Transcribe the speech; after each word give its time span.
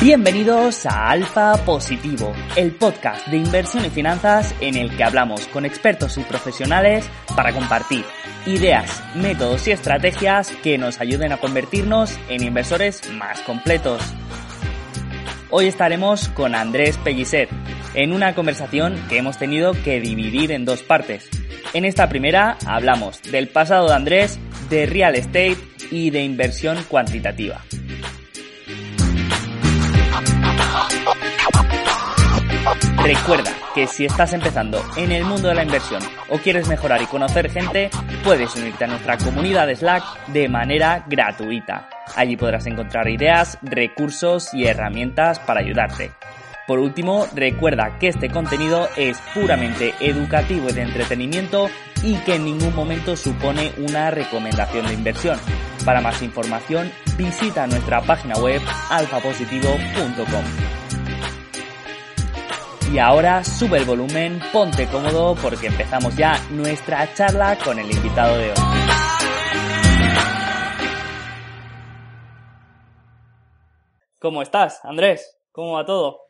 Bienvenidos 0.00 0.86
a 0.86 1.10
Alfa 1.10 1.62
Positivo, 1.66 2.32
el 2.56 2.72
podcast 2.72 3.26
de 3.26 3.36
inversión 3.36 3.84
y 3.84 3.90
finanzas 3.90 4.54
en 4.62 4.74
el 4.76 4.96
que 4.96 5.04
hablamos 5.04 5.46
con 5.48 5.66
expertos 5.66 6.16
y 6.16 6.22
profesionales 6.22 7.06
para 7.36 7.52
compartir 7.52 8.06
ideas, 8.46 9.02
métodos 9.14 9.68
y 9.68 9.72
estrategias 9.72 10.52
que 10.62 10.78
nos 10.78 11.02
ayuden 11.02 11.32
a 11.32 11.36
convertirnos 11.36 12.18
en 12.30 12.42
inversores 12.42 13.02
más 13.12 13.42
completos. 13.42 14.00
Hoy 15.50 15.66
estaremos 15.66 16.30
con 16.30 16.54
Andrés 16.54 16.96
Pellicer 16.96 17.50
en 17.92 18.14
una 18.14 18.34
conversación 18.34 18.98
que 19.10 19.18
hemos 19.18 19.36
tenido 19.36 19.74
que 19.84 20.00
dividir 20.00 20.50
en 20.50 20.64
dos 20.64 20.82
partes. 20.82 21.28
En 21.74 21.84
esta 21.84 22.08
primera 22.08 22.56
hablamos 22.64 23.20
del 23.30 23.48
pasado 23.48 23.88
de 23.88 23.96
Andrés, 23.96 24.40
de 24.70 24.86
real 24.86 25.14
estate 25.14 25.58
y 25.90 26.08
de 26.08 26.22
inversión 26.22 26.78
cuantitativa. 26.88 27.60
Recuerda 33.02 33.50
que 33.74 33.86
si 33.86 34.04
estás 34.04 34.32
empezando 34.34 34.80
en 34.96 35.10
el 35.10 35.24
mundo 35.24 35.48
de 35.48 35.54
la 35.54 35.64
inversión 35.64 36.02
o 36.28 36.38
quieres 36.38 36.68
mejorar 36.68 37.00
y 37.00 37.06
conocer 37.06 37.50
gente, 37.50 37.90
puedes 38.22 38.54
unirte 38.56 38.84
a 38.84 38.88
nuestra 38.88 39.16
comunidad 39.16 39.74
Slack 39.74 40.26
de 40.28 40.48
manera 40.48 41.04
gratuita. 41.08 41.88
Allí 42.14 42.36
podrás 42.36 42.66
encontrar 42.66 43.08
ideas, 43.08 43.58
recursos 43.62 44.52
y 44.52 44.66
herramientas 44.66 45.38
para 45.40 45.60
ayudarte. 45.60 46.12
Por 46.66 46.78
último, 46.78 47.26
recuerda 47.34 47.98
que 47.98 48.08
este 48.08 48.28
contenido 48.28 48.88
es 48.96 49.18
puramente 49.34 49.94
educativo 50.00 50.68
y 50.68 50.72
de 50.72 50.82
entretenimiento 50.82 51.68
y 52.02 52.14
que 52.18 52.36
en 52.36 52.44
ningún 52.44 52.74
momento 52.74 53.16
supone 53.16 53.72
una 53.78 54.10
recomendación 54.10 54.86
de 54.86 54.94
inversión. 54.94 55.38
Para 55.84 56.00
más 56.00 56.22
información, 56.22 56.92
visita 57.20 57.66
nuestra 57.66 58.00
página 58.00 58.34
web 58.36 58.62
alfapositivo.com. 58.88 60.44
Y 62.92 62.98
ahora 62.98 63.44
sube 63.44 63.78
el 63.78 63.84
volumen, 63.84 64.40
ponte 64.52 64.86
cómodo 64.86 65.36
porque 65.36 65.66
empezamos 65.66 66.16
ya 66.16 66.42
nuestra 66.50 67.12
charla 67.14 67.58
con 67.62 67.78
el 67.78 67.90
invitado 67.90 68.38
de 68.38 68.48
hoy. 68.48 68.56
¿Cómo 74.18 74.42
estás, 74.42 74.80
Andrés? 74.84 75.36
¿Cómo 75.52 75.72
va 75.74 75.84
todo? 75.84 76.20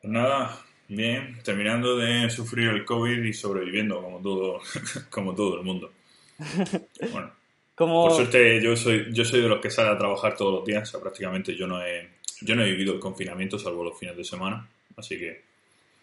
Pues 0.00 0.12
nada, 0.12 0.58
bien, 0.88 1.38
terminando 1.44 1.96
de 1.96 2.28
sufrir 2.30 2.68
el 2.70 2.84
COVID 2.84 3.22
y 3.22 3.32
sobreviviendo 3.32 4.02
como 4.02 4.20
todo, 4.20 4.60
como 5.10 5.34
todo 5.34 5.58
el 5.58 5.64
mundo. 5.64 5.92
Bueno, 7.12 7.32
por 7.74 8.12
suerte 8.12 8.62
yo 8.62 8.76
soy, 8.76 9.06
yo 9.12 9.24
soy 9.24 9.40
de 9.40 9.48
los 9.48 9.60
que 9.60 9.70
sale 9.70 9.90
a 9.90 9.98
trabajar 9.98 10.36
todos 10.36 10.52
los 10.52 10.64
días, 10.64 10.88
o 10.88 10.92
sea, 10.92 11.00
prácticamente 11.00 11.54
yo 11.54 11.66
no 11.66 11.84
he, 11.84 12.08
yo 12.40 12.54
no 12.54 12.62
he 12.62 12.70
vivido 12.70 12.94
el 12.94 13.00
confinamiento 13.00 13.58
salvo 13.58 13.84
los 13.84 13.98
fines 13.98 14.16
de 14.16 14.24
semana, 14.24 14.68
así 14.96 15.18
que 15.18 15.42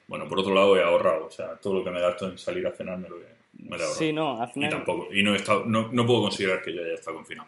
bueno, 0.08 0.28
por 0.28 0.40
otro 0.40 0.56
lado 0.56 0.76
he 0.76 0.84
ahorrado, 0.84 1.28
o 1.28 1.32
sea, 1.32 1.56
todo 1.58 1.76
lo 1.76 1.84
que 1.84 1.92
me 1.92 2.02
gasto 2.02 2.28
en 2.28 2.38
salir 2.38 2.66
a 2.66 2.72
cenar 2.72 2.98
me 2.98 3.08
lo 3.08 3.18
he, 3.18 3.28
me 3.60 3.76
ahorrado. 3.76 3.94
Sí, 3.94 4.12
no, 4.12 4.42
al 4.42 4.50
final... 4.50 4.70
Y 4.70 4.74
tampoco, 4.74 5.14
y 5.14 5.22
no, 5.22 5.34
he 5.34 5.38
estado, 5.38 5.66
no, 5.66 5.90
no 5.92 6.06
puedo 6.06 6.24
considerar 6.24 6.64
que 6.64 6.74
yo 6.74 6.82
haya 6.82 6.96
estado 6.96 7.18
confinado. 7.18 7.48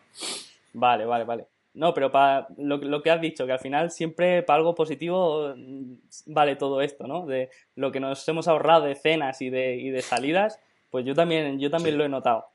Vale, 0.74 1.06
vale, 1.06 1.24
vale. 1.26 1.48
No, 1.74 1.94
pero 1.94 2.12
para 2.12 2.48
lo, 2.58 2.78
lo, 2.78 3.02
que 3.02 3.12
has 3.12 3.22
dicho, 3.22 3.46
que 3.46 3.54
al 3.54 3.60
final 3.60 3.92
siempre 3.92 4.44
para 4.44 4.58
algo 4.58 4.76
positivo 4.76 5.54
mm, 5.56 5.94
vale 6.28 6.56
todo 6.58 6.82
esto, 6.82 7.08
¿no? 7.08 7.26
De 7.26 7.50
lo 7.76 7.92
que 7.92 8.00
nos 8.00 8.28
hemos 8.28 8.48
ahorrado 8.48 8.86
de 8.86 8.96
cenas 8.96 9.42
y 9.42 9.50
de, 9.50 9.76
y 9.78 9.90
de 9.90 10.02
salidas, 10.02 10.60
pues 10.90 11.06
yo 11.06 11.16
también, 11.16 11.60
yo 11.60 11.70
también 11.70 11.98
lo 11.98 12.04
he 12.04 12.10
notado. 12.10 12.46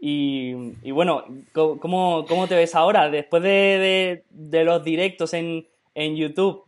Y, 0.00 0.90
bueno, 0.92 1.24
¿cómo, 1.52 2.24
¿cómo, 2.26 2.46
te 2.46 2.54
ves 2.54 2.74
ahora? 2.74 3.10
Después 3.10 3.42
de, 3.42 3.48
de, 3.48 4.24
de 4.30 4.64
los 4.64 4.84
directos 4.84 5.34
en, 5.34 5.66
en 5.94 6.16
YouTube, 6.16 6.64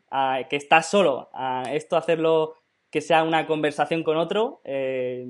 que 0.49 0.57
estás 0.57 0.91
solo, 0.91 1.31
a 1.33 1.63
esto 1.73 1.97
hacerlo 1.97 2.57
que 2.91 3.01
sea 3.01 3.23
una 3.23 3.47
conversación 3.47 4.03
con 4.03 4.17
otro, 4.17 4.61
eh, 4.65 5.29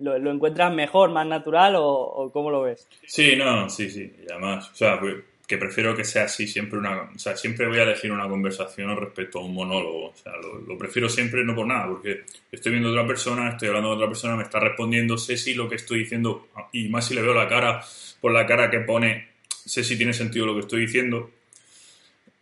lo, 0.00 0.30
encuentras 0.30 0.74
mejor, 0.74 1.10
más 1.10 1.26
natural 1.26 1.74
o, 1.76 2.30
cómo 2.32 2.50
lo 2.50 2.62
ves? 2.62 2.88
Sí, 3.06 3.36
no, 3.36 3.70
sí, 3.70 3.88
sí, 3.88 4.12
y 4.18 4.32
además, 4.32 4.68
o 4.70 4.74
sea, 4.74 4.98
que 5.48 5.56
prefiero 5.56 5.96
que 5.96 6.04
sea 6.04 6.24
así 6.24 6.46
siempre 6.46 6.78
una, 6.78 7.04
o 7.04 7.18
sea, 7.18 7.34
siempre 7.34 7.66
voy 7.66 7.78
a 7.78 7.84
elegir 7.84 8.12
una 8.12 8.28
conversación 8.28 8.94
respecto 8.94 9.38
a 9.38 9.44
un 9.44 9.54
monólogo, 9.54 10.10
o 10.10 10.14
sea, 10.14 10.34
lo, 10.36 10.76
prefiero 10.76 11.08
siempre 11.08 11.42
no 11.42 11.54
por 11.54 11.66
nada, 11.66 11.88
porque 11.88 12.24
estoy 12.52 12.72
viendo 12.72 12.90
a 12.90 12.92
otra 12.92 13.06
persona, 13.06 13.48
estoy 13.48 13.68
hablando 13.68 13.88
con 13.88 13.96
otra 13.96 14.08
persona, 14.08 14.36
me 14.36 14.42
está 14.42 14.60
respondiendo, 14.60 15.16
sé 15.16 15.38
si 15.38 15.54
lo 15.54 15.66
que 15.66 15.76
estoy 15.76 16.00
diciendo, 16.00 16.48
y 16.70 16.90
más 16.90 17.06
si 17.06 17.14
le 17.14 17.22
veo 17.22 17.32
la 17.32 17.48
cara, 17.48 17.82
por 18.20 18.30
la 18.30 18.44
cara 18.44 18.70
que 18.70 18.80
pone, 18.80 19.28
sé 19.48 19.82
si 19.82 19.96
tiene 19.96 20.12
sentido 20.12 20.44
lo 20.44 20.52
que 20.52 20.60
estoy 20.60 20.82
diciendo, 20.82 21.30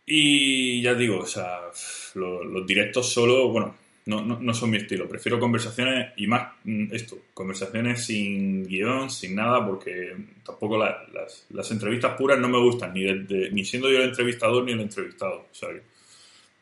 y 0.05 0.81
ya 0.81 0.93
digo, 0.93 1.19
o 1.19 1.25
sea, 1.25 1.61
los, 2.15 2.67
directos 2.67 3.09
solo, 3.13 3.47
bueno, 3.47 3.73
no, 4.07 4.21
no, 4.21 4.53
son 4.53 4.71
mi 4.71 4.77
estilo. 4.77 5.07
Prefiero 5.07 5.39
conversaciones 5.39 6.13
y 6.17 6.27
más 6.27 6.53
mm, 6.63 6.93
esto, 6.93 7.17
conversaciones 7.33 8.05
sin 8.05 8.65
guion, 8.65 9.09
sin 9.09 9.35
nada, 9.35 9.65
porque 9.65 10.15
tampoco 10.45 10.77
las, 10.77 11.45
las, 11.49 11.71
entrevistas 11.71 12.15
puras 12.17 12.39
no 12.39 12.49
me 12.49 12.59
gustan, 12.59 12.93
ni, 12.93 13.03
ni 13.51 13.65
siendo 13.65 13.91
yo 13.91 13.97
el 13.97 14.09
entrevistador 14.09 14.63
ni 14.63 14.71
el 14.71 14.81
entrevistado. 14.81 15.45
O 15.51 15.55
sea, 15.55 15.69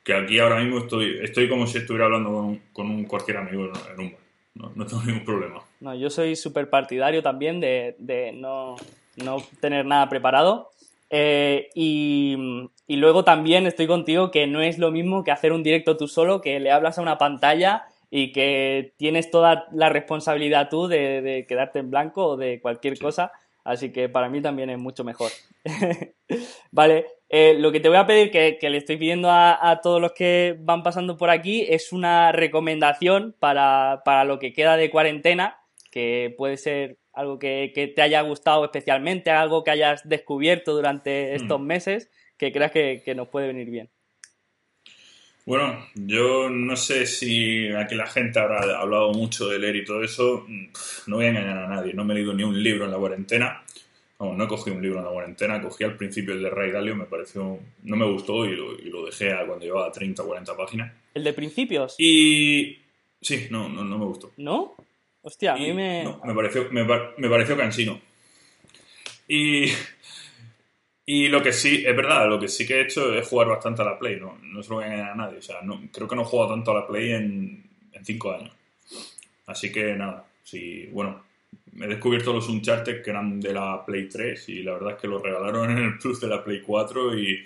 que, 0.04 0.14
aquí 0.14 0.40
ahora 0.40 0.60
mismo 0.60 0.80
estoy, 0.80 1.20
estoy 1.22 1.48
como 1.48 1.68
si 1.68 1.78
estuviera 1.78 2.06
hablando 2.06 2.58
con, 2.74 2.90
un 2.90 3.06
cualquier 3.06 3.38
amigo 3.38 3.66
en, 3.66 4.00
un 4.00 4.12
bar. 4.12 4.22
No, 4.56 4.72
no, 4.76 4.86
tengo 4.86 5.04
ningún 5.04 5.26
problema. 5.26 5.62
No, 5.82 5.96
yo 5.96 6.10
soy 6.10 6.36
súper 6.36 6.70
partidario 6.70 7.22
también 7.22 7.60
de, 7.60 7.96
de 8.00 8.32
no, 8.32 8.76
no 9.18 9.38
tener 9.60 9.86
nada 9.86 10.10
preparado 10.10 10.72
eh, 11.10 11.70
y, 11.76 12.36
luego 12.88 13.24
también 13.24 13.66
estoy 13.66 13.88
contigo 13.88 14.32
que 14.32 14.48
no 14.48 14.62
es 14.62 14.78
lo 14.78 14.92
mismo 14.92 15.24
que 15.24 15.32
hacer 15.32 15.52
un 15.52 15.64
directo 15.64 15.98
tú 15.98 16.08
solo, 16.08 16.42
que 16.42 16.60
le 16.60 16.72
hablas 16.72 16.98
a 16.98 17.02
una 17.02 17.18
pantalla 17.18 17.86
y 18.12 18.32
que 18.32 18.94
tienes 18.98 19.32
toda 19.32 19.68
la 19.72 19.90
responsabilidad 19.90 20.70
tú 20.70 20.88
de, 20.88 21.46
quedarte 21.48 21.80
en 21.80 21.90
blanco 21.90 22.26
o 22.26 22.38
de 22.38 22.62
cualquier 22.62 22.98
cosa. 23.00 23.32
Así 23.64 23.92
que 23.92 24.10
para 24.10 24.30
mí 24.30 24.42
también 24.42 24.70
es 24.70 24.78
mucho 24.78 25.04
mejor. 25.04 25.32
vale, 26.72 27.08
eh, 27.30 27.56
lo 27.58 27.72
que 27.72 27.80
te 27.80 27.90
voy 27.90 27.98
a 27.98 28.06
pedir, 28.06 28.30
que, 28.30 28.70
le 28.70 28.78
estoy 28.78 28.98
pidiendo 28.98 29.30
a, 29.32 29.80
todos 29.82 30.00
los 30.00 30.12
que 30.12 30.56
van 30.60 30.84
pasando 30.84 31.18
por 31.18 31.32
aquí, 31.32 31.66
es 31.68 31.92
una 31.92 32.32
recomendación 32.32 33.36
para, 33.40 34.04
para 34.06 34.24
lo 34.24 34.38
que 34.38 34.54
queda 34.54 34.78
de 34.78 34.92
cuarentena, 34.92 35.58
que 35.92 36.36
puede 36.38 36.58
ser 36.58 37.00
algo 37.16 37.40
que, 37.40 37.94
te 37.96 38.02
haya 38.02 38.22
gustado 38.22 38.64
especialmente, 38.66 39.32
algo 39.32 39.64
que 39.64 39.72
hayas 39.72 40.08
descubierto 40.08 40.74
durante 40.74 41.32
hmm. 41.32 41.36
estos 41.36 41.60
meses 41.60 42.12
que 42.38 42.52
creas 42.52 42.72
que, 42.72 43.14
nos 43.16 43.28
puede 43.28 43.48
venir 43.48 43.70
bien. 43.70 43.90
Bueno, 45.46 45.86
yo 45.94 46.50
no 46.50 46.76
sé 46.76 47.06
si 47.06 47.70
aquí 47.70 47.96
la 47.96 48.08
gente 48.08 48.40
habrá 48.40 48.80
hablado 48.80 49.14
mucho 49.14 49.48
de 49.48 49.60
leer 49.60 49.76
y 49.76 49.86
todo 49.86 50.04
eso. 50.04 50.46
No 51.06 51.18
voy 51.18 51.26
a 51.26 51.30
engañar 51.30 51.58
a 51.58 51.68
nadie. 51.68 51.94
No 51.94 52.04
me 52.04 52.14
he 52.14 52.18
leído 52.18 52.34
ni 52.34 52.44
un 52.44 52.62
libro 52.62 52.86
en 52.86 52.92
la 52.92 52.98
cuarentena. 52.98 53.64
no 54.20 54.44
he 54.44 54.48
cogido 54.48 54.76
un 54.76 54.82
libro 54.82 55.00
en 55.00 55.06
la 55.06 55.12
cuarentena. 55.12 55.62
Cogí 55.62 55.84
al 55.84 55.98
principio 55.98 56.34
el 56.34 56.42
de 56.42 56.50
Ray 56.50 56.72
Dalio. 56.72 56.96
Me 56.96 57.06
pareció. 57.06 57.60
No 57.84 57.96
me 57.96 58.12
gustó 58.12 58.46
y 58.46 58.56
lo, 58.56 59.06
dejé 59.06 59.36
cuando 59.46 59.66
llevaba 59.66 59.92
30 59.92 60.24
o 60.24 60.26
40 60.26 60.58
páginas. 60.58 60.94
¿El 61.14 61.24
de 61.24 61.34
principios? 61.34 61.96
Y. 62.00 62.80
Sí, 63.22 63.48
no, 63.52 63.70
no, 63.70 63.84
no 63.84 63.98
me 64.00 64.06
gustó. 64.06 64.34
¿No? 64.38 64.76
Hostia, 65.28 65.54
a 65.54 65.58
mí 65.58 65.74
me... 65.74 66.06
me 66.24 66.36
pareció, 66.36 66.70
me, 66.70 66.86
pareció 67.28 67.58
cansino. 67.58 68.00
Y, 69.28 69.66
y 71.06 71.28
lo 71.28 71.42
que 71.42 71.54
sí, 71.54 71.84
es 71.86 71.96
verdad, 71.96 72.28
lo 72.28 72.40
que 72.40 72.48
sí 72.48 72.66
que 72.66 72.76
he 72.76 72.82
hecho 72.82 73.14
es 73.14 73.28
jugar 73.28 73.48
bastante 73.48 73.82
a 73.82 73.86
la 73.86 74.00
Play, 74.00 74.20
no, 74.20 74.40
no 74.42 74.64
se 74.64 74.70
lo 74.70 74.76
voy 74.78 74.86
a 74.86 74.88
engañar 74.88 75.12
a 75.12 75.16
nadie. 75.16 75.38
O 75.38 75.42
sea, 75.42 75.62
no, 75.62 75.82
creo 75.92 76.08
que 76.08 76.16
no 76.16 76.24
he 76.24 76.26
jugado 76.26 76.52
tanto 76.52 76.72
a 76.72 76.76
la 76.76 76.88
Play 76.88 77.12
en, 77.12 77.70
en 77.92 78.06
cinco 78.06 78.34
años. 78.34 78.54
Así 79.46 79.72
que 79.72 79.94
nada, 79.94 80.26
sí, 80.44 80.88
bueno, 80.92 81.24
he 81.80 81.88
descubierto 81.88 82.34
los 82.34 82.50
Uncharted 82.50 83.04
que 83.04 83.10
eran 83.12 83.40
de 83.40 83.54
la 83.54 83.84
Play 83.86 84.08
3 84.10 84.50
y 84.50 84.64
la 84.64 84.74
verdad 84.74 84.94
es 84.94 85.02
que 85.02 85.08
los 85.08 85.22
regalaron 85.22 85.72
en 85.72 85.78
el 85.78 85.98
Plus 85.98 86.20
de 86.22 86.28
la 86.28 86.44
Play 86.44 86.62
4 86.62 87.20
y, 87.20 87.46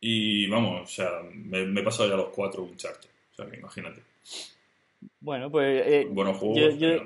y 0.00 0.46
vamos, 0.46 0.82
o 0.82 0.86
sea, 0.86 1.10
me, 1.32 1.66
me 1.66 1.80
he 1.80 1.84
pasado 1.84 2.08
ya 2.08 2.16
los 2.16 2.28
cuatro 2.28 2.62
Uncharted. 2.62 3.08
O 3.32 3.34
sea, 3.34 3.46
que 3.46 3.56
imagínate. 3.56 4.02
Bueno, 5.22 5.50
pues 5.50 5.82
eh, 5.86 6.08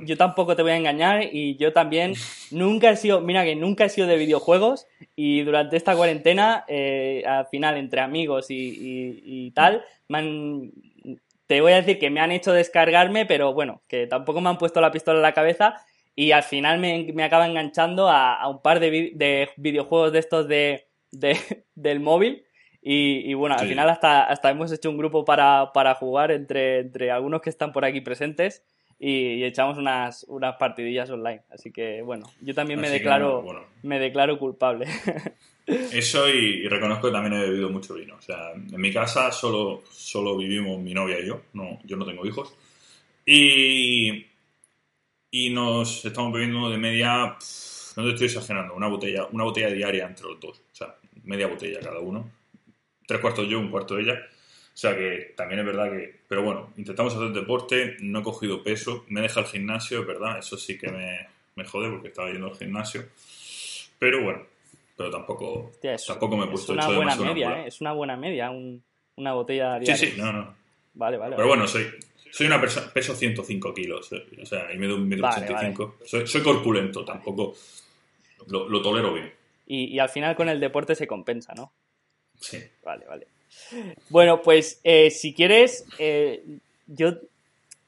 yo, 0.05 0.17
tampoco 0.17 0.55
te 0.55 0.63
voy 0.63 0.71
a 0.71 0.77
engañar 0.77 1.25
y 1.33 1.57
yo 1.57 1.73
también 1.73 2.15
nunca 2.53 2.91
he 2.91 2.97
sido, 2.97 3.21
mira 3.21 3.45
que 3.45 3.57
nunca 3.57 3.87
he 3.87 3.89
sido 3.89 4.07
de 4.07 4.17
videojuegos 4.17 4.87
y 5.17 5.43
durante 5.43 5.77
esta 5.77 5.97
cuarentena, 5.97 6.65
eh, 6.69 7.25
al 7.27 7.47
final 7.47 7.77
entre 7.77 8.01
amigos 8.01 8.47
y, 8.51 9.51
tal, 9.51 9.85
te 11.47 11.61
voy 11.61 11.73
a 11.73 11.77
decir 11.77 11.99
que 11.99 12.11
me 12.11 12.21
han 12.21 12.31
hecho 12.31 12.53
descargarme, 12.53 13.27
pero 13.27 13.53
bueno, 13.53 13.83
que 13.89 14.07
tampoco 14.07 14.41
me 14.41 14.49
han 14.49 14.59
puesto 14.59 14.81
la 14.81 14.93
pistola 14.93 15.19
en 15.19 15.23
la 15.23 15.35
cabeza 15.35 15.75
y 16.15 16.31
al 16.31 16.45
final 16.45 16.79
me, 16.79 17.11
me 17.13 17.25
acaba 17.25 17.47
enganchando 17.47 18.09
a, 18.09 18.49
un 18.49 18.63
par 18.63 18.79
de, 18.79 19.11
de, 19.15 19.49
videojuegos 19.57 20.13
de 20.13 20.19
estos 20.21 20.47
de, 20.47 20.87
del 21.75 21.99
móvil 21.99 22.45
y, 22.87 23.33
bueno, 23.33 23.57
al 23.59 23.67
final 23.67 23.89
hasta, 23.89 24.25
hasta 24.25 24.51
hemos 24.51 24.71
hecho 24.71 24.91
un 24.91 24.99
grupo 24.99 25.25
para, 25.25 25.95
jugar 25.99 26.31
entre, 26.31 26.81
entre 26.81 27.11
algunos 27.11 27.41
que 27.41 27.49
están 27.49 27.73
por 27.73 27.85
aquí 27.85 28.03
presentes. 28.03 28.63
y, 28.99 29.43
echamos 29.43 29.79
unas, 29.79 30.25
unas 30.29 30.57
partidillas 30.57 31.09
online. 31.09 31.43
Así 31.51 31.73
que 31.73 32.03
bueno, 32.03 32.27
yo 32.43 32.55
también 32.55 32.81
me 32.81 32.89
Así 32.89 32.97
que, 32.97 32.99
declaro, 32.99 33.43
bueno. 33.43 33.63
me 33.83 33.99
declaro 33.99 34.39
culpable. 34.39 34.87
Eso 35.67 36.29
y, 36.29 36.63
y 36.65 36.69
reconozco 36.69 37.07
que 37.07 37.13
también 37.13 37.33
he 37.35 37.47
bebido 37.47 37.71
mucho 37.71 37.95
vino. 37.95 38.17
O 38.17 38.21
sea, 38.21 38.53
en 38.53 38.79
mi 38.79 38.93
casa 38.93 39.33
solo, 39.33 39.83
solo 39.91 40.37
vivimos 40.37 40.79
mi 40.79 40.93
novia 40.93 41.19
y 41.21 41.27
yo. 41.27 41.41
No, 41.55 41.79
yo 41.85 41.97
no 41.97 42.05
tengo 42.05 42.27
hijos. 42.27 42.55
Y, 43.25 44.27
y 45.31 45.51
nos 45.51 46.05
estamos 46.05 46.33
bebiendo 46.33 46.69
de 46.69 46.77
media, 46.77 47.37
pff, 47.39 47.97
no 47.97 48.05
te 48.05 48.11
estoy 48.11 48.27
exagerando, 48.27 48.75
una 48.75 48.89
botella, 48.89 49.27
una 49.33 49.45
botella 49.45 49.69
diaria 49.69 50.07
entre 50.07 50.27
los 50.29 50.39
dos. 50.39 50.59
O 50.71 50.75
sea, 50.75 50.97
media 51.23 51.47
botella 51.47 51.81
cada 51.81 52.01
uno. 52.01 52.31
Tres 53.07 53.21
cuartos 53.21 53.49
yo, 53.49 53.59
un 53.61 53.71
cuarto 53.71 53.99
ella. 53.99 54.15
O 54.15 54.77
sea 54.77 54.97
que 54.97 55.35
también 55.37 55.61
es 55.61 55.67
verdad 55.67 55.91
que... 55.91 56.21
Pero 56.29 56.43
bueno, 56.43 56.73
intentamos 56.77 57.15
hacer 57.15 57.29
deporte, 57.31 57.97
no 58.01 58.21
he 58.21 58.23
cogido 58.23 58.63
peso, 58.63 59.05
me 59.09 59.21
deja 59.21 59.41
el 59.41 59.47
gimnasio, 59.47 60.01
es 60.01 60.07
verdad, 60.07 60.39
eso 60.39 60.57
sí 60.57 60.77
que 60.77 60.91
me, 60.91 61.29
me 61.55 61.65
jode 61.65 61.91
porque 61.91 62.09
estaba 62.09 62.31
yendo 62.31 62.49
al 62.49 62.57
gimnasio. 62.57 63.05
Pero 63.99 64.23
bueno, 64.23 64.43
pero 64.97 65.11
tampoco, 65.11 65.69
Hostia, 65.71 65.95
es, 65.95 66.07
tampoco 66.07 66.37
me 66.37 66.43
he 66.43 66.47
es 66.47 66.51
puesto 66.51 66.75
hecho 66.75 66.95
buena 66.97 67.15
media. 67.17 67.61
¿eh? 67.63 67.69
Es 67.69 67.81
una 67.81 67.93
buena 67.93 68.17
media, 68.17 68.51
un- 68.51 68.83
una 69.17 69.33
botella 69.33 69.79
Sí, 69.79 69.85
diaria. 69.85 69.97
sí, 69.97 70.15
no, 70.17 70.33
no. 70.33 70.55
Vale, 70.95 71.17
vale. 71.19 71.37
Pero 71.37 71.49
vale. 71.49 71.61
bueno, 71.61 71.69
soy, 71.69 71.87
soy 72.33 72.47
una 72.49 72.61
persona, 72.61 72.89
peso 72.93 73.15
105 73.15 73.73
kilos, 73.75 74.13
eh, 74.13 74.27
o 74.43 74.47
sea, 74.47 74.73
y 74.73 74.79
mido 74.79 74.97
un 74.97 75.09
metro 75.09 75.23
Vale, 75.29 75.45
85. 75.45 75.99
Soy, 76.05 76.27
soy 76.27 76.43
corpulento, 76.43 77.05
tampoco 77.05 77.55
lo, 78.49 78.69
lo 78.69 78.83
tolero 78.83 79.15
bien. 79.15 79.33
Y, 79.67 79.85
y 79.95 79.99
al 80.01 80.09
final 80.09 80.35
con 80.35 80.49
el 80.49 80.59
deporte 80.59 80.95
se 80.97 81.07
compensa, 81.07 81.55
¿no? 81.55 81.73
Sí. 82.41 82.59
Vale, 82.83 83.05
vale. 83.07 83.27
Bueno, 84.09 84.43
pues 84.43 84.81
eh, 84.85 85.11
si 85.11 85.33
quieres, 85.33 85.87
eh, 85.99 86.43
yo, 86.87 87.15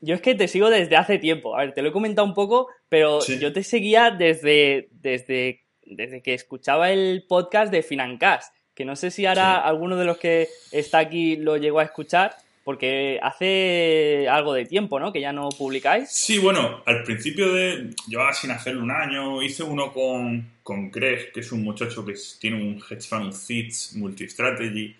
yo 0.00 0.14
es 0.14 0.20
que 0.20 0.34
te 0.34 0.48
sigo 0.48 0.70
desde 0.70 0.96
hace 0.96 1.18
tiempo. 1.18 1.56
A 1.56 1.60
ver, 1.60 1.74
te 1.74 1.82
lo 1.82 1.88
he 1.88 1.92
comentado 1.92 2.26
un 2.26 2.34
poco, 2.34 2.68
pero 2.88 3.20
Sí. 3.20 3.38
yo 3.38 3.52
te 3.52 3.62
seguía 3.62 4.10
desde, 4.10 4.88
desde, 5.02 5.60
desde 5.84 6.20
que 6.22 6.34
escuchaba 6.34 6.90
el 6.92 7.24
podcast 7.28 7.70
de 7.72 7.82
Financast, 7.82 8.54
que 8.74 8.84
no 8.84 8.96
sé 8.96 9.10
si 9.10 9.26
ahora 9.26 9.56
Sí. 9.62 9.68
alguno 9.68 9.96
de 9.96 10.04
los 10.04 10.18
que 10.18 10.48
está 10.72 10.98
aquí 10.98 11.36
lo 11.36 11.56
llegó 11.56 11.80
a 11.80 11.84
escuchar, 11.84 12.36
porque 12.66 13.20
hace 13.22 14.26
algo 14.28 14.52
de 14.52 14.64
tiempo, 14.64 14.98
¿no? 14.98 15.12
Que 15.12 15.20
ya 15.20 15.32
no 15.32 15.50
publicáis. 15.50 16.10
Sí, 16.10 16.38
bueno, 16.40 16.82
al 16.84 17.04
principio 17.04 17.52
de. 17.54 17.90
Llevaba 18.08 18.32
sin 18.32 18.50
hacerlo 18.50 18.82
un 18.82 18.90
año. 18.90 19.40
Hice 19.40 19.62
uno 19.62 19.92
con, 19.92 20.50
con 20.64 20.90
Greg, 20.90 21.30
que 21.32 21.40
es 21.40 21.52
un 21.52 21.62
muchacho 21.62 22.04
que 22.04 22.14
tiene 22.40 22.56
un 22.60 22.82
hedge 22.90 23.06
fund, 23.08 23.26
un 23.26 23.32
FITS, 23.32 23.94
multi-strategy. 23.94 24.96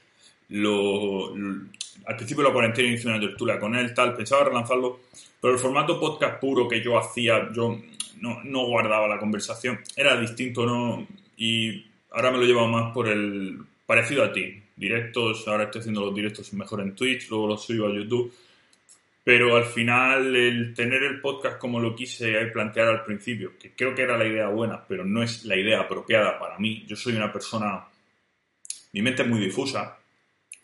Lo- 0.50 1.34
al 2.06 2.14
principio 2.16 2.44
de 2.44 2.48
la 2.50 2.52
cuarentena 2.54 2.88
hice 2.94 3.08
una 3.08 3.18
tertulia 3.18 3.58
con 3.58 3.74
él, 3.74 3.92
tal. 3.94 4.14
Pensaba 4.14 4.44
relanzarlo, 4.44 5.00
pero 5.40 5.52
el 5.54 5.58
formato 5.58 5.98
podcast 5.98 6.38
puro 6.40 6.68
que 6.68 6.80
yo 6.80 6.96
hacía, 6.96 7.50
yo 7.52 7.80
no, 8.20 8.44
no 8.44 8.64
guardaba 8.66 9.08
la 9.08 9.18
conversación. 9.18 9.80
Era 9.96 10.16
distinto, 10.20 10.64
¿no? 10.64 11.04
Y 11.36 11.84
ahora 12.12 12.30
me 12.30 12.38
lo 12.38 12.44
llevo 12.44 12.68
más 12.68 12.94
por 12.94 13.08
el. 13.08 13.58
parecido 13.86 14.22
a 14.22 14.32
ti. 14.32 14.62
Directos, 14.76 15.48
ahora 15.48 15.64
estoy 15.64 15.80
haciendo 15.80 16.04
los 16.04 16.14
directos 16.14 16.52
mejor 16.52 16.80
en 16.82 16.94
Twitch, 16.94 17.28
luego 17.30 17.46
los 17.48 17.64
subo 17.64 17.86
a 17.88 17.94
YouTube. 17.94 18.32
Pero 19.24 19.56
al 19.56 19.64
final, 19.64 20.36
el 20.36 20.72
tener 20.74 21.02
el 21.02 21.20
podcast 21.20 21.58
como 21.58 21.80
lo 21.80 21.96
quise 21.96 22.32
plantear 22.46 22.88
al 22.88 23.04
principio, 23.04 23.54
que 23.58 23.72
creo 23.74 23.94
que 23.94 24.02
era 24.02 24.16
la 24.16 24.26
idea 24.26 24.48
buena, 24.48 24.84
pero 24.86 25.04
no 25.04 25.22
es 25.22 25.44
la 25.44 25.56
idea 25.56 25.80
apropiada 25.80 26.38
para 26.38 26.58
mí. 26.58 26.84
Yo 26.86 26.94
soy 26.94 27.14
una 27.16 27.32
persona. 27.32 27.84
Mi 28.92 29.02
mente 29.02 29.22
es 29.22 29.28
muy 29.28 29.40
difusa. 29.40 29.98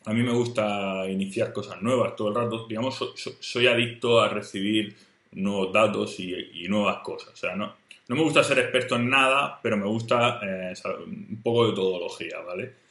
A 0.05 0.13
mí 0.13 0.23
me 0.23 0.33
gusta 0.33 1.09
iniciar 1.09 1.53
cosas 1.53 1.81
nuevas 1.83 2.15
todo 2.15 2.29
el 2.29 2.35
rato. 2.35 2.67
Digamos, 2.69 2.95
so- 2.95 3.17
so- 3.17 3.35
soy 3.41 3.67
adicto 3.67 4.21
a 4.21 4.29
recibir 4.29 4.95
nuevos 5.33 5.73
datos 5.73 6.21
y, 6.21 6.67
nuevas 6.69 6.99
cosas. 7.03 7.33
O 7.33 7.37
sea, 7.37 7.57
no, 7.57 7.75
no 8.09 8.17
me 8.17 8.23
gusta 8.23 8.45
ser 8.45 8.59
experto 8.61 8.95
en 8.97 9.09
nada, 9.09 9.59
pero 9.63 9.77
me 9.77 9.87
gusta 9.87 10.39
eh, 10.43 10.75
un 11.07 11.41
poco 11.43 11.69
de 11.69 11.75
todología, 11.75 12.39
¿vale? 12.47 12.82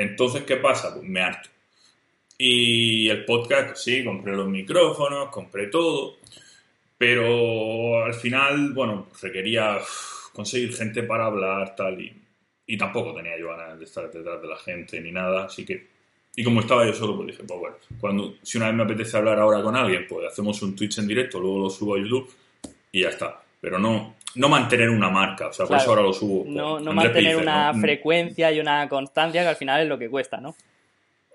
Entonces, 0.00 0.44
¿qué 0.44 0.56
pasa? 0.56 0.94
Pues 0.94 1.06
me 1.06 1.20
harto. 1.20 1.50
Y 2.38 3.10
el 3.10 3.26
podcast, 3.26 3.68
pues 3.68 3.82
sí, 3.82 4.02
compré 4.02 4.34
los 4.34 4.48
micrófonos, 4.48 5.28
compré 5.28 5.66
todo, 5.66 6.16
pero 6.96 8.02
al 8.02 8.14
final, 8.14 8.72
bueno, 8.72 9.06
pues 9.10 9.20
requería 9.20 9.76
conseguir 10.32 10.74
gente 10.74 11.02
para 11.02 11.26
hablar, 11.26 11.76
tal, 11.76 12.00
y, 12.00 12.16
y 12.66 12.78
tampoco 12.78 13.14
tenía 13.14 13.38
yo 13.38 13.48
ganas 13.48 13.78
de 13.78 13.84
estar 13.84 14.10
detrás 14.10 14.40
de 14.40 14.48
la 14.48 14.56
gente 14.56 14.98
ni 15.02 15.12
nada, 15.12 15.44
así 15.44 15.66
que, 15.66 15.86
y 16.34 16.42
como 16.42 16.60
estaba 16.60 16.86
yo 16.86 16.94
solo, 16.94 17.16
pues 17.16 17.26
dije, 17.26 17.42
pues 17.46 17.60
bueno, 17.60 17.76
cuando, 18.00 18.36
si 18.42 18.56
una 18.56 18.68
vez 18.68 18.76
me 18.76 18.84
apetece 18.84 19.18
hablar 19.18 19.38
ahora 19.38 19.62
con 19.62 19.76
alguien, 19.76 20.06
pues 20.08 20.26
hacemos 20.26 20.62
un 20.62 20.74
Twitch 20.74 20.98
en 20.98 21.08
directo, 21.08 21.38
luego 21.38 21.64
lo 21.64 21.68
subo 21.68 21.96
a 21.96 21.98
YouTube 21.98 22.32
y 22.90 23.02
ya 23.02 23.10
está, 23.10 23.42
pero 23.60 23.78
no, 23.78 24.16
no 24.36 24.48
mantener 24.48 24.90
una 24.90 25.10
marca, 25.10 25.48
o 25.48 25.52
sea, 25.52 25.66
por 25.66 25.76
eso 25.76 25.90
ahora 25.90 26.02
lo 26.02 26.12
subo. 26.12 26.44
No, 26.46 26.78
no 26.80 26.92
mantener 26.92 27.36
una 27.36 27.72
¿no? 27.72 27.78
Mm, 27.78 27.80
frecuencia 27.80 28.52
y 28.52 28.60
una 28.60 28.88
constancia 28.88 29.42
que 29.42 29.48
al 29.48 29.56
final 29.56 29.82
es 29.82 29.88
lo 29.88 29.98
que 29.98 30.08
cuesta, 30.10 30.38
¿no? 30.40 30.54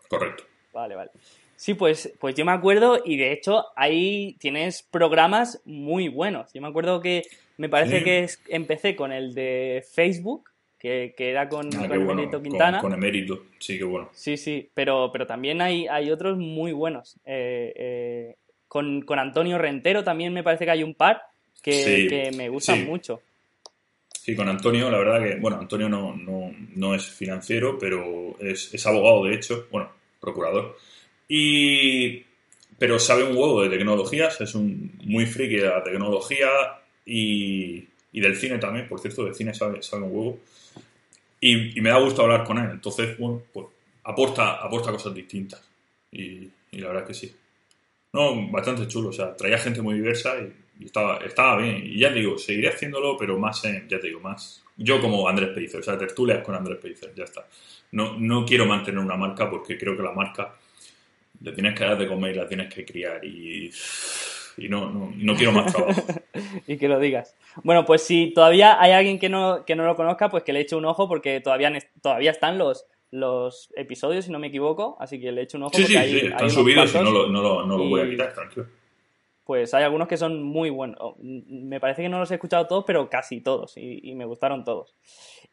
Correcto. 0.08 0.44
Vale, 0.74 0.96
vale. 0.96 1.12
Sí, 1.56 1.74
pues, 1.74 2.14
pues 2.20 2.36
yo 2.36 2.44
me 2.46 2.52
acuerdo 2.52 3.02
y 3.06 3.16
de 3.18 3.32
hecho 3.32 3.66
ahí 3.76 4.36
tienes 4.40 4.84
programas 4.84 5.62
muy 5.66 6.10
buenos. 6.10 6.52
Yo 6.54 6.62
me 6.62 6.68
acuerdo 6.68 7.02
que 7.02 7.24
me 7.58 7.70
parece 7.70 8.00
Sí. 8.00 8.04
que 8.04 8.20
es- 8.24 8.42
empecé 8.50 8.96
con 8.96 9.12
el 9.14 9.34
de 9.34 9.84
Facebook, 9.94 10.50
que, 10.78 11.16
que 11.18 11.32
era 11.32 11.48
con, 11.48 11.68
Ah, 11.76 11.80
con 11.80 11.88
bueno, 11.88 12.06
Benito 12.08 12.38
con, 12.38 12.44
Quintana. 12.44 12.80
con 12.82 12.94
emérito, 12.94 13.44
sí, 13.60 13.78
qué 13.78 13.86
bueno. 13.86 14.10
Sí, 14.14 14.36
sí, 14.38 14.70
pero, 14.74 15.10
pero 15.12 15.26
también 15.26 15.62
hay, 15.62 15.88
hay 15.88 16.12
otros 16.12 16.38
muy 16.38 16.74
buenos. 16.74 17.16
Eh, 17.26 17.74
eh, 17.76 18.36
con, 18.68 19.02
con 19.04 19.18
Antonio 19.18 19.58
Rentero 19.58 20.04
también 20.04 20.34
me 20.34 20.44
parece 20.44 20.66
que 20.66 20.72
hay 20.72 20.84
un 20.84 20.94
par 20.94 21.22
que, 21.62 21.72
Sí, 21.72 22.08
que 22.08 22.32
me 22.36 22.50
gustan 22.50 22.80
sí. 22.80 22.84
mucho. 22.86 23.22
Sí, 24.22 24.36
con 24.36 24.50
Antonio, 24.50 24.90
la 24.90 24.98
verdad 24.98 25.24
que, 25.24 25.36
bueno, 25.40 25.58
Antonio 25.60 25.88
no, 25.88 26.16
no, 26.16 26.52
no 26.76 26.96
es 26.96 27.06
financiero, 27.06 27.78
pero 27.78 28.36
es, 28.40 28.74
es 28.74 28.86
abogado, 28.88 29.26
de 29.26 29.36
hecho, 29.36 29.68
bueno, 29.72 29.92
procurador. 30.20 30.78
Y, 31.28 32.24
pero 32.80 32.98
sabe 33.00 33.24
un 33.24 33.36
huevo 33.38 33.62
de 33.62 33.70
tecnologías, 33.70 34.42
es 34.42 34.56
un 34.56 34.94
muy 35.04 35.26
friki 35.28 35.58
de 35.58 35.70
la 35.70 35.84
tecnología 35.84 36.48
y, 37.06 37.88
y 38.12 38.20
del 38.20 38.36
cine 38.36 38.58
también, 38.58 38.88
por 38.88 39.00
cierto, 39.00 39.24
del 39.26 39.36
cine 39.36 39.54
sabe, 39.54 39.82
sabe 39.84 40.04
un 40.04 40.12
huevo. 40.12 40.40
Y, 41.40 41.78
y 41.78 41.82
me 41.82 41.90
da 41.90 42.00
gusto 42.00 42.24
hablar 42.24 42.44
con 42.44 42.58
él, 42.58 42.70
entonces, 42.72 43.18
bueno, 43.20 43.44
pues 43.54 43.68
aporta, 44.04 44.54
aporta 44.56 44.92
cosas 44.92 45.14
distintas. 45.14 45.62
Y, 46.12 46.50
y 46.72 46.78
la 46.80 46.88
verdad 46.88 47.04
es 47.04 47.08
que 47.20 47.28
sí. 47.28 47.36
No, 48.14 48.50
bastante 48.50 48.88
chulo, 48.88 49.10
o 49.10 49.14
sea, 49.14 49.36
traía 49.36 49.58
gente 49.60 49.82
muy 49.84 49.96
diversa 49.96 50.36
y, 50.40 50.46
y 50.46 50.52
estaba, 50.84 51.18
estaba 51.18 51.58
bien. 51.62 51.82
Y 51.86 52.00
ya 52.00 52.10
te 52.10 52.20
digo, 52.20 52.38
seguiré 52.38 52.70
haciéndolo, 52.70 53.16
pero 53.18 53.38
más 53.38 53.64
en, 53.66 53.88
ya 53.88 54.00
te 54.00 54.08
digo, 54.08 54.20
más. 54.20 54.64
Yo 54.78 55.00
como 55.00 55.28
Andrés 55.28 55.50
Pellicer, 55.50 55.80
o 55.80 55.84
sea, 55.84 55.98
tertulias 55.98 56.44
con 56.44 56.56
Andrés 56.56 56.80
Pellicer, 56.82 57.14
ya 57.16 57.24
está. 57.24 57.48
No, 57.92 58.18
no 58.18 58.46
quiero 58.46 58.66
mantener 58.66 59.00
una 59.00 59.16
marca 59.16 59.50
porque 59.50 59.78
creo 59.78 59.96
que 59.96 60.04
la 60.04 60.12
marca 60.12 60.56
le 61.42 61.52
tienes 61.54 61.78
que 61.78 61.86
dar 61.86 61.98
de 61.98 62.08
comer 62.08 62.36
y 62.36 62.38
la 62.38 62.48
tienes 62.48 62.74
que 62.74 62.84
criar 62.84 63.24
y, 63.24 63.72
y 64.58 64.70
no, 64.70 64.90
no, 64.90 65.14
no 65.16 65.36
quiero 65.36 65.52
más 65.52 65.72
trabajo. 65.72 66.02
y 66.68 66.78
que 66.78 66.88
lo 66.88 67.00
digas. 67.00 67.36
Bueno, 67.64 67.86
pues 67.86 68.04
si 68.04 68.32
todavía 68.34 68.82
hay 68.82 68.92
alguien 68.92 69.20
que 69.20 69.30
no, 69.30 69.64
que 69.66 69.76
no 69.76 69.86
lo 69.86 69.96
conozca, 69.96 70.30
pues 70.30 70.44
que 70.44 70.54
le 70.54 70.62
eche 70.62 70.76
un 70.76 70.86
ojo 70.86 71.08
porque 71.08 71.40
todavía, 71.40 71.72
todavía 72.02 72.32
están 72.32 72.58
los, 72.58 72.86
los 73.12 73.72
episodios, 73.76 74.26
si 74.26 74.32
no 74.32 74.40
me 74.40 74.48
equivoco, 74.48 74.98
así 75.00 75.20
que 75.20 75.32
le 75.32 75.44
eche 75.44 75.58
un 75.58 75.64
ojo 75.64 75.76
Sí, 75.76 75.84
porque 75.84 75.94
sí, 75.94 75.98
hay, 75.98 76.20
sí, 76.20 76.26
están 76.28 76.50
subidos 76.50 76.94
y 76.94 76.98
no 76.98 77.12
lo, 77.12 77.28
no 77.28 77.42
lo, 77.42 77.66
no 77.66 77.78
lo 77.78 77.86
voy 77.86 78.02
a 78.02 78.10
quitar, 78.10 78.34
tranquilo. 78.34 78.68
Pues 79.46 79.74
hay 79.76 79.84
algunos 79.84 80.08
que 80.08 80.18
son 80.18 80.42
muy 80.44 80.70
buenos. 80.72 80.98
Oh, 81.00 81.16
Me 81.20 81.80
parece 81.80 82.02
que 82.02 82.10
no 82.10 82.20
los 82.20 82.32
he 82.32 82.36
escuchado 82.36 82.66
todos, 82.68 82.84
pero 82.86 83.10
casi 83.10 83.42
todos. 83.42 83.78
Y, 83.78 84.02
y 84.04 84.16
me 84.16 84.26
gustaron 84.26 84.64
todos. 84.64 84.96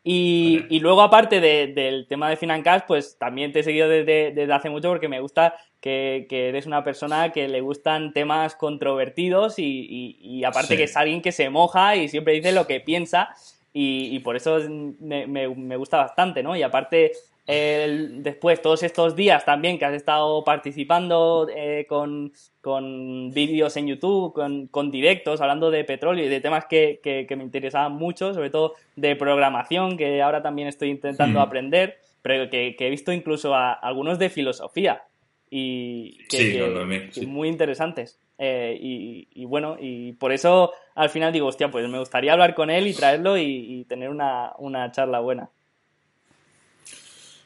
Y, 0.03 0.65
y 0.71 0.81
luego, 0.81 1.03
aparte 1.03 1.41
de- 1.41 1.69
del 1.69 2.07
tema 2.09 2.29
de 2.31 2.37
Financast, 2.37 2.87
pues 2.89 3.17
también 3.19 3.53
te 3.53 3.61
he 3.61 3.63
seguido 3.63 3.89
desde, 3.89 4.33
desde 4.33 4.53
hace 4.53 4.71
mucho 4.71 4.89
porque 4.89 5.09
me 5.09 5.21
gusta 5.21 5.55
que, 5.81 6.27
que 6.29 6.49
eres 6.49 6.67
una 6.67 6.83
persona 6.83 7.31
que 7.33 7.47
le 7.49 7.61
gustan 7.61 8.13
temas 8.13 8.57
controvertidos 8.57 9.59
y, 9.59 10.17
y- 10.21 10.45
aparte 10.45 10.69
Sí. 10.69 10.77
que 10.77 10.85
es 10.85 10.97
alguien 10.97 11.21
que 11.23 11.31
se 11.33 11.51
moja 11.51 11.95
y 11.97 12.09
siempre 12.09 12.33
dice 12.35 12.53
lo 12.53 12.67
que 12.67 12.81
piensa. 12.81 13.29
Y, 13.75 14.19
por 14.21 14.37
eso 14.37 14.59
es- 14.59 14.69
me, 14.69 15.27
me- 15.27 15.49
me 15.55 15.77
gusta 15.77 15.99
bastante, 15.99 16.43
¿no? 16.43 16.57
Y 16.57 16.63
aparte, 16.63 17.13
el- 17.47 18.23
después, 18.23 18.63
todos 18.63 18.83
estos 18.83 19.17
días 19.17 19.45
también 19.45 19.79
que 19.79 19.85
has 19.85 19.95
estado 19.95 20.45
participando 20.45 21.49
eh, 21.55 21.87
con, 21.89 22.33
con 22.61 23.31
vídeos 23.33 23.77
en 23.77 23.89
YouTube, 23.89 24.33
con, 24.33 24.69
con 24.69 24.91
directos, 24.91 25.41
hablando 25.41 25.71
de 25.71 25.85
petróleo 25.85 26.25
y 26.25 26.29
de 26.29 26.41
temas 26.41 26.67
que, 26.67 27.01
que- 27.03 27.27
que 27.27 27.37
me 27.37 27.43
interesaban 27.45 27.93
mucho, 27.95 28.33
sobre 28.35 28.51
todo 28.51 28.75
de 28.97 29.17
programación, 29.17 29.97
que 29.97 30.23
ahora 30.23 30.43
también 30.43 30.69
estoy 30.69 30.91
intentando 30.91 31.39
Mm. 31.41 31.43
aprender, 31.43 31.99
pero 32.23 32.49
que, 32.49 32.77
que 32.77 32.87
he 32.87 32.91
visto 32.91 33.13
incluso 33.13 33.55
a 33.55 33.73
algunos 33.73 34.19
de 34.19 34.31
filosofía. 34.31 35.03
Y 35.51 36.17
que, 36.31 36.37
Sí, 36.39 36.53
que- 36.53 36.59
no, 36.61 36.79
también, 36.79 37.09
que 37.09 37.21
sí. 37.21 37.27
muy 37.27 37.49
interesantes. 37.49 38.19
Eh, 38.39 38.77
y, 38.81 39.29
y 39.35 39.45
bueno, 39.45 39.77
y 39.79 40.13
por 40.15 40.33
eso 40.33 40.73
al 40.95 41.11
final 41.11 41.33
digo, 41.33 41.47
hostia, 41.49 41.71
pues 41.71 41.87
me 41.89 41.99
gustaría 41.99 42.33
hablar 42.33 42.55
con 42.55 42.71
él 42.71 42.87
y 42.87 42.95
traerlo 42.95 43.37
y, 43.37 43.45
y 43.45 43.85
tener 43.85 44.09
una, 44.09 44.53
una 44.59 44.91
charla 44.93 45.21
buena. 45.21 45.51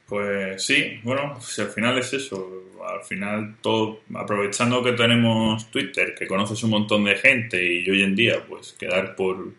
Pues 0.09 0.65
sí, 0.65 1.01
bueno, 1.03 1.35
pues 1.35 1.59
al 1.59 1.69
final 1.69 1.99
es 1.99 2.13
eso. 2.13 2.63
Al 2.87 3.03
final, 3.03 3.57
todo, 3.61 4.03
aprovechando 4.15 4.83
que 4.83 4.93
tenemos 4.93 5.69
Twitter, 5.71 6.15
que 6.15 6.27
conoces 6.29 6.63
un 6.63 6.71
montón 6.71 7.05
de 7.05 7.17
gente 7.17 7.63
y 7.65 7.91
hoy 7.91 8.03
en 8.03 8.15
día, 8.15 8.45
pues 8.49 8.73
quedar 8.79 9.17
por, 9.17 9.53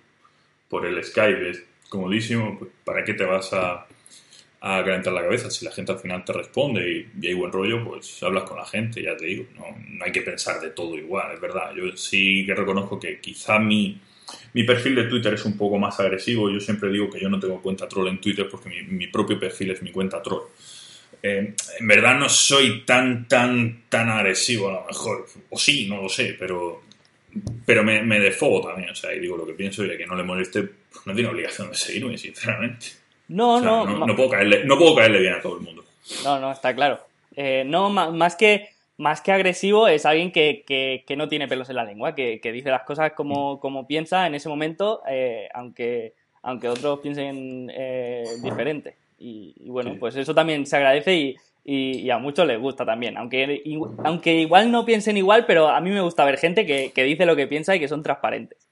por 0.70 0.86
el 0.86 1.04
Skype 1.04 1.50
es 1.50 1.64
comodísimo, 1.90 2.58
pues 2.58 2.72
¿para 2.86 3.04
qué 3.04 3.14
te 3.14 3.26
vas 3.26 3.52
a, 3.54 3.86
a 4.62 4.84
calentar 4.84 5.12
la 5.12 5.24
cabeza? 5.24 5.52
Si 5.52 5.66
la 5.66 5.72
gente 5.72 5.92
al 5.92 6.00
final 6.00 6.24
te 6.24 6.32
responde 6.32 7.10
y, 7.22 7.28
hay 7.28 7.34
buen 7.34 7.52
rollo, 7.52 7.84
pues 7.84 8.24
hablas 8.24 8.44
con 8.44 8.58
la 8.58 8.66
gente, 8.66 9.04
ya 9.04 9.18
te 9.18 9.26
digo. 9.26 9.46
No, 9.56 9.66
no 9.90 10.06
hay 10.06 10.12
que 10.14 10.22
pensar 10.22 10.62
de 10.62 10.70
todo 10.70 10.96
igual, 10.96 11.34
es 11.34 11.42
verdad. 11.42 11.74
Yo 11.76 11.96
sí 11.98 12.46
que 12.46 12.56
reconozco 12.56 12.98
que 13.00 13.20
quizá 13.20 13.60
mi 13.60 14.00
mi 14.54 14.64
perfil 14.64 14.96
de 14.96 15.04
Twitter 15.06 15.34
es 15.34 15.46
un 15.46 15.58
poco 15.58 15.78
más 15.78 16.00
agresivo. 16.00 16.50
Yo 16.50 16.60
siempre 16.60 16.90
digo 16.92 17.10
que 17.10 17.20
yo 17.20 17.30
no 17.30 17.40
tengo 17.40 17.62
cuenta 17.62 17.88
troll 17.88 18.08
en 18.08 18.20
Twitter 18.20 18.48
porque 18.50 18.70
mi, 18.70 19.08
propio 19.08 19.40
perfil 19.40 19.72
es 19.72 19.82
mi 19.82 19.92
cuenta 19.92 20.22
troll. 20.22 20.44
Eh, 21.22 21.54
en 21.80 21.88
verdad 21.88 22.18
no 22.18 22.30
soy 22.30 22.84
tan, 22.86 23.28
tan, 23.28 23.84
tan 23.90 24.10
agresivo 24.10 24.70
a 24.70 24.74
lo 24.74 24.86
mejor. 24.86 25.26
O 25.50 25.58
sí, 25.58 25.88
no 25.88 26.02
lo 26.02 26.10
sé, 26.10 26.36
pero, 26.40 26.84
pero 27.66 27.84
me, 27.84 28.02
me 28.04 28.20
defogo 28.20 28.68
también. 28.68 28.90
O 28.90 28.96
sea, 28.96 29.14
y 29.14 29.20
digo 29.20 29.38
lo 29.38 29.46
que 29.46 29.54
pienso 29.54 29.86
y 29.86 29.92
a 29.92 29.98
que 29.98 30.06
no 30.06 30.16
le 30.16 30.24
moleste, 30.24 30.64
pues 30.64 31.06
no 31.06 31.14
tiene 31.14 31.30
obligación 31.30 31.70
de 31.70 31.76
seguirme, 31.76 32.18
sinceramente. 32.18 32.88
No, 33.30 33.60
no, 33.60 33.86
no, 33.86 34.16
puedo 34.16 34.30
caerle, 34.30 34.64
no 34.64 34.78
puedo 34.78 34.96
caerle 34.96 35.20
bien 35.20 35.34
a 35.34 35.42
todo 35.42 35.58
el 35.58 35.64
mundo. 35.64 35.84
No, 36.24 36.40
no, 36.40 36.52
está 36.52 36.74
claro. 36.74 37.00
Eh, 37.36 37.64
no, 37.66 37.90
más 37.90 38.36
que 38.36 38.70
más 38.98 39.22
que 39.22 39.32
agresivo, 39.32 39.88
es 39.88 40.06
alguien 40.06 40.32
que, 40.32 40.64
que, 40.66 41.16
no 41.16 41.28
tiene 41.28 41.48
pelos 41.48 41.70
en 41.70 41.76
la 41.76 41.86
lengua, 41.86 42.16
que, 42.16 42.40
dice 42.44 42.70
las 42.70 42.84
cosas 42.84 43.14
como, 43.14 43.60
como 43.60 43.86
piensa 43.86 44.26
en 44.26 44.36
ese 44.36 44.50
momento, 44.50 45.02
eh, 45.08 45.50
aunque, 45.54 46.14
aunque 46.42 46.68
otros 46.68 47.00
piensen 47.00 47.72
eh, 47.74 48.26
diferente. 48.42 48.96
Y, 49.20 49.70
bueno, 49.70 49.96
pues 50.00 50.16
eso 50.16 50.34
también 50.34 50.66
se 50.66 50.78
agradece 50.78 51.16
y, 51.16 51.36
y, 51.64 52.10
a 52.10 52.18
muchos 52.18 52.48
les 52.48 52.60
gusta 52.60 52.86
también. 52.86 53.18
Aunque, 53.18 53.64
aunque 54.04 54.34
igual 54.36 54.72
no 54.72 54.84
piensen 54.86 55.18
igual, 55.18 55.46
pero 55.46 55.70
a 55.70 55.80
mí 55.80 55.92
me 55.92 56.02
gusta 56.02 56.26
ver 56.26 56.38
gente 56.38 56.66
que, 56.66 56.92
que 56.92 57.04
dice 57.04 57.26
lo 57.26 57.36
que 57.36 57.48
piensa 57.48 57.76
y 57.76 57.80
que 57.80 57.88
son 57.88 58.04
transparentes. 58.04 58.68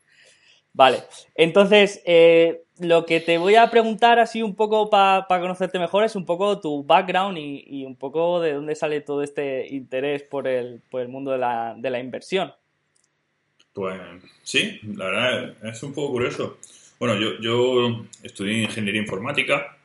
Vale, 0.74 0.98
entonces, 1.36 2.02
eh, 2.06 2.65
lo 2.80 3.06
que 3.06 3.20
te 3.20 3.38
voy 3.38 3.56
a 3.56 3.70
preguntar 3.70 4.20
así 4.20 4.42
un 4.42 4.56
poco 4.56 4.90
para 4.90 5.26
conocerte 5.28 5.80
mejor 5.80 6.04
es 6.04 6.16
un 6.16 6.26
poco 6.26 6.60
tu 6.60 6.84
background 6.84 7.38
y, 7.38 7.86
un 7.86 7.96
poco 7.96 8.42
de 8.42 8.54
dónde 8.54 8.76
sale 8.76 9.02
todo 9.02 9.24
este 9.24 9.68
interés 9.74 10.24
por 10.24 10.48
el, 10.48 10.82
por 10.90 11.02
el 11.02 11.08
mundo 11.08 11.32
de 11.32 11.38
la, 11.38 11.76
de 11.78 11.90
la 11.90 12.00
inversión. 12.00 12.54
Pues 13.74 14.00
sí, 14.44 14.80
la 14.96 15.06
verdad 15.06 15.56
es 15.64 15.84
un 15.84 15.94
poco 15.94 16.14
curioso. 16.14 16.58
Bueno, 17.00 17.20
yo, 17.20 17.40
yo 17.42 18.06
estudié 18.24 18.64
ingeniería 18.64 19.02
informática, 19.02 19.78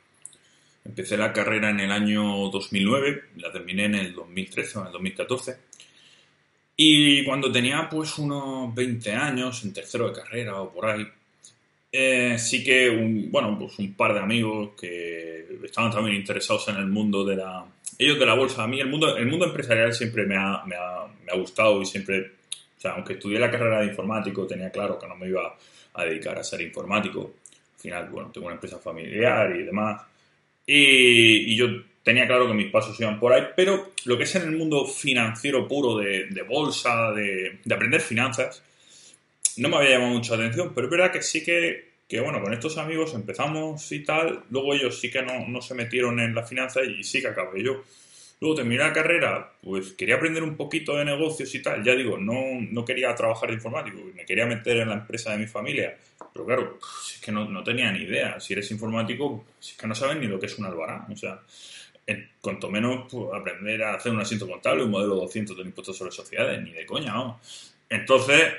empecé 0.85 1.17
la 1.17 1.33
carrera 1.33 1.71
en 1.71 1.81
el 1.81 1.91
año 1.91 2.49
2009, 2.51 3.23
la 3.37 3.51
terminé 3.51 3.87
en 3.87 3.95
el 3.97 4.15
2013 4.15 4.79
o 4.79 4.81
en 4.83 4.87
el 4.89 4.93
2014. 4.93 5.57
Y 6.77 7.25
cuando 7.25 7.53
tenía 7.53 7.89
pues 7.91 8.17
unos 8.19 8.75
20 8.75 9.13
años, 9.13 9.65
en 9.65 9.73
tercero 9.73 10.09
de 10.09 10.15
carrera 10.15 10.61
o 10.63 10.73
por 10.73 10.87
ahí, 10.87 11.07
eh, 11.93 12.37
sí 12.39 12.63
que, 12.63 12.89
un, 12.91 13.31
bueno, 13.31 13.57
pues 13.59 13.79
un 13.79 13.95
par 13.95 14.15
de 14.15 14.21
amigos 14.21 14.71
que 14.81 15.47
estaban 15.65 15.91
también 15.91 16.17
interesados 16.17 16.69
en 16.69 16.77
el 16.77 16.87
mundo 16.87 17.25
de 17.25 17.37
la... 17.37 17.65
Ellos 17.99 18.19
de 18.19 18.27
la 18.27 18.35
bolsa. 18.35 18.65
A 18.65 18.67
mí 18.67 18.81
el 18.81 18.89
mundo, 18.89 19.17
el 19.17 19.27
mundo 19.27 19.47
empresarial 19.47 19.93
siempre 19.93 20.25
me 20.25 20.37
ha, 20.37 20.63
me, 20.65 20.77
ha, 20.77 21.07
me 21.25 21.33
ha 21.33 21.37
gustado 21.37 21.81
y 21.83 21.87
siempre... 21.87 22.33
O 22.79 22.81
sea, 22.81 22.93
aunque 22.93 23.13
estudié 23.13 23.39
la 23.39 23.51
carrera 23.51 23.81
de 23.81 23.89
informático, 23.89 24.47
tenía 24.47 24.71
claro 24.71 24.99
que 24.99 25.07
no 25.07 25.15
me 25.15 25.29
iba 25.29 25.55
a 25.93 26.05
dedicar 26.05 26.39
a 26.39 26.43
ser 26.43 26.63
informático. 26.63 27.35
Al 27.75 27.81
final, 27.81 28.09
bueno, 28.09 28.31
tengo 28.33 28.47
una 28.47 28.55
empresa 28.55 28.79
familiar 28.79 29.55
y 29.55 29.65
demás. 29.65 30.03
Y, 30.67 31.53
y 31.53 31.57
yo 31.57 31.67
tenía 32.03 32.27
claro 32.27 32.47
que 32.47 32.55
mis 32.55 32.71
pasos 32.71 32.99
iban 32.99 33.21
por 33.21 33.35
ahí, 33.35 33.43
pero 33.55 33.91
lo 34.07 34.17
que 34.17 34.25
es 34.25 34.35
en 34.35 34.45
el 34.45 34.57
mundo 34.57 34.87
financiero 34.87 35.69
puro 35.69 35.99
de, 35.99 36.27
de 36.27 36.43
bolsa, 36.43 37.13
de, 37.13 37.59
de 37.63 37.75
aprender 37.75 38.01
finanzas, 38.01 38.63
no 39.61 39.69
me 39.69 39.77
había 39.77 39.91
llamado 39.91 40.13
mucha 40.13 40.35
atención, 40.35 40.73
pero 40.75 40.87
es 40.87 40.91
verdad 40.91 41.13
que 41.13 41.23
sí 41.23 41.43
que, 41.43 41.91
que, 42.09 42.21
bueno, 42.21 42.43
con 42.43 42.53
estos 42.53 42.79
amigos 42.79 43.15
empezamos 43.15 43.91
y 43.93 44.03
tal, 44.03 44.45
luego 44.51 44.75
ellos 44.75 44.99
sí 44.99 45.11
que 45.11 45.23
no, 45.23 45.47
no 45.47 45.63
se 45.63 45.75
metieron 45.75 46.19
en 46.21 46.35
la 46.35 46.45
finanza 46.45 46.83
y 46.83 47.05
sí 47.05 47.21
que 47.21 47.29
acabé 47.29 47.63
yo. 47.63 47.83
Luego 48.41 48.57
terminé 48.57 48.83
la 48.83 48.93
carrera, 48.93 49.53
pues 49.63 49.93
quería 49.93 50.15
aprender 50.15 50.43
un 50.43 50.57
poquito 50.57 50.97
de 50.97 51.05
negocios 51.05 51.55
y 51.55 51.61
tal. 51.61 51.85
Ya 51.85 51.95
digo, 51.95 52.17
no, 52.17 52.43
no 52.71 52.85
quería 52.87 53.15
trabajar 53.15 53.51
informático, 53.51 53.99
me 54.15 54.25
quería 54.25 54.47
meter 54.47 54.79
en 54.79 54.89
la 54.89 54.95
empresa 54.95 55.33
de 55.33 55.39
mi 55.39 55.47
familia. 55.47 55.95
Pero 56.33 56.47
claro, 56.47 56.79
es 57.07 57.21
que 57.21 57.33
no, 57.33 57.47
no 57.47 57.63
tenía 57.63 57.93
ni 57.93 58.05
idea. 58.05 58.41
Si 58.41 58.55
eres 58.55 58.71
informático, 58.71 59.45
es 59.61 59.75
que 59.75 59.87
no 59.87 59.95
sabes 59.95 60.17
ni 60.17 60.27
lo 60.27 60.41
que 60.41 60.47
es 60.47 60.59
un 60.59 60.65
albarán. 60.65 61.05
O 61.13 61.17
sea, 61.17 61.39
cuanto 62.41 62.71
menos 62.71 63.07
pues, 63.11 63.27
aprender 63.35 63.83
a 63.83 63.95
hacer 63.95 64.13
un 64.13 64.21
asiento 64.21 64.49
contable, 64.49 64.85
un 64.85 64.91
modelo 64.91 65.17
200 65.17 65.57
de 65.57 65.63
impuestos 65.63 65.99
sobre 65.99 66.11
sociedades, 66.11 66.63
ni 66.63 66.73
de 66.73 66.87
coña, 66.87 67.13
vamos. 67.13 67.75
Entonces, 67.91 68.55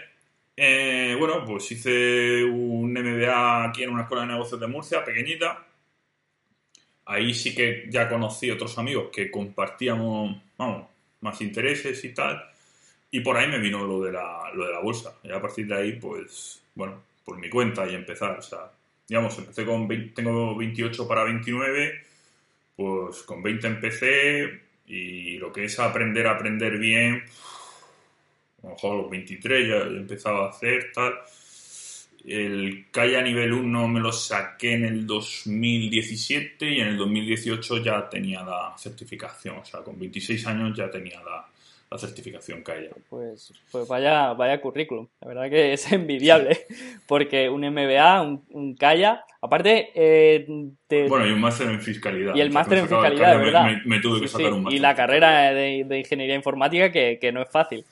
eh, 0.63 1.15
bueno, 1.18 1.44
pues 1.44 1.72
hice 1.72 2.44
un 2.44 2.94
MBA 2.94 3.65
aquí 3.65 3.82
en 3.82 3.89
una 3.89 4.03
escuela 4.03 4.22
de 4.22 4.34
negocios 4.34 4.60
de 4.60 4.68
Murcia, 4.68 5.03
pequeñita. 5.03 5.65
Ahí 7.06 7.34
sí 7.34 7.56
que 7.56 7.88
ya 7.89 8.08
conocí 8.08 8.51
otros 8.51 8.77
amigos 8.77 9.10
que 9.12 9.32
compartíamos, 9.32 10.39
vamos, 10.56 10.88
más 11.22 11.41
intereses 11.41 12.03
y 12.03 12.13
tal. 12.13 12.44
Y 13.10 13.22
por 13.22 13.38
ahí 13.38 13.48
me 13.48 13.58
vino 13.58 13.84
lo 13.88 14.03
de 14.03 14.12
la, 14.12 14.51
lo 14.53 14.68
de 14.68 14.72
la 14.72 14.80
bolsa. 14.82 15.15
Y 15.24 15.32
a 15.32 15.41
partir 15.41 15.65
de 15.65 15.75
ahí, 15.75 15.94
pues, 15.94 16.62
bueno, 16.75 17.01
por 17.25 17.39
mi 17.39 17.50
cuenta 17.50 17.88
y 17.88 17.96
empezar. 17.96 18.38
O 18.38 18.41
sea, 18.44 18.72
digamos, 19.08 19.36
empecé 19.39 19.65
con, 19.65 19.88
tengo 20.13 20.56
28 20.56 21.08
para 21.08 21.24
29, 21.24 22.06
pues 22.75 23.24
con 23.24 23.41
20 23.41 23.65
empecé 23.65 24.62
y 24.86 25.39
lo 25.39 25.51
que 25.51 25.63
es 25.63 25.80
aprender 25.80 26.27
a 26.27 26.34
aprender 26.34 26.77
bien, 26.77 27.24
a 28.63 28.68
lo 28.68 28.74
mejor 28.74 28.94
a 28.94 29.01
los 29.01 29.10
23 29.10 29.68
ya, 29.68 29.75
empezaba 29.88 30.46
a 30.46 30.50
hacer 30.50 30.91
tal. 30.94 31.13
El 32.24 32.86
a 32.94 33.22
nivel 33.22 33.51
1 33.51 33.88
me 33.88 34.00
lo 34.00 34.12
saqué 34.12 34.74
en 34.74 34.86
el 34.86 35.08
2017 35.08 36.70
y 36.70 36.80
en 36.80 36.89
el 36.89 36.98
2018 36.98 37.77
ya 37.77 38.08
tenía 38.10 38.44
la 38.44 38.75
certificación. 38.77 39.58
O 39.58 39.65
sea, 39.65 39.82
con 39.82 39.98
26 39.98 40.46
años 40.46 40.77
ya 40.77 40.89
tenía 40.91 41.20
la, 41.24 41.48
la 41.91 41.98
certificación 41.98 42.63
Kaya. 42.63 42.89
Pues, 43.10 43.53
pues 43.72 43.88
vaya, 43.88 44.34
vaya 44.34 44.62
currículum. 44.62 45.08
La 45.20 45.27
verdad 45.27 45.50
que 45.50 45.74
es 45.74 45.91
envidiable. 45.91 46.65
Porque 47.08 47.50
un 47.50 47.62
MBA, 47.62 48.22
un, 48.22 48.46
un 48.50 48.75
Kaya. 48.75 49.25
Aparte, 49.41 49.89
eh, 49.96 50.46
bueno, 51.10 51.27
y 51.27 51.32
un 51.32 51.41
máster 51.41 51.68
en 51.70 51.82
fiscalidad. 51.82 52.36
Y 52.36 52.41
el 52.41 52.51
máster 52.51 52.77
en 52.77 52.88
fiscalidad, 52.88 53.39
¿verdad? 53.39 53.72
Me, 53.86 54.00
tuve 54.00 54.22
que 54.22 54.27
sacar 54.27 54.53
un 54.53 54.63
máster. 54.63 54.77
Y 54.77 54.82
la 54.82 54.96
carrera 54.96 55.51
de, 55.51 55.84
de, 55.84 56.00
ingeniería 56.00 56.36
informática, 56.36 56.91
que, 56.91 57.18
que 57.20 57.32
no 57.32 57.41
es 57.41 57.50
fácil. 57.50 57.84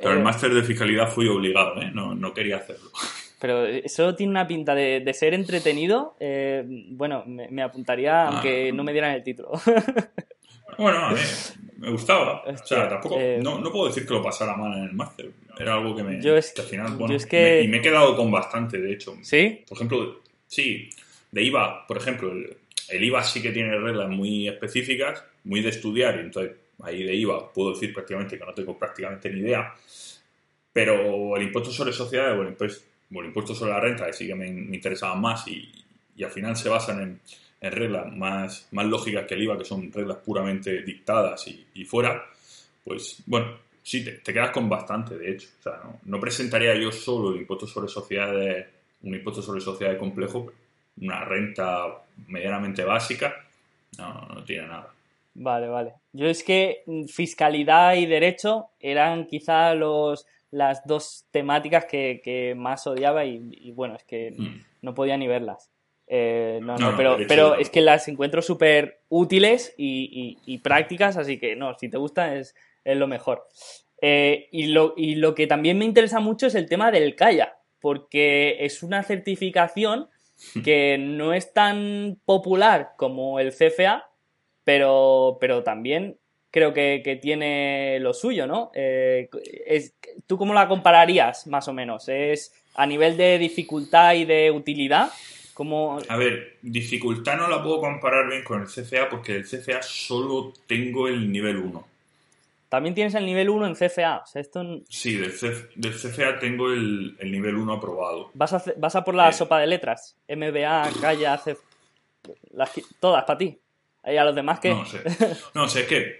Pero 0.00 0.12
el 0.12 0.20
eh, 0.20 0.22
máster 0.22 0.52
de 0.52 0.62
fiscalidad 0.62 1.10
fui 1.10 1.28
obligado, 1.28 1.80
¿eh? 1.80 1.90
No, 1.92 2.14
no 2.14 2.32
quería 2.32 2.56
hacerlo. 2.56 2.90
Pero 3.40 3.66
eso 3.66 4.14
tiene 4.14 4.30
una 4.30 4.46
pinta 4.48 4.74
de, 4.74 5.00
de 5.00 5.14
ser 5.14 5.32
entretenido. 5.32 6.16
Eh, 6.18 6.64
bueno, 6.90 7.22
me, 7.26 7.62
apuntaría 7.62 8.22
ah. 8.22 8.28
aunque 8.28 8.72
no 8.72 8.82
me 8.82 8.92
dieran 8.92 9.14
el 9.14 9.22
título. 9.22 9.52
bueno, 10.78 10.98
a 10.98 11.12
mí 11.12 11.20
me 11.76 11.90
gustaba. 11.90 12.42
O 12.44 12.56
sea, 12.66 12.88
tampoco. 12.88 13.16
Eh, 13.18 13.38
no, 13.40 13.60
no, 13.60 13.70
puedo 13.70 13.86
decir 13.86 14.04
que 14.04 14.14
lo 14.14 14.22
pasara 14.22 14.56
mal 14.56 14.76
en 14.78 14.84
el 14.84 14.92
máster. 14.92 15.30
Era 15.56 15.74
algo 15.74 15.94
que 15.94 16.02
me. 16.02 16.20
Yo 16.20 16.36
es, 16.36 16.52
al 16.58 16.64
final, 16.64 16.96
bueno, 16.96 17.16
que... 17.28 17.62
y 17.62 17.68
me 17.68 17.76
he 17.76 17.80
quedado 17.80 18.16
con 18.16 18.30
bastante, 18.30 18.78
de 18.78 18.92
hecho. 18.92 19.16
¿Sí? 19.22 19.64
Por 19.68 19.78
ejemplo, 19.78 20.20
sí, 20.48 20.90
de 21.30 21.42
IVA, 21.44 21.86
por 21.86 21.96
ejemplo, 21.96 22.32
el, 22.32 22.56
el 22.88 23.04
IVA 23.04 23.22
sí 23.22 23.40
que 23.40 23.52
tiene 23.52 23.78
reglas 23.78 24.08
muy 24.08 24.48
específicas, 24.48 25.22
muy 25.44 25.62
de 25.62 25.68
estudiar, 25.68 26.16
y 26.16 26.20
entonces 26.20 26.56
ahí 26.82 27.02
de 27.02 27.14
IVA 27.14 27.52
puedo 27.52 27.70
decir 27.72 27.92
prácticamente 27.92 28.38
que 28.38 28.44
no 28.44 28.54
tengo 28.54 28.78
prácticamente 28.78 29.30
ni 29.30 29.40
idea, 29.40 29.74
pero 30.72 31.36
el 31.36 31.42
impuesto 31.42 31.70
sobre 31.70 31.92
sociedades 31.92 32.38
o 32.38 32.42
el 32.42 33.26
impuesto, 33.26 33.54
sobre 33.54 33.72
la 33.72 33.80
renta, 33.80 34.06
que 34.06 34.12
sí 34.12 34.26
que 34.26 34.34
me, 34.34 34.46
interesaban 34.48 35.20
más 35.20 35.46
y, 35.48 35.70
al 36.22 36.30
final 36.30 36.56
se 36.56 36.68
basan 36.68 37.20
en, 37.60 37.72
reglas 37.72 38.12
más, 38.12 38.68
más 38.72 38.86
lógicas 38.86 39.26
que 39.26 39.34
el 39.34 39.42
IVA, 39.42 39.58
que 39.58 39.64
son 39.64 39.90
reglas 39.92 40.18
puramente 40.18 40.82
dictadas 40.82 41.46
y, 41.74 41.84
fuera, 41.84 42.24
pues 42.84 43.22
bueno, 43.26 43.58
sí, 43.82 44.04
te, 44.04 44.32
quedas 44.32 44.50
con 44.50 44.68
bastante, 44.68 45.18
de 45.18 45.32
hecho. 45.32 45.48
O 45.58 45.62
sea, 45.62 45.80
no, 46.04 46.20
presentaría 46.20 46.74
yo 46.76 46.92
solo 46.92 47.32
el 47.32 47.40
impuesto 47.40 47.66
sobre 47.66 47.88
sociedades, 47.88 48.66
un 49.02 49.14
impuesto 49.14 49.42
sobre 49.42 49.60
sociedades 49.60 49.98
complejo, 49.98 50.52
una 51.00 51.24
renta 51.24 52.04
medianamente 52.28 52.84
básica, 52.84 53.44
no, 53.98 54.28
no 54.34 54.44
tiene 54.44 54.66
nada. 54.68 54.92
Vale, 55.40 55.68
vale. 55.68 55.94
Yo 56.12 56.26
es 56.26 56.42
que 56.42 56.82
mm, 56.86 57.04
fiscalidad 57.04 57.94
y 57.94 58.06
derecho 58.06 58.70
eran 58.80 59.26
quizá 59.26 59.74
los, 59.74 60.26
las 60.50 60.84
dos 60.84 61.26
temáticas 61.30 61.84
que, 61.84 62.54
más 62.56 62.86
odiaba 62.86 63.24
y, 63.24 63.70
bueno, 63.72 63.94
es 63.94 64.04
que 64.04 64.34
hmm. 64.36 64.64
no 64.82 64.94
podía 64.94 65.16
ni 65.16 65.28
verlas. 65.28 65.70
Eh, 66.08 66.58
no, 66.62 66.76
no, 66.76 66.96
pero, 66.96 67.18
pero 67.28 67.54
es 67.54 67.70
que 67.70 67.82
las 67.82 68.08
encuentro 68.08 68.40
súper 68.42 69.02
útiles 69.08 69.74
y, 69.76 70.58
prácticas, 70.58 71.16
así 71.16 71.38
que 71.38 71.54
no, 71.54 71.74
si 71.78 71.88
te 71.88 71.98
gusta 71.98 72.34
es, 72.34 72.54
lo 72.84 73.06
mejor. 73.06 73.46
Eh, 74.00 74.48
y, 74.50 74.68
lo, 74.68 74.94
y 74.96 75.16
lo 75.16 75.34
que 75.34 75.46
también 75.46 75.78
me 75.78 75.84
interesa 75.84 76.18
mucho 76.18 76.46
es 76.46 76.54
el 76.56 76.68
tema 76.68 76.90
del 76.90 77.14
CAIA, 77.14 77.58
porque 77.80 78.64
es 78.64 78.82
una 78.82 79.04
certificación 79.04 80.08
hmm. 80.56 80.62
que 80.62 80.98
no 80.98 81.32
es 81.32 81.52
tan 81.52 82.18
popular 82.24 82.94
como 82.96 83.38
el 83.38 83.52
CFA, 83.52 84.07
pero, 84.68 85.38
pero 85.40 85.62
también 85.62 86.18
creo 86.50 86.74
que, 86.74 87.18
tiene 87.22 87.98
lo 88.00 88.12
suyo, 88.12 88.46
¿no? 88.46 88.70
Eh, 88.74 89.30
es, 89.66 89.94
¿Tú 90.26 90.36
cómo 90.36 90.52
la 90.52 90.68
compararías, 90.68 91.46
más 91.46 91.68
o 91.68 91.72
menos? 91.72 92.06
¿Es 92.10 92.52
a 92.74 92.84
nivel 92.84 93.16
de 93.16 93.38
dificultad 93.38 94.12
y 94.12 94.26
de 94.26 94.50
utilidad? 94.50 95.10
¿Cómo... 95.54 95.98
A 96.06 96.16
ver, 96.18 96.58
dificultad 96.60 97.38
no 97.38 97.48
la 97.48 97.62
puedo 97.62 97.80
comparar 97.80 98.28
bien 98.28 98.44
con 98.44 98.60
el 98.60 98.66
CFA 98.66 99.08
porque 99.08 99.36
el 99.36 99.44
CFA 99.44 99.80
solo 99.80 100.52
tengo 100.66 101.08
el 101.08 101.32
nivel 101.32 101.56
1. 101.56 101.88
También 102.68 102.94
tienes 102.94 103.14
el 103.14 103.24
nivel 103.24 103.48
1 103.48 103.68
en 103.68 103.74
CFA. 103.74 104.24
esto... 104.34 104.82
Sí, 104.90 105.16
del, 105.16 105.32
CFA 105.32 106.38
tengo 106.40 106.70
el, 106.70 107.16
nivel 107.22 107.54
1 107.54 107.72
aprobado. 107.72 108.30
¿Vas 108.34 108.52
a, 108.52 108.62
vas 108.76 108.96
a 108.96 109.02
por 109.02 109.14
la 109.14 109.32
sopa 109.32 109.60
de 109.60 109.66
letras? 109.66 110.14
MBA, 110.28 110.90
Calla, 111.00 111.38
CFA... 111.38 112.70
todas 113.00 113.24
para 113.24 113.38
ti. 113.38 113.58
¿Y 114.12 114.16
a 114.16 114.24
los 114.24 114.34
demás 114.34 114.60
qué? 114.60 114.70
No 114.70 114.86
sé. 114.86 115.02
No 115.54 115.68
sé, 115.68 115.80
es 115.80 115.86
que 115.86 116.18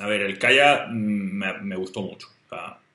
a 0.00 0.06
ver, 0.06 0.22
el 0.22 0.38
Kaya 0.38 0.86
mm, 0.88 1.62
me, 1.62 1.76
gustó 1.76 2.02
mucho. 2.02 2.28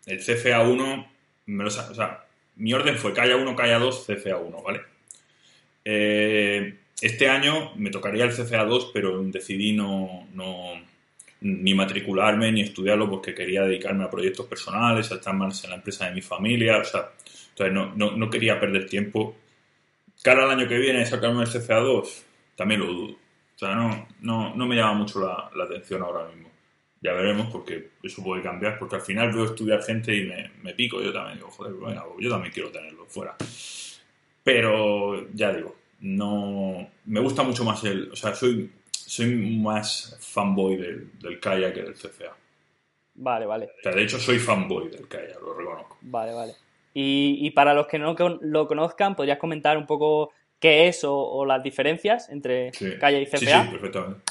el 0.05 0.19
CFA 0.19 0.61
1, 0.61 1.07
me 1.47 1.63
lo, 1.63 1.69
o 1.69 1.71
sea, 1.71 2.25
mi 2.55 2.73
orden 2.73 2.97
fue 2.97 3.13
Kaya 3.13 3.35
1, 3.35 3.55
Kaya 3.55 3.79
2, 3.79 4.05
CFA 4.07 4.37
1, 4.37 4.61
¿vale? 4.61 4.81
Eh, 5.85 6.75
este 7.01 7.27
año 7.27 7.73
me 7.75 7.89
tocaría 7.89 8.23
el 8.23 8.31
CFA 8.31 8.63
2, 8.63 8.91
pero 8.93 9.21
decidí 9.23 9.73
no, 9.73 10.27
no, 10.33 10.81
ni 11.41 11.73
matricularme 11.73 12.51
ni 12.51 12.61
estudiarlo 12.61 13.09
porque 13.09 13.35
quería 13.35 13.63
dedicarme 13.63 14.05
a 14.05 14.09
proyectos 14.09 14.45
personales, 14.45 15.11
a 15.11 15.15
estar 15.15 15.35
más 15.35 15.63
en 15.65 15.71
la 15.71 15.75
empresa 15.77 16.07
de 16.07 16.15
mi 16.15 16.21
familia, 16.21 16.77
o 16.77 16.85
sea, 16.85 17.09
entonces 17.49 17.73
no, 17.73 18.11
no, 18.11 18.29
quería 18.29 18.59
perder 18.59 18.87
tiempo. 18.87 19.35
Cara 20.21 20.45
al 20.45 20.51
año 20.51 20.67
que 20.69 20.77
viene 20.77 21.05
sacarme 21.05 21.43
el 21.43 21.49
CFA 21.49 21.79
2, 21.79 22.23
también 22.55 22.79
lo 22.79 22.85
dudo. 22.87 23.22
Sea, 23.65 23.75
no, 23.75 24.07
no, 24.21 24.55
no 24.55 24.65
me 24.65 24.75
llama 24.75 24.93
mucho 24.93 25.19
la, 25.19 25.49
la 25.55 25.63
atención 25.63 26.01
ahora 26.01 26.27
mismo 26.27 26.43
ya 27.03 27.11
veremos 27.11 27.47
porque 27.51 27.89
eso 28.01 28.23
puede 28.23 28.41
cambiar, 28.41 28.79
porque 28.79 28.95
al 28.95 29.01
final 29.01 29.33
veo 29.33 29.43
estudiar 29.43 29.83
gente 29.83 30.15
y 30.15 30.25
me, 30.63 30.73
pico, 30.73 31.01
yo 31.01 31.11
también 31.11 31.37
digo, 31.37 31.51
joder, 31.51 31.73
bueno, 31.73 32.05
yo 32.17 32.29
también 32.29 32.53
quiero 32.53 32.71
tenerlo 32.71 33.05
fuera. 33.05 33.35
Pero 34.41 35.29
ya 35.33 35.51
digo, 35.51 35.75
no 35.99 36.89
me 37.05 37.19
gusta 37.19 37.43
mucho 37.43 37.65
más 37.65 37.83
el, 37.83 38.09
o 38.09 38.15
sea, 38.15 38.33
soy, 38.33 38.71
soy 38.89 39.35
más 39.61 40.17
fanboy 40.21 40.77
del, 40.77 41.19
del 41.19 41.41
Kaya 41.41 41.73
que 41.73 41.83
del 41.83 41.93
CFA. 41.93 42.37
Vale, 43.15 43.45
vale. 43.45 43.65
O 43.65 43.83
sea, 43.83 43.91
de 43.91 44.03
hecho 44.03 44.17
soy 44.17 44.39
fanboy 44.39 44.89
del 44.89 45.07
Kaya, 45.09 45.37
lo 45.41 45.53
reconozco. 45.53 45.97
Vale, 46.01 46.33
vale. 46.33 46.53
Y, 46.93 47.49
para 47.51 47.73
los 47.73 47.87
que 47.87 47.97
no 47.97 48.15
lo 48.41 48.67
conozcan, 48.67 49.15
¿podrías 49.15 49.39
comentar 49.39 49.77
un 49.77 49.87
poco 49.87 50.31
qué 50.63 50.87
es 50.87 51.01
o, 51.03 51.45
las 51.45 51.61
diferencias 51.61 52.29
entre 52.29 52.71
Kaya 52.97 53.19
y 53.19 53.25
CFA? 53.25 53.37
Sí, 53.37 53.45
sí, 53.45 53.69
perfectamente. 53.69 54.21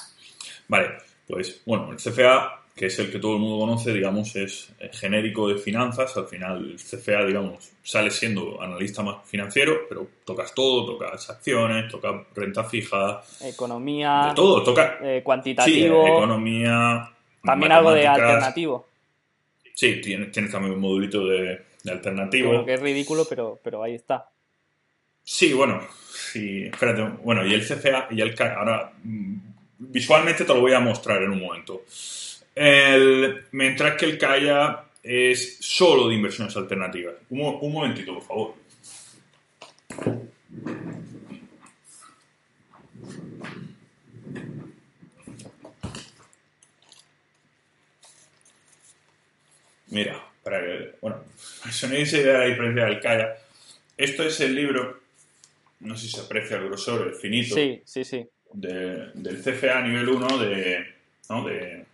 Vale, 0.66 0.88
pues 1.26 1.60
bueno, 1.66 1.92
el 1.92 1.98
CFA 1.98 2.62
que 2.74 2.86
es 2.86 2.98
el 2.98 3.12
que 3.12 3.18
todo 3.18 3.34
el 3.34 3.38
mundo 3.38 3.58
conoce, 3.58 3.92
digamos, 3.92 4.34
es 4.34 4.72
genérico 4.92 5.46
de 5.46 5.58
finanzas. 5.58 6.16
Al 6.16 6.26
final, 6.26 6.70
el 6.70 6.76
CFA, 6.76 7.26
digamos, 7.26 7.70
sale 7.82 8.10
siendo 8.10 8.62
analista 8.62 9.02
más 9.02 9.28
financiero, 9.28 9.80
pero 9.86 10.08
tocas 10.24 10.54
todo, 10.54 10.86
tocas 10.86 11.28
acciones, 11.28 11.92
tocas 11.92 12.14
renta 12.34 12.64
fija. 12.64 13.22
Economía. 13.42 14.28
De 14.30 14.34
todo, 14.34 14.62
toca. 14.62 14.98
Eh, 15.02 15.22
cuantitativo. 15.22 16.02
Sí, 16.02 16.12
economía. 16.12 17.10
También 17.44 17.72
algo 17.72 17.92
de 17.92 18.06
alternativo. 18.06 18.86
Sí, 19.74 20.00
tienes, 20.00 20.32
también 20.32 20.72
un 20.72 20.80
modulito 20.80 21.26
de, 21.26 21.60
alternativo. 21.90 22.64
que 22.64 22.72
es 22.72 22.80
ridículo, 22.80 23.26
pero, 23.28 23.60
pero 23.62 23.82
ahí 23.82 23.96
está. 23.96 24.30
Sí, 25.24 25.52
bueno, 25.52 25.80
sí, 26.10 26.64
espérate. 26.64 27.02
Bueno, 27.22 27.46
y 27.46 27.54
el 27.54 27.66
CFA 27.66 28.08
y 28.10 28.20
el 28.20 28.34
ahora 28.40 28.92
mm, 29.02 29.36
visualmente 29.78 30.44
te 30.44 30.54
lo 30.54 30.60
voy 30.60 30.72
a 30.72 30.80
mostrar 30.80 31.22
en 31.22 31.30
un 31.30 31.40
momento. 31.40 31.84
Mientras 33.52 33.96
que 33.96 34.04
el 34.04 34.18
Kaya 34.18 34.84
es 35.02 35.58
solo 35.60 36.08
de 36.08 36.14
inversiones 36.14 36.56
alternativas. 36.56 37.14
Un, 37.30 37.72
momentito, 37.72 38.14
por 38.14 38.22
favor. 38.22 38.54
Mira, 49.88 50.24
para 50.42 50.60
que, 50.60 50.94
bueno, 51.00 51.24
eso 51.68 51.88
no 51.88 51.94
idea 51.94 52.20
de 52.20 52.38
la 52.38 52.44
diferencia 52.44 52.84
del 52.84 53.00
Kaya. 53.00 53.36
Esto 53.96 54.22
es 54.22 54.40
el 54.40 54.54
libro, 54.54 55.01
no 55.82 55.96
sé 55.96 56.06
si 56.06 56.12
se 56.12 56.20
aprecia 56.20 56.56
el 56.56 56.64
grosor, 56.64 57.08
el 57.08 57.14
finito. 57.14 57.54
Sí, 57.54 57.82
sí, 57.84 58.04
sí. 58.04 58.26
del 58.52 59.42
CFA 59.42 59.82
nivel 59.82 60.08
1 60.08 60.38
de, 60.38 60.86
¿no? 61.28 61.44
de 61.44 61.84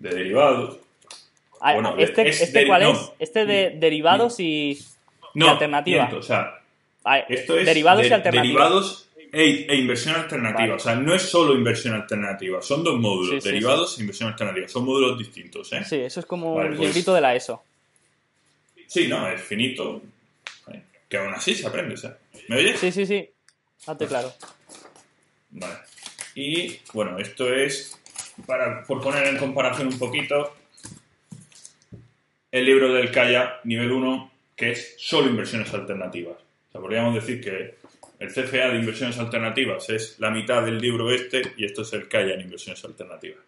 de 0.00 0.10
derivados. 0.10 0.78
Ah, 1.60 1.94
este, 1.98 2.28
este 2.28 2.66
cuál 2.66 2.82
es? 2.82 3.12
Este 3.18 3.44
de 3.44 3.76
derivados 3.78 4.40
y, 4.40 4.78
alternativa. 5.40 6.10
o 6.12 6.22
sea, 6.22 6.58
ah, 7.04 7.18
esto 7.18 7.58
es 7.58 7.66
derivados 7.66 8.06
y 8.06 8.12
alternativa. 8.12 8.42
Derivados 8.42 9.08
e, 9.30 9.66
e 9.68 9.76
inversión 9.76 10.16
alternativa. 10.16 10.74
O 10.74 10.78
sea, 10.78 10.94
no 10.94 11.14
es 11.14 11.22
solo 11.22 11.54
inversión 11.54 11.94
alternativa, 11.94 12.62
son 12.62 12.82
dos 12.82 12.98
módulos, 12.98 13.44
derivados 13.44 13.98
e 13.98 14.00
inversión 14.00 14.30
alternativa. 14.30 14.66
Son 14.68 14.84
módulos 14.84 15.18
distintos, 15.18 15.70
¿eh? 15.74 15.84
Sí, 15.84 15.96
eso 15.96 16.20
es 16.20 16.26
como 16.26 16.54
un 16.54 16.68
pues 16.68 16.80
librito 16.80 17.14
de 17.14 17.20
la 17.20 17.34
ESO. 17.34 17.62
Sí, 18.86 19.06
no, 19.06 19.28
es 19.28 19.40
finito. 19.40 20.02
Que 21.08 21.18
aún 21.18 21.34
así 21.34 21.54
se 21.56 21.66
aprende, 21.66 21.94
¿eh? 21.94 22.14
¿Me 22.48 22.56
oyes? 22.56 22.78
Sí, 22.78 22.92
sí, 22.92 23.06
sí. 23.06 23.30
Hazte 23.86 24.06
claro. 24.06 24.32
Vale. 25.50 25.74
Y 26.34 26.78
bueno, 26.92 27.18
esto 27.18 27.52
es 27.52 27.98
para, 28.46 28.84
por 28.84 29.00
poner 29.00 29.26
en 29.26 29.38
comparación 29.38 29.88
un 29.88 29.98
poquito, 29.98 30.54
el 32.50 32.64
libro 32.64 32.92
del 32.92 33.10
Kaya, 33.10 33.60
nivel 33.64 33.92
1, 33.92 34.30
que 34.56 34.72
es 34.72 34.94
solo 34.98 35.28
inversiones 35.28 35.72
alternativas. 35.72 36.36
O 36.36 36.72
sea, 36.72 36.80
podríamos 36.80 37.14
decir 37.14 37.40
que 37.40 37.76
el 38.18 38.28
CFA 38.28 38.68
de 38.68 38.76
inversiones 38.76 39.18
alternativas 39.18 39.88
es 39.90 40.18
la 40.18 40.30
mitad 40.30 40.62
del 40.62 40.78
libro 40.78 41.10
este 41.10 41.42
y 41.56 41.64
esto 41.64 41.82
es 41.82 41.92
el 41.92 42.08
Kaya 42.08 42.34
en 42.34 42.42
inversiones 42.42 42.84
alternativas. 42.84 43.40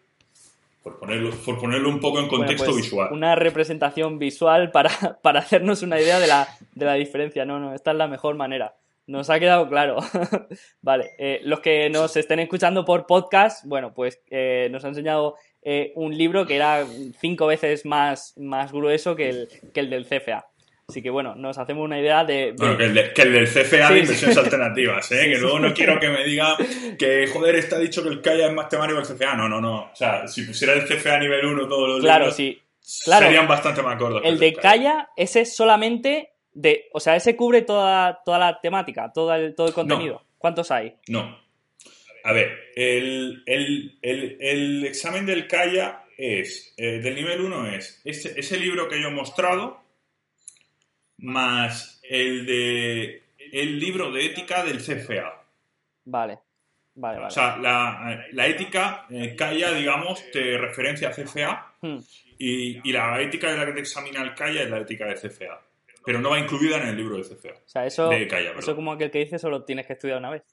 Por 0.81 0.99
ponerlo, 0.99 1.31
por 1.31 1.59
ponerlo 1.59 1.89
un 1.89 2.01
poco 2.01 2.19
en 2.19 2.27
contexto 2.27 2.71
pues, 2.71 2.83
visual. 2.83 3.13
Una 3.13 3.35
representación 3.35 4.19
visual 4.19 4.71
para, 4.71 4.89
para 5.21 5.39
hacernos 5.39 5.81
una 5.81 5.99
idea 5.99 6.19
de 6.19 6.27
la, 6.27 6.47
de 6.73 6.85
la 6.85 6.95
diferencia. 6.95 7.45
No, 7.45 7.59
no, 7.59 7.73
esta 7.73 7.91
es 7.91 7.97
la 7.97 8.07
mejor 8.07 8.35
manera. 8.35 8.75
Nos 9.05 9.29
ha 9.29 9.39
quedado 9.39 9.67
claro. 9.67 9.97
vale, 10.81 11.11
eh, 11.17 11.41
los 11.43 11.59
que 11.59 11.89
nos 11.89 12.15
estén 12.15 12.39
escuchando 12.39 12.85
por 12.85 13.05
podcast, 13.05 13.65
bueno, 13.65 13.93
pues 13.93 14.21
eh, 14.29 14.69
nos 14.71 14.85
ha 14.85 14.89
enseñado 14.89 15.35
eh, 15.61 15.91
un 15.95 16.17
libro 16.17 16.45
que 16.45 16.55
era 16.55 16.85
cinco 17.19 17.47
veces 17.47 17.85
más, 17.85 18.33
más 18.37 18.71
grueso 18.71 19.15
que 19.15 19.29
el, 19.29 19.49
que 19.73 19.81
el 19.81 19.89
del 19.89 20.05
CFA. 20.05 20.47
Así 20.87 21.01
que 21.01 21.09
bueno, 21.09 21.33
nos 21.35 21.57
hacemos 21.57 21.85
una 21.85 21.99
idea 21.99 22.25
de. 22.25 22.53
Bueno, 22.57 22.77
que 22.77 22.83
el, 22.83 22.93
del 22.93 23.47
CFA 23.47 23.91
de 23.91 23.99
inversiones 23.99 24.37
alternativas, 24.37 25.11
¿eh? 25.13 25.29
que 25.31 25.37
luego 25.37 25.59
no 25.59 25.73
quiero 25.73 25.97
que 25.99 26.09
me 26.09 26.25
diga 26.25 26.57
que, 26.99 27.27
joder, 27.27 27.55
está 27.55 27.79
dicho 27.79 28.03
que 28.03 28.09
el 28.09 28.21
CAIA 28.21 28.47
es 28.47 28.53
más 28.53 28.67
temático 28.67 29.01
que 29.01 29.13
el 29.13 29.17
CFA. 29.17 29.35
No, 29.35 29.47
no, 29.47 29.61
no. 29.61 29.83
O 29.85 29.95
sea, 29.95 30.27
si 30.27 30.43
pusiera 30.43 30.73
el 30.73 30.85
CFA 30.85 31.19
nivel 31.19 31.45
1 31.45 31.67
todos 31.67 31.89
los 31.89 31.99
claro, 32.01 32.31
sí. 32.31 32.59
Claro, 33.05 33.27
serían 33.27 33.47
bastante 33.47 33.81
más 33.81 33.97
gordos. 33.97 34.21
El 34.25 34.37
de 34.39 34.53
CAIA, 34.53 35.09
ese 35.15 35.41
es 35.41 35.55
solamente 35.55 36.32
de, 36.53 36.89
o 36.93 36.99
sea, 36.99 37.15
ese 37.15 37.35
cubre 37.35 37.61
toda, 37.61 38.21
toda 38.23 38.39
la 38.39 38.61
temática, 38.61 39.11
todo 39.11 39.33
el, 39.33 39.55
todo 39.55 39.67
el 39.67 39.73
contenido. 39.73 40.23
¿Cuántos 40.37 40.71
hay? 40.71 40.95
No. 41.07 41.37
A 42.23 42.31
ver, 42.31 42.71
el, 42.75 43.43
examen 44.85 45.25
del 45.25 45.47
CAIA 45.47 46.05
es, 46.17 46.73
eh, 46.77 46.99
del 46.99 47.15
nivel 47.15 47.41
1 47.41 47.67
es 47.71 48.01
ese, 48.05 48.39
ese, 48.39 48.57
libro 48.57 48.87
que 48.87 49.01
yo 49.01 49.09
he 49.09 49.13
mostrado, 49.13 49.81
más 51.17 51.99
el 52.03 52.45
de 52.45 53.23
el 53.51 53.79
libro 53.79 54.11
de 54.11 54.25
ética 54.25 54.63
del 54.63 54.77
CFA. 54.77 55.43
Vale, 56.05 56.39
vale, 56.95 57.17
vale. 57.17 57.27
O 57.27 57.31
sea, 57.31 57.57
la, 57.57 58.25
la 58.31 58.47
ética, 58.47 59.05
eh, 59.09 59.35
CAIA, 59.35 59.73
digamos, 59.73 60.31
te 60.31 60.57
referencia 60.57 61.09
a 61.09 61.11
CFA 61.11 61.75
hmm. 61.81 61.97
y, 62.37 62.89
y, 62.89 62.91
la 62.91 63.21
ética 63.21 63.51
de 63.51 63.57
la 63.57 63.65
que 63.65 63.73
te 63.73 63.79
examina 63.81 64.21
el 64.21 64.33
CAIA 64.33 64.63
es 64.63 64.69
la 64.69 64.79
ética 64.79 65.05
de 65.05 65.15
CFA 65.15 65.61
pero 66.05 66.19
no 66.19 66.29
va 66.29 66.39
incluida 66.39 66.77
en 66.77 66.89
el 66.89 66.97
libro 66.97 67.17
de 67.17 67.23
CFA. 67.23 67.53
O 67.53 67.67
sea, 67.67 67.85
eso, 67.85 68.11
eso 68.11 68.75
como 68.75 68.91
aquel 68.91 69.11
que 69.11 69.19
dice 69.19 69.39
solo 69.39 69.63
tienes 69.63 69.87
que 69.87 69.93
estudiar 69.93 70.17
una 70.17 70.29
vez. 70.29 70.43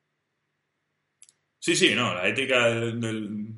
Sí, 1.58 1.76
sí, 1.76 1.94
no, 1.94 2.14
la 2.14 2.26
ética 2.26 2.68
del, 2.68 3.00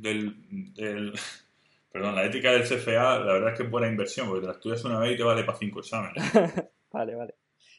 del, 0.02 1.12
perdón, 1.92 2.16
la 2.16 2.24
ética 2.24 2.52
del 2.52 2.64
CFA, 2.64 3.20
la 3.20 3.33
verdad 3.35 3.50
es 3.50 3.57
que 3.57 3.62
es 3.62 3.70
buena 3.70 3.88
inversión, 3.88 4.26
porque 4.26 4.40
te 4.40 4.46
la 4.48 4.55
estudias 4.55 4.85
una 4.85 4.98
vez 4.98 5.12
y 5.12 5.16
te 5.16 5.22
vale 5.22 5.44
para 5.44 5.59
cinco 5.59 5.81
exámenes. 5.81 6.22
vale, 6.92 7.14
vale. 7.14 7.35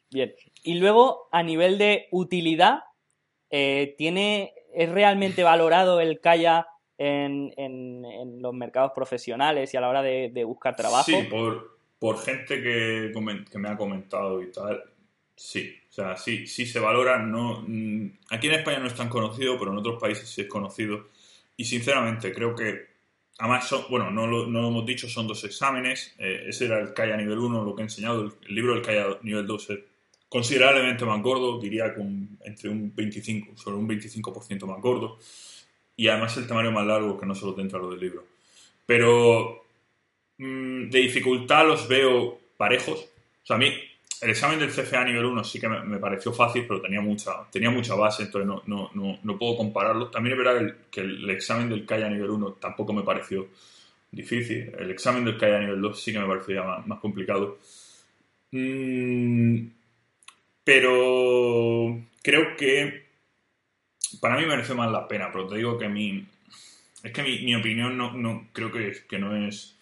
Bien. 0.10 0.34
Y 0.64 0.76
luego, 0.76 1.28
a 1.32 1.44
nivel 1.44 1.78
de 1.78 2.08
utilidad, 2.12 2.84
eh, 3.50 3.96
¿tiene, 3.98 4.54
¿es 4.74 4.90
realmente 4.90 5.44
valorado 5.44 6.00
el 6.00 6.22
CAIA 6.22 6.68
en, 6.98 7.54
en, 7.58 8.42
los 8.42 8.54
mercados 8.54 8.92
profesionales 8.96 9.74
y 9.74 9.78
a 9.78 9.82
la 9.82 9.90
hora 9.90 10.02
de, 10.02 10.30
de 10.32 10.44
buscar 10.46 10.76
trabajo? 10.76 11.04
Sí, 11.04 11.28
por, 11.30 11.74
por 12.04 12.20
gente 12.20 12.62
que, 12.62 13.14
me 13.58 13.70
ha 13.70 13.78
comentado 13.78 14.44
y 14.44 14.52
tal, 14.52 14.84
sí. 15.38 15.74
O 15.90 15.94
sea, 15.94 16.18
sí, 16.18 16.46
sí 16.48 16.66
se 16.66 16.82
valora. 16.82 17.18
No, 17.18 17.64
mm, 17.66 18.18
aquí 18.30 18.48
en 18.48 18.56
España 18.56 18.80
no 18.80 18.88
es 18.88 18.94
tan 18.94 19.08
conocido, 19.08 19.58
pero 19.58 19.72
en 19.72 19.78
otros 19.78 20.02
países 20.02 20.28
sí 20.28 20.42
es 20.42 20.48
conocido. 20.50 21.08
y 21.56 21.64
sinceramente 21.64 22.34
creo 22.34 22.54
que, 22.56 22.88
además, 23.38 23.74
bueno, 23.90 24.12
no 24.12 24.28
lo, 24.28 24.44
hemos 24.44 24.86
dicho, 24.86 25.08
son 25.08 25.28
dos 25.28 25.46
exámenes. 25.46 26.14
eh, 26.18 26.44
ese 26.50 26.66
era 26.66 26.82
el 26.82 26.94
CAIA 26.94 27.16
nivel 27.16 27.38
1, 27.38 27.64
lo 27.64 27.74
que 27.74 27.84
he 27.84 27.86
enseñado. 27.86 28.34
El, 28.50 28.54
libro 28.54 28.74
del 28.74 28.84
CAIA 28.84 29.20
nivel 29.22 29.48
2 29.48 29.70
es 29.70 29.80
considerablemente 30.28 31.06
más 31.06 31.22
gordo, 31.22 31.58
diría 31.62 31.96
con 31.96 32.38
entre 32.44 32.70
un 32.70 32.94
25, 32.94 33.56
sobre 33.56 33.78
un 33.78 33.88
25% 33.88 34.66
más 34.66 34.82
gordo. 34.82 35.20
Y 35.96 36.10
además 36.10 36.36
el 36.36 36.48
temario 36.48 36.74
más 36.74 36.86
largo 36.86 37.18
que 37.18 37.26
no 37.26 37.34
solo 37.34 37.54
dentro 37.54 37.80
lo 37.80 37.92
del 37.92 38.02
libro. 38.02 38.26
Pero 38.86 39.63
mm, 40.38 40.90
de 40.90 41.00
dificultad 41.00 41.68
los 41.68 41.88
veo 41.88 42.40
parejos. 42.58 43.00
O 43.44 43.46
sea, 43.46 43.56
a 43.56 43.60
mí 43.60 43.74
el 44.22 44.30
examen 44.30 44.60
del 44.60 44.72
CFA 44.72 45.04
nivel 45.04 45.26
1 45.26 45.44
sí 45.44 45.60
que 45.60 45.68
me, 45.68 45.98
pareció 45.98 46.32
fácil, 46.32 46.66
pero 46.68 46.82
tenía 46.82 47.02
mucha, 47.02 47.32
tenía 47.52 47.70
mucha 47.70 47.96
base, 47.96 48.24
entonces 48.24 48.48
no, 48.48 48.64
no, 48.68 48.90
no, 48.94 49.20
no 49.22 49.38
puedo 49.38 49.58
compararlo. 49.58 50.10
También 50.10 50.38
es 50.38 50.44
verdad 50.44 50.76
que 50.90 51.02
el 51.02 51.30
examen 51.30 51.70
del 51.70 51.86
CAIA 51.86 52.10
nivel 52.10 52.30
1 52.30 52.54
tampoco 52.54 52.94
me 52.94 53.04
pareció 53.04 53.48
difícil. 54.12 54.72
El 54.80 54.92
examen 54.92 55.26
del 55.26 55.38
CAIA 55.38 55.60
nivel 55.60 55.82
2 55.82 56.02
sí 56.02 56.14
que 56.14 56.20
me 56.20 56.28
pareció 56.28 56.56
ya 56.56 56.64
más, 56.64 56.88
más 56.88 57.00
complicado. 57.00 57.60
Mm, 58.52 59.68
pero 60.64 62.00
creo 62.22 62.56
que 62.56 63.04
para 64.22 64.38
mí 64.38 64.46
merece 64.46 64.74
más 64.74 64.92
la 64.92 65.08
pena, 65.08 65.30
pero 65.32 65.48
te 65.48 65.58
digo 65.58 65.78
que 65.78 65.90
mi, 65.90 66.26
es 67.04 67.12
que 67.12 67.24
mi, 67.24 67.42
mi 67.42 67.56
opinión 67.56 67.98
no, 67.98 68.14
no 68.14 68.48
creo 68.54 68.72
que, 68.72 68.94
que 69.08 69.20
no 69.20 69.36
es 69.36 69.73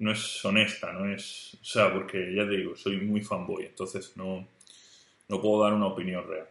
no 0.00 0.12
es 0.12 0.44
honesta, 0.44 0.92
no 0.92 1.10
es, 1.14 1.56
o 1.60 1.64
sea, 1.64 1.92
porque 1.92 2.34
ya 2.34 2.44
te 2.44 2.56
digo, 2.56 2.74
soy 2.76 2.96
muy 2.98 3.22
fanboy, 3.22 3.64
entonces 3.66 4.16
no, 4.16 4.46
no 5.28 5.40
puedo 5.40 5.62
dar 5.62 5.72
una 5.72 5.86
opinión 5.86 6.26
real. 6.28 6.48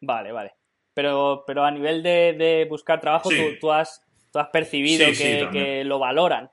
Vale, 0.00 0.32
vale. 0.32 0.52
Pero, 0.94 1.44
pero 1.46 1.64
a 1.64 1.70
nivel 1.70 2.02
de, 2.02 2.32
de 2.34 2.64
buscar 2.68 3.00
trabajo, 3.00 3.30
Sí. 3.30 3.36
tú, 3.36 3.58
tú 3.60 3.72
has, 3.72 4.02
tú 4.32 4.38
has 4.38 4.48
percibido 4.48 5.06
Sí, 5.12 5.18
que, 5.22 5.48
que 5.52 5.84
lo 5.84 5.98
valoran. 5.98 6.50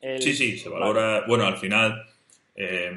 El- 0.00 0.22
Sí, 0.22 0.34
sí, 0.34 0.58
se 0.58 0.68
Vale. 0.68 0.80
valora. 0.84 1.24
Bueno, 1.26 1.46
al 1.46 1.56
final, 1.56 2.06
eh, 2.54 2.92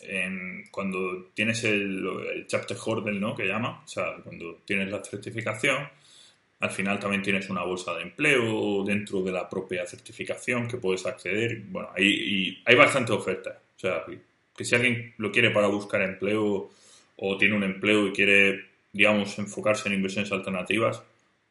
en- 0.00 0.64
cuando 0.70 1.26
tienes 1.34 1.64
el, 1.64 2.06
el 2.32 2.46
chapter 2.46 2.76
Hordel, 2.84 3.20
¿no? 3.20 3.34
Que 3.34 3.44
llama, 3.46 3.82
o 3.84 3.88
sea, 3.88 4.14
cuando 4.22 4.58
tienes 4.64 4.88
la 4.88 5.02
certificación, 5.02 5.88
al 6.60 6.70
final 6.70 6.98
también 6.98 7.22
tienes 7.22 7.48
una 7.50 7.62
bolsa 7.62 7.94
de 7.94 8.02
empleo 8.02 8.84
dentro 8.84 9.22
de 9.22 9.32
la 9.32 9.48
propia 9.48 9.86
certificación 9.86 10.66
que 10.66 10.76
puedes 10.76 11.06
acceder. 11.06 11.62
Bueno, 11.68 11.90
hay, 11.96 12.60
hay 12.64 12.74
bastante 12.74 13.12
oferta. 13.12 13.60
O 13.76 13.78
sea, 13.78 14.04
que 14.56 14.64
si 14.64 14.74
alguien 14.74 15.14
lo 15.18 15.30
quiere 15.30 15.50
para 15.50 15.68
buscar 15.68 16.02
empleo 16.02 16.70
o 17.16 17.38
tiene 17.38 17.56
un 17.56 17.62
empleo 17.62 18.08
y 18.08 18.12
quiere, 18.12 18.60
digamos, 18.92 19.38
enfocarse 19.38 19.88
en 19.88 19.94
inversiones 19.94 20.32
alternativas, 20.32 21.02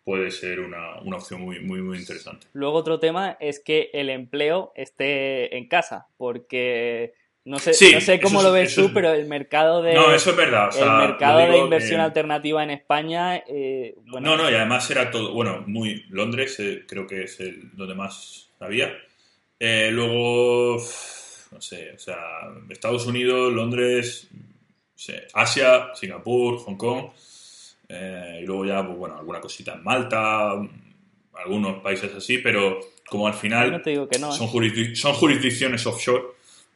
puede 0.03 0.31
ser 0.31 0.59
una, 0.59 0.99
una 1.01 1.17
opción 1.17 1.41
muy, 1.41 1.59
muy, 1.59 1.81
muy 1.81 1.97
interesante. 1.97 2.47
Luego 2.53 2.77
otro 2.77 2.99
tema 2.99 3.37
es 3.39 3.59
que 3.59 3.89
el 3.93 4.09
empleo 4.09 4.73
esté 4.75 5.57
en 5.57 5.67
casa, 5.67 6.07
porque 6.17 7.13
no 7.47 7.59
sé, 7.59 7.73
Sí, 7.73 7.91
no 7.93 8.01
sé 8.01 8.19
cómo 8.19 8.39
eso 8.41 8.49
lo 8.49 8.55
es- 8.55 8.63
ves 8.67 8.75
tú, 8.75 8.85
es- 8.85 8.91
pero 8.93 9.11
el 9.13 9.25
mercado 9.27 9.81
de 9.81 9.93
No, 9.93 10.13
eso 10.13 10.31
es 10.31 10.35
verdad. 10.35 10.69
o 10.69 10.71
sea, 10.71 10.83
el 11.01 11.07
mercado 11.09 11.39
de 11.39 11.57
inversión 11.57 11.99
eh, 12.01 12.03
alternativa 12.03 12.61
en 12.63 12.69
España, 12.71 13.37
eh, 13.47 13.95
bueno, 14.07 14.35
No, 14.35 14.43
no, 14.43 14.51
y 14.51 14.53
además 14.53 14.89
era 14.91 15.09
todo, 15.09 15.33
bueno, 15.33 15.63
muy 15.65 16.05
Londres, 16.09 16.59
eh, 16.59 16.83
creo 16.87 17.07
que 17.07 17.23
es 17.23 17.39
el 17.39 17.71
donde 17.75 17.95
más 17.95 18.49
había. 18.59 18.93
Eh, 19.59 19.89
luego, 19.91 20.77
no 21.51 21.61
sé, 21.61 21.91
o 21.95 21.99
sea, 21.99 22.17
Estados 22.69 23.05
Unidos, 23.07 23.51
Londres, 23.53 24.27
no 24.31 24.41
sé, 24.95 25.27
Asia, 25.33 25.89
Singapur, 25.95 26.57
Hong 26.59 26.75
Kong, 26.77 27.05
eh, 27.89 28.41
y 28.43 28.45
luego 28.45 28.65
ya, 28.65 28.85
pues 28.85 28.97
bueno, 28.97 29.17
alguna 29.17 29.39
cosita 29.39 29.73
en 29.73 29.83
Malta, 29.83 30.51
algunos 31.33 31.81
países 31.81 32.13
así, 32.13 32.39
pero 32.39 32.79
como 33.09 33.25
al 33.27 33.33
final 33.33 33.71
no 33.71 33.81
te 33.81 33.91
digo 33.91 34.07
que 34.09 34.19
no. 34.19 34.31
son, 34.31 34.47
jurisdic- 34.49 34.95
son 34.95 35.13
jurisdicciones 35.13 35.85
offshore, 35.87 36.23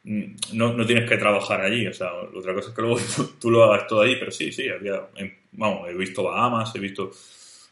no, 0.04 0.72
no 0.72 0.86
tienes 0.86 1.08
que 1.08 1.16
trabajar 1.16 1.60
allí. 1.60 1.86
O 1.86 1.92
sea, 1.92 2.12
otra 2.14 2.54
cosa 2.54 2.70
es 2.70 2.74
que 2.74 2.82
luego 2.82 2.98
tú, 3.16 3.32
tú 3.40 3.50
lo 3.50 3.64
hagas 3.64 3.86
todo 3.86 4.02
allí, 4.02 4.16
pero 4.16 4.30
sí, 4.30 4.52
sí, 4.52 4.68
había, 4.68 5.08
en- 5.16 5.36
vamos, 5.52 5.88
he 5.88 5.94
visto 5.94 6.22
Bahamas, 6.24 6.74
he 6.74 6.78
visto 6.78 7.10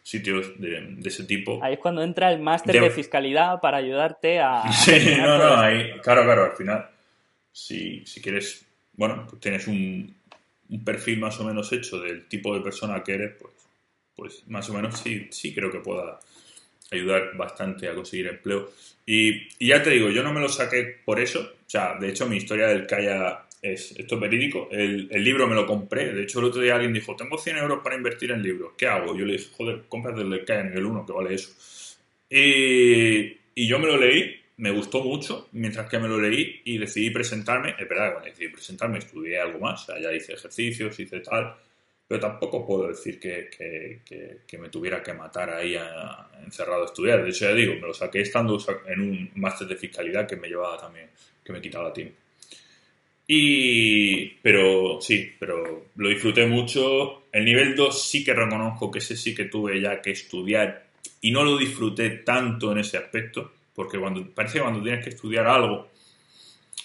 sitios 0.02 0.58
de, 0.60 0.80
de 0.96 1.08
ese 1.08 1.24
tipo. 1.24 1.62
Ahí 1.62 1.74
es 1.74 1.78
cuando 1.78 2.02
entra 2.02 2.32
el 2.32 2.40
máster 2.40 2.80
de 2.80 2.90
fiscalidad 2.90 3.60
para 3.60 3.76
ayudarte 3.78 4.40
a... 4.40 4.62
Sí, 4.72 5.16
no, 5.18 5.38
no, 5.38 5.56
ahí, 5.56 5.92
claro, 6.02 6.24
claro, 6.24 6.44
al 6.44 6.52
final, 6.56 6.88
si, 7.52 8.04
si 8.06 8.20
quieres, 8.20 8.66
bueno, 8.94 9.26
pues 9.28 9.40
tienes 9.40 9.66
un, 9.66 10.14
un 10.68 10.84
perfil 10.84 11.18
más 11.20 11.38
o 11.40 11.44
menos 11.44 11.72
hecho 11.72 11.98
del 12.00 12.26
tipo 12.26 12.54
de 12.54 12.60
persona 12.60 13.02
que 13.04 13.14
eres, 13.14 13.32
pues, 13.40 13.52
pues 14.16 14.48
más 14.48 14.68
o 14.70 14.74
menos 14.74 14.98
sí, 14.98 15.28
sí 15.30 15.54
creo 15.54 15.70
que 15.70 15.78
pueda 15.80 16.18
ayudar 16.90 17.36
bastante 17.36 17.88
a 17.88 17.94
conseguir 17.94 18.28
empleo. 18.28 18.70
Y, 19.06 19.48
y 19.58 19.68
ya 19.68 19.82
te 19.82 19.90
digo, 19.90 20.10
yo 20.10 20.22
no 20.22 20.32
me 20.32 20.40
lo 20.40 20.48
saqué 20.48 20.96
por 21.04 21.20
eso, 21.20 21.40
o 21.40 21.70
sea, 21.70 21.96
de 21.98 22.10
hecho 22.10 22.28
mi 22.28 22.36
historia 22.36 22.68
del 22.68 22.86
Kaya 22.86 23.42
es, 23.62 23.92
esto 23.98 24.14
es 24.14 24.20
verídico, 24.20 24.68
el, 24.70 25.08
el 25.10 25.24
libro 25.24 25.46
me 25.46 25.54
lo 25.54 25.66
compré, 25.66 26.12
de 26.12 26.22
hecho 26.22 26.38
el 26.38 26.46
otro 26.46 26.62
día 26.62 26.74
alguien 26.74 26.92
dijo, 26.92 27.16
tengo 27.16 27.38
100 27.38 27.56
euros 27.58 27.80
para 27.82 27.96
invertir 27.96 28.30
en 28.30 28.42
libros, 28.42 28.72
¿qué 28.76 28.86
hago? 28.86 29.16
Yo 29.16 29.24
le 29.24 29.34
dije, 29.34 29.48
joder, 29.56 29.82
cómprate 29.88 30.20
el 30.20 30.30
del 30.30 30.64
nivel 30.68 30.86
1, 30.86 31.06
que 31.06 31.12
vale 31.12 31.34
eso. 31.34 31.50
Y, 32.28 33.36
y 33.54 33.66
yo 33.66 33.78
me 33.78 33.86
lo 33.86 33.96
leí, 33.96 34.40
me 34.58 34.70
gustó 34.70 35.02
mucho 35.02 35.48
mientras 35.52 35.88
que 35.88 35.98
me 35.98 36.06
lo 36.06 36.20
leí 36.20 36.60
y 36.64 36.78
decidí 36.78 37.10
presentarme. 37.10 37.74
Es 37.78 37.88
verdad, 37.88 38.12
cuando 38.12 38.28
decidí 38.28 38.48
presentarme 38.48 38.98
estudié 38.98 39.40
algo 39.40 39.58
más, 39.58 39.82
o 39.82 39.86
sea, 39.86 40.00
ya 40.00 40.12
hice 40.12 40.34
ejercicios, 40.34 41.00
hice 41.00 41.20
tal, 41.20 41.56
pero 42.10 42.18
tampoco 42.22 42.66
puedo 42.66 42.88
decir 42.88 43.20
que, 43.20 43.48
que- 43.56 44.00
que- 44.44 44.58
me 44.58 44.68
tuviera 44.68 45.00
que 45.00 45.12
matar 45.14 45.48
ahí 45.50 45.76
encerrado 46.44 46.82
a 46.82 46.86
estudiar. 46.86 47.22
De 47.22 47.30
hecho, 47.30 47.44
ya 47.44 47.54
digo, 47.54 47.74
me 47.74 47.86
lo 47.86 47.94
saqué 47.94 48.20
estando 48.22 48.58
en 48.86 49.00
un 49.00 49.30
máster 49.36 49.68
de 49.68 49.76
fiscalidad 49.76 50.26
que 50.26 50.34
me 50.34 50.48
llevaba 50.48 50.76
también, 50.76 51.08
que 51.44 51.52
me 51.52 51.60
quitaba 51.60 51.92
tiempo. 51.92 52.16
Y, 53.28 54.26
pero 54.42 55.00
sí, 55.00 55.32
pero 55.38 55.86
lo 55.94 56.08
disfruté 56.08 56.46
mucho. 56.46 57.26
El 57.32 57.44
nivel 57.44 57.76
2 57.76 58.02
sí 58.10 58.24
que 58.24 58.34
reconozco 58.34 58.90
que 58.90 58.98
ese 58.98 59.16
sí 59.16 59.32
que 59.34 59.44
tuve 59.44 59.80
ya 59.80 60.02
que 60.02 60.10
estudiar 60.10 60.86
y 61.20 61.30
no 61.30 61.44
lo 61.44 61.56
disfruté 61.56 62.10
tanto 62.10 62.72
en 62.72 62.78
ese 62.78 62.96
aspecto, 62.96 63.52
porque 63.72 64.00
cuando 64.00 64.26
parece 64.34 64.54
que 64.58 64.62
cuando 64.62 64.82
tienes 64.82 65.04
que 65.04 65.10
estudiar 65.10 65.46
algo, 65.46 65.88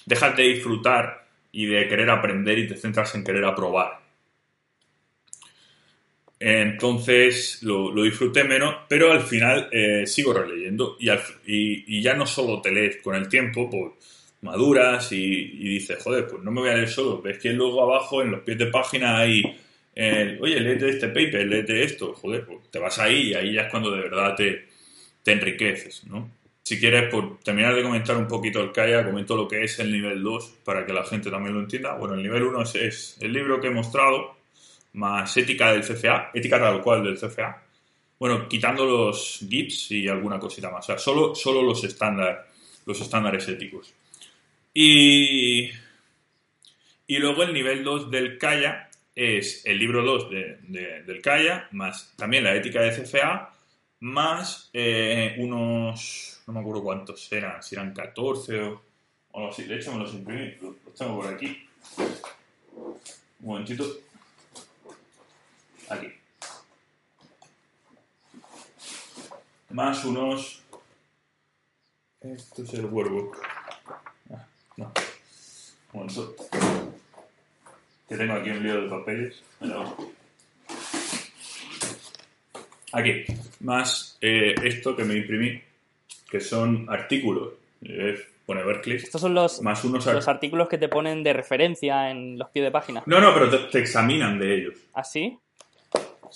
dejas 0.06 0.38
de 0.38 0.44
disfrutar 0.44 1.26
y 1.52 1.66
de 1.66 1.88
querer 1.88 2.12
aprender 2.12 2.60
y 2.60 2.68
te 2.68 2.78
centras 2.78 3.16
en 3.16 3.24
querer 3.24 3.46
aprobar. 3.46 4.05
Entonces 6.40 7.60
lo, 7.64 7.92
lo 7.92 8.04
disfruté 8.04 8.44
menos, 8.44 8.76
pero 8.90 9.12
al 9.12 9.22
final 9.22 9.70
eh, 9.72 10.06
sigo 10.06 10.34
releyendo 10.34 10.98
y, 11.00 11.10
al- 11.10 11.22
y- 11.46 12.02
ya 12.02 12.14
no 12.14 12.26
solo 12.26 12.62
te 12.62 12.72
lees 12.72 12.98
con 13.02 13.16
el 13.16 13.28
tiempo, 13.30 13.70
pues 13.70 13.94
maduras 14.42 15.12
y, 15.12 15.18
y 15.24 15.70
dices, 15.76 15.98
joder, 16.04 16.28
pues 16.28 16.44
no 16.44 16.52
me 16.52 16.62
voy 16.62 16.70
a 16.70 16.76
leer 16.76 16.90
solo. 16.90 17.22
Ves 17.22 17.40
que 17.40 17.52
luego 17.54 17.82
abajo 17.84 18.22
en 18.22 18.32
los 18.32 18.42
pies 18.42 18.58
de 18.58 18.68
página 18.68 19.18
hay, 19.20 19.42
eh, 19.96 20.38
oye, 20.42 20.60
léete 20.60 20.90
este 20.90 21.08
paper, 21.08 21.48
léete 21.48 21.84
esto, 21.84 22.14
joder, 22.14 22.46
pues 22.46 22.60
te 22.72 22.80
vas 22.80 23.00
ahí 23.00 23.30
y 23.30 23.34
ahí 23.34 23.54
ya 23.54 23.64
es 23.64 23.72
cuando 23.72 23.92
de 23.92 24.02
verdad 24.02 24.36
te, 24.36 24.66
te 25.24 25.32
enriqueces, 25.34 26.06
¿no? 26.08 26.30
Si 26.64 26.80
quieres, 26.80 27.10
por 27.12 27.40
terminar 27.42 27.76
de 27.76 27.84
comentar 27.84 28.18
un 28.18 28.28
poquito 28.28 28.62
el 28.62 28.72
Kaya, 28.72 29.06
comento 29.06 29.36
lo 29.36 29.48
que 29.48 29.64
es 29.64 29.80
el 29.80 29.92
nivel 29.92 30.24
2 30.24 30.56
para 30.64 30.86
que 30.86 30.94
la 30.94 31.04
gente 31.04 31.30
también 31.30 31.54
lo 31.54 31.60
entienda. 31.62 31.94
Bueno, 31.96 32.16
el 32.16 32.24
nivel 32.24 32.44
1 32.44 32.64
es, 32.64 32.76
es 32.76 33.18
el 33.22 33.34
libro 33.34 33.62
que 33.62 33.68
he 33.68 33.72
mostrado, 33.72 34.35
más 34.96 35.36
ética 35.38 35.72
del 35.72 35.82
CFA, 35.84 36.32
ética 36.34 36.60
tal 36.60 36.82
cual 36.82 37.04
del 37.04 37.18
CFA. 37.20 37.62
Bueno, 38.20 38.48
quitando 38.48 38.86
los 38.86 39.40
GIPs 39.48 39.92
y 39.92 40.08
alguna 40.08 40.40
cosita 40.40 40.70
más. 40.72 40.86
O 40.86 40.88
sea, 40.88 40.98
solo, 40.98 41.36
solo 41.36 41.62
los, 41.62 41.84
estándar, 41.84 42.48
los 42.86 43.00
estándares 43.02 43.48
éticos. 43.48 43.94
Y, 44.74 45.70
y 47.08 47.18
luego 47.18 47.44
el 47.44 47.54
nivel 47.54 47.84
2 47.84 48.10
del 48.12 48.38
Kaya 48.38 48.90
es 49.16 49.66
el 49.66 49.78
libro 49.80 50.04
2 50.04 50.30
de- 50.30 50.58
de- 50.64 51.04
del 51.04 51.22
Kaya, 51.22 51.68
más 51.72 52.14
también 52.18 52.44
la 52.44 52.56
ética 52.56 52.82
de 52.82 52.92
CFA, 52.92 53.54
más 54.02 54.70
eh, 54.74 55.36
unos, 55.40 56.42
no 56.48 56.54
me 56.54 56.60
acuerdo 56.60 56.84
cuántos 56.84 57.32
eran, 57.32 57.62
si 57.64 57.76
eran 57.76 57.94
14 57.94 58.62
o, 58.62 58.82
o 59.32 59.38
algo 59.40 59.52
así. 59.52 59.64
De 59.64 59.76
hecho, 59.78 59.94
me 59.94 60.00
los 60.04 60.14
imprimí, 60.14 60.54
los 60.62 60.94
tengo 60.98 61.22
por 61.22 61.34
aquí. 61.34 61.66
Un 61.98 62.98
momentito. 63.40 63.86
Aquí. 65.90 66.08
Más 69.72 70.04
unos... 70.06 70.62
Esto 72.22 72.64
es 72.64 72.74
el 72.74 72.86
workbook. 72.86 73.38
Ah, 74.34 74.46
no. 74.78 74.92
Un 75.94 76.00
momento. 76.02 76.36
Que 78.10 78.18
tengo 78.18 78.34
aquí 78.34 78.50
un 78.50 78.64
lío 78.64 78.82
de 78.82 78.90
papeles. 78.90 79.44
Aquí. 82.92 83.26
Más 83.60 84.18
eh, 84.22 84.56
esto 84.64 84.96
que 84.96 85.04
me 85.04 85.16
imprimí, 85.16 85.62
que 86.30 86.40
son 86.40 86.88
artículos. 86.90 87.54
Eh, 87.84 88.20
pone 88.46 88.64
Berkeley. 88.64 88.98
Estos 88.98 89.22
son 89.22 89.34
los, 89.34 89.62
Más 89.62 89.84
unos 89.84 90.06
los 90.06 90.28
ar- 90.28 90.36
artículos 90.36 90.68
que 90.68 90.78
te 90.78 90.88
ponen 90.90 91.24
de 91.24 91.34
referencia 91.34 92.10
en 92.10 92.38
los 92.40 92.50
pies 92.50 92.66
de 92.66 92.72
página. 92.72 93.04
No, 93.06 93.20
no, 93.20 93.34
pero 93.34 93.50
te, 93.50 93.58
te 93.72 93.80
examinan 93.80 94.40
de 94.40 94.56
ellos. 94.56 94.76
¿Así? 94.94 95.22
Sí, 95.30 95.40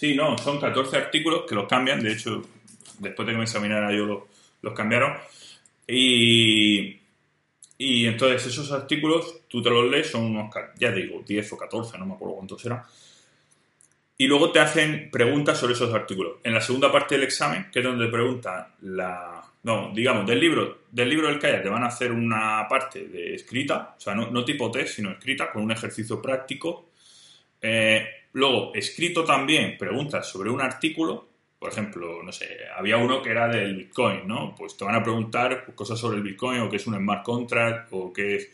no, 0.01 0.37
son 0.37 0.59
14 0.59 0.97
artículos 0.97 1.43
que 1.47 1.55
los 1.55 1.67
cambian. 1.67 2.01
De 2.01 2.13
hecho, 2.13 2.41
después 2.99 3.25
de 3.25 3.33
que 3.33 3.37
me 3.37 3.43
examinara 3.43 3.91
yo 3.91 4.27
los, 4.61 4.73
cambiaron. 4.73 5.13
Y, 5.87 6.99
y 7.77 8.05
entonces 8.05 8.45
esos 8.45 8.71
artículos 8.71 9.41
tú 9.47 9.61
te 9.61 9.69
los 9.69 9.89
lees, 9.89 10.09
son 10.09 10.25
unos, 10.25 10.53
ya 10.77 10.93
te 10.93 11.01
digo, 11.01 11.23
10 11.25 11.53
o 11.53 11.57
14, 11.57 11.97
no 11.97 12.05
me 12.05 12.13
acuerdo 12.13 12.35
cuántos 12.35 12.65
eran. 12.65 12.83
Y 14.17 14.27
luego 14.27 14.51
te 14.51 14.59
hacen 14.59 15.09
preguntas 15.09 15.57
sobre 15.57 15.73
esos 15.73 15.93
artículos. 15.93 16.39
En 16.43 16.53
la 16.53 16.61
segunda 16.61 16.91
parte 16.91 17.15
del 17.15 17.23
examen, 17.23 17.67
que 17.71 17.79
es 17.79 17.85
donde 17.85 18.07
preguntan 18.07 18.67
la... 18.81 19.41
No, 19.63 19.91
digamos, 19.93 20.25
del 20.25 20.39
libro, 20.39 20.83
del 20.89 21.09
libro 21.09 21.27
del 21.27 21.39
Kaya 21.39 21.61
te 21.61 21.69
van 21.69 21.83
a 21.83 21.87
hacer 21.87 22.11
una 22.11 22.65
parte 22.69 23.07
de 23.07 23.35
escrita, 23.35 23.95
o 23.97 23.99
sea, 23.99 24.15
no, 24.15 24.31
no 24.31 24.45
tipo 24.45 24.71
test, 24.71 24.95
sino 24.95 25.11
escrita, 25.11 25.51
con 25.51 25.63
un 25.63 25.71
ejercicio 25.71 26.21
práctico. 26.21 26.91
Eh, 27.61 28.18
luego, 28.33 28.73
escrito 28.73 29.23
también, 29.23 29.77
preguntas 29.77 30.27
sobre 30.27 30.49
un 30.49 30.61
artículo. 30.61 31.27
Por 31.59 31.71
ejemplo, 31.71 32.23
no 32.23 32.31
sé, 32.31 32.47
había 32.75 32.95
uno 32.97 33.21
que 33.21 33.31
era 33.31 33.47
del 33.49 33.75
Bitcoin, 33.75 34.25
¿no? 34.25 34.55
Pues 34.57 34.77
te 34.77 34.85
van 34.85 34.95
a 34.95 35.03
preguntar 35.03 35.65
cosas 35.75 35.99
sobre 35.99 36.17
el 36.17 36.23
Bitcoin, 36.23 36.61
o 36.61 36.69
qué 36.69 36.77
es 36.77 36.87
un 36.87 36.95
smart 36.95 37.21
contract, 37.23 37.89
o 37.91 38.13
qué 38.13 38.35
es, 38.37 38.49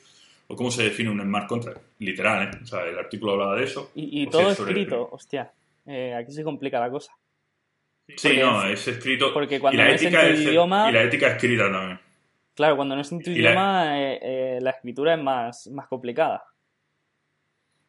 o 0.47 0.55
cómo 0.55 0.71
se 0.71 0.83
define 0.83 1.11
un 1.11 1.21
smart 1.21 1.47
contract. 1.47 1.79
Literal, 1.99 2.47
¿eh? 2.47 2.59
O 2.63 2.65
sea, 2.65 2.81
el 2.83 2.97
artículo 2.97 3.33
hablaba 3.33 3.55
de 3.57 3.65
eso. 3.65 3.91
Y, 3.93 4.25
todo 4.27 4.49
escrito, 4.51 5.07
hostia. 5.11 5.51
Eh, 5.85 6.15
aquí 6.15 6.31
se 6.31 6.43
complica 6.43 6.79
la 6.79 6.89
cosa. 6.89 7.11
Sí, 8.07 8.15
Porque- 8.29 8.41
no, 8.41 8.63
es 8.67 8.87
escrito. 8.87 9.33
porque 9.33 9.59
cuando 9.59 9.75
y 9.75 9.83
la 9.83 9.89
no 9.89 9.95
es 9.95 10.01
en 10.01 10.07
ética 10.07 10.21
tu 10.21 10.33
es- 10.33 10.39
idioma- 10.41 10.89
Y 10.89 10.93
la 10.93 11.03
ética 11.03 11.27
escrita 11.27 11.71
también. 11.71 11.99
Claro, 12.55 12.75
cuando 12.75 12.95
no 12.95 13.01
es 13.01 13.11
en 13.11 13.21
tu 13.21 13.29
Y 13.31 13.35
la- 13.35 13.49
idioma, 13.51 13.99
eh, 14.01 14.19
eh, 14.21 14.59
la 14.61 14.69
escritura 14.71 15.13
es 15.13 15.21
más, 15.21 15.67
más 15.67 15.87
complicada. 15.87 16.43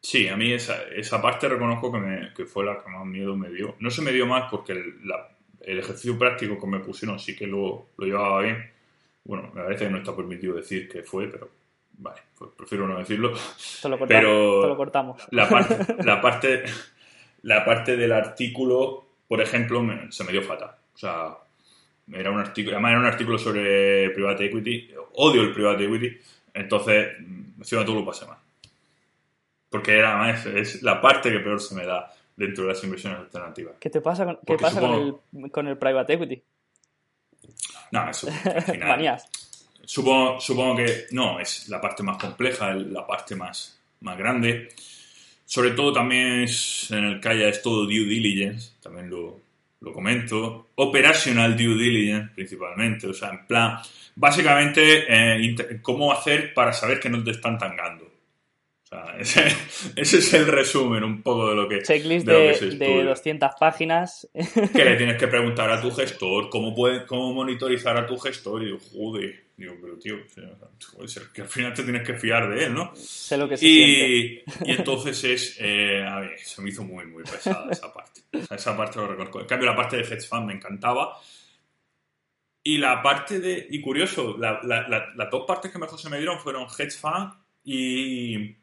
Sí, 0.08 0.28
a 0.28 0.36
mí 0.36 0.52
esa, 0.52 0.84
esa 0.94 1.20
parte 1.20 1.48
reconozco 1.48 1.90
que, 1.90 1.98
me, 1.98 2.32
que 2.32 2.44
fue 2.46 2.64
la 2.64 2.80
que 2.80 2.88
más 2.90 3.04
miedo 3.04 3.34
me 3.36 3.48
dio. 3.50 3.74
No 3.80 3.90
se 3.90 4.02
me 4.02 4.12
dio 4.12 4.24
más 4.24 4.48
porque 4.48 4.70
el, 4.72 5.04
la- 5.04 5.28
el 5.62 5.80
ejercicio 5.80 6.16
práctico 6.16 6.60
que 6.60 6.66
me 6.68 6.78
pusieron 6.78 7.18
sí 7.18 7.34
que 7.34 7.44
lo, 7.48 7.88
lo 7.96 8.06
llevaba 8.06 8.40
bien. 8.42 8.70
Bueno, 9.24 9.50
me 9.52 9.62
parece 9.64 9.86
que 9.86 9.90
no 9.90 9.98
está 9.98 10.14
permitido 10.14 10.54
decir 10.54 10.88
que 10.88 11.02
fue, 11.02 11.26
pero 11.26 11.50
vale, 11.98 12.20
pues 12.38 12.52
prefiero 12.56 12.86
no 12.86 12.98
decirlo. 12.98 13.32
Esto 13.34 13.88
lo 13.88 13.98
cortamos. 13.98 14.22
Pero- 14.22 14.66
lo 14.68 14.76
cortamos. 14.76 15.26
La 15.32 15.48
parte, 15.48 15.76
la 16.04 16.20
parte, 16.20 16.62
la 17.42 17.64
parte 17.64 17.96
del 17.96 18.12
artículo, 18.12 19.06
por 19.26 19.40
ejemplo, 19.40 19.82
me- 19.82 20.12
se 20.12 20.22
me 20.22 20.30
dio 20.30 20.42
fatal. 20.42 20.70
O 20.94 20.98
sea, 20.98 21.36
era 22.12 22.30
un 22.30 22.38
artículo, 22.38 22.76
además 22.76 22.90
era 22.92 23.00
un 23.00 23.06
artículo 23.06 23.38
sobre 23.38 24.10
private 24.10 24.44
equity. 24.44 24.90
Odio 25.14 25.42
el 25.42 25.52
private 25.52 25.84
equity, 25.84 26.16
entonces 26.54 27.08
encima 27.58 27.84
todo 27.84 27.96
lo 27.96 28.06
pasé 28.06 28.24
mal. 28.24 28.38
Porque 29.68 29.98
era 29.98 30.22
además 30.22 30.46
es 30.46 30.83
la 30.83 31.00
parte 31.00 31.31
que 31.31 31.40
peor 31.40 31.61
se 31.61 31.74
me 31.74 31.85
da 31.85 32.12
dentro 32.37 32.64
de 32.64 32.72
las 32.72 32.85
inversiones 32.85 33.20
alternativas. 33.20 33.74
¿Qué 33.81 33.90
te 33.90 34.00
pasa 34.00 34.24
con, 34.24 34.38
qué 34.46 34.57
pasa 34.57 34.81
con, 34.81 35.20
el, 35.35 35.50
con 35.50 35.66
el 35.66 35.76
private 35.76 36.14
equity? 36.14 36.42
No, 37.92 38.11
eso 38.11 38.29
al 38.44 38.62
final. 38.62 38.88
Manías. 38.88 39.29
Supongo, 39.85 40.40
supongo 40.40 40.76
que 40.76 41.07
no, 41.12 41.38
es 41.38 41.68
la 41.68 41.81
parte 41.81 42.02
más 42.02 42.18
compleja, 42.18 42.74
la 42.74 43.07
parte 43.07 43.37
más, 43.37 43.79
más 44.00 44.18
grande. 44.18 44.68
Sobre 45.44 45.70
todo 45.70 45.92
también 45.92 46.42
es, 46.42 46.90
en 46.90 47.05
el 47.05 47.20
Kaya 47.20 47.48
es 47.48 47.62
todo 47.62 47.85
due 47.85 48.05
diligence, 48.05 48.72
también 48.83 49.09
lo, 49.09 49.40
lo 49.81 49.92
comento. 49.92 50.70
Operational 50.74 51.57
due 51.57 51.76
diligence 51.76 52.33
principalmente, 52.35 53.07
o 53.07 53.14
sea, 53.14 53.31
en 53.31 53.46
plan, 53.46 53.79
básicamente 54.16 55.05
eh, 55.09 55.81
cómo 55.81 56.12
hacer 56.12 56.52
para 56.52 56.72
saber 56.72 56.98
que 56.98 57.09
no 57.09 57.22
te 57.22 57.31
están 57.31 57.57
tangando. 57.57 58.11
Sea, 58.96 59.16
ese, 59.18 59.44
ese 59.96 60.18
es 60.18 60.35
el 60.35 60.46
resumen 60.46 61.04
un 61.04 61.22
poco 61.22 61.48
de 61.50 61.56
lo 61.56 61.68
que, 61.68 61.82
Checklist 61.82 62.26
de 62.26 62.32
de, 62.32 62.48
que 62.48 62.54
se 62.54 62.64
de 62.66 62.72
estudia. 62.72 63.04
200 63.04 63.50
páginas. 63.61 64.28
que 64.32 64.85
le 64.85 64.96
tienes 64.96 65.16
que 65.18 65.28
preguntar 65.28 65.70
a 65.70 65.80
tu 65.80 65.90
gestor 65.90 66.48
cómo 66.50 66.74
puede, 66.74 67.04
cómo 67.06 67.32
monitorizar 67.35 67.96
a 67.96 68.06
tu 68.06 68.18
gestor 68.18 68.62
y 68.62 68.66
digo, 68.66 68.78
joder, 68.92 69.44
digo, 69.56 69.74
pero 69.80 69.98
tío, 69.98 70.16
joder, 70.92 71.09
que 71.35 71.42
al 71.42 71.48
final 71.48 71.72
te 71.74 71.82
tienes 71.82 72.06
que 72.06 72.14
fiar 72.14 72.48
de 72.54 72.64
él, 72.66 72.74
¿no? 72.74 72.92
sé 72.94 73.37
lo 73.38 73.48
que 73.48 73.56
se 73.56 73.66
siente. 73.66 74.09
Y, 74.64 74.70
y 74.70 74.72
entonces 74.72 75.24
es, 75.24 75.56
eh, 75.61 76.02
a 76.06 76.20
ver, 76.20 76.38
se 76.38 76.61
me 76.62 76.70
hizo 76.70 76.85
muy, 76.85 77.06
muy 77.06 77.22
pesada 77.24 77.70
esa 77.70 77.92
parte. 77.92 78.20
O 78.32 78.42
sea, 78.42 78.56
esa 78.56 78.76
parte 78.76 78.98
lo 78.98 79.06
reconozco. 79.09 79.40
En 79.40 79.46
cambio, 79.46 79.66
la 79.70 79.76
parte 79.76 79.96
de 79.96 80.02
hedge 80.02 80.26
fund 80.28 80.46
me 80.46 80.52
encantaba. 80.54 81.18
Y 82.62 82.78
la 82.78 83.00
parte 83.00 83.38
de, 83.38 83.66
y 83.70 83.80
curioso, 83.80 84.37
la- 84.38 84.61
la- 84.64 84.88
la- 84.88 85.12
las 85.14 85.30
dos 85.30 85.44
partes 85.46 85.70
que 85.70 85.78
mejor 85.78 85.98
se 86.00 86.11
me 86.11 86.16
dieron 86.18 86.38
fueron 86.40 86.66
hedge 86.76 86.96
fund 86.98 87.32
y, 87.62 88.56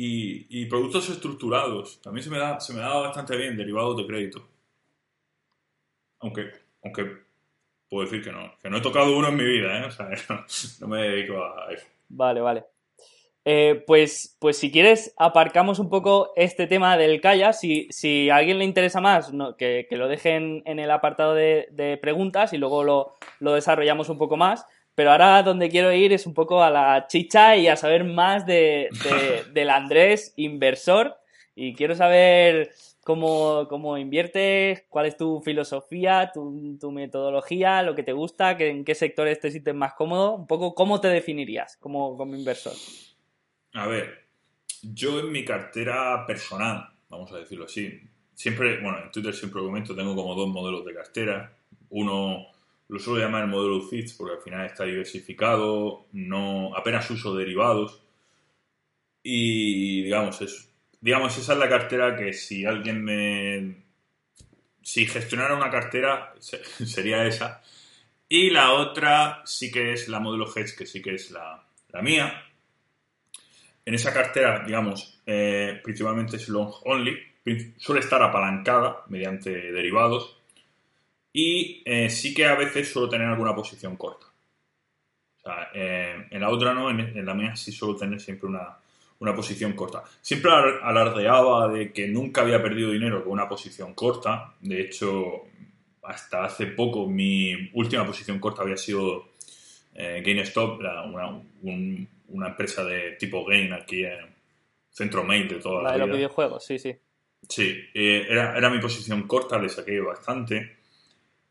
y, 0.00 0.66
productos 0.66 1.08
estructurados. 1.10 2.00
También 2.00 2.22
se 2.22 2.30
me, 2.30 2.38
da, 2.38 2.60
se 2.60 2.72
me 2.72 2.80
daba 2.80 3.02
bastante 3.02 3.36
bien 3.36 3.56
derivados 3.56 3.96
de 3.96 4.06
crédito. 4.06 4.48
Aunque, 6.20 6.50
aunque 6.84 7.04
puedo 7.88 8.04
decir 8.04 8.22
que 8.22 8.32
no, 8.32 8.52
que 8.62 8.70
no 8.70 8.78
he 8.78 8.80
tocado 8.80 9.16
uno 9.16 9.28
en 9.28 9.36
mi 9.36 9.44
vida, 9.44 9.80
¿eh? 9.80 9.84
O 9.86 9.90
sea, 9.90 10.08
no, 10.80 10.88
me 10.88 11.02
dedico 11.02 11.42
a 11.42 11.72
eso. 11.72 11.86
Vale, 12.08 12.40
vale. 12.40 12.64
Eh, 13.44 13.82
pues, 13.86 14.36
pues 14.40 14.58
si 14.58 14.70
quieres, 14.70 15.14
aparcamos 15.16 15.78
un 15.78 15.88
poco 15.88 16.32
este 16.36 16.66
tema 16.66 16.96
del 16.96 17.20
Kaya. 17.20 17.52
Si, 17.52 17.88
si 17.90 18.30
a 18.30 18.36
alguien 18.36 18.58
le 18.58 18.64
interesa 18.64 19.00
más, 19.00 19.32
que, 19.56 19.86
que 19.88 19.96
lo 19.96 20.06
dejen 20.06 20.62
en 20.66 20.78
el 20.78 20.90
apartado 20.90 21.34
de, 21.34 21.68
de 21.72 21.96
preguntas 21.96 22.52
y 22.52 22.58
luego 22.58 22.84
lo, 22.84 23.14
lo 23.40 23.54
desarrollamos 23.54 24.10
un 24.10 24.18
poco 24.18 24.36
más. 24.36 24.66
Pero 24.98 25.12
ahora 25.12 25.44
donde 25.44 25.68
quiero 25.68 25.92
ir 25.92 26.12
es 26.12 26.26
un 26.26 26.34
poco 26.34 26.60
a 26.60 26.70
la 26.70 27.06
chicha 27.06 27.54
y 27.54 27.68
a 27.68 27.76
saber 27.76 28.02
más 28.02 28.44
de, 28.46 28.88
de- 29.04 29.44
del 29.52 29.70
Andrés 29.70 30.32
inversor. 30.34 31.16
Y 31.54 31.72
quiero 31.74 31.94
saber 31.94 32.72
cómo, 33.04 33.68
cómo 33.68 33.96
inviertes, 33.96 34.86
cuál 34.88 35.06
es 35.06 35.16
tu 35.16 35.40
filosofía, 35.40 36.32
tu, 36.34 36.76
tu 36.80 36.90
metodología, 36.90 37.84
lo 37.84 37.94
que 37.94 38.02
te 38.02 38.12
gusta, 38.12 38.56
que, 38.56 38.70
en 38.70 38.84
qué 38.84 38.96
sectores 38.96 39.38
te 39.38 39.52
sientes 39.52 39.72
más 39.72 39.94
cómodo. 39.94 40.34
Un 40.34 40.48
poco 40.48 40.74
cómo 40.74 41.00
te 41.00 41.06
definirías 41.06 41.76
como, 41.76 42.16
como 42.16 42.34
inversor. 42.34 42.72
A 43.74 43.86
ver, 43.86 44.24
yo 44.82 45.20
en 45.20 45.30
mi 45.30 45.44
cartera 45.44 46.24
personal, 46.26 46.88
vamos 47.08 47.30
a 47.30 47.36
decirlo 47.38 47.66
así, 47.66 48.00
siempre, 48.34 48.80
bueno, 48.82 48.98
en 49.04 49.12
Twitter 49.12 49.32
siempre 49.32 49.62
comento, 49.62 49.94
tengo 49.94 50.16
como 50.16 50.34
dos 50.34 50.48
modelos 50.48 50.84
de 50.84 50.92
cartera. 50.92 51.52
Uno 51.90 52.46
lo 52.88 52.98
suelo 52.98 53.20
llamar 53.20 53.42
el 53.44 53.50
modelo 53.50 53.82
FITS 53.82 54.14
porque 54.14 54.36
al 54.36 54.42
final 54.42 54.66
está 54.66 54.84
diversificado, 54.84 56.06
no 56.12 56.74
apenas 56.76 57.10
uso 57.10 57.34
derivados. 57.34 58.02
Y 59.22 60.02
digamos, 60.02 60.40
es, 60.42 60.72
digamos, 61.00 61.36
esa 61.36 61.52
es 61.52 61.58
la 61.58 61.68
cartera 61.68 62.16
que 62.16 62.32
si 62.32 62.64
alguien 62.64 63.04
me. 63.04 63.76
Si 64.82 65.06
gestionara 65.06 65.54
una 65.56 65.70
cartera, 65.70 66.34
se- 66.38 66.64
sería 66.86 67.24
esa. 67.26 67.62
Y 68.28 68.50
la 68.50 68.72
otra 68.72 69.42
sí 69.44 69.70
que 69.70 69.92
es 69.92 70.08
la 70.08 70.20
modelo 70.20 70.46
Hedge, 70.54 70.76
que 70.76 70.86
sí 70.86 71.02
que 71.02 71.14
es 71.14 71.30
la, 71.30 71.62
la 71.90 72.02
mía. 72.02 72.44
En 73.84 73.94
esa 73.94 74.12
cartera, 74.12 74.64
digamos, 74.66 75.20
eh, 75.26 75.80
principalmente 75.82 76.36
es 76.36 76.48
long 76.50 76.70
only, 76.84 77.18
suele 77.78 78.00
estar 78.02 78.22
apalancada 78.22 79.04
mediante 79.08 79.50
derivados 79.72 80.37
y 81.32 81.82
eh, 81.84 82.10
sí 82.10 82.34
que 82.34 82.46
a 82.46 82.54
veces 82.54 82.90
suelo 82.90 83.08
tener 83.08 83.26
alguna 83.28 83.54
posición 83.54 83.96
corta. 83.96 84.26
O 85.36 85.40
sea, 85.40 85.70
eh, 85.74 86.26
en 86.30 86.40
la 86.40 86.50
otra 86.50 86.74
no, 86.74 86.90
en, 86.90 87.00
en 87.00 87.24
la 87.26 87.34
mía 87.34 87.56
sí 87.56 87.72
suelo 87.72 87.96
tener 87.96 88.20
siempre 88.20 88.48
una, 88.48 88.76
una 89.20 89.34
posición 89.34 89.72
corta. 89.72 90.02
Siempre 90.20 90.50
alar- 90.50 90.80
alardeaba 90.82 91.68
de 91.68 91.92
que 91.92 92.08
nunca 92.08 92.40
había 92.42 92.62
perdido 92.62 92.90
dinero 92.90 93.22
con 93.22 93.32
una 93.32 93.48
posición 93.48 93.94
corta. 93.94 94.54
De 94.60 94.80
hecho, 94.80 95.42
hasta 96.02 96.44
hace 96.44 96.66
poco 96.66 97.06
mi 97.06 97.70
última 97.74 98.04
posición 98.06 98.38
corta 98.40 98.62
había 98.62 98.76
sido 98.76 99.28
eh, 99.94 100.22
GameStop, 100.24 100.80
la- 100.80 101.02
una, 101.04 101.28
un- 101.62 102.08
una 102.28 102.48
empresa 102.48 102.84
de 102.84 103.12
tipo 103.12 103.44
Game 103.44 103.72
aquí 103.74 104.04
en 104.04 104.26
Centro 104.90 105.24
Mail 105.24 105.48
de 105.48 105.56
toda 105.56 105.82
La 105.82 105.88
la, 105.88 105.92
de 105.92 105.98
los 106.00 106.06
vida. 106.08 106.16
videojuegos, 106.16 106.64
sí, 106.64 106.78
sí. 106.78 106.94
Sí, 107.48 107.80
eh, 107.94 108.26
era, 108.28 108.56
era 108.58 108.68
mi 108.68 108.80
posición 108.80 109.26
corta, 109.26 109.58
le 109.58 109.68
saqué 109.68 109.98
bastante. 110.00 110.77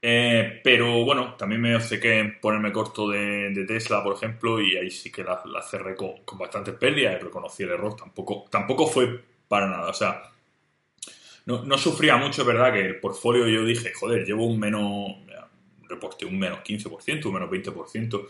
Eh, 0.10 0.62
pero 0.64 1.04
bueno, 1.04 1.36
también 1.36 1.60
me 1.60 1.76
obcequé 1.76 2.20
en 2.20 2.40
ponerme 2.40 2.72
corto 2.72 3.10
de, 3.10 3.66
Tesla, 3.68 4.02
por 4.02 4.16
ejemplo, 4.16 4.62
y 4.62 4.78
ahí 4.78 4.90
sí 4.90 5.12
que 5.12 5.22
la, 5.22 5.44
cerré 5.70 5.98
con, 5.98 6.14
bastantes 6.40 6.76
pérdidas 6.76 7.16
y 7.20 7.24
reconocí 7.26 7.64
el 7.64 7.72
error. 7.72 7.94
Tampoco, 7.94 8.46
tampoco 8.50 8.88
fue 8.88 9.22
para 9.50 9.68
nada. 9.68 9.90
O 9.90 9.94
sea, 9.94 10.24
no, 11.46 11.66
no 11.66 11.78
sufría 11.78 12.16
mucho, 12.16 12.44
es 12.44 12.48
verdad, 12.48 12.72
que 12.72 12.86
el 12.86 13.02
portfolio 13.02 13.50
yo 13.50 13.66
dije, 13.66 13.92
joder, 13.94 14.26
llevo 14.26 14.46
un 14.46 14.58
menos, 14.58 15.12
reporté 15.90 16.26
un 16.26 16.40
menos 16.40 16.60
15%, 16.60 17.26
un 17.26 17.34
menos 17.34 17.50
20%, 17.50 18.28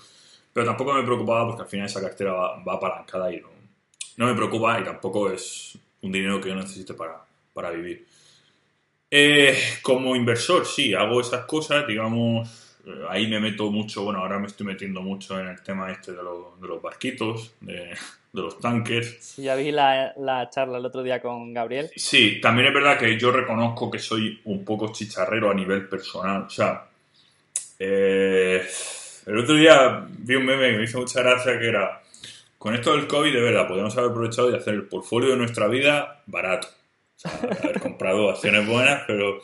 pero 0.52 0.66
tampoco 0.66 0.94
me 0.96 1.04
preocupaba 1.04 1.46
porque 1.46 1.62
al 1.62 1.70
final 1.70 1.86
esa 1.86 2.02
cartera 2.02 2.34
va, 2.34 2.64
va 2.64 2.74
apalancada 2.74 3.32
y 3.32 3.40
no, 3.40 3.50
no 4.18 4.26
me 4.26 4.34
preocupa 4.34 4.80
y 4.80 4.84
tampoco 4.84 5.30
es 5.30 5.78
un 6.02 6.12
dinero 6.12 6.42
que 6.42 6.50
yo 6.50 6.56
necesite 6.56 6.96
para, 6.96 7.24
para 7.54 7.70
vivir. 7.70 8.08
Eh, 9.10 9.58
como 9.82 10.16
inversor, 10.16 10.66
sí, 10.66 10.94
hago 10.94 11.22
esas 11.22 11.46
cosas, 11.46 11.88
digamos, 11.88 12.78
eh, 12.86 12.92
ahí 13.10 13.28
me 13.28 13.40
meto 13.40 13.72
mucho, 13.72 14.04
bueno, 14.04 14.20
ahora 14.20 14.38
me 14.40 14.48
estoy 14.48 14.66
metiendo 14.66 15.02
mucho 15.02 15.40
en 15.40 15.48
el 15.48 15.62
tema 15.62 15.92
este 15.92 16.12
de, 16.12 16.24
los, 16.24 16.60
de 16.60 16.68
los 16.68 16.82
barquitos, 16.82 17.54
de, 17.62 17.94
los 18.34 18.60
tankers. 18.60 19.38
Ya 19.38 19.56
vi 19.56 19.72
la, 19.72 20.14
la, 20.18 20.50
charla 20.50 20.78
el 20.78 20.86
otro 20.86 21.04
día 21.04 21.22
con 21.22 21.54
Gabriel. 21.54 21.90
Sí, 21.96 22.40
también 22.42 22.68
es 22.68 22.74
verdad 22.74 23.00
que 23.00 23.18
yo 23.18 23.32
reconozco 23.32 23.90
que 23.90 24.00
soy 24.00 24.42
un 24.44 24.64
poco 24.64 24.92
chicharrero 24.92 25.50
a 25.50 25.54
nivel 25.54 25.88
personal. 25.88 26.44
O 26.44 26.50
sea, 26.50 26.86
eh, 27.80 28.64
el 29.26 29.38
otro 29.38 29.56
día 29.56 30.06
vi 30.20 30.36
un 30.36 30.46
meme 30.46 30.72
que 30.72 30.78
me 30.78 30.84
hizo 30.84 31.00
mucha 31.00 31.22
gracia 31.22 31.58
que 31.58 31.68
era, 31.68 32.02
con 32.58 32.76
esto 32.76 32.96
del 32.96 33.08
COVID, 33.08 33.34
de 33.34 33.42
verdad, 33.42 33.68
podemos 33.68 33.98
haber 33.98 34.12
aprovechado 34.12 34.52
de 34.52 34.58
hacer 34.58 34.74
el 34.74 34.84
portfolio 34.84 35.30
de 35.30 35.38
nuestra 35.38 35.68
vida 35.68 36.22
barato. 36.26 36.68
Sea, 37.18 37.32
haber 37.32 37.80
comprado 37.82 38.30
acciones 38.30 38.68
buenas, 38.68 39.04
pero 39.08 39.42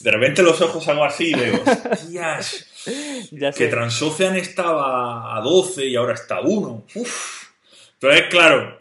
de 0.00 0.10
repente 0.10 0.42
los 0.42 0.60
ojos 0.60 0.86
hago 0.88 1.04
así 1.04 1.30
y 1.30 1.34
digo, 1.34 1.64
hostias, 1.90 2.66
que 3.56 3.68
Transocean 3.68 4.36
estaba 4.36 5.36
a 5.36 5.40
12 5.40 5.86
y 5.86 5.96
ahora 5.96 6.14
está 6.14 6.36
a 6.36 6.40
1. 6.42 6.86
Uf. 6.94 7.48
Entonces, 7.94 8.24
claro, 8.28 8.80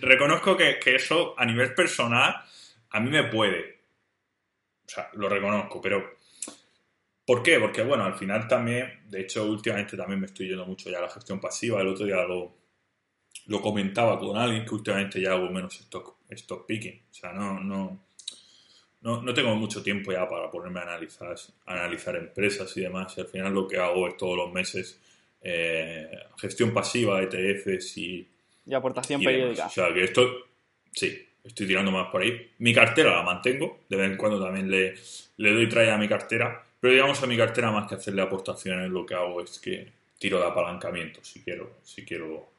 reconozco 0.00 0.56
que, 0.56 0.78
que, 0.78 0.94
eso 0.94 1.34
a 1.36 1.44
nivel 1.44 1.74
personal 1.74 2.36
a 2.90 3.00
mí 3.00 3.10
me 3.10 3.24
puede. 3.24 3.80
O 4.86 4.88
sea, 4.88 5.10
lo 5.14 5.28
reconozco, 5.28 5.80
pero 5.80 6.18
¿por 7.26 7.42
qué? 7.42 7.58
Porque, 7.58 7.82
bueno, 7.82 8.04
al 8.04 8.14
final 8.14 8.46
también, 8.46 9.00
de 9.06 9.20
hecho, 9.20 9.44
últimamente 9.44 9.96
también 9.96 10.20
me 10.20 10.26
estoy 10.26 10.48
yendo 10.48 10.64
mucho 10.64 10.88
ya 10.88 10.98
a 10.98 11.02
la 11.02 11.10
gestión 11.10 11.40
pasiva. 11.40 11.80
El 11.80 11.88
otro 11.88 12.06
día 12.06 12.22
lo, 12.22 12.56
lo 13.46 13.60
comentaba 13.60 14.18
con 14.18 14.36
alguien 14.36 14.64
que 14.64 14.74
últimamente 14.74 15.20
ya 15.20 15.32
hago 15.32 15.50
menos 15.50 15.74
stock, 15.80 16.17
stock 16.30 16.66
picking. 16.66 17.02
O 17.10 17.14
sea, 17.14 17.32
no, 17.32 17.60
no, 17.60 17.98
no, 19.02 19.22
no, 19.22 19.34
tengo 19.34 19.54
mucho 19.54 19.82
tiempo 19.82 20.12
ya 20.12 20.28
para 20.28 20.50
ponerme 20.50 20.80
a 20.80 20.84
analizar, 20.84 21.34
analizar 21.66 22.16
empresas 22.16 22.76
y 22.76 22.82
demás. 22.82 23.16
Y 23.16 23.20
al 23.20 23.28
final 23.28 23.54
lo 23.54 23.66
que 23.66 23.78
hago 23.78 24.08
es 24.08 24.16
todos 24.16 24.36
los 24.36 24.52
meses 24.52 25.00
eh, 25.40 26.10
gestión 26.36 26.72
pasiva, 26.72 27.22
ETFs 27.22 27.96
y... 27.98 28.26
Y 28.66 28.74
aportación 28.74 29.22
periódica. 29.22 29.66
O 29.66 29.70
sea, 29.70 29.92
que 29.94 30.04
esto, 30.04 30.28
sí, 30.92 31.26
estoy 31.42 31.66
tirando 31.66 31.90
más 31.90 32.10
por 32.10 32.22
ahí. 32.22 32.50
Mi 32.58 32.74
cartera 32.74 33.16
la 33.16 33.22
mantengo, 33.22 33.80
de 33.88 33.96
vez 33.96 34.10
en 34.10 34.16
cuando 34.16 34.42
también 34.42 34.70
le, 34.70 34.94
le 35.38 35.52
doy 35.52 35.68
traje 35.68 35.90
a 35.90 35.96
mi 35.96 36.08
cartera, 36.08 36.62
pero 36.80 36.92
digamos 36.92 37.22
a 37.22 37.26
mi 37.26 37.36
cartera 37.36 37.70
más 37.70 37.88
que 37.88 37.94
hacerle 37.94 38.22
aportaciones, 38.22 38.90
lo 38.90 39.06
que 39.06 39.14
hago 39.14 39.40
es 39.40 39.58
que 39.58 39.90
tiro 40.18 40.38
de 40.38 40.46
apalancamiento, 40.46 41.20
si 41.22 41.42
quiero, 41.42 41.78
si 41.82 42.04
quiero, 42.04 42.50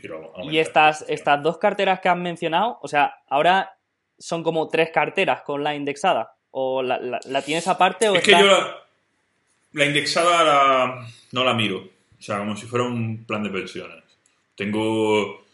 quiero 0.00 0.32
Y 0.44 0.58
estas, 0.58 1.04
estas 1.08 1.42
dos 1.42 1.58
carteras 1.58 2.00
que 2.00 2.08
has 2.08 2.16
mencionado, 2.16 2.78
o 2.82 2.88
sea, 2.88 3.14
ahora 3.28 3.76
son 4.18 4.42
como 4.42 4.68
tres 4.68 4.90
carteras 4.90 5.42
con 5.42 5.62
la 5.62 5.74
indexada? 5.74 6.36
¿O 6.50 6.82
la, 6.82 7.20
la, 7.22 7.42
tienes 7.42 7.68
aparte? 7.68 8.08
O 8.08 8.14
es 8.14 8.22
que 8.22 8.30
yo 8.30 8.46
la, 9.72 9.84
indexada 9.84 11.06
no 11.32 11.44
la 11.44 11.52
miro. 11.52 11.90
O 12.18 12.22
sea, 12.22 12.38
como 12.38 12.56
si 12.56 12.66
fuera 12.66 12.86
un 12.86 13.24
plan 13.26 13.42
de 13.42 13.50
pensiones. 13.50 14.04
Tengo 14.54 15.44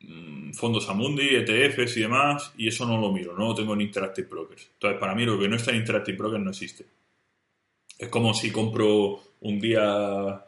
mm, 0.00 0.52
fondos 0.52 0.88
Amundi, 0.88 1.34
ETFs 1.34 1.96
y 1.96 2.02
demás, 2.02 2.52
y 2.56 2.68
eso 2.68 2.86
no 2.86 3.00
lo 3.00 3.10
miro, 3.10 3.36
no 3.36 3.48
lo 3.48 3.54
tengo 3.54 3.74
en 3.74 3.80
Interactive 3.80 4.28
Brokers. 4.28 4.70
Entonces, 4.74 5.00
para 5.00 5.14
mí 5.16 5.24
lo 5.24 5.38
que 5.38 5.48
no 5.48 5.56
está 5.56 5.72
en 5.72 5.78
Interactive 5.78 6.16
Brokers 6.16 6.44
no 6.44 6.50
existe. 6.50 6.86
Es 7.98 8.08
como 8.08 8.32
si 8.32 8.52
compro 8.52 9.20
un 9.40 9.58
día 9.58 10.44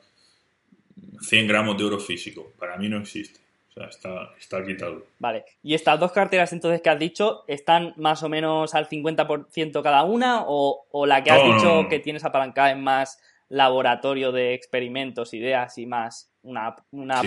100 1.21 1.47
gramos 1.47 1.77
de 1.77 1.85
oro 1.85 1.99
físico. 1.99 2.53
Para 2.59 2.77
mí 2.77 2.89
no 2.89 2.99
existe 2.99 3.47
está, 3.85 4.33
está 4.39 4.65
quitado. 4.65 5.07
Vale. 5.19 5.45
¿Y 5.63 5.75
estas 5.75 6.01
dos 6.01 6.13
carteras 6.13 6.53
entonces 6.53 6.81
que 6.81 6.91
has 6.91 6.99
dicho 6.99 7.45
están 7.47 7.93
más 7.97 8.23
o 8.23 8.29
menos 8.29 8.75
al 8.75 8.89
50% 8.89 9.83
cada 9.83 10.05
una? 10.05 10.45
¿O, 10.47 11.07
la 11.07 11.23
que 11.23 11.31
has 11.31 11.45
dicho 11.45 11.87
que 11.89 11.99
tienes 11.99 12.25
apalancada 12.25 12.71
en 12.71 12.83
más 12.83 13.21
laboratorio 13.49 14.33
de 14.33 14.55
experimentos, 14.55 15.35
ideas 15.35 15.77
y 15.79 15.87
más 15.87 16.31
una, 16.43 16.75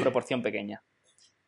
proporción 0.01 0.41
pequeña? 0.41 0.81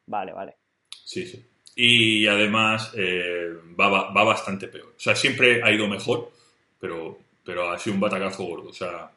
Vale, 0.06 0.34
vale. 0.34 0.56
Sí, 1.04 1.26
sí. 1.26 1.46
Y 1.76 2.28
además 2.28 2.94
eh, 2.98 3.50
va, 3.80 4.12
va, 4.12 4.24
bastante 4.24 4.68
peor. 4.68 4.94
O 4.96 5.00
sea, 5.00 5.16
siempre 5.16 5.64
ha 5.64 5.72
ido 5.72 5.88
mejor, 5.88 6.32
pero, 6.80 7.18
pero 7.46 7.72
ha 7.72 7.80
sido 7.80 7.96
un 7.96 8.02
batacazo 8.02 8.44
gordo. 8.44 8.70
O 8.70 8.74
sea, 8.74 9.10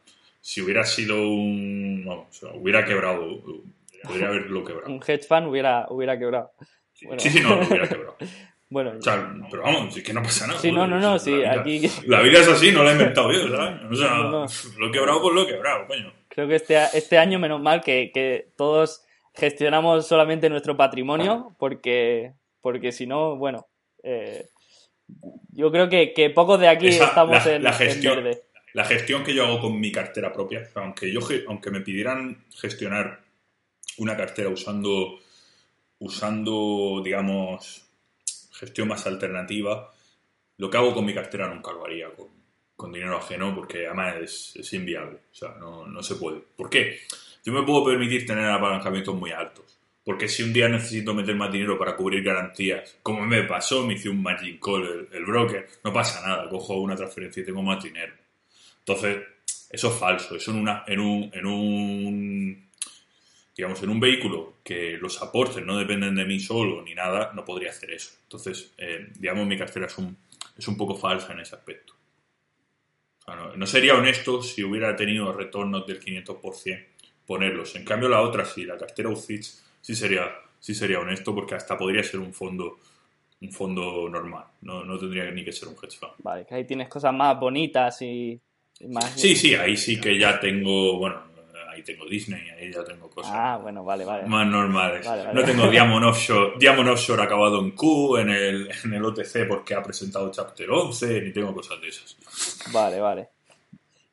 si 0.44 0.60
hubiera 0.60 0.84
sido 0.84 1.26
un. 1.26 2.04
o 2.06 2.26
sea, 2.30 2.50
hubiera 2.52 2.84
quebrado 2.84 3.40
Podría 4.02 4.28
haberlo 4.28 4.62
quebrado. 4.62 4.92
Un 4.92 5.00
hedge 5.00 5.26
fund 5.26 5.48
hubiera, 5.48 5.86
hubiera 5.88 6.18
quebrado. 6.18 6.52
Sí, 6.92 7.06
sí, 7.16 7.40
no, 7.40 7.56
lo 7.56 7.66
hubiera 7.66 7.88
quebrado. 7.88 8.16
bueno. 8.68 8.92
O 8.98 9.00
sea, 9.00 9.34
pero 9.50 9.62
vamos, 9.62 9.96
es 9.96 10.02
que 10.02 10.12
no 10.12 10.22
pasa 10.22 10.46
nada. 10.46 10.58
Sí, 10.58 10.70
no, 10.70 10.86
no, 10.86 11.00
no, 11.00 11.18
sí, 11.18 11.34
la 11.34 11.52
aquí... 11.52 11.90
La 12.06 12.20
vida 12.20 12.40
es 12.40 12.48
así, 12.48 12.72
no 12.72 12.84
la 12.84 12.90
he 12.90 12.92
inventado 12.92 13.32
yo, 13.32 13.48
¿sabes? 13.48 13.80
O 13.90 13.96
sea, 13.96 14.18
lo 14.78 14.88
he 14.88 14.90
quebrado, 14.92 15.22
pues 15.22 15.34
lo 15.34 15.42
he 15.44 15.46
quebrado, 15.46 15.86
coño. 15.86 16.12
Creo 16.28 16.46
que 16.46 16.56
este, 16.56 16.76
este 16.92 17.16
año, 17.16 17.38
menos 17.38 17.62
mal, 17.62 17.80
que, 17.80 18.10
que 18.12 18.50
todos 18.54 19.02
gestionamos 19.32 20.06
solamente 20.06 20.50
nuestro 20.50 20.76
patrimonio, 20.76 21.56
porque, 21.58 22.34
porque 22.60 22.92
si 22.92 23.06
no, 23.06 23.36
bueno, 23.36 23.66
eh, 24.02 24.50
yo 25.52 25.72
creo 25.72 25.88
que, 25.88 26.12
que 26.12 26.28
pocos 26.28 26.60
de 26.60 26.68
aquí 26.68 26.88
estamos 26.88 27.46
en, 27.46 27.62
la 27.62 27.72
gestión, 27.72 28.22
verde. 28.22 28.42
La 28.74 28.84
gestión 28.84 29.22
que 29.22 29.34
yo 29.34 29.46
hago 29.46 29.60
con 29.60 29.78
mi 29.78 29.92
cartera 29.92 30.32
propia, 30.32 30.68
aunque, 30.74 31.12
yo, 31.12 31.20
aunque 31.46 31.70
me 31.70 31.80
pidieran 31.80 32.44
gestionar 32.50 33.22
una 33.98 34.16
cartera 34.16 34.48
usando, 34.48 35.20
usando, 36.00 37.00
digamos, 37.04 37.86
gestión 38.52 38.88
más 38.88 39.06
alternativa, 39.06 39.92
lo 40.56 40.68
que 40.68 40.76
hago 40.76 40.92
con 40.92 41.04
mi 41.04 41.14
cartera 41.14 41.46
nunca 41.46 41.72
lo 41.72 41.84
haría 41.84 42.10
con, 42.10 42.26
con 42.74 42.92
dinero 42.92 43.16
ajeno 43.16 43.54
porque 43.54 43.86
además 43.86 44.56
es, 44.56 44.72
inviable. 44.72 45.18
O 45.30 45.34
sea, 45.34 45.50
no, 45.60 45.86
no, 45.86 46.02
se 46.02 46.16
puede. 46.16 46.40
¿Por 46.40 46.68
qué? 46.68 46.98
Yo 47.44 47.52
me 47.52 47.62
puedo 47.62 47.84
permitir 47.84 48.26
tener 48.26 48.50
apalancamientos 48.50 49.14
muy 49.14 49.30
altos. 49.30 49.78
Porque 50.04 50.28
si 50.28 50.42
un 50.42 50.52
día 50.52 50.68
necesito 50.68 51.14
meter 51.14 51.36
más 51.36 51.52
dinero 51.52 51.78
para 51.78 51.94
cubrir 51.94 52.24
garantías, 52.24 52.98
como 53.04 53.24
me 53.24 53.44
pasó, 53.44 53.86
me 53.86 53.94
hice 53.94 54.08
un 54.08 54.20
margin 54.20 54.58
call 54.58 55.08
el, 55.12 55.24
broker, 55.24 55.66
no 55.84 55.92
pasa 55.92 56.26
nada, 56.26 56.48
cojo 56.48 56.80
una 56.80 56.96
transferencia 56.96 57.42
y 57.42 57.46
tengo 57.46 57.62
más 57.62 57.82
dinero. 57.82 58.12
Entonces, 58.86 59.24
eso 59.70 59.88
es 59.88 59.94
falso. 59.94 60.36
Eso 60.36 60.50
en, 60.50 60.58
una, 60.58 60.84
en, 60.86 61.00
un, 61.00 61.30
en 61.32 61.46
un 61.46 62.70
digamos, 63.56 63.82
en 63.82 63.90
un 63.90 64.00
vehículo 64.00 64.54
que 64.64 64.98
los 64.98 65.22
aportes 65.22 65.64
no 65.64 65.78
dependen 65.78 66.14
de 66.14 66.24
mí 66.24 66.40
solo 66.40 66.82
ni 66.82 66.94
nada, 66.94 67.32
no 67.34 67.44
podría 67.44 67.70
hacer 67.70 67.92
eso. 67.92 68.10
Entonces, 68.24 68.74
eh, 68.78 69.08
digamos, 69.18 69.46
mi 69.46 69.56
cartera 69.56 69.86
es 69.86 69.96
un, 69.96 70.16
es 70.56 70.68
un 70.68 70.76
poco 70.76 70.96
falsa 70.96 71.32
en 71.32 71.40
ese 71.40 71.54
aspecto. 71.54 71.94
no, 73.56 73.66
sería 73.66 73.94
honesto 73.94 74.42
si 74.42 74.62
hubiera 74.62 74.94
tenido 74.96 75.32
retornos 75.32 75.86
del 75.86 76.00
500% 76.00 76.86
ponerlos. 77.26 77.74
En 77.76 77.84
cambio, 77.84 78.08
la 78.08 78.20
otra 78.20 78.44
sí, 78.44 78.64
la 78.64 78.76
cartera 78.76 79.08
UCITS, 79.08 79.64
sí 79.80 79.94
sería, 79.94 80.30
sí 80.58 80.74
sería 80.74 81.00
honesto 81.00 81.34
porque 81.34 81.54
hasta 81.54 81.78
podría 81.78 82.02
ser 82.02 82.20
un 82.20 82.34
fondo 82.34 82.78
un 83.40 83.52
fondo 83.52 84.08
normal, 84.08 84.44
no, 84.62 84.84
no 84.84 84.98
tendría 84.98 85.30
ni 85.30 85.44
que 85.44 85.52
ser 85.52 85.68
un 85.68 85.74
hedge 85.74 85.98
fund. 85.98 86.12
Vale, 86.18 86.46
que 86.46 86.54
ahí 86.54 86.64
tienes 86.64 86.88
cosas 86.88 87.12
más 87.12 87.38
bonitas 87.38 88.00
y 88.00 88.40
más... 88.88 89.12
Sí, 89.18 89.36
sí, 89.36 89.54
ahí 89.54 89.76
sí 89.76 90.00
que 90.00 90.18
ya 90.18 90.40
tengo, 90.40 90.98
bueno, 90.98 91.22
ahí 91.70 91.82
tengo 91.82 92.06
Disney, 92.06 92.48
ahí 92.50 92.72
ya 92.72 92.84
tengo 92.84 93.08
cosas 93.10 93.32
ah, 93.34 93.58
bueno, 93.62 93.84
vale, 93.84 94.04
vale. 94.04 94.26
más 94.26 94.46
normales. 94.46 95.06
no 95.32 95.44
tengo 95.44 95.68
Diamond 95.68 96.06
Offshore, 96.06 96.54
Diamond 96.58 96.90
Offshore 96.90 97.22
acabado 97.22 97.60
en 97.60 97.72
Q 97.72 98.18
en 98.18 98.30
el, 98.30 98.68
en 98.84 98.94
el 98.94 99.04
OTC 99.04 99.46
porque 99.48 99.74
ha 99.74 99.82
presentado 99.82 100.30
Chapter 100.30 100.70
11, 100.70 101.20
ni 101.22 101.32
tengo 101.32 101.54
cosas 101.54 101.80
de 101.80 101.88
esas. 101.88 102.16
Vale, 102.72 103.00
vale. 103.00 103.28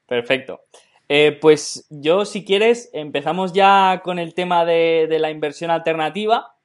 Perfecto. 0.07 0.61
Eh, 1.07 1.37
pues 1.41 1.87
yo, 1.89 2.23
si 2.23 2.45
quieres, 2.45 2.89
empezamos 2.93 3.53
ya 3.53 4.01
con 4.03 4.17
el 4.17 4.33
tema 4.33 4.63
de, 4.63 5.07
la 5.19 5.29
inversión 5.29 5.71
alternativa. 5.71 6.55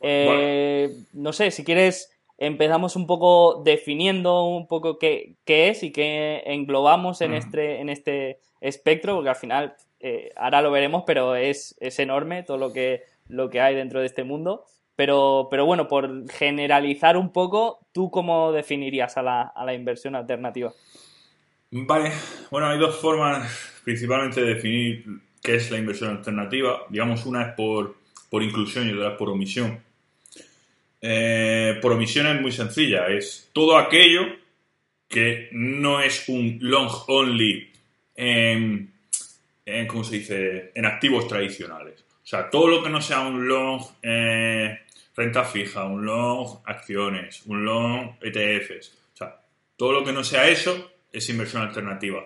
Eh, 0.00 0.92
no 1.12 1.32
sé, 1.32 1.52
si 1.52 1.62
quieres, 1.62 2.11
empezamos 2.46 2.96
un 2.96 3.06
poco 3.06 3.62
definiendo 3.64 4.44
un 4.44 4.66
poco 4.66 4.98
qué, 4.98 5.36
qué 5.44 5.68
es 5.68 5.84
y 5.84 5.92
qué 5.92 6.42
englobamos 6.46 7.20
en, 7.20 7.34
este, 7.34 7.80
en 7.80 7.88
este 7.88 8.40
espectro, 8.60 9.14
porque 9.14 9.28
al 9.28 9.36
final 9.36 9.76
eh, 10.00 10.30
ahora 10.36 10.60
lo 10.60 10.72
veremos, 10.72 11.04
pero 11.06 11.36
es, 11.36 11.76
enorme 11.80 12.42
todo 12.42 12.58
lo 12.58 12.72
que, 12.72 13.02
lo 13.28 13.48
que 13.48 13.60
hay 13.60 13.76
dentro 13.76 14.00
de 14.00 14.06
este 14.06 14.24
mundo. 14.24 14.64
Pero, 14.96 15.46
pero 15.50 15.64
bueno, 15.64 15.86
por 15.86 16.28
generalizar 16.30 17.16
un 17.16 17.32
poco, 17.32 17.86
¿tú 17.92 18.10
cómo 18.10 18.50
definirías 18.50 19.16
a 19.16 19.22
la, 19.22 19.42
a 19.42 19.64
la 19.64 19.74
inversión 19.74 20.16
alternativa? 20.16 20.72
Vale, 21.70 22.10
bueno, 22.50 22.66
hay 22.66 22.78
dos 22.78 22.96
formas 22.96 23.80
principalmente 23.84 24.42
de 24.42 24.54
definir 24.54 25.04
qué 25.42 25.54
es 25.54 25.70
la 25.70 25.78
inversión 25.78 26.10
alternativa. 26.10 26.82
Digamos, 26.90 27.24
una 27.24 27.42
es 27.42 27.54
por, 27.54 27.94
por 28.28 28.42
inclusión 28.42 28.88
y 28.88 28.92
otra 28.92 29.12
es 29.12 29.16
por 29.16 29.30
omisión. 29.30 29.80
Eh, 31.02 31.78
por 31.82 31.92
omisión 31.92 32.28
es 32.28 32.40
muy 32.40 32.52
sencilla, 32.52 33.08
es 33.08 33.50
todo 33.52 33.76
aquello 33.76 34.22
que 35.08 35.48
no 35.52 36.00
es 36.00 36.28
un 36.28 36.58
long 36.60 36.88
only 37.08 37.70
en 38.14 38.92
en, 39.64 39.86
¿cómo 39.86 40.04
se 40.04 40.16
dice?, 40.16 40.72
en 40.74 40.86
activos 40.86 41.28
tradicionales. 41.28 42.04
O 42.22 42.26
sea, 42.26 42.50
todo 42.50 42.68
lo 42.68 42.82
que 42.82 42.90
no 42.90 43.00
sea 43.00 43.20
un 43.20 43.46
long 43.46 43.82
eh, 44.02 44.80
renta 45.16 45.44
fija, 45.44 45.84
un 45.84 46.04
long 46.04 46.60
acciones, 46.64 47.42
un 47.46 47.64
long 47.64 48.16
ETFs. 48.20 48.92
O 49.14 49.16
sea, 49.16 49.40
todo 49.76 49.92
lo 49.92 50.04
que 50.04 50.12
no 50.12 50.24
sea 50.24 50.48
eso 50.48 50.92
es 51.12 51.28
inversión 51.28 51.62
alternativa. 51.62 52.24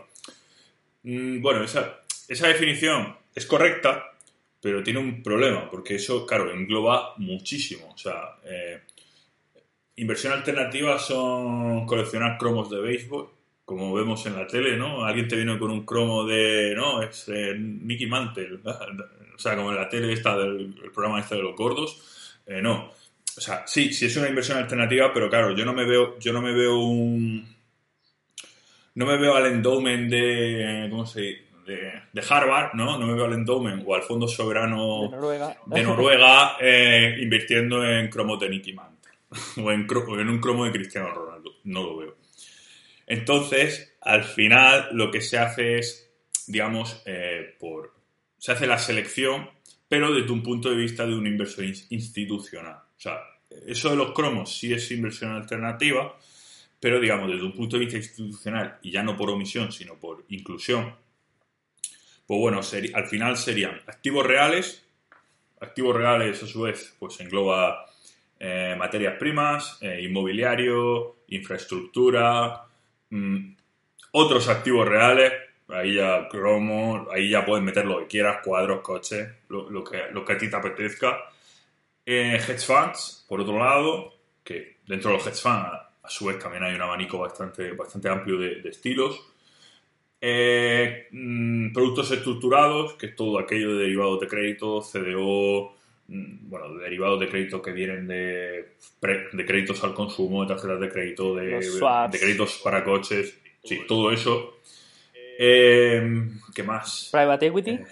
Mm, 1.02 1.40
bueno, 1.40 1.64
esa, 1.64 2.00
esa 2.28 2.48
definición 2.48 3.16
es 3.34 3.46
correcta, 3.46 4.12
pero 4.66 4.82
tiene 4.82 4.98
un 4.98 5.22
problema, 5.22 5.70
porque 5.70 5.94
eso, 5.94 6.26
claro, 6.26 6.50
engloba 6.52 7.14
muchísimo. 7.18 7.88
O 7.94 7.96
sea, 7.96 8.34
eh, 8.42 8.80
inversión 9.94 10.32
alternativa 10.32 10.98
son 10.98 11.86
coleccionar 11.86 12.36
cromos 12.36 12.68
de 12.68 12.80
béisbol, 12.80 13.28
como 13.64 13.94
vemos 13.94 14.26
en 14.26 14.34
la 14.34 14.44
tele, 14.44 14.76
¿no? 14.76 15.04
Alguien 15.04 15.28
te 15.28 15.36
viene 15.36 15.56
con 15.56 15.70
un 15.70 15.86
cromo 15.86 16.24
de, 16.24 16.74
no, 16.74 17.00
es 17.00 17.28
eh, 17.28 17.54
Nicky 17.56 18.06
Mantle, 18.06 18.58
o 18.64 19.38
sea, 19.38 19.54
como 19.54 19.70
en 19.70 19.76
la 19.76 19.88
tele 19.88 20.12
esta 20.12 20.36
del 20.36 20.74
programa 20.92 21.20
este 21.20 21.36
de 21.36 21.42
los 21.42 21.54
gordos, 21.54 22.40
eh, 22.44 22.60
no. 22.60 22.90
O 23.36 23.40
sea, 23.40 23.64
sí, 23.68 23.92
sí 23.92 24.06
es 24.06 24.16
una 24.16 24.28
inversión 24.28 24.58
alternativa, 24.58 25.14
pero 25.14 25.30
claro, 25.30 25.54
yo 25.54 25.64
no 25.64 25.74
me 25.74 25.84
veo, 25.84 26.18
yo 26.18 26.32
no 26.32 26.42
me 26.42 26.52
veo 26.52 26.76
un, 26.76 27.46
no 28.96 29.06
me 29.06 29.16
veo 29.16 29.36
al 29.36 29.46
endowment 29.46 30.10
de, 30.10 30.88
¿cómo 30.90 31.06
se 31.06 31.20
dice? 31.20 31.45
De, 31.66 32.22
Harvard, 32.28 32.74
¿no? 32.74 32.98
No 32.98 33.06
me 33.06 33.14
veo 33.14 33.24
al 33.24 33.34
endowment 33.34 33.82
o 33.86 33.94
al 33.94 34.02
Fondo 34.02 34.28
Soberano 34.28 35.10
de 35.66 35.82
Noruega, 35.82 36.56
eh, 36.60 37.16
invirtiendo 37.20 37.84
en 37.84 38.08
cromos 38.08 38.40
de 38.40 38.48
Nicky 38.48 38.72
Mantle 38.72 39.12
o 39.62 39.72
en, 39.72 39.86
en 40.20 40.28
un 40.28 40.40
cromo 40.40 40.64
de 40.64 40.72
Cristiano 40.72 41.10
Ronaldo. 41.10 41.56
No 41.64 41.82
lo 41.82 41.96
veo. 41.96 42.16
Entonces, 43.06 43.96
al 44.00 44.24
final, 44.24 44.88
lo 44.92 45.10
que 45.10 45.20
se 45.20 45.38
hace 45.38 45.78
es, 45.78 46.10
digamos, 46.46 47.02
eh, 47.06 47.54
por, 47.58 47.94
se 48.38 48.52
hace 48.52 48.66
la 48.66 48.78
selección, 48.78 49.48
pero 49.88 50.12
desde 50.12 50.32
un 50.32 50.42
punto 50.42 50.70
de 50.70 50.76
vista 50.76 51.06
de 51.06 51.14
un 51.14 51.26
inversor 51.26 51.64
institucional. 51.90 52.76
O 52.76 53.00
sea, 53.00 53.18
eso 53.66 53.90
de 53.90 53.96
los 53.96 54.12
cromos 54.12 54.56
sí 54.56 54.72
es 54.72 54.90
inversión 54.90 55.32
alternativa, 55.32 56.16
pero 56.80 57.00
digamos, 57.00 57.30
desde 57.30 57.44
un 57.44 57.52
punto 57.52 57.76
de 57.76 57.84
vista 57.84 57.98
institucional, 57.98 58.78
y 58.82 58.90
ya 58.90 59.02
no 59.02 59.16
por 59.16 59.30
omisión, 59.30 59.72
sino 59.72 59.94
por 59.94 60.24
inclusión, 60.28 60.94
pues 62.26 62.40
bueno, 62.40 62.60
al 62.94 63.06
final 63.06 63.36
serían 63.36 63.80
activos 63.86 64.26
reales, 64.26 64.84
activos 65.60 65.96
reales 65.96 66.42
a 66.42 66.46
su 66.46 66.62
vez 66.62 66.94
pues 66.98 67.20
engloba 67.20 67.86
eh, 68.38 68.74
materias 68.76 69.14
primas, 69.18 69.78
eh, 69.80 70.00
inmobiliario, 70.02 71.18
infraestructura, 71.28 72.64
mm, 73.10 73.54
otros 74.12 74.48
activos 74.48 74.88
reales, 74.88 75.32
ahí 75.68 75.94
ya 75.94 76.28
cromo, 76.28 77.06
ahí 77.12 77.30
ya 77.30 77.44
puedes 77.44 77.64
meter 77.64 77.86
lo 77.86 78.00
que 78.00 78.06
quieras, 78.08 78.38
cuadros, 78.44 78.80
coches, 78.80 79.28
lo, 79.48 79.84
que, 79.84 80.32
a 80.32 80.38
ti 80.38 80.50
te 80.50 80.56
apetezca. 80.56 81.30
Eh, 82.04 82.36
hedge 82.36 82.64
funds, 82.64 83.24
por 83.28 83.40
otro 83.40 83.58
lado, 83.58 84.14
que 84.44 84.78
dentro 84.86 85.10
de 85.10 85.16
los 85.18 85.26
hedge 85.26 85.40
funds 85.40 85.66
a, 86.02 86.08
su 86.08 86.26
vez 86.26 86.38
también 86.38 86.62
hay 86.62 86.74
un 86.74 86.82
abanico 86.82 87.18
bastante, 87.18 87.72
bastante 87.72 88.08
amplio 88.08 88.38
de 88.38 88.68
estilos. 88.68 89.35
Eh, 90.20 91.08
mm, 91.10 91.72
productos 91.72 92.10
estructurados, 92.10 92.94
que 92.94 93.06
es 93.06 93.16
todo 93.16 93.38
aquello 93.38 93.76
de 93.76 93.84
derivados 93.84 94.20
de 94.20 94.26
crédito, 94.26 94.80
CDO, 94.80 95.74
mm, 96.08 96.48
bueno, 96.48 96.74
derivados 96.78 97.20
de 97.20 97.28
crédito 97.28 97.60
que 97.60 97.72
vienen 97.72 98.06
de, 98.06 98.76
de 99.00 99.46
créditos 99.46 99.82
al 99.84 99.94
consumo, 99.94 100.42
de 100.42 100.48
tarjetas 100.48 100.80
de 100.80 100.88
crédito, 100.88 101.34
de, 101.34 101.46
de 101.46 102.18
créditos 102.18 102.60
para 102.64 102.82
coches, 102.82 103.38
sí, 103.62 103.80
todo 103.86 104.10
eso. 104.10 104.58
Eh, 105.38 106.28
¿Qué 106.54 106.62
más? 106.62 107.10
Private 107.12 107.46
equity. 107.46 107.70
Eh, 107.70 107.84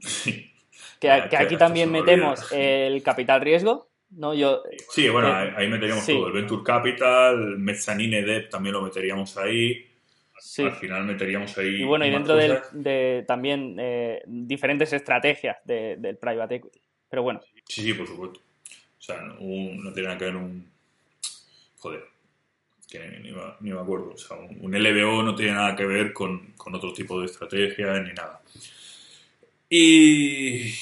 que, 1.00 1.10
aquí 1.10 1.56
también 1.56 1.92
metemos 1.92 2.50
el 2.52 3.02
capital 3.02 3.42
riesgo. 3.42 3.88
¿no? 4.10 4.34
Yo, 4.34 4.62
sí, 4.90 5.08
bueno, 5.08 5.34
ahí 5.34 5.68
meteríamos 5.68 6.06
todo. 6.06 6.28
El 6.28 6.32
Venture 6.32 6.62
Capital, 6.62 7.58
Mezzanine 7.58 8.22
Debt 8.22 8.50
también 8.50 8.74
lo 8.74 8.82
meteríamos 8.82 9.36
ahí. 9.36 9.84
Al 10.58 10.72
final 10.72 11.04
meteríamos 11.04 11.56
ahí. 11.58 11.82
Y 11.82 11.84
bueno, 11.84 12.06
y 12.06 12.10
dentro 12.10 12.36
de 12.36 13.24
también 13.26 13.76
eh, 13.78 14.22
diferentes 14.26 14.92
estrategias 14.92 15.56
del 15.64 16.16
private 16.18 16.56
equity. 16.56 16.80
Pero 17.08 17.22
bueno. 17.22 17.40
Sí, 17.66 17.82
sí, 17.82 17.94
por 17.94 18.06
supuesto. 18.06 18.40
O 18.98 19.02
sea, 19.02 19.20
no, 19.22 19.92
tiene 19.92 20.08
nada 20.08 20.18
que 20.18 20.24
ver 20.24 20.36
un. 20.36 20.68
Joder, 21.78 22.04
que 22.88 22.98
ni, 23.60 23.70
me 23.70 23.80
acuerdo. 23.80 24.12
O 24.14 24.18
sea, 24.18 24.36
un, 24.36 24.72
LBO 24.72 25.22
no 25.22 25.34
tiene 25.34 25.52
nada 25.52 25.76
que 25.76 25.86
ver 25.86 26.12
con, 26.12 26.52
con 26.56 26.74
otro 26.74 26.92
tipo 26.92 27.20
de 27.20 27.26
estrategia 27.26 27.98
ni 28.00 28.12
nada. 28.12 28.40
Y. 29.70 30.72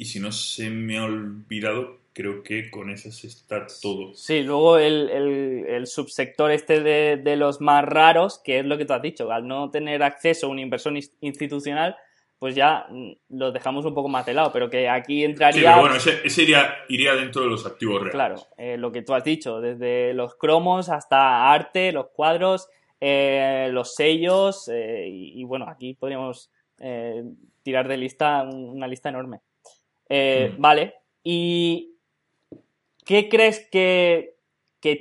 Y 0.00 0.04
si 0.04 0.20
no 0.20 0.30
se 0.30 0.70
me 0.70 0.98
ha 0.98 1.04
olvidado, 1.04 1.98
creo 2.18 2.42
que 2.42 2.68
con 2.68 2.90
esas 2.90 3.22
está 3.22 3.64
todo. 3.80 4.12
Sí, 4.12 4.42
luego 4.42 4.76
el, 4.76 5.86
subsector 5.86 6.50
este 6.50 6.80
de, 6.80 7.36
los 7.36 7.60
más 7.60 7.84
raros, 7.84 8.40
que 8.42 8.58
es 8.58 8.66
lo 8.66 8.76
que 8.76 8.84
tú 8.84 8.92
has 8.92 9.02
dicho, 9.02 9.30
al 9.30 9.46
no 9.46 9.70
tener 9.70 10.02
acceso 10.02 10.48
a 10.48 10.50
una 10.50 10.60
inversión 10.60 10.98
institucional, 11.20 11.96
pues 12.40 12.56
ya 12.56 12.86
mm, 12.90 13.12
lo 13.38 13.52
dejamos 13.52 13.84
un 13.84 13.94
poco 13.94 14.08
más 14.08 14.26
de 14.26 14.34
lado, 14.34 14.50
pero 14.52 14.68
que 14.68 14.88
aquí 14.88 15.24
entraría... 15.24 15.60
Sí, 15.60 15.66
pero 15.66 15.80
bueno, 15.80 15.94
ese, 15.94 16.42
iría, 16.88 17.14
dentro 17.14 17.42
de 17.42 17.50
los 17.50 17.64
activos 17.64 17.98
reales. 17.98 18.12
Claro, 18.12 18.36
eh, 18.56 18.76
lo 18.76 18.90
que 18.90 19.02
tú 19.02 19.14
has 19.14 19.22
dicho, 19.22 19.60
desde 19.60 20.12
los 20.12 20.34
cromos 20.34 20.88
hasta 20.88 21.52
arte, 21.52 21.92
los 21.92 22.08
cuadros, 22.08 22.68
eh, 23.00 23.68
los 23.70 23.94
sellos, 23.94 24.68
eh, 24.74 25.06
y, 25.08 25.44
bueno, 25.44 25.66
aquí 25.68 25.94
podríamos 25.94 26.50
tirar 27.62 27.86
de 27.86 27.96
lista 27.96 28.42
una 28.42 28.88
lista 28.88 29.08
enorme. 29.08 29.40
Mm. 30.08 30.60
Vale, 30.60 30.94
y 31.22 31.97
¿Qué 33.08 33.30
crees 33.30 33.66
que, 33.72 34.34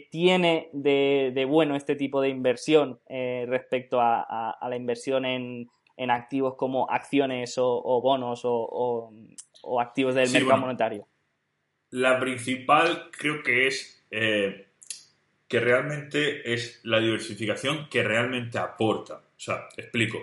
tiene 0.09 0.69
de, 0.71 1.45
bueno 1.45 1.75
este 1.75 1.97
tipo 1.97 2.21
de 2.21 2.29
inversión 2.29 3.01
eh, 3.09 3.45
respecto 3.49 3.99
a, 3.99 4.57
la 4.61 4.75
inversión 4.77 5.25
en, 5.25 5.69
activos 6.09 6.55
como 6.55 6.89
acciones 6.89 7.55
o, 7.57 8.01
bonos 8.01 8.43
o, 8.45 9.11
activos 9.81 10.15
del 10.15 10.31
mercado 10.31 10.61
monetario? 10.61 11.05
La 11.89 12.17
principal 12.17 13.11
creo 13.11 13.43
que 13.43 13.67
es 13.67 14.01
eh, 14.09 14.69
que 15.49 15.59
realmente 15.59 16.53
es 16.53 16.79
la 16.85 17.01
diversificación 17.01 17.89
que 17.89 18.03
realmente 18.03 18.57
aporta. 18.57 19.15
O 19.15 19.39
sea, 19.39 19.67
explico. 19.75 20.19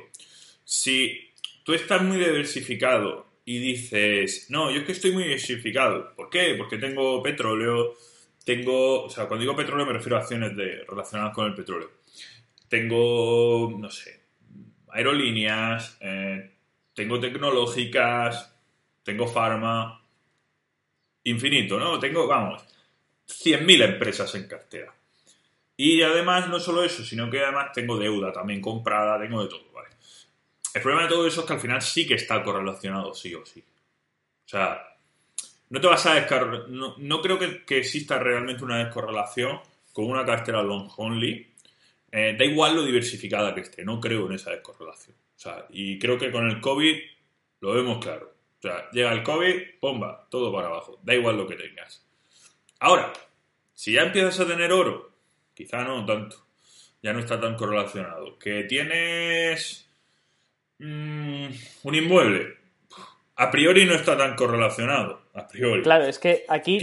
Si 0.65 1.35
tú 1.65 1.75
estás 1.75 2.01
muy 2.03 2.17
diversificado 2.17 3.27
y 3.45 3.59
dices, 3.59 4.47
no, 4.51 4.71
yo 4.71 4.81
es 4.81 4.87
que 4.87 4.93
estoy 4.93 5.13
muy 5.13 5.25
diversificado. 5.25 6.15
¿Por 6.15 6.31
qué? 6.31 6.55
Porque 6.57 6.79
tengo 6.79 7.23
petróleo, 7.23 7.95
tengo, 8.45 9.05
o 9.05 9.11
sea, 9.11 9.27
cuando 9.27 9.43
digo 9.43 9.57
petróleo 9.57 9.87
me 9.87 9.93
refiero 9.93 10.17
a 10.17 10.21
acciones 10.21 10.57
de, 10.57 10.85
relacionadas 10.89 11.35
con 11.35 11.47
el 11.47 11.55
petróleo. 11.55 11.91
Tengo, 12.69 13.75
no 13.79 13.91
sé, 13.91 14.21
aerolíneas, 14.89 15.99
eh, 16.01 16.53
tengo 16.95 17.21
tecnológicas, 17.21 18.55
tengo 19.03 19.27
farma, 19.27 20.01
infinito, 21.25 21.79
¿no? 21.79 21.99
Tengo, 21.99 22.27
vamos, 22.27 22.65
100.000 23.29 23.85
empresas 23.85 24.35
en 24.35 24.49
cartera. 24.49 24.95
Y 25.77 26.03
además, 26.03 26.49
no 26.49 26.61
solo 26.61 26.85
eso, 26.85 27.05
sino 27.05 27.29
que 27.31 27.41
además 27.41 27.73
tengo 27.73 27.99
deuda 27.99 28.33
también 28.33 28.61
comprada, 28.61 29.19
tengo 29.21 29.43
de 29.43 29.49
todo, 29.49 29.73
¿vale? 29.73 29.89
El 30.75 30.83
problema 30.83 31.05
de 31.05 31.09
todo 31.09 31.27
eso 31.27 31.41
es 31.41 31.47
que 31.47 31.53
al 31.53 31.61
final 31.61 31.81
sí 31.81 32.05
que 32.05 32.15
está 32.15 32.43
correlacionado, 32.43 33.15
sí 33.15 33.33
o 33.33 33.47
sí. 33.47 33.61
O 33.61 34.49
sea, 34.49 34.85
no 35.71 35.81
te 35.81 35.87
vas 35.87 36.05
a 36.07 36.15
descargar. 36.15 36.69
No, 36.69 37.23
creo 37.23 37.39
que, 37.39 37.79
exista 37.79 38.19
realmente 38.19 38.65
una 38.65 38.85
descorrelación 38.85 39.61
con 39.93 40.07
una 40.07 40.27
cartera 40.27 40.63
long 40.63 40.91
only. 40.97 41.55
Eh, 42.11 42.37
da 42.37 42.45
igual 42.45 42.75
lo 42.75 42.85
diversificada 42.85 43.55
que 43.55 43.63
esté, 43.63 43.85
no 43.85 44.01
creo 44.01 44.27
en 44.27 44.33
esa 44.33 44.51
descorrelación. 44.51 45.17
O 45.17 45.39
sea, 45.39 45.67
y 45.71 45.99
creo 45.99 46.19
que 46.19 46.31
con 46.31 46.49
el 46.51 46.61
COVID 46.61 46.97
lo 47.61 47.73
vemos 47.73 47.99
claro. 48.03 48.35
O 48.59 48.63
sea, 48.63 48.91
llega 48.91 49.13
el 49.13 49.23
COVID, 49.23 49.63
bomba, 49.81 50.27
todo 50.29 50.53
para 50.53 50.69
abajo. 50.69 50.99
Da 51.03 51.15
igual 51.15 51.37
lo 51.37 51.47
que 51.47 51.57
tengas. 51.57 52.05
Ahora, 52.81 53.13
si 53.75 53.93
ya 53.93 54.03
empiezas 54.03 54.41
a 54.41 54.47
tener 54.47 54.73
oro, 54.73 55.13
quizá 55.55 55.85
no 55.85 56.05
tanto. 56.05 56.47
Ya 57.03 57.13
no 57.13 57.21
está 57.21 57.41
tan 57.41 57.57
correlacionado. 57.57 58.39
Que 58.39 58.65
tienes 58.65 59.84
Mm, 60.79 61.47
un 61.83 61.95
inmueble, 61.95 62.55
a 63.37 63.51
priori 63.51 63.85
no 63.85 63.95
está 63.95 64.17
tan 64.17 64.35
correlacionado. 64.35 65.23
A 65.35 65.49
priori. 65.49 65.83
Claro, 65.83 66.05
es 66.05 66.19
que 66.19 66.45
aquí, 66.49 66.79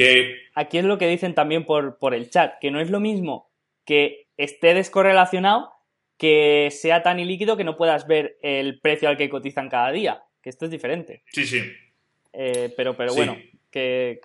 aquí 0.55 0.77
es 0.77 0.83
lo 0.83 0.97
que 0.97 1.07
dicen 1.07 1.33
también 1.33 1.65
por, 1.65 1.97
por 1.97 2.13
el 2.13 2.29
chat, 2.29 2.59
que 2.59 2.71
no 2.71 2.81
es 2.81 2.89
lo 2.89 2.99
mismo 2.99 3.49
que 3.85 4.27
esté 4.37 4.73
descorrelacionado 4.73 5.71
que 6.17 6.69
sea 6.71 7.01
tan 7.01 7.19
ilíquido 7.19 7.57
que 7.57 7.63
no 7.63 7.77
puedas 7.77 8.05
ver 8.05 8.37
el 8.43 8.79
precio 8.79 9.09
al 9.09 9.17
que 9.17 9.29
cotizan 9.29 9.69
cada 9.69 9.91
día, 9.91 10.21
que 10.41 10.51
esto 10.51 10.65
es 10.65 10.71
diferente. 10.71 11.23
Sí, 11.31 11.45
sí. 11.45 11.63
Eh, 12.33 12.71
pero 12.77 12.95
pero 12.95 13.15
bueno, 13.15 13.37
que, 13.71 14.19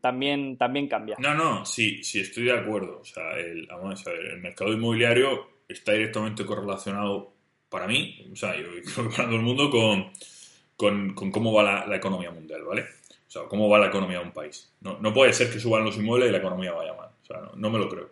también, 0.00 0.56
también 0.56 0.88
cambia. 0.88 1.16
No, 1.18 1.34
no, 1.34 1.66
sí, 1.66 2.02
sí, 2.02 2.20
estoy 2.20 2.44
de 2.44 2.52
acuerdo. 2.52 3.00
O 3.00 3.04
sea, 3.04 3.36
el, 3.36 3.66
vamos 3.66 4.06
a 4.06 4.10
ver, 4.10 4.24
el 4.26 4.40
mercado 4.40 4.72
inmobiliario 4.72 5.62
está 5.68 5.92
directamente 5.92 6.46
correlacionado 6.46 7.34
para 7.68 7.86
mí, 7.86 8.28
o 8.32 8.36
sea, 8.36 8.56
yo 8.56 8.66
para 9.10 9.24
todo 9.24 9.36
el 9.36 9.42
mundo, 9.42 9.70
con, 9.70 11.14
con, 11.14 11.30
cómo 11.30 11.52
va 11.52 11.86
la, 11.86 11.96
economía 11.96 12.30
mundial, 12.30 12.62
¿vale? 12.64 12.82
O 12.82 13.30
sea, 13.30 13.42
cómo 13.44 13.68
va 13.68 13.78
la 13.78 13.88
economía 13.88 14.18
de 14.18 14.24
un 14.24 14.32
país. 14.32 14.70
No, 14.80 14.98
no, 15.00 15.12
puede 15.12 15.32
ser 15.32 15.50
que 15.52 15.60
suban 15.60 15.84
los 15.84 15.96
inmuebles 15.96 16.28
y 16.28 16.32
la 16.32 16.38
economía 16.38 16.72
vaya 16.72 16.94
mal. 16.94 17.10
O 17.22 17.26
sea, 17.26 17.42
no, 17.56 17.70
me 17.70 17.78
lo 17.78 17.88
creo. 17.88 18.10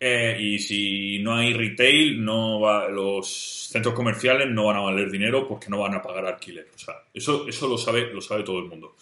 eh, 0.00 0.36
y 0.40 0.58
si 0.58 1.18
no 1.18 1.36
hay 1.36 1.52
retail, 1.52 2.24
no 2.24 2.60
va, 2.60 2.88
los 2.88 3.28
centros 3.70 3.94
comerciales 3.94 4.48
no 4.48 4.66
van 4.66 4.76
a 4.76 4.80
valer 4.80 5.10
dinero 5.10 5.46
porque 5.46 5.68
no 5.68 5.80
van 5.80 5.94
a 5.94 6.02
pagar 6.02 6.26
alquiler. 6.26 6.68
O 6.74 6.78
sea, 6.78 6.94
eso, 7.12 7.46
eso 7.48 7.68
lo, 7.68 7.76
sabe, 7.76 8.12
lo 8.12 8.20
sabe 8.20 8.42
todo 8.44 8.58
el 8.60 8.66
mundo. 8.66 8.94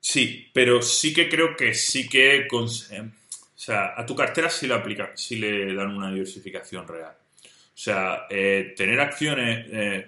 Sí, 0.00 0.48
pero 0.52 0.82
sí 0.82 1.14
que 1.14 1.28
creo 1.28 1.56
que 1.56 1.72
sí 1.74 2.08
que... 2.08 2.36
eh, 2.40 2.46
o 2.50 3.66
sea, 3.66 3.94
a 3.96 4.04
tu 4.04 4.14
cartera 4.14 4.50
sí 4.50 4.66
le, 4.66 4.74
aplica, 4.74 5.12
sí 5.16 5.36
le 5.36 5.74
dan 5.74 5.96
una 5.96 6.10
diversificación 6.10 6.86
real. 6.86 7.16
O 7.74 7.76
sea, 7.76 8.26
eh, 8.30 8.74
tener 8.76 9.00
acciones, 9.00 9.66
eh, 9.70 10.06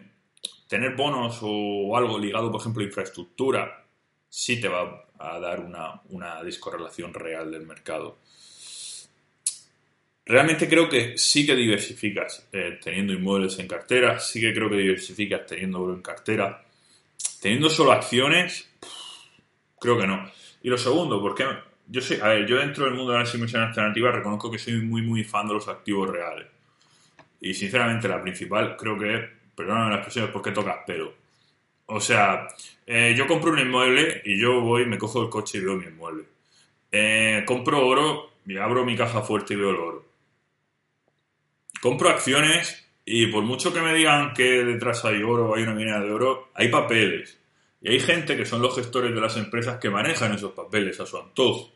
tener 0.69 0.95
bonos 0.95 1.39
o 1.43 1.97
algo 1.97 2.19
ligado, 2.19 2.51
por 2.51 2.61
ejemplo, 2.61 2.83
a 2.83 2.87
infraestructura, 2.87 3.85
sí 4.29 4.61
te 4.61 4.69
va 4.69 5.05
a 5.19 5.39
dar 5.41 5.61
una, 5.61 6.01
una 6.11 6.43
descorrelación 6.45 7.13
real 7.13 7.51
del 7.51 7.67
mercado. 7.67 8.19
Realmente 10.25 10.69
creo 10.69 10.89
que 10.89 11.17
sí 11.17 11.47
que 11.47 11.55
diversificas 11.55 12.49
eh, 12.53 12.81
teniendo 12.83 13.13
inmuebles 13.13 13.59
en 13.61 13.69
cartera, 13.69 14.19
sí 14.19 14.41
que 14.41 14.53
creo 14.53 14.69
que 14.69 14.77
diversificas 14.77 15.47
teniendo 15.47 15.81
oro 15.81 15.95
en 15.95 16.03
cartera. 16.03 16.65
Teniendo 17.41 17.69
solo 17.69 17.93
acciones, 17.93 18.69
creo 19.79 19.97
que 19.99 20.07
no. 20.07 20.31
Y 20.63 20.69
lo 20.69 20.79
segundo, 20.79 21.21
porque 21.21 21.45
yo 21.87 22.01
soy, 22.01 22.19
a 22.21 22.29
ver, 22.29 22.47
yo 22.47 22.59
dentro 22.59 22.87
del 22.87 22.95
mundo 22.95 23.13
de 23.13 23.21
las 23.21 23.35
inversiones 23.35 23.69
alternativas 23.69 24.17
reconozco 24.17 24.51
que 24.51 24.59
soy 24.59 24.75
muy, 24.81 25.03
muy 25.03 25.23
fan 25.23 25.47
de 25.47 25.55
los 25.55 25.69
activos 25.69 26.11
reales. 26.11 26.49
Y 27.47 27.55
sinceramente 27.55 28.09
la 28.09 28.21
principal 28.21 28.77
creo 28.77 28.99
que 28.99 29.15
es, 29.15 29.21
perdóname 29.55 29.91
la 29.91 29.97
expresión, 29.97 30.25
es 30.25 30.31
porque 30.33 30.51
tocas 30.51 30.79
pelo. 30.85 31.15
O 31.87 32.01
sea, 32.01 32.49
eh, 32.85 33.15
yo 33.17 33.29
compro 33.29 33.53
un 33.53 33.61
inmueble 33.61 34.21
y 34.25 34.41
yo 34.41 34.61
voy, 34.61 34.85
me 34.85 34.99
cojo 34.99 35.23
el 35.23 35.31
coche 35.31 35.59
y 35.59 35.61
veo 35.61 35.77
mi 35.77 35.87
inmueble. 35.87 36.25
Eh, 36.91 37.45
compro 37.47 37.87
oro 37.87 38.33
y 38.45 38.57
abro 38.57 38.85
mi 38.85 38.97
caja 38.97 39.23
fuerte 39.23 39.55
y 39.55 39.59
veo 39.59 39.71
el 39.71 39.77
oro. 39.77 40.07
Compro 41.81 42.09
acciones 42.09 42.85
y 43.05 43.29
por 43.29 43.45
mucho 43.45 43.73
que 43.73 43.81
me 43.81 43.95
digan 43.95 44.33
que 44.35 44.65
detrás 44.65 45.05
hay 45.05 45.23
oro 45.23 45.55
hay 45.55 45.63
una 45.63 45.75
mina 45.75 46.01
de 46.01 46.11
oro, 46.11 46.51
hay 46.55 46.69
papeles. 46.69 47.39
Y 47.81 47.91
hay 47.91 48.01
gente 48.01 48.37
que 48.37 48.45
son 48.45 48.61
los 48.61 48.75
gestores 48.75 49.15
de 49.15 49.21
las 49.21 49.37
empresas 49.37 49.79
que 49.79 49.89
manejan 49.91 50.33
esos 50.33 50.51
papeles 50.51 50.99
a 50.99 51.07
su 51.07 51.17
antojo. 51.17 51.73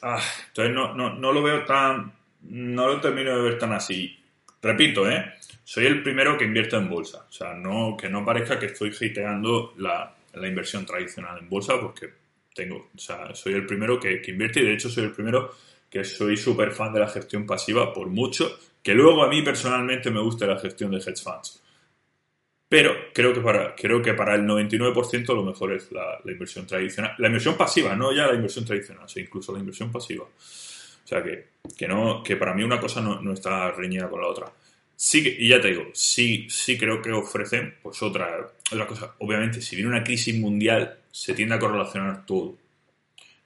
Ah, 0.00 0.22
entonces 0.48 0.74
no, 0.74 0.94
no, 0.94 1.12
no 1.12 1.30
lo 1.30 1.42
veo 1.42 1.62
tan... 1.66 2.18
No 2.42 2.86
lo 2.86 2.98
termino 3.02 3.36
de 3.36 3.42
ver 3.42 3.58
tan 3.58 3.74
así. 3.74 4.19
Repito, 4.62 5.10
¿eh? 5.10 5.34
Soy 5.64 5.86
el 5.86 6.02
primero 6.02 6.36
que 6.36 6.44
invierto 6.44 6.76
en 6.76 6.88
bolsa. 6.88 7.26
O 7.28 7.32
sea, 7.32 7.54
no, 7.54 7.96
que 7.96 8.08
no 8.08 8.24
parezca 8.24 8.58
que 8.58 8.66
estoy 8.66 8.90
hateando 8.90 9.74
la, 9.78 10.14
la 10.34 10.48
inversión 10.48 10.84
tradicional 10.84 11.38
en 11.38 11.48
bolsa 11.48 11.80
porque 11.80 12.08
tengo... 12.54 12.90
O 12.94 12.98
sea, 12.98 13.34
soy 13.34 13.54
el 13.54 13.66
primero 13.66 13.98
que, 13.98 14.20
que 14.20 14.32
invierte 14.32 14.60
y 14.60 14.64
de 14.64 14.74
hecho 14.74 14.90
soy 14.90 15.04
el 15.04 15.12
primero 15.12 15.54
que 15.88 16.04
soy 16.04 16.36
súper 16.36 16.72
fan 16.72 16.92
de 16.92 17.00
la 17.00 17.08
gestión 17.08 17.46
pasiva 17.46 17.92
por 17.92 18.08
mucho, 18.08 18.58
que 18.82 18.94
luego 18.94 19.24
a 19.24 19.28
mí 19.28 19.42
personalmente 19.42 20.10
me 20.10 20.20
gusta 20.20 20.46
la 20.46 20.58
gestión 20.58 20.90
de 20.92 20.98
hedge 20.98 21.22
funds. 21.22 21.62
Pero 22.68 22.94
creo 23.12 23.34
que 23.34 23.40
para, 23.40 23.74
creo 23.74 24.00
que 24.00 24.14
para 24.14 24.36
el 24.36 24.42
99% 24.42 25.34
lo 25.34 25.42
mejor 25.42 25.72
es 25.72 25.90
la, 25.90 26.20
la, 26.24 26.30
inversión 26.30 26.68
tradicional. 26.68 27.14
La 27.18 27.26
inversión 27.26 27.56
pasiva, 27.56 27.96
no 27.96 28.12
ya 28.12 28.28
la 28.28 28.34
inversión 28.34 28.64
tradicional, 28.64 29.04
o 29.06 29.08
sea, 29.08 29.20
incluso 29.20 29.52
la 29.52 29.58
inversión 29.58 29.90
pasiva. 29.90 30.24
O 31.10 31.12
sea, 31.12 31.24
que, 31.24 31.48
que, 31.76 31.88
no, 31.88 32.22
que 32.22 32.36
para 32.36 32.54
mí 32.54 32.62
una 32.62 32.78
cosa 32.78 33.00
no, 33.00 33.20
no 33.20 33.32
está 33.32 33.72
reñida 33.72 34.08
con 34.08 34.20
la 34.20 34.28
otra. 34.28 34.52
Sí, 34.94 35.24
que, 35.24 35.36
y 35.36 35.48
ya 35.48 35.60
te 35.60 35.68
digo, 35.68 35.88
sí, 35.92 36.46
sí 36.48 36.78
creo 36.78 37.02
que 37.02 37.10
ofrecen 37.10 37.74
pues 37.82 38.00
otra, 38.00 38.48
otra 38.70 38.86
cosa. 38.86 39.14
Obviamente, 39.18 39.60
si 39.60 39.74
viene 39.74 39.90
una 39.90 40.04
crisis 40.04 40.38
mundial, 40.38 40.98
se 41.10 41.34
tiende 41.34 41.56
a 41.56 41.58
correlacionar 41.58 42.24
todo. 42.26 42.56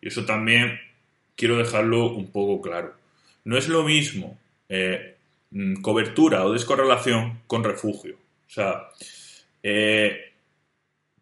Y 0.03 0.09
eso 0.09 0.27
también 0.27 0.79
quiero 1.37 1.57
dejarlo 1.57 2.11
un 2.11 2.31
poco 2.31 2.61
claro. 2.61 2.93
No 3.45 3.57
es 3.57 3.67
lo 3.69 3.83
mismo 3.83 4.39
eh, 4.69 5.17
cobertura 5.81 6.45
o 6.45 6.53
descorrelación 6.53 7.41
con 7.47 7.65
refugio. 7.65 8.17
O 8.47 8.51
sea, 8.51 8.89
eh, 9.63 10.35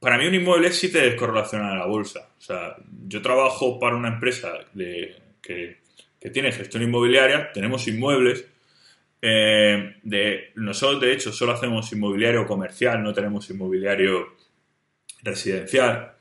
para 0.01 0.19
mí 0.19 0.27
un 0.27 0.35
inmueble 0.35 0.73
sí 0.73 0.91
te 0.91 1.03
descorrelaciona 1.03 1.71
a 1.71 1.77
la 1.77 1.87
bolsa. 1.87 2.31
O 2.37 2.41
sea, 2.41 2.75
yo 3.07 3.23
trabajo 3.23 3.79
para 3.79 3.95
una 3.95 4.09
empresa 4.09 4.53
de, 4.73 5.15
que, 5.41 5.82
que, 6.23 6.31
tiene 6.31 6.53
gestión 6.53 6.83
inmobiliaria, 6.83 7.51
tenemos 7.53 7.87
inmuebles. 7.89 8.47
Eh, 9.21 9.97
de, 10.03 10.53
nosotros, 10.57 11.01
de 11.01 11.13
hecho, 11.13 11.33
solo 11.33 11.53
hacemos 11.53 11.93
inmobiliario 11.93 12.47
comercial, 12.47 13.03
no 13.03 13.13
tenemos 13.13 13.49
inmobiliario 13.51 14.37
residencial. 15.23 16.15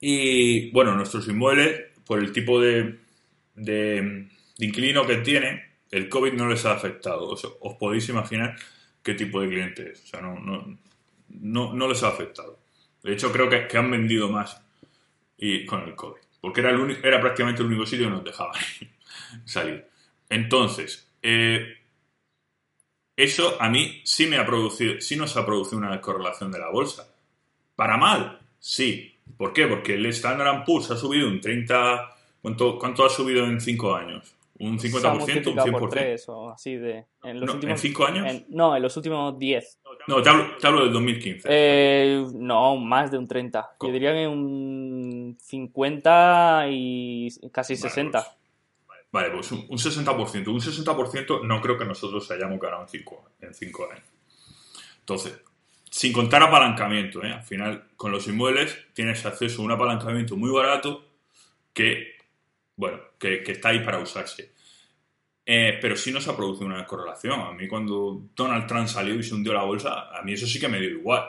Y 0.00 0.70
bueno, 0.70 0.94
nuestros 0.94 1.28
inmuebles, 1.28 1.86
por 2.04 2.18
el 2.18 2.32
tipo 2.32 2.60
de, 2.60 2.98
de, 3.54 4.26
de 4.56 4.66
inquilino 4.66 5.06
que 5.06 5.16
tienen, 5.18 5.60
el 5.90 6.08
COVID 6.08 6.32
no 6.32 6.48
les 6.48 6.64
ha 6.66 6.72
afectado. 6.72 7.28
Os 7.28 7.74
podéis 7.78 8.08
imaginar 8.08 8.56
qué 9.02 9.14
tipo 9.14 9.40
de 9.40 9.48
cliente 9.48 9.92
es. 9.92 10.02
O 10.04 10.06
sea, 10.06 10.20
no, 10.20 10.38
no, 10.38 10.78
no, 11.28 11.72
no 11.72 11.88
les 11.88 12.02
ha 12.02 12.08
afectado. 12.08 12.58
De 13.02 13.12
hecho, 13.12 13.32
creo 13.32 13.48
que, 13.48 13.66
que, 13.66 13.78
han 13.78 13.90
vendido 13.90 14.28
más 14.28 14.60
y, 15.36 15.64
con 15.64 15.82
el 15.82 15.94
COVID. 15.94 16.20
Porque 16.40 16.60
era, 16.60 16.70
el 16.70 16.78
único, 16.78 17.06
era 17.06 17.20
prácticamente 17.20 17.62
el 17.62 17.68
único 17.68 17.86
sitio 17.86 18.06
que 18.06 18.12
nos 18.12 18.24
dejaban 18.24 18.60
salir. 19.44 19.86
Entonces, 20.28 21.10
eh, 21.22 21.78
eso 23.16 23.56
a 23.60 23.68
mí 23.68 24.00
sí 24.04 24.26
me 24.26 24.36
ha 24.36 24.46
producido, 24.46 25.00
sí 25.00 25.16
nos 25.16 25.36
ha 25.36 25.44
producido 25.44 25.78
una 25.78 25.90
descorrelación 25.90 26.52
de 26.52 26.60
la 26.60 26.70
bolsa. 26.70 27.12
¿Para 27.74 27.96
mal? 27.96 28.38
Sí. 28.58 29.14
¿Por 29.36 29.52
qué? 29.52 29.66
Porque 29.66 29.94
el 29.94 30.06
Standard 30.06 30.64
Poor's 30.64 30.90
ha 30.90 30.96
subido 30.96 31.28
un 31.28 31.40
30... 31.40 32.14
¿Cuánto, 32.40 32.78
cuánto 32.78 33.04
ha 33.04 33.10
subido 33.10 33.44
en 33.44 33.60
5 33.60 33.94
años? 33.96 34.34
¿Un 34.60 34.78
50%? 34.78 35.48
¿Un 35.48 35.56
100%? 35.56 35.78
Por 35.78 35.90
3 35.90 36.28
o 36.28 36.50
así 36.50 36.76
de... 36.76 37.06
En, 37.22 37.40
los 37.40 37.48
no, 37.48 37.54
últimos, 37.54 37.72
¿En 37.72 37.78
5 37.78 38.06
años? 38.06 38.26
En, 38.28 38.46
no, 38.48 38.76
en 38.76 38.82
los 38.82 38.96
últimos 38.96 39.38
10. 39.38 39.78
No, 40.06 40.22
te 40.22 40.28
hablo, 40.30 40.56
te 40.56 40.66
hablo 40.66 40.84
del 40.84 40.92
2015. 40.92 41.48
Eh, 41.50 42.26
no, 42.34 42.76
más 42.76 43.10
de 43.10 43.18
un 43.18 43.28
30. 43.28 43.70
¿Cómo? 43.78 43.90
Yo 43.90 43.92
diría 43.92 44.12
que 44.12 44.26
un 44.26 45.07
50 45.36 46.66
y 46.70 47.28
casi 47.52 47.74
vale, 47.74 47.82
60. 47.82 48.36
Pues, 48.86 49.00
vale, 49.10 49.30
pues 49.30 49.52
un, 49.52 49.66
un, 49.68 49.78
60%. 49.78 50.48
Un 50.48 50.60
60% 50.60 51.42
no 51.44 51.60
creo 51.60 51.76
que 51.76 51.84
nosotros 51.84 52.30
hayamos 52.30 52.60
ganado 52.60 52.82
en 52.82 52.88
5 52.88 53.30
en 53.40 53.54
cinco 53.54 53.88
años. 53.90 54.04
Entonces, 55.00 55.40
sin 55.90 56.12
contar 56.12 56.42
apalancamiento, 56.42 57.22
¿eh? 57.24 57.32
al 57.32 57.42
final 57.42 57.88
con 57.96 58.12
los 58.12 58.26
inmuebles 58.28 58.78
tienes 58.92 59.24
acceso 59.24 59.62
a 59.62 59.64
un 59.64 59.72
apalancamiento 59.72 60.36
muy 60.36 60.50
barato 60.50 61.04
que, 61.72 62.16
bueno, 62.76 62.98
que, 63.18 63.42
que 63.42 63.52
está 63.52 63.70
ahí 63.70 63.80
para 63.80 63.98
usarse. 63.98 64.52
Eh, 65.50 65.78
pero 65.80 65.96
sí 65.96 66.12
nos 66.12 66.28
ha 66.28 66.36
producido 66.36 66.66
una 66.66 66.84
correlación. 66.84 67.40
A 67.40 67.52
mí 67.52 67.66
cuando 67.66 68.28
Donald 68.36 68.66
Trump 68.66 68.86
salió 68.86 69.14
y 69.14 69.22
se 69.22 69.34
hundió 69.34 69.54
la 69.54 69.62
bolsa, 69.62 70.10
a 70.14 70.20
mí 70.22 70.34
eso 70.34 70.46
sí 70.46 70.60
que 70.60 70.68
me 70.68 70.78
dio 70.78 70.90
igual. 70.90 71.24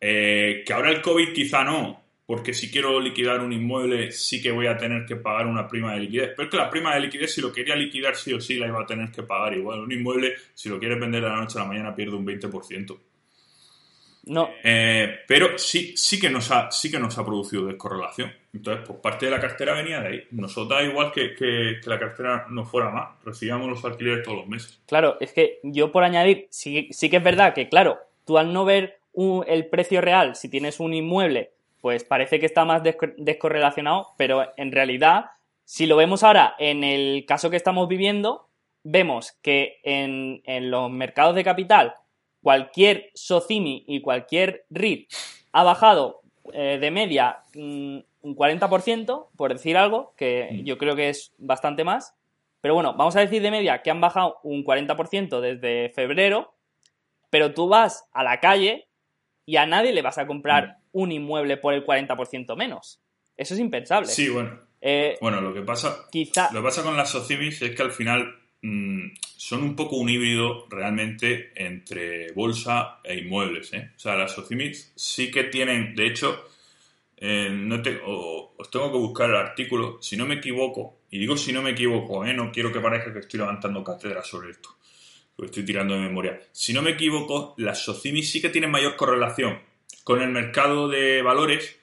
Eh, 0.00 0.64
que 0.66 0.72
ahora 0.72 0.90
el 0.90 1.00
COVID 1.00 1.32
quizá 1.32 1.62
no, 1.62 2.02
porque 2.30 2.54
si 2.54 2.70
quiero 2.70 3.00
liquidar 3.00 3.40
un 3.40 3.52
inmueble 3.52 4.12
sí 4.12 4.40
que 4.40 4.52
voy 4.52 4.68
a 4.68 4.76
tener 4.76 5.04
que 5.04 5.16
pagar 5.16 5.48
una 5.48 5.66
prima 5.66 5.94
de 5.94 5.98
liquidez. 5.98 6.30
Pero 6.36 6.44
es 6.44 6.48
que 6.52 6.56
la 6.58 6.70
prima 6.70 6.94
de 6.94 7.00
liquidez, 7.00 7.34
si 7.34 7.40
lo 7.40 7.52
quería 7.52 7.74
liquidar 7.74 8.14
sí 8.14 8.32
o 8.32 8.40
sí, 8.40 8.54
la 8.54 8.68
iba 8.68 8.80
a 8.80 8.86
tener 8.86 9.10
que 9.10 9.24
pagar 9.24 9.52
igual. 9.54 9.80
Un 9.80 9.90
inmueble, 9.90 10.34
si 10.54 10.68
lo 10.68 10.78
quieres 10.78 11.00
vender 11.00 11.24
de 11.24 11.28
la 11.28 11.40
noche 11.40 11.58
a 11.58 11.62
la 11.62 11.66
mañana, 11.66 11.92
pierde 11.92 12.14
un 12.14 12.24
20%. 12.24 12.96
No. 14.26 14.48
Eh, 14.62 15.22
pero 15.26 15.58
sí, 15.58 15.94
sí, 15.96 16.20
que 16.20 16.30
nos 16.30 16.52
ha, 16.52 16.70
sí 16.70 16.88
que 16.88 17.00
nos 17.00 17.18
ha 17.18 17.26
producido 17.26 17.66
descorrelación. 17.66 18.32
Entonces, 18.54 18.84
pues 18.86 19.00
parte 19.00 19.26
de 19.26 19.32
la 19.32 19.40
cartera 19.40 19.74
venía 19.74 20.00
de 20.00 20.08
ahí. 20.08 20.24
Nosotros 20.30 20.68
da 20.68 20.84
igual 20.84 21.10
que, 21.10 21.34
que, 21.34 21.80
que, 21.82 21.90
la 21.90 21.98
cartera 21.98 22.46
no 22.48 22.64
fuera 22.64 22.90
más. 22.90 23.08
Recibíamos 23.24 23.68
los 23.68 23.84
alquileres 23.84 24.22
todos 24.22 24.38
los 24.38 24.46
meses. 24.46 24.80
Claro, 24.86 25.16
es 25.18 25.32
que 25.32 25.58
yo 25.64 25.90
por 25.90 26.04
añadir, 26.04 26.46
sí, 26.50 26.90
sí 26.92 27.10
que 27.10 27.16
es 27.16 27.24
verdad 27.24 27.54
que, 27.54 27.68
claro, 27.68 27.98
tú 28.24 28.38
al 28.38 28.52
no 28.52 28.64
ver 28.64 29.00
un, 29.14 29.44
el 29.48 29.66
precio 29.66 30.00
real, 30.00 30.36
si 30.36 30.48
tienes 30.48 30.78
un 30.78 30.94
inmueble, 30.94 31.50
pues 31.80 32.04
parece 32.04 32.38
que 32.40 32.46
está 32.46 32.64
más 32.64 32.82
descorrelacionado, 32.82 34.08
pero 34.16 34.52
en 34.56 34.72
realidad, 34.72 35.30
si 35.64 35.86
lo 35.86 35.96
vemos 35.96 36.22
ahora 36.22 36.54
en 36.58 36.84
el 36.84 37.24
caso 37.26 37.50
que 37.50 37.56
estamos 37.56 37.88
viviendo, 37.88 38.48
vemos 38.82 39.32
que 39.42 39.80
en, 39.82 40.42
en 40.44 40.70
los 40.70 40.90
mercados 40.90 41.34
de 41.34 41.44
capital 41.44 41.94
cualquier 42.42 43.10
SOCIMI 43.14 43.84
y 43.86 44.00
cualquier 44.00 44.64
REIT 44.70 45.10
ha 45.52 45.62
bajado 45.62 46.22
eh, 46.52 46.78
de 46.80 46.90
media 46.90 47.40
mm, 47.54 47.98
un 48.22 48.36
40%, 48.36 49.28
por 49.36 49.52
decir 49.52 49.76
algo, 49.76 50.14
que 50.16 50.60
yo 50.64 50.78
creo 50.78 50.96
que 50.96 51.08
es 51.08 51.32
bastante 51.38 51.84
más. 51.84 52.14
Pero 52.60 52.74
bueno, 52.74 52.94
vamos 52.94 53.16
a 53.16 53.20
decir 53.20 53.40
de 53.40 53.50
media 53.50 53.82
que 53.82 53.90
han 53.90 54.00
bajado 54.00 54.38
un 54.42 54.64
40% 54.64 55.40
desde 55.40 55.90
febrero, 55.90 56.54
pero 57.30 57.54
tú 57.54 57.68
vas 57.68 58.08
a 58.12 58.22
la 58.22 58.40
calle 58.40 58.88
y 59.50 59.56
a 59.56 59.66
nadie 59.66 59.92
le 59.92 60.00
vas 60.00 60.16
a 60.16 60.28
comprar 60.28 60.78
un 60.92 61.10
inmueble 61.10 61.56
por 61.56 61.74
el 61.74 61.84
40% 61.84 62.56
menos. 62.56 63.00
Eso 63.36 63.54
es 63.54 63.58
impensable. 63.58 64.06
Sí, 64.06 64.28
bueno. 64.28 64.60
Eh, 64.80 65.18
bueno, 65.20 65.40
lo 65.40 65.52
que 65.52 65.62
pasa, 65.62 66.06
quizá... 66.08 66.52
lo 66.52 66.60
que 66.60 66.66
pasa 66.66 66.84
con 66.84 66.96
las 66.96 67.10
SOCIMIs 67.10 67.60
es 67.62 67.74
que 67.74 67.82
al 67.82 67.90
final 67.90 68.32
mmm, 68.62 69.08
son 69.36 69.64
un 69.64 69.74
poco 69.74 69.96
un 69.96 70.08
híbrido 70.08 70.68
realmente 70.70 71.50
entre 71.56 72.30
bolsa 72.30 73.00
e 73.02 73.18
inmuebles. 73.18 73.72
¿eh? 73.72 73.90
O 73.96 73.98
sea, 73.98 74.14
las 74.14 74.30
SOCIMIs 74.30 74.92
sí 74.94 75.32
que 75.32 75.42
tienen, 75.42 75.96
de 75.96 76.06
hecho, 76.06 76.44
eh, 77.16 77.50
no 77.50 77.82
te, 77.82 78.00
os 78.04 78.70
tengo 78.70 78.92
que 78.92 78.98
buscar 78.98 79.30
el 79.30 79.36
artículo, 79.36 79.98
si 80.00 80.16
no 80.16 80.26
me 80.26 80.36
equivoco, 80.36 81.00
y 81.10 81.18
digo 81.18 81.36
si 81.36 81.52
no 81.52 81.60
me 81.60 81.70
equivoco, 81.70 82.24
no 82.24 82.52
quiero 82.52 82.72
que 82.72 82.78
parezca 82.78 83.12
que 83.12 83.18
estoy 83.18 83.40
levantando 83.40 83.82
cátedra 83.82 84.22
sobre 84.22 84.52
esto, 84.52 84.76
porque 85.40 85.52
estoy 85.52 85.64
tirando 85.64 85.94
de 85.94 86.00
memoria. 86.00 86.38
Si 86.52 86.74
no 86.74 86.82
me 86.82 86.90
equivoco, 86.90 87.54
las 87.56 87.82
SOCIMI 87.84 88.22
sí 88.22 88.42
que 88.42 88.50
tienen 88.50 88.70
mayor 88.70 88.94
correlación 88.96 89.58
con 90.04 90.20
el 90.20 90.28
mercado 90.28 90.86
de 90.86 91.22
valores 91.22 91.80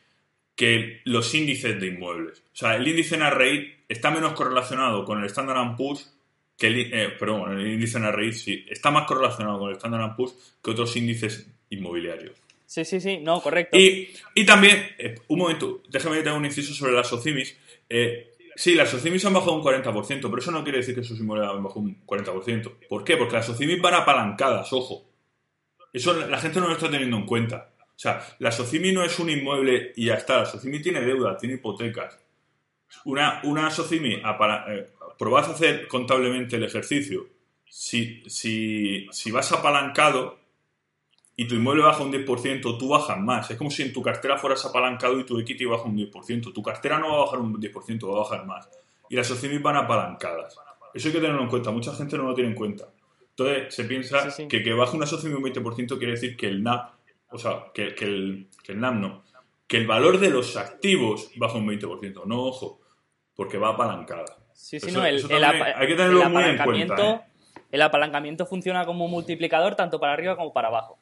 que 0.56 1.02
los 1.06 1.34
índices 1.34 1.82
de 1.82 1.88
inmuebles. 1.88 2.44
O 2.54 2.56
sea, 2.56 2.76
el 2.76 2.88
índice 2.88 3.18
NARREIT 3.18 3.86
está 3.90 4.12
menos 4.12 4.34
correlacionado 4.34 5.04
con 5.06 5.18
el 5.18 5.26
Standard 5.26 5.76
Poor's 5.76 6.14
que 6.56 6.68
el, 6.68 6.94
eh, 6.94 7.10
perdón, 7.18 7.60
el 7.60 7.66
índice 7.66 8.00
NARREIT 8.00 8.34
sí, 8.34 8.66
está 8.70 8.92
más 8.92 9.08
correlacionado 9.08 9.58
con 9.58 9.70
el 9.72 9.78
Standard 9.78 10.16
Poor's 10.16 10.36
que 10.64 10.70
otros 10.70 10.96
índices 10.96 11.50
inmobiliarios. 11.72 12.38
Sí, 12.68 12.86
sí, 12.86 13.02
sí, 13.02 13.18
no, 13.18 13.42
correcto. 13.42 13.76
Y, 13.76 14.46
también, 14.46 14.88
eh, 15.00 15.16
un 15.30 15.40
momento, 15.40 15.82
déjame 15.90 16.18
que 16.18 16.22
te 16.22 16.30
haga 16.30 16.38
un 16.38 16.46
inciso 16.46 16.76
sobre 16.76 16.92
las 16.92 17.08
SOCIMIS. 17.08 17.58
Eh, 17.90 18.36
sí, 18.58 18.74
las 18.74 18.90
SOCIMIS 18.90 19.24
han 19.26 19.34
bajado 19.34 19.54
un 19.54 19.64
40%, 19.64 20.22
pero 20.22 20.38
eso 20.40 20.52
no 20.52 20.64
quiere 20.64 20.80
decir 20.80 20.96
que 20.96 21.04
sus 21.04 21.20
inmuebles 21.20 21.48
han 21.48 21.64
bajado 21.64 21.82
un 21.82 22.06
40%. 22.06 22.88
¿Por 22.90 23.04
qué? 23.04 23.16
Porque 23.16 23.36
las 23.36 23.46
SOCIMIS 23.46 23.82
van 23.82 23.94
apalancadas, 23.94 24.74
ojo. 24.74 25.06
Eso 25.94 26.14
la 26.28 26.40
gente 26.40 26.60
no 26.60 26.68
lo 26.68 26.74
está 26.74 26.90
teniendo 26.90 27.18
en 27.18 27.26
cuenta. 27.26 27.72
O 27.80 28.00
sea, 28.00 28.26
la 28.40 28.52
SOCIMI 28.52 28.92
no 28.92 29.04
es 29.04 29.18
un 29.20 29.30
inmueble 29.30 29.94
y 29.96 30.06
ya 30.06 30.16
está. 30.16 30.40
La 30.40 30.46
SOCIMI 30.46 30.82
tiene 30.82 31.02
deuda, 31.02 31.38
tiene 31.38 31.56
hipotecas. 31.56 32.20
Una, 33.06 33.42
una 33.44 33.70
SOCIMI, 33.70 34.16
eh, 34.16 34.90
probad 35.18 35.46
a 35.46 35.54
hacer 35.54 35.88
contablemente 35.88 36.56
el 36.56 36.64
ejercicio. 36.64 37.28
Si, 37.70 38.24
si, 38.28 39.08
si 39.12 39.32
vas 39.32 39.52
apalancado, 39.52 40.40
y 41.40 41.48
tu 41.48 41.54
inmueble 41.54 41.84
baja 41.84 42.04
un 42.04 42.12
10%, 42.12 42.80
tú 42.80 42.90
bajas 42.90 43.20
más. 43.20 43.50
Es 43.52 43.58
como 43.58 43.70
si 43.70 43.84
en 43.84 43.94
tu 43.94 44.02
cartera 44.02 44.40
fueras 44.40 44.66
apalancado 44.66 45.20
y 45.20 45.24
tu 45.24 45.38
equity 45.38 45.66
baja 45.66 45.84
un 45.84 45.96
10%. 45.96 46.52
Tu 46.52 46.64
cartera 46.64 46.98
no 46.98 47.12
va 47.12 47.18
a 47.18 47.26
bajar 47.26 47.40
un 47.40 47.54
10%, 47.54 48.10
va 48.10 48.16
a 48.16 48.20
bajar 48.22 48.46
más. 48.48 48.68
Y 49.08 49.16
las 49.16 49.28
socimis 49.28 49.62
van 49.62 49.76
apalancadas. 49.76 50.58
Eso 50.96 51.08
hay 51.10 51.14
que 51.14 51.20
tenerlo 51.20 51.44
en 51.44 51.48
cuenta. 51.48 51.70
Mucha 51.70 51.94
gente 51.94 52.18
no 52.18 52.24
lo 52.24 52.34
tiene 52.34 52.50
en 52.50 52.56
cuenta. 52.56 52.90
Entonces, 53.30 53.74
se 53.74 53.84
piensa 53.84 54.28
que 54.50 54.64
que 54.64 54.74
baja 54.74 54.98
una 54.98 55.06
socimi 55.06 55.36
un 55.36 55.44
20% 55.44 56.00
quiere 56.00 56.14
decir 56.14 56.36
que 56.36 56.48
el 56.48 56.64
NAP, 56.64 56.90
o 57.30 57.38
sea, 57.38 57.66
que, 57.72 57.84
el, 58.00 58.48
que 58.64 58.72
el 58.72 58.80
NAP 58.80 58.96
no, 58.96 59.24
que 59.68 59.78
el 59.78 59.86
valor 59.86 60.20
de 60.20 60.32
los 60.32 60.58
activos 60.58 61.30
baja 61.36 61.60
un 61.60 61.68
20%. 61.68 62.26
No, 62.26 62.46
ojo, 62.46 62.80
porque 63.36 63.60
va 63.60 63.70
apalancada. 63.70 64.26
Sí, 64.54 64.80
sí, 64.80 64.92
no, 64.92 65.06
el, 65.06 65.24
hay 65.32 65.88
que 65.88 65.94
tenerlo 65.94 66.28
muy 66.32 66.44
en 66.46 66.58
cuenta. 66.58 67.12
¿eh? 67.12 67.22
El 67.72 67.84
apalancamiento 67.84 68.48
funciona 68.48 68.88
como 68.88 69.08
multiplicador 69.08 69.76
tanto 69.76 70.00
para 70.00 70.14
arriba 70.14 70.36
como 70.36 70.52
para 70.52 70.70
abajo. 70.70 70.98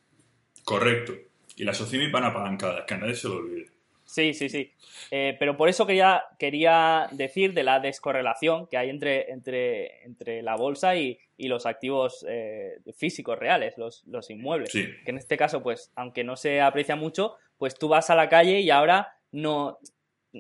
Correcto. 0.65 1.13
Y 1.55 1.63
las 1.63 1.77
SOCIMI 1.77 2.11
van 2.11 2.25
apalancadas, 2.25 2.83
que 2.85 2.95
a 2.95 2.97
nadie 2.97 3.15
se 3.15 3.29
lo 3.29 3.37
olvide. 3.37 3.67
Sí, 4.03 4.33
sí, 4.33 4.49
sí. 4.49 4.71
Eh, 5.09 5.35
pero 5.39 5.57
por 5.57 5.67
eso 5.67 5.85
quería, 5.85 6.23
quería 6.37 7.07
decir 7.11 7.53
de 7.53 7.63
la 7.63 7.79
descorrelación 7.79 8.67
que 8.67 8.77
hay 8.77 8.89
entre, 8.89 9.31
entre, 9.31 10.03
entre 10.03 10.41
la 10.41 10.55
bolsa 10.55 10.95
y, 10.95 11.19
los 11.37 11.65
activos 11.65 12.25
eh, 12.29 12.79
físicos 12.95 13.37
reales, 13.37 13.77
los, 13.77 14.03
los 14.05 14.29
inmuebles. 14.29 14.71
Que 14.71 15.01
en 15.05 15.17
este 15.17 15.37
caso, 15.37 15.61
pues, 15.61 15.91
aunque 15.95 16.23
no 16.23 16.35
se 16.35 16.61
aprecia 16.61 16.95
mucho, 16.95 17.35
pues 17.57 17.75
tú 17.75 17.87
vas 17.87 18.09
a 18.09 18.15
la 18.15 18.29
calle 18.29 18.61
y 18.61 18.69
ahora 18.69 19.17
no 19.31 19.79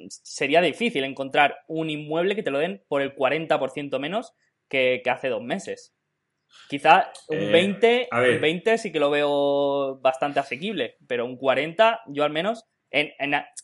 sería 0.07 0.61
difícil 0.61 1.03
encontrar 1.03 1.57
un 1.67 1.89
inmueble 1.89 2.35
que 2.35 2.43
te 2.43 2.51
lo 2.51 2.59
den 2.59 2.83
por 2.87 3.01
el 3.01 3.15
40% 3.15 3.99
menos 3.99 4.33
que, 4.69 5.01
que 5.03 5.09
hace 5.09 5.29
dos 5.29 5.41
meses. 5.41 5.94
Quizá 6.67 7.11
un 7.27 7.51
20, 7.51 8.09
eh, 8.11 8.37
20 8.39 8.77
sí 8.77 8.91
que 8.91 8.99
lo 8.99 9.09
veo 9.09 9.99
bastante 10.01 10.39
asequible, 10.39 10.97
pero 11.07 11.25
un 11.25 11.37
40 11.37 12.01
yo 12.07 12.23
al 12.23 12.31
menos, 12.31 12.65
en, 12.89 13.11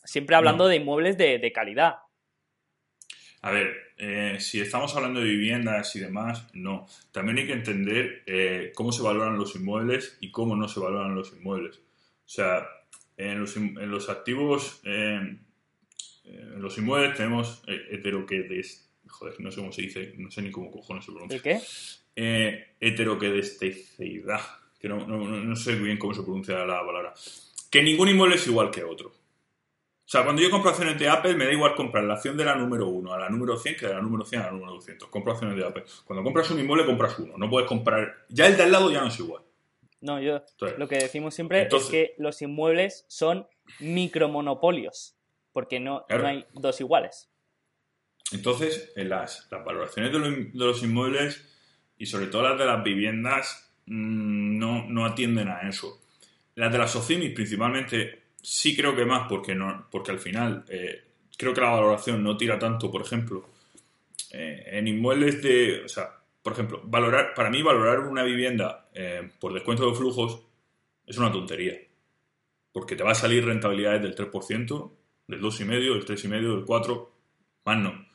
siempre 0.04 0.36
hablando 0.36 0.68
de 0.68 0.76
inmuebles 0.76 1.18
de, 1.18 1.52
calidad. 1.52 1.96
A 3.40 3.50
ver, 3.50 3.74
eh, 3.96 4.36
si 4.38 4.60
estamos 4.60 4.94
hablando 4.94 5.18
de 5.18 5.26
viviendas 5.26 5.96
y 5.96 6.00
demás, 6.00 6.46
no. 6.52 6.86
También 7.10 7.38
hay 7.38 7.46
que 7.46 7.54
entender 7.54 8.22
eh, 8.26 8.70
cómo 8.74 8.92
se 8.92 9.02
valoran 9.02 9.36
los 9.36 9.56
inmuebles 9.56 10.16
y 10.20 10.30
cómo 10.30 10.54
no 10.54 10.68
se 10.68 10.78
valoran 10.78 11.16
los 11.16 11.32
inmuebles. 11.32 11.78
O 11.78 12.28
sea, 12.28 12.64
en 13.16 13.40
los, 13.40 13.56
en 13.56 13.90
los 13.90 14.08
activos, 14.08 14.80
en 14.84 15.44
los 16.56 16.78
inmuebles 16.78 17.16
tenemos 17.16 17.64
heteroquedes. 17.66 18.88
Joder, 19.08 19.40
no 19.40 19.50
sé 19.50 19.60
cómo 19.60 19.72
se 19.72 19.82
dice, 19.82 20.14
no 20.18 20.30
sé 20.30 20.40
ni 20.40 20.52
cómo 20.52 20.70
cojones 20.70 21.04
se 21.04 21.10
pronuncia. 21.10 21.36
¿El 21.36 21.42
qué? 21.42 21.60
Eh, 22.16 22.74
heteroquedesteidad, 22.80 24.40
que 24.78 24.88
no, 24.88 25.06
no, 25.06 25.56
sé 25.56 25.74
bien 25.76 25.98
cómo 25.98 26.14
se 26.14 26.22
pronuncia 26.22 26.64
la 26.64 26.84
palabra, 26.84 27.14
que 27.70 27.82
ningún 27.82 28.08
inmueble 28.08 28.36
es 28.36 28.46
igual 28.46 28.70
que 28.70 28.84
otro. 28.84 29.08
O 29.08 30.08
sea, 30.12 30.24
cuando 30.24 30.42
yo 30.42 30.50
compro 30.50 30.70
acciones 30.70 30.98
de 30.98 31.08
Apple, 31.08 31.34
me 31.36 31.46
da 31.46 31.52
igual 31.52 31.74
comprar 31.74 32.04
la 32.04 32.14
acción 32.14 32.36
de 32.36 32.44
la 32.44 32.54
número 32.54 32.88
1 32.88 33.14
a 33.14 33.18
la 33.18 33.30
número 33.30 33.56
100 33.56 33.76
que 33.76 33.86
de 33.86 33.94
la 33.94 34.02
número 34.02 34.24
100 34.26 34.42
a 34.42 34.44
la 34.46 34.50
número 34.50 34.72
200. 34.72 35.08
Compro 35.08 35.32
acciones 35.32 35.56
de 35.56 35.64
Apple. 35.64 35.84
Cuando 36.04 36.22
compras 36.22 36.50
un 36.50 36.60
inmueble, 36.60 36.84
compras 36.84 37.18
uno. 37.18 37.38
No 37.38 37.48
puedes 37.48 37.66
comprar... 37.66 38.26
Ya 38.28 38.46
el 38.46 38.58
de 38.58 38.64
al 38.64 38.72
lado 38.72 38.90
ya 38.90 39.00
no 39.00 39.06
es 39.06 39.18
igual. 39.18 39.42
No, 40.02 40.20
yo 40.20 40.42
lo 40.76 40.88
que 40.88 40.96
decimos 40.96 41.34
siempre 41.34 41.66
es 41.70 41.84
que 41.86 42.14
los 42.18 42.42
inmuebles 42.42 43.06
son 43.08 43.46
micromonopolios, 43.78 45.16
porque 45.52 45.80
no, 45.80 46.04
no 46.10 46.26
hay 46.26 46.44
dos 46.52 46.80
iguales. 46.80 47.30
Entonces, 48.32 48.92
en 48.96 49.08
las, 49.08 49.48
las 49.50 49.64
valoraciones 49.64 50.12
de 50.12 50.18
los, 50.18 50.30
de 50.30 50.50
los 50.66 50.82
inmuebles 50.82 51.51
y 52.02 52.06
sobre 52.06 52.26
todo 52.26 52.42
las 52.42 52.58
de 52.58 52.66
las 52.66 52.82
viviendas 52.82 53.72
mm, 53.86 54.58
no, 54.58 54.88
no, 54.88 55.06
atienden 55.06 55.46
a 55.46 55.68
eso. 55.68 56.02
Las 56.56 56.72
de 56.72 56.78
las 56.78 56.90
SOCIMIS 56.90 57.32
principalmente 57.32 58.22
sí 58.42 58.74
creo 58.74 58.96
que 58.96 59.04
más 59.04 59.28
porque, 59.28 59.54
no, 59.54 59.86
porque 59.88 60.10
al 60.10 60.18
final 60.18 60.64
eh, 60.68 61.00
creo 61.38 61.54
que 61.54 61.60
la 61.60 61.70
valoración 61.70 62.20
no 62.24 62.36
tira 62.36 62.58
tanto, 62.58 62.90
por 62.90 63.02
ejemplo, 63.02 63.48
eh, 64.32 64.64
en 64.72 64.88
inmuebles 64.88 65.40
de... 65.44 65.84
O 65.84 65.88
sea, 65.88 66.10
por 66.42 66.54
ejemplo, 66.54 66.80
valorar, 66.82 67.34
para 67.34 67.50
mí 67.50 67.62
valorar 67.62 68.00
una 68.00 68.24
vivienda 68.24 68.88
eh, 68.92 69.30
por 69.38 69.54
descuento 69.54 69.88
de 69.88 69.94
flujos 69.94 70.42
es 71.06 71.16
una 71.18 71.30
tontería. 71.30 71.78
Porque 72.72 72.96
te 72.96 73.04
va 73.04 73.12
a 73.12 73.14
salir 73.14 73.44
rentabilidades 73.44 74.02
del 74.02 74.16
3%, 74.16 74.92
del 75.28 75.40
2,5%, 75.40 75.68
del 75.68 76.04
3,5%, 76.04 76.30
del 76.30 76.66
4%, 76.66 77.08
más 77.64 77.78
no. 77.78 78.06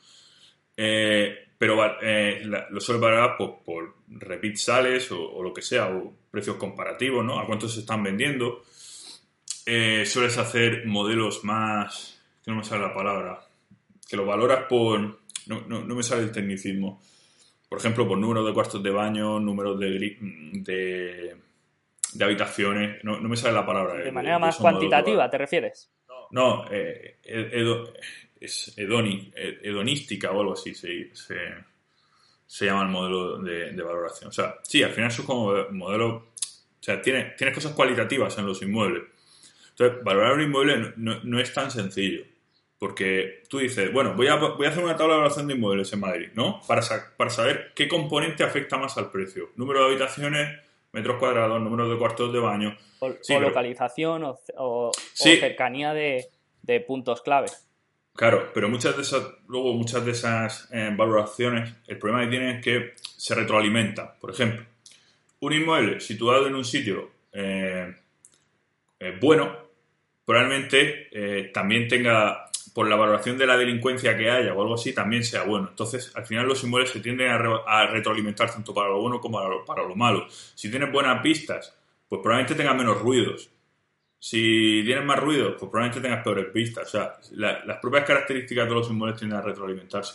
Eh, 0.76 1.47
pero 1.58 1.98
eh, 2.00 2.40
lo 2.70 2.80
suele 2.80 3.00
valorar 3.00 3.36
por, 3.36 3.64
por 3.64 3.96
repeat 4.08 4.56
sales 4.56 5.10
o, 5.10 5.42
lo 5.42 5.52
que 5.52 5.60
sea, 5.60 5.88
o 5.88 6.14
precios 6.30 6.56
comparativos, 6.56 7.24
¿no? 7.24 7.38
A 7.40 7.46
cuánto 7.46 7.68
se 7.68 7.80
están 7.80 8.02
vendiendo. 8.02 8.62
Eh, 9.66 10.06
sueles 10.06 10.38
hacer 10.38 10.86
modelos 10.86 11.44
más, 11.44 12.22
que 12.44 12.52
no 12.52 12.58
me 12.58 12.64
sale 12.64 12.82
la 12.82 12.94
palabra, 12.94 13.40
que 14.08 14.16
lo 14.16 14.24
valoras 14.24 14.64
por, 14.68 15.00
no, 15.00 15.60
no, 15.66 15.94
me 15.94 16.02
sale 16.02 16.22
el 16.22 16.32
tecnicismo, 16.32 17.02
por 17.68 17.78
ejemplo, 17.78 18.06
por 18.06 18.16
número 18.16 18.44
de 18.44 18.54
cuartos 18.54 18.82
de 18.82 18.90
baño, 18.90 19.40
números 19.40 19.78
de, 19.78 20.16
de, 20.52 21.36
de 22.14 22.24
habitaciones, 22.24 23.04
no, 23.04 23.20
me 23.20 23.36
sale 23.36 23.54
la 23.54 23.66
palabra. 23.66 23.94
De 23.96 24.12
manera 24.12 24.38
más 24.38 24.56
cuantitativa, 24.56 25.28
¿te 25.28 25.36
refieres? 25.36 25.90
No, 26.30 26.64
eh, 26.70 27.18
es 28.40 28.76
hedoni, 28.76 29.32
hedonística 29.34 30.30
o 30.30 30.40
algo 30.40 30.52
así 30.52 30.74
se, 30.74 31.10
se, 31.14 32.66
llama 32.66 32.82
el 32.82 32.88
modelo 32.88 33.38
de, 33.38 33.82
valoración. 33.82 34.28
O 34.28 34.32
sea, 34.32 34.56
sí, 34.62 34.82
al 34.82 34.90
final 34.90 35.10
eso 35.10 35.22
es 35.22 35.26
como 35.26 35.52
modelo, 35.70 36.08
o 36.16 36.82
sea, 36.82 37.00
tienes, 37.00 37.36
tienes 37.36 37.54
cosas 37.54 37.72
cualitativas 37.72 38.36
en 38.38 38.46
los 38.46 38.62
inmuebles. 38.62 39.04
Entonces, 39.70 40.02
valorar 40.02 40.34
un 40.34 40.42
inmueble 40.42 40.92
no, 40.96 41.40
es 41.40 41.52
tan 41.52 41.70
sencillo. 41.70 42.24
Porque 42.80 43.42
tú 43.48 43.58
dices, 43.58 43.92
bueno, 43.92 44.14
voy 44.14 44.28
a, 44.28 44.36
voy 44.36 44.66
a 44.66 44.70
hacer 44.70 44.84
una 44.84 44.96
tabla 44.96 45.14
de 45.14 45.20
valoración 45.20 45.48
de 45.48 45.54
inmuebles 45.54 45.92
en 45.92 46.00
Madrid, 46.00 46.28
¿no? 46.34 46.60
Para, 46.66 46.82
para 47.16 47.30
saber 47.30 47.72
qué 47.74 47.88
componente 47.88 48.44
afecta 48.44 48.78
más 48.78 48.96
al 48.98 49.10
precio. 49.10 49.50
Número 49.56 49.80
de 49.80 49.86
habitaciones, 49.86 50.60
metros 50.92 51.18
cuadrados, 51.18 51.60
número 51.60 51.88
de 51.88 51.98
cuartos 51.98 52.32
de 52.32 52.38
baño. 52.38 52.76
O, 53.00 53.40
localización 53.40 54.24
o, 54.56 54.92
cercanía 55.14 55.92
de, 55.92 56.26
de 56.62 56.80
puntos 56.80 57.22
clave. 57.22 57.48
Claro, 58.18 58.50
pero 58.52 58.68
muchas 58.68 58.96
de 58.96 59.02
esas, 59.02 59.22
luego 59.46 59.74
muchas 59.74 60.04
de 60.04 60.10
esas 60.10 60.68
eh, 60.72 60.92
valoraciones, 60.92 61.72
el 61.86 61.98
problema 61.98 62.24
que 62.24 62.30
tienen 62.30 62.56
es 62.56 62.64
que 62.64 62.94
se 63.16 63.32
retroalimentan. 63.32 64.10
Por 64.20 64.32
ejemplo, 64.32 64.66
un 65.38 65.52
inmueble 65.52 66.00
situado 66.00 66.48
en 66.48 66.56
un 66.56 66.64
sitio 66.64 67.12
eh, 67.32 67.94
eh, 68.98 69.18
bueno, 69.20 69.56
probablemente 70.24 71.52
también 71.54 71.86
tenga, 71.86 72.50
por 72.74 72.88
la 72.88 72.96
valoración 72.96 73.38
de 73.38 73.46
la 73.46 73.56
delincuencia 73.56 74.16
que 74.16 74.28
haya 74.28 74.52
o 74.52 74.62
algo 74.62 74.74
así, 74.74 74.92
también 74.92 75.22
sea 75.22 75.44
bueno. 75.44 75.68
Entonces, 75.70 76.10
al 76.16 76.26
final 76.26 76.48
los 76.48 76.64
inmuebles 76.64 76.90
se 76.90 76.98
tienden 76.98 77.30
a, 77.30 77.86
retroalimentar 77.86 78.50
tanto 78.50 78.74
para 78.74 78.88
lo 78.88 79.00
bueno 79.00 79.20
como 79.20 79.64
para 79.64 79.84
lo 79.84 79.94
malo. 79.94 80.26
Si 80.56 80.68
tienes 80.68 80.90
buenas 80.90 81.22
pistas, 81.22 81.72
pues 82.08 82.20
probablemente 82.20 82.56
tenga 82.56 82.74
menos 82.74 83.00
ruidos. 83.00 83.48
Si 84.18 84.82
tienes 84.84 85.04
más 85.04 85.18
ruido, 85.18 85.56
pues 85.56 85.70
probablemente 85.70 86.00
tengas 86.00 86.24
peores 86.24 86.52
vistas. 86.52 86.88
O 86.88 86.90
sea, 86.90 87.18
las 87.64 87.78
propias 87.78 88.04
características 88.04 88.68
de 88.68 88.74
los 88.74 88.90
inmuebles 88.90 89.18
tienden 89.18 89.38
a 89.38 89.42
retroalimentarse. 89.42 90.14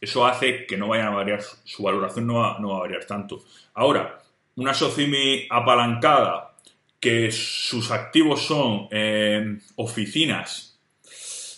Eso 0.00 0.26
hace 0.26 0.66
que 0.66 0.76
no 0.76 0.88
vayan 0.88 1.08
a 1.08 1.16
variar, 1.16 1.42
su 1.42 1.82
valoración 1.82 2.26
no 2.26 2.34
va, 2.34 2.58
no 2.58 2.76
a 2.76 2.80
variar 2.80 3.04
tanto. 3.04 3.44
Ahora, 3.74 4.18
una 4.56 4.74
SOCIMI 4.74 5.48
apalancada, 5.50 6.54
que 6.98 7.30
sus 7.30 7.90
activos 7.90 8.42
son 8.42 8.88
eh, 8.90 9.58
oficinas 9.76 10.76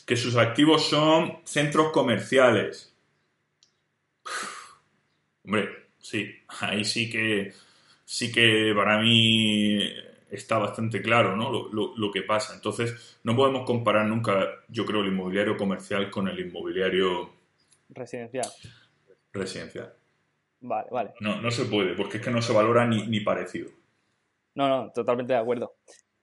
que 0.09 0.17
sus 0.17 0.37
activos 0.37 0.89
son 0.89 1.41
centros 1.45 1.93
comerciales. 1.93 2.95
Hombre, 5.45 5.91
sí, 5.99 6.35
ahí 6.61 6.83
sí 6.83 7.11
que 7.11 7.53
sí 8.07 8.33
que 8.33 8.73
para 8.75 8.99
mí 9.01 9.79
está 10.31 10.59
bastante 10.59 11.01
claro 11.01 11.37
¿no? 11.37 11.51
Lo, 11.51 11.97
lo, 11.97 12.11
que 12.11 12.23
pasa. 12.23 12.55
Entonces, 12.55 13.19
no 13.25 13.37
podemos 13.37 13.65
comparar 13.67 14.07
nunca, 14.07 14.47
yo 14.69 14.85
creo, 14.85 15.01
el 15.01 15.09
inmobiliario 15.09 15.57
comercial 15.57 16.11
con 16.11 16.29
el 16.29 16.39
inmobiliario 16.39 17.31
residencial. 17.91 18.47
Residencial. 19.33 19.95
Vale, 20.61 20.89
vale. 20.91 21.15
No, 21.21 21.41
no 21.41 21.51
se 21.51 21.65
puede, 21.67 21.95
porque 21.95 22.19
es 22.19 22.25
que 22.25 22.31
no 22.31 22.43
se 22.43 22.53
valora 22.53 22.87
ni, 22.87 23.07
ni 23.07 23.21
parecido. 23.21 23.71
No, 24.55 24.69
no, 24.69 24.91
totalmente 24.93 25.33
de 25.33 25.39
acuerdo. 25.39 25.77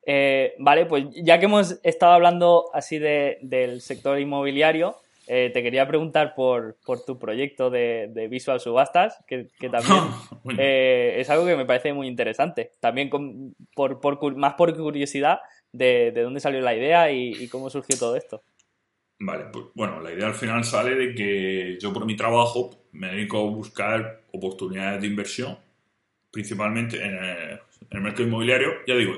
Eh, 0.06 0.54
vale, 0.60 0.86
pues 0.86 1.06
ya 1.24 1.40
que 1.40 1.46
hemos 1.46 1.80
estado 1.84 2.14
hablando 2.14 2.70
así 2.74 3.00
de, 3.00 3.40
del 3.42 3.82
sector 3.82 4.20
inmobiliario, 4.20 4.98
eh, 5.28 5.50
te 5.54 5.64
quería 5.64 5.88
preguntar 5.88 6.36
por, 6.36 6.78
por 6.86 7.04
tu 7.04 7.18
proyecto 7.18 7.70
de, 7.70 8.28
Visual 8.30 8.60
Subastas, 8.60 9.24
que, 9.28 9.50
también 9.72 10.04
eh, 10.60 11.16
es 11.18 11.30
algo 11.30 11.46
que 11.46 11.56
me 11.56 11.66
parece 11.66 11.94
muy 11.94 12.08
interesante. 12.08 12.72
También 12.80 13.10
por, 13.74 14.00
por, 14.00 14.36
más 14.36 14.54
por 14.54 14.76
curiosidad 14.76 15.40
de, 15.72 16.12
dónde 16.12 16.40
salió 16.40 16.62
la 16.62 16.76
idea 16.76 17.12
y, 17.12 17.48
cómo 17.48 17.70
surgió 17.70 17.98
todo 17.98 18.16
esto. 18.16 18.42
Vale, 19.18 19.46
pues 19.52 19.66
bueno, 19.74 20.02
la 20.02 20.12
idea 20.12 20.28
al 20.28 20.34
final 20.34 20.64
sale 20.64 20.96
de 20.96 21.16
que 21.16 21.78
yo 21.80 21.94
por 21.94 22.06
mi 22.06 22.16
trabajo 22.16 22.72
me 22.92 23.08
dedico 23.08 23.40
a 23.40 23.50
buscar 23.50 24.22
oportunidades 24.32 25.02
de 25.02 25.08
inversión, 25.08 25.58
principalmente 26.32 27.02
en 27.02 27.16
el 27.92 28.02
mercado 28.02 28.24
inmobiliario, 28.24 28.74
ya 28.86 28.96
digo, 28.96 29.14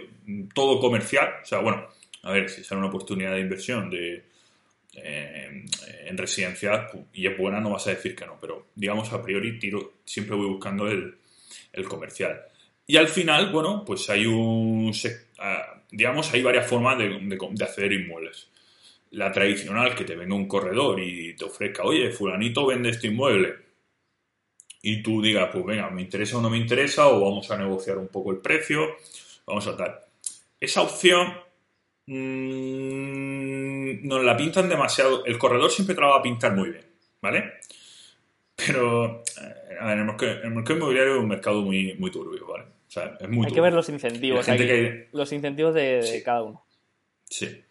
todo 0.53 0.79
comercial, 0.79 1.29
o 1.41 1.45
sea, 1.45 1.59
bueno, 1.59 1.87
a 2.23 2.31
ver, 2.31 2.49
si 2.49 2.63
sale 2.63 2.79
una 2.79 2.89
oportunidad 2.89 3.33
de 3.33 3.39
inversión 3.39 3.89
de 3.89 4.23
eh, 4.93 5.65
en 6.05 6.17
residencial 6.17 6.89
y 7.13 7.27
es 7.27 7.37
buena, 7.37 7.59
no 7.59 7.71
vas 7.71 7.87
a 7.87 7.91
decir 7.91 8.15
que 8.15 8.25
no, 8.25 8.37
pero 8.39 8.67
digamos 8.73 9.11
a 9.13 9.21
priori 9.21 9.59
tiro, 9.59 9.93
siempre 10.05 10.35
voy 10.35 10.47
buscando 10.47 10.87
el, 10.87 11.17
comercial. 11.87 12.41
Y 12.87 12.97
al 12.97 13.07
final, 13.07 13.51
bueno, 13.51 13.83
pues 13.85 14.09
hay 14.09 14.25
un, 14.25 14.91
ah, 15.37 15.83
digamos, 15.91 16.33
hay 16.33 16.41
varias 16.41 16.67
formas 16.67 16.97
de, 16.97 17.09
de, 17.09 17.63
acceder 17.63 17.91
inmuebles. 17.93 18.49
La 19.11 19.31
tradicional, 19.31 19.93
que 19.93 20.03
te 20.03 20.15
venga 20.15 20.33
un 20.33 20.47
corredor 20.47 20.99
y 20.99 21.35
te 21.35 21.45
ofrezca, 21.45 21.83
oye, 21.83 22.09
fulanito 22.09 22.65
vende 22.65 22.89
este 22.89 23.07
inmueble. 23.07 23.55
Y 24.81 25.03
tú 25.03 25.21
digas, 25.21 25.49
pues 25.53 25.65
venga, 25.65 25.89
me 25.91 26.01
interesa 26.01 26.37
o 26.37 26.41
no 26.41 26.49
me 26.49 26.57
interesa, 26.57 27.07
o 27.07 27.21
vamos 27.21 27.51
a 27.51 27.57
negociar 27.57 27.99
un 27.99 28.07
poco 28.07 28.31
el 28.31 28.37
precio, 28.37 28.97
vamos 29.45 29.67
a 29.67 29.77
tal. 29.77 29.99
Esa 30.59 30.81
opción 30.81 31.33
mmm, 32.07 34.07
nos 34.07 34.23
la 34.23 34.35
pintan 34.35 34.67
demasiado. 34.67 35.23
El 35.25 35.37
corredor 35.37 35.69
siempre 35.69 35.95
te 35.95 36.01
la 36.01 36.07
va 36.07 36.17
a 36.17 36.21
pintar 36.21 36.55
muy 36.55 36.69
bien, 36.69 36.85
¿vale? 37.21 37.53
Pero 38.55 39.23
eh, 39.41 39.77
a 39.79 39.87
ver, 39.87 39.99
el, 39.99 40.05
mercado, 40.05 40.75
inmobiliario 40.75 41.15
es 41.15 41.19
un 41.19 41.27
mercado 41.27 41.61
muy, 41.61 41.93
muy 41.95 42.09
turbio, 42.09 42.47
¿vale? 42.47 42.65
O 42.65 42.91
sea, 42.91 43.17
es 43.19 43.29
muy 43.29 43.45
hay 43.45 43.53
que 43.53 43.61
ver 43.61 43.73
los 43.73 43.87
incentivos, 43.89 44.47
los 45.11 45.31
incentivos 45.31 45.75
de, 45.75 46.21
cada 46.25 46.43
uno. 46.43 46.65
Sí. 47.29 47.63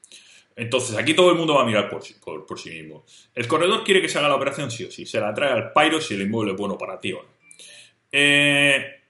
Entonces, 0.55 0.97
aquí 0.97 1.15
todo 1.15 1.31
el 1.31 1.37
mundo 1.37 1.55
va 1.55 1.63
a 1.63 1.67
mirar 1.67 1.89
por, 1.89 2.03
por, 2.23 2.47
por, 2.47 2.59
sí 2.59 2.71
mismo. 2.71 3.05
El 3.35 3.47
corredor 3.47 3.85
quiere 3.85 4.01
que 4.01 4.09
se 4.09 4.19
haga 4.19 4.29
la 4.29 4.37
operación 4.37 4.71
sí 4.71 4.85
o 4.85 4.91
sí. 4.91 5.05
Se 5.05 5.21
la 5.21 5.35
trae 5.35 5.53
al 5.53 5.73
pairo 5.73 6.01
si 6.01 6.15
el 6.15 6.23
inmueble 6.23 6.53
es 6.53 6.59
bueno 6.59 6.79
para 6.79 6.99
ti 6.99 7.13
o 7.13 7.23
no. 7.23 7.29
Eh, 8.13 9.01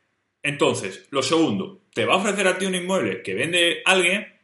entonces, 0.43 1.07
lo 1.11 1.23
segundo, 1.23 1.83
te 1.93 2.05
va 2.05 2.15
a 2.15 2.19
ofrecer 2.19 2.49
a 2.49 2.59
ti 2.59 2.67
un 2.67 2.75
inmueble 2.75 3.23
que 3.23 3.35
vende 3.35 3.83
alguien 3.85 4.36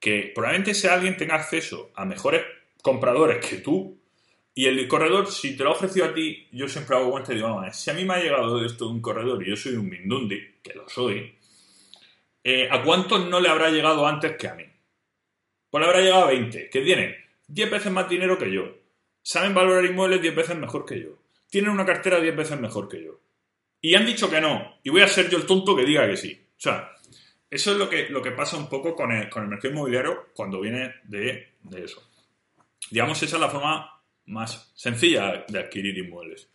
que 0.00 0.32
probablemente 0.34 0.72
ese 0.72 0.88
alguien 0.88 1.16
tenga 1.16 1.34
acceso 1.34 1.90
a 1.94 2.04
mejores 2.04 2.42
compradores 2.82 3.44
que 3.44 3.56
tú 3.56 3.98
y 4.58 4.66
el 4.66 4.88
corredor, 4.88 5.30
si 5.30 5.56
te 5.56 5.62
lo 5.62 5.70
ha 5.70 5.74
ofrecido 5.74 6.06
a 6.06 6.12
ti, 6.12 6.48
yo 6.50 6.66
siempre 6.66 6.96
hago 6.96 7.12
cuenta 7.12 7.32
y 7.32 7.36
digo, 7.36 7.46
vamos, 7.46 7.76
si 7.76 7.90
a 7.90 7.94
mí 7.94 8.04
me 8.04 8.14
ha 8.14 8.20
llegado 8.20 8.64
esto 8.64 8.86
de 8.86 8.90
un 8.90 9.00
corredor 9.00 9.40
y 9.40 9.50
yo 9.50 9.56
soy 9.56 9.74
un 9.74 9.88
Mindundi, 9.88 10.56
que 10.60 10.74
lo 10.74 10.88
soy, 10.88 11.32
eh, 12.42 12.68
¿a 12.68 12.82
cuántos 12.82 13.28
no 13.28 13.38
le 13.38 13.48
habrá 13.48 13.70
llegado 13.70 14.04
antes 14.04 14.36
que 14.36 14.48
a 14.48 14.54
mí? 14.54 14.64
Pues 15.70 15.80
le 15.80 15.86
habrá 15.86 16.00
llegado 16.00 16.24
a 16.24 16.30
20, 16.30 16.70
que 16.70 16.80
tienen 16.80 17.14
10 17.46 17.70
veces 17.70 17.92
más 17.92 18.08
dinero 18.08 18.36
que 18.36 18.50
yo, 18.50 18.74
saben 19.22 19.54
valorar 19.54 19.84
inmuebles 19.84 20.22
10 20.22 20.34
veces 20.34 20.56
mejor 20.56 20.84
que 20.84 21.02
yo, 21.02 21.10
tienen 21.48 21.70
una 21.70 21.86
cartera 21.86 22.20
10 22.20 22.34
veces 22.34 22.60
mejor 22.60 22.88
que 22.88 23.04
yo. 23.04 23.20
Y 23.80 23.94
han 23.94 24.06
dicho 24.06 24.28
que 24.28 24.40
no, 24.40 24.78
y 24.82 24.90
voy 24.90 25.02
a 25.02 25.06
ser 25.06 25.30
yo 25.30 25.38
el 25.38 25.46
tonto 25.46 25.76
que 25.76 25.84
diga 25.84 26.04
que 26.08 26.16
sí. 26.16 26.36
O 26.56 26.60
sea, 26.60 26.90
eso 27.50 27.72
es 27.72 27.78
lo 27.78 27.88
que, 27.88 28.08
lo 28.08 28.20
que 28.20 28.32
pasa 28.32 28.56
un 28.56 28.68
poco 28.68 28.94
con 28.94 29.10
el, 29.10 29.30
con 29.30 29.42
el 29.42 29.48
mercado 29.48 29.72
inmobiliario 29.72 30.26
cuando 30.34 30.60
viene 30.60 30.96
de, 31.04 31.54
eso. 31.82 32.02
Digamos, 32.90 33.22
esa 33.22 33.36
es 33.36 33.40
la 33.40 33.48
forma 33.48 34.02
más 34.26 34.72
sencilla 34.74 35.44
de 35.48 35.58
adquirir 35.58 35.96
inmuebles. 35.96 36.50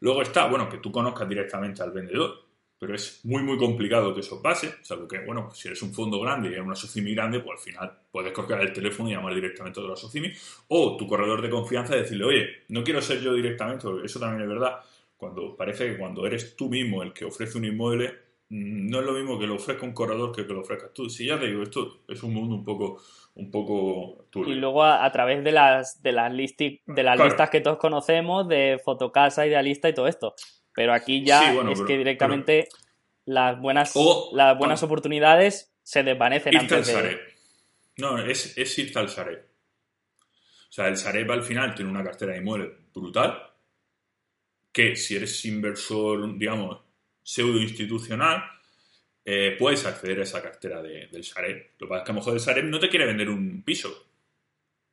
Luego 0.00 0.22
está, 0.22 0.46
bueno, 0.46 0.68
que 0.68 0.78
tú 0.78 0.90
conozcas 0.90 1.28
directamente 1.28 1.82
al 1.82 1.90
vendedor, 1.90 2.46
pero 2.78 2.94
es 2.94 3.24
muy, 3.24 3.42
muy 3.42 3.58
complicado 3.58 4.14
que 4.14 4.20
eso 4.20 4.40
pase, 4.40 4.76
salvo 4.82 5.06
que, 5.06 5.18
bueno, 5.18 5.50
si 5.52 5.68
eres 5.68 5.82
un 5.82 5.92
fondo 5.92 6.20
grande 6.20 6.48
y 6.48 6.52
eres 6.52 6.64
una 6.64 6.76
SOCIMI 6.76 7.14
grande, 7.14 7.40
pues 7.40 7.58
al 7.58 7.64
final 7.64 7.98
puedes 8.10 8.32
coger 8.32 8.60
el 8.60 8.72
teléfono 8.72 9.10
y 9.10 9.12
llamar 9.12 9.34
directamente 9.34 9.80
a 9.80 9.82
la 9.82 9.96
SOCIMI, 9.96 10.32
o 10.68 10.96
tu 10.96 11.06
corredor 11.06 11.42
de 11.42 11.50
confianza 11.50 11.96
y 11.96 12.00
decirle, 12.00 12.24
oye, 12.24 12.48
no 12.68 12.84
quiero 12.84 13.02
ser 13.02 13.20
yo 13.20 13.34
directamente, 13.34 13.86
eso 14.04 14.20
también 14.20 14.42
es 14.42 14.48
verdad, 14.48 14.78
cuando 15.16 15.56
parece 15.56 15.88
que 15.90 15.98
cuando 15.98 16.24
eres 16.24 16.56
tú 16.56 16.70
mismo 16.70 17.02
el 17.02 17.12
que 17.12 17.24
ofrece 17.24 17.58
un 17.58 17.64
inmueble, 17.64 18.27
no 18.50 19.00
es 19.00 19.06
lo 19.06 19.12
mismo 19.12 19.38
que 19.38 19.46
lo 19.46 19.56
ofrezca 19.56 19.84
un 19.84 19.92
corredor 19.92 20.34
que 20.34 20.46
que 20.46 20.52
lo 20.52 20.60
ofrezcas 20.60 20.92
tú. 20.94 21.10
Si 21.10 21.26
ya 21.26 21.38
te 21.38 21.46
digo, 21.46 21.62
esto 21.62 22.00
es 22.08 22.22
un 22.22 22.32
mundo 22.32 22.54
un 22.54 22.64
poco, 22.64 23.02
un 23.34 23.50
poco 23.50 24.26
turbio. 24.30 24.54
Y 24.54 24.56
luego 24.56 24.84
a, 24.84 25.10
través 25.12 25.44
de 25.44 25.52
las, 25.52 26.02
de 26.02 26.12
las, 26.12 26.32
de 26.34 27.02
las 27.02 27.18
listas 27.18 27.50
que 27.50 27.60
todos 27.60 27.78
conocemos, 27.78 28.48
de 28.48 28.80
Fotocasa, 28.82 29.46
Idealista 29.46 29.88
y 29.88 29.94
todo 29.94 30.06
esto. 30.06 30.34
Pero 30.72 30.94
aquí 30.94 31.24
ya 31.24 31.52
es 31.70 31.82
que 31.82 31.98
directamente 31.98 32.68
las 33.26 33.60
buenas, 33.60 33.94
las 34.32 34.56
buenas 34.56 34.82
oportunidades 34.82 35.74
se 35.82 36.02
desvanecen 36.02 36.56
antes 36.56 36.86
de... 36.86 37.18
No, 37.98 38.18
es, 38.18 38.56
es 38.56 38.78
irte 38.78 38.98
al 38.98 39.08
Sareb. 39.08 39.40
O 39.40 40.72
sea, 40.72 40.86
el 40.86 40.96
Sareb 40.96 41.30
al 41.32 41.42
final 41.42 41.74
tiene 41.74 41.90
una 41.90 42.04
cartera 42.04 42.32
de 42.32 42.38
inmuebles 42.38 42.70
brutal, 42.94 43.42
que 44.72 44.94
si 44.94 45.16
eres 45.16 45.44
inversor, 45.44 46.38
digamos, 46.38 46.78
pseudo 47.28 47.60
institucional, 47.60 48.42
eh, 49.22 49.54
puedes 49.58 49.84
acceder 49.84 50.20
a 50.20 50.22
esa 50.22 50.40
cartera 50.40 50.80
del 50.80 51.22
Sareb. 51.22 51.72
Lo 51.78 51.86
que 51.86 51.90
pasa 51.90 52.00
es 52.00 52.04
que 52.06 52.10
a 52.10 52.14
lo 52.14 52.20
mejor 52.20 52.34
el 52.34 52.40
Sareb 52.40 52.64
no 52.64 52.78
te 52.80 52.88
quiere 52.88 53.04
vender 53.04 53.28
un 53.28 53.62
piso, 53.62 54.06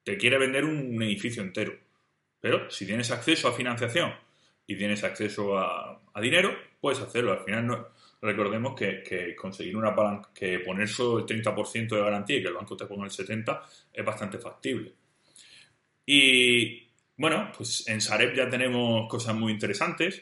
te 0.04 0.18
quiere 0.18 0.38
vender 0.38 0.66
un 0.66 1.02
edificio 1.02 1.42
entero. 1.42 1.80
Pero 2.42 2.70
si 2.70 2.86
tienes 2.86 3.10
acceso 3.12 3.48
a 3.48 3.54
financiación 3.54 4.14
y 4.68 4.76
tienes 4.76 5.06
acceso 5.06 5.58
a, 5.58 6.02
dinero, 6.22 6.54
puedes 6.82 7.00
hacerlo. 7.00 7.32
Al 7.32 7.46
final, 7.46 7.88
recordemos 8.22 8.76
que, 8.76 9.34
conseguir 9.38 9.78
una 9.78 9.96
palanca, 9.96 10.30
que 10.36 10.60
poner 10.60 10.90
solo 10.90 11.20
el 11.20 11.26
30% 11.26 11.88
de 11.88 12.02
garantía 12.02 12.36
y 12.36 12.42
que 12.42 12.50
el 12.50 12.54
banco 12.54 12.76
te 12.76 12.86
ponga 12.86 13.06
el 13.06 13.12
70% 13.12 13.62
es 13.94 14.06
bastante 14.06 14.40
factible. 14.40 14.94
Y 16.06 16.86
bueno, 17.16 17.50
pues 17.56 17.88
en 17.88 18.02
Sareb 18.02 18.36
ya 18.36 18.50
tenemos 18.50 19.08
cosas 19.10 19.34
muy 19.36 19.54
interesantes. 19.54 20.22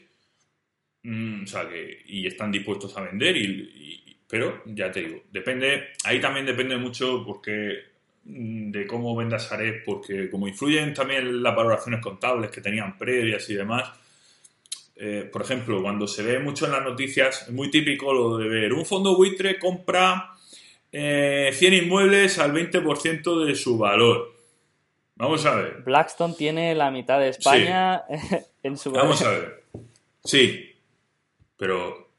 Mm, 1.04 1.43
o 1.43 1.47
sea, 1.47 1.68
que, 1.68 2.04
y 2.08 2.26
están 2.28 2.51
dispuestos 2.51 2.95
a 2.97 3.01
vender, 3.01 3.36
y, 3.36 4.18
pero 4.28 4.64
ya 4.66 4.91
te 4.91 5.01
digo, 5.01 5.24
depende, 5.32 5.89
ahí 6.06 6.20
también 6.20 6.45
depende 6.45 6.78
mucho 6.78 7.24
porque 7.26 7.78
mm, 8.24 8.72
de 8.72 8.88
cómo 8.88 9.16
vendas 9.16 9.47
Sareb, 9.47 9.84
porque 9.84 10.30
como 10.30 10.47
influyen 10.47 10.93
también 10.93 11.43
las 11.43 11.56
valoraciones 11.56 12.01
contables 12.01 12.49
que 12.51 12.62
tenían 12.62 12.97
previas 12.97 13.49
y 13.49 13.56
demás, 13.56 13.91
eh, 14.95 15.30
por 15.32 15.41
ejemplo, 15.41 15.82
cuando 15.82 16.08
se 16.08 16.24
ve 16.24 16.39
mucho 16.39 16.66
en 16.66 16.72
las 16.72 16.84
noticias, 16.84 17.43
es 17.47 17.54
muy 17.54 17.70
típico 17.70 18.14
lo 18.14 18.38
de 18.38 18.47
ver 18.47 18.74
un 18.74 18.86
fondo 18.86 19.18
buitre 19.18 19.60
compra 19.60 20.34
eh, 20.91 21.49
100 21.51 21.74
inmuebles 21.74 22.39
al 22.39 22.54
20% 22.54 23.45
de 23.45 23.56
su 23.56 23.78
valor. 23.78 24.34
Vamos 25.16 25.45
a 25.45 25.56
ver. 25.56 25.82
Blackstone 25.84 26.36
tiene 26.36 26.76
la 26.76 26.91
mitad 26.91 27.20
de 27.20 27.30
España 27.30 28.04
en 28.64 28.78
su 28.78 28.91
valor. 28.91 29.08
Vamos 29.08 29.22
a 29.24 29.30
ver. 29.32 29.64
Sí, 30.24 30.72
pero, 31.64 32.09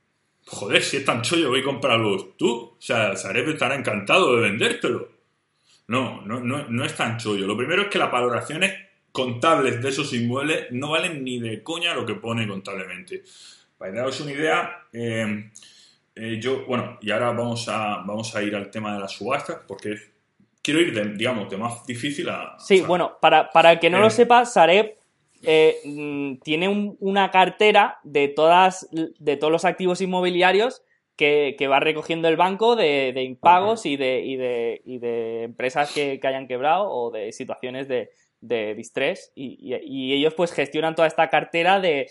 joder, 0.47 0.83
si 0.83 0.97
es 0.97 1.05
tan 1.05 1.21
chollo, 1.21 1.51
voy 1.51 1.61
a 1.61 1.65
comprarlos 1.65 2.35
tú. 2.39 2.49
O 2.51 2.77
sea, 2.79 3.15
Sareb 3.15 3.51
estará 3.51 3.75
encantado 3.75 4.35
de 4.35 4.41
vendértelo. 4.41 5.07
No, 5.89 6.23
no, 6.23 6.41
no, 6.41 6.67
no 6.67 6.83
es 6.83 6.97
tan 6.97 7.19
chollo. 7.19 7.47
Lo 7.47 7.55
primero 7.55 7.83
es 7.83 7.89
que 7.89 7.99
las 7.99 8.11
valoraciones 8.11 8.73
contables 9.13 9.83
de 9.83 9.91
esos 9.91 10.15
inmuebles 10.15 10.69
no 10.71 10.93
valen 10.93 11.23
ni 11.23 11.41
de 11.41 11.63
coña 11.63 11.93
lo 11.93 12.07
que 12.07 12.15
pone 12.15 12.49
contablemente. 12.49 13.23
Para 13.77 13.93
daros 13.93 14.19
una 14.23 14.33
idea, 14.33 14.87
eh, 14.95 15.51
eh, 16.15 16.39
yo, 16.41 16.65
bueno, 16.65 16.97
y 17.03 17.11
ahora 17.11 17.33
vamos 17.33 17.69
a, 17.69 17.97
vamos 17.99 18.35
a 18.35 18.43
ir 18.43 18.57
al 18.57 18.71
tema 18.71 18.95
de 18.95 19.01
las 19.01 19.13
subastas, 19.13 19.59
porque 19.69 19.95
quiero 20.63 20.81
ir, 20.81 20.95
de, 20.95 21.17
digamos, 21.17 21.51
de 21.51 21.59
más 21.59 21.85
difícil 21.85 22.31
a... 22.31 22.57
Sí, 22.59 22.81
bueno, 22.81 23.19
para, 23.21 23.51
para 23.51 23.73
el 23.73 23.79
que 23.79 23.91
no 23.91 24.01
lo 24.01 24.09
sepa, 24.09 24.47
Sareb 24.47 25.04
eh, 25.47 25.77
mm, 25.85 26.37
tiene 26.43 26.97
una 26.99 27.31
cartera 27.31 27.99
de, 28.03 28.29
todas, 28.29 28.89
de 28.93 29.37
todos 29.37 29.53
los 29.53 29.65
activos 29.65 30.01
inmobiliarios 30.01 30.83
que, 31.17 31.57
va 31.71 31.81
recogiendo 31.81 32.29
el 32.29 32.37
banco 32.37 32.77
de, 32.77 33.13
impagos 33.23 33.87
y 33.87 33.97
de, 33.97 34.21
y 34.21 34.37
de, 34.37 34.83
y 34.85 34.99
de 34.99 35.45
empresas 35.45 35.93
que, 35.93 36.21
hayan 36.23 36.49
quebrado 36.49 36.91
o 36.91 37.11
de 37.11 37.33
situaciones 37.33 37.89
de, 37.89 38.11
de 38.45 38.75
distrés. 38.75 39.33
Y, 39.35 39.75
ellos 40.13 40.35
pues 40.35 40.53
gestionan 40.53 40.95
toda 40.95 41.09
esta 41.09 41.29
cartera 41.29 41.81
de, 41.81 42.09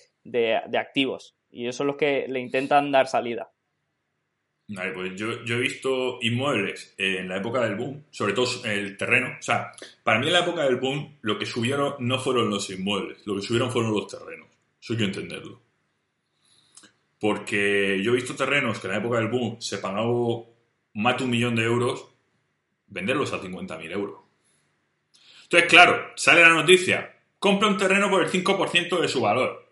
activos. 0.78 1.36
Y 1.50 1.68
eso 1.68 1.84
es 1.84 1.88
lo 1.88 1.98
que 1.98 2.26
le 2.28 2.40
intentan 2.40 2.92
dar 2.92 3.08
salida. 3.08 3.52
Vale, 4.76 4.92
pues 4.92 5.16
yo, 5.16 5.30
he 5.30 5.60
visto 5.60 6.18
inmuebles 6.22 6.96
en 6.98 7.30
la 7.30 7.38
época 7.38 7.62
del 7.62 7.76
boom, 7.76 8.06
sobre 8.10 8.34
todo 8.34 8.48
el 8.66 8.98
terreno. 8.98 9.36
O 9.40 9.42
sea, 9.42 9.72
para 10.04 10.20
mí 10.20 10.26
en 10.26 10.34
la 10.34 10.40
época 10.40 10.64
del 10.64 10.78
boom 10.78 11.18
lo 11.22 11.38
que 11.38 11.46
subieron 11.46 11.96
no 12.00 12.18
fueron 12.20 12.50
los 12.50 12.70
inmuebles, 12.72 13.20
lo 13.26 13.36
que 13.36 13.44
subieron 13.44 13.72
fueron 13.72 13.94
los 13.94 14.08
terrenos. 14.08 14.48
Eso 14.82 14.94
hay 14.94 15.00
que 15.00 15.06
entenderlo. 15.06 15.62
Porque 17.20 18.02
yo 18.04 18.12
he 18.12 18.16
visto 18.16 18.36
terrenos 18.36 18.80
que 18.80 18.88
en 18.88 18.94
la 18.94 19.00
época 19.00 19.18
del 19.18 19.28
boom 19.28 19.62
se 19.62 19.78
pagaba 19.78 20.10
más 20.94 21.18
de 21.18 21.24
un 21.24 21.30
millón 21.30 21.56
de 21.56 21.64
euros, 21.66 22.08
venderlos 22.88 23.32
a 23.32 23.42
50.000 23.42 23.92
euros. 23.92 24.22
Entonces, 25.44 25.70
claro, 25.70 26.14
sale 26.16 26.42
la 26.42 26.50
noticia, 26.50 27.16
compra 27.38 27.68
un 27.68 27.78
terreno 27.78 28.10
por 28.10 28.24
el 28.24 28.32
5% 28.32 29.00
de 29.00 29.08
su 29.08 29.22
valor. 29.22 29.72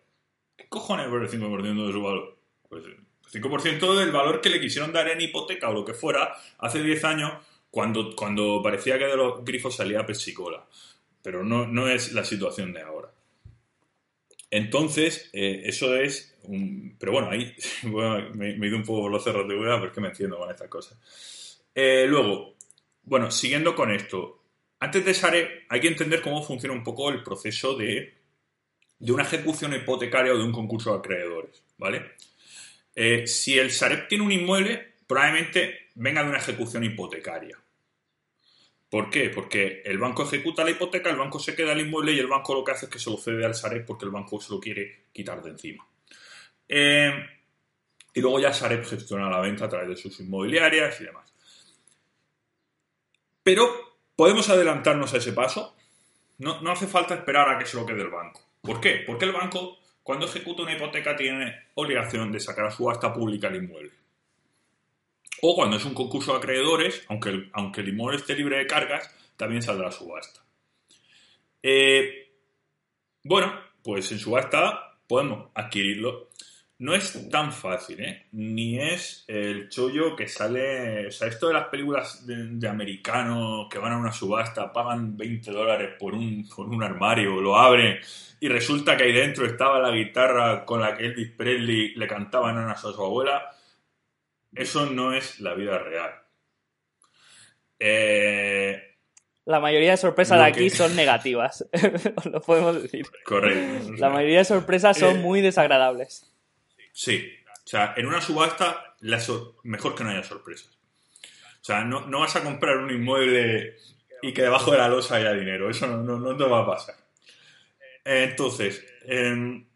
¿Qué 0.55 0.69
cojones 0.69 1.07
por 1.07 1.23
el 1.23 1.29
5% 1.29 1.87
de 1.87 1.91
su 1.91 2.01
valor? 2.03 2.37
Pues 2.69 2.83
5% 3.31 3.97
del 3.97 4.11
valor 4.11 4.41
que 4.41 4.49
le 4.49 4.59
quisieron 4.59 4.91
dar 4.91 5.07
en 5.09 5.21
hipoteca 5.21 5.69
o 5.69 5.73
lo 5.73 5.85
que 5.85 5.93
fuera 5.93 6.35
hace 6.57 6.83
10 6.83 7.03
años 7.05 7.33
cuando, 7.69 8.15
cuando 8.15 8.61
parecía 8.61 8.99
que 8.99 9.05
de 9.05 9.15
los 9.15 9.45
grifos 9.45 9.75
salía 9.75 10.05
pesicola. 10.05 10.65
Pero 11.21 11.43
no, 11.43 11.67
no 11.67 11.87
es 11.87 12.13
la 12.13 12.23
situación 12.23 12.73
de 12.73 12.81
ahora. 12.81 13.11
Entonces, 14.49 15.29
eh, 15.31 15.61
eso 15.65 15.95
es 15.95 16.35
un... 16.43 16.97
Pero 16.99 17.13
bueno, 17.13 17.29
ahí 17.29 17.55
me, 18.33 18.49
he 18.49 18.67
ido 18.67 18.77
un 18.77 18.83
poco 18.83 19.03
por 19.03 19.11
los 19.11 19.23
cerros 19.23 19.47
de 19.47 19.57
hueá 19.57 19.79
porque 19.79 20.01
me 20.01 20.09
entiendo 20.09 20.37
con 20.37 20.51
estas 20.51 20.67
cosas. 20.67 21.63
Eh, 21.73 22.05
luego, 22.07 22.55
bueno, 23.03 23.31
siguiendo 23.31 23.73
con 23.75 23.91
esto, 23.91 24.41
antes 24.79 25.05
de 25.05 25.13
Sareb, 25.13 25.47
hay 25.69 25.79
que 25.79 25.87
entender 25.87 26.21
cómo 26.21 26.43
funciona 26.43 26.75
un 26.75 26.83
poco 26.83 27.09
el 27.09 27.23
proceso 27.23 27.75
de, 27.75 28.13
una 28.99 29.23
ejecución 29.23 29.73
hipotecaria 29.73 30.33
o 30.33 30.37
de 30.37 30.43
un 30.43 30.51
concurso 30.51 30.91
de 30.91 30.99
acreedores, 30.99 31.63
¿vale? 31.77 32.11
Eh, 32.95 33.27
si 33.27 33.57
el 33.57 33.71
Sareb 33.71 34.07
tiene 34.07 34.23
un 34.23 34.31
inmueble, 34.31 34.95
probablemente 35.07 35.89
venga 35.95 36.23
de 36.23 36.29
una 36.29 36.39
ejecución 36.39 36.83
hipotecaria. 36.83 37.57
¿Por 38.89 39.09
qué? 39.09 39.29
Porque 39.29 39.81
el 39.85 39.97
banco 39.97 40.23
ejecuta 40.23 40.63
la 40.63 40.71
hipoteca, 40.71 41.09
el 41.09 41.15
banco 41.15 41.39
se 41.39 41.55
queda 41.55 41.71
el 41.71 41.81
inmueble 41.81 42.11
y 42.11 42.19
el 42.19 42.27
banco 42.27 42.53
lo 42.53 42.63
que 42.63 42.73
hace 42.73 42.87
es 42.87 42.91
que 42.91 42.99
se 42.99 43.09
lo 43.09 43.17
cede 43.17 43.45
al 43.45 43.55
Sareb 43.55 43.85
porque 43.85 44.05
el 44.05 44.11
banco 44.11 44.41
se 44.41 44.51
lo 44.51 44.59
quiere 44.59 45.05
quitar 45.13 45.41
de 45.41 45.51
encima. 45.51 45.87
Eh, 46.67 47.13
y 48.13 48.19
luego 48.19 48.39
ya 48.39 48.53
Sareb 48.53 48.85
gestiona 48.85 49.29
la 49.29 49.39
venta 49.39 49.65
a 49.65 49.69
través 49.69 49.89
de 49.89 49.95
sus 49.95 50.19
inmobiliarias 50.19 50.99
y 50.99 51.05
demás. 51.05 51.33
Pero 53.43 53.91
¿Podemos 54.21 54.47
adelantarnos 54.49 55.11
a 55.15 55.17
ese 55.17 55.33
paso? 55.33 55.75
No, 56.37 56.59
hace 56.71 56.85
falta 56.85 57.15
esperar 57.15 57.49
a 57.49 57.57
que 57.57 57.65
se 57.65 57.75
lo 57.75 57.87
quede 57.87 58.03
el 58.03 58.09
banco. 58.09 58.39
¿Por 58.61 58.79
qué? 58.79 59.01
Porque 59.03 59.25
el 59.25 59.31
banco, 59.31 59.79
cuando 60.03 60.25
ejecuta 60.25 60.63
una 60.63 60.73
hipoteca, 60.73 61.15
tiene 61.15 61.67
obligación 61.75 62.31
de 62.31 62.39
sacar 62.39 62.65
a 62.65 62.71
subasta 62.71 63.13
pública 63.13 63.47
el 63.47 63.63
inmueble. 63.63 63.91
O 65.41 65.55
cuando 65.55 65.77
es 65.77 65.85
un 65.85 65.93
concurso 65.93 66.33
de 66.33 66.37
acreedores, 66.39 67.03
aunque 67.07 67.29
el, 67.29 67.49
aunque 67.53 67.81
el 67.81 67.89
inmueble 67.89 68.17
esté 68.17 68.35
libre 68.35 68.57
de 68.57 68.67
cargas, 68.67 69.13
también 69.37 69.61
saldrá 69.61 69.89
a 69.89 69.91
subasta. 69.91 70.41
Eh, 71.63 72.31
bueno, 73.23 73.53
pues 73.83 74.11
en 74.11 74.19
subasta 74.19 74.97
podemos 75.07 75.49
adquirirlo 75.53 76.29
no 76.81 76.95
es 76.95 77.29
tan 77.29 77.53
fácil, 77.53 77.99
¿eh? 78.01 78.25
Ni 78.31 78.79
es 78.79 79.23
el 79.27 79.69
chollo 79.69 80.15
que 80.15 80.27
sale. 80.27 81.05
O 81.05 81.11
sea, 81.11 81.27
esto 81.27 81.47
de 81.47 81.53
las 81.53 81.67
películas 81.67 82.25
de, 82.25 82.67
americanos 82.67 83.67
que 83.69 83.77
van 83.77 83.93
a 83.93 83.97
una 83.99 84.11
subasta, 84.11 84.73
pagan 84.73 85.15
20 85.15 85.51
dólares 85.51 85.91
por 85.99 86.15
un, 86.15 86.49
por 86.49 86.67
un 86.67 86.81
armario, 86.81 87.39
lo 87.39 87.55
abren 87.55 87.99
y 88.39 88.47
resulta 88.47 88.97
que 88.97 89.03
ahí 89.03 89.11
dentro 89.11 89.45
estaba 89.45 89.79
la 89.79 89.91
guitarra 89.91 90.65
con 90.65 90.81
la 90.81 90.97
que 90.97 91.05
Elvis 91.05 91.29
Presley 91.29 91.93
le 91.93 92.07
cantaba 92.07 92.49
a 92.49 92.75
su 92.75 92.87
abuela. 92.87 93.55
Eso 94.51 94.87
no 94.87 95.13
es 95.13 95.39
la 95.39 95.53
vida 95.53 95.77
real. 95.77 96.11
Eh, 97.77 98.97
la 99.45 99.59
mayoría 99.59 99.91
de 99.91 99.97
sorpresas 99.97 100.39
de 100.39 100.45
aquí 100.45 100.71
son 100.71 100.95
negativas, 100.95 101.63
lo 102.31 102.41
podemos 102.41 102.81
decir. 102.81 103.05
Correcto. 103.23 103.93
La 103.97 104.09
mayoría 104.09 104.39
de 104.39 104.45
sorpresas 104.45 104.97
son 104.97 105.17
eh, 105.17 105.19
muy 105.19 105.41
desagradables. 105.41 106.30
Sí. 106.93 107.33
O 107.63 107.67
sea, 107.67 107.93
en 107.95 108.07
una 108.07 108.21
subasta, 108.21 108.95
mejor 109.63 109.95
que 109.95 110.03
no 110.03 110.09
haya 110.09 110.23
sorpresas. 110.23 110.77
O 111.61 111.63
sea, 111.63 111.83
no, 111.83 112.19
vas 112.19 112.35
a 112.35 112.43
comprar 112.43 112.77
un 112.77 112.91
inmueble 112.91 113.77
y 114.21 114.33
que 114.33 114.41
debajo 114.41 114.71
de 114.71 114.77
la 114.77 114.89
losa 114.89 115.15
haya 115.15 115.33
dinero. 115.33 115.69
Eso 115.69 115.87
no, 115.87 116.19
no, 116.19 116.35
te 116.35 116.43
va 116.43 116.61
a 116.61 116.65
pasar. 116.65 116.95
Entonces, 118.03 118.83
em, 119.05 119.67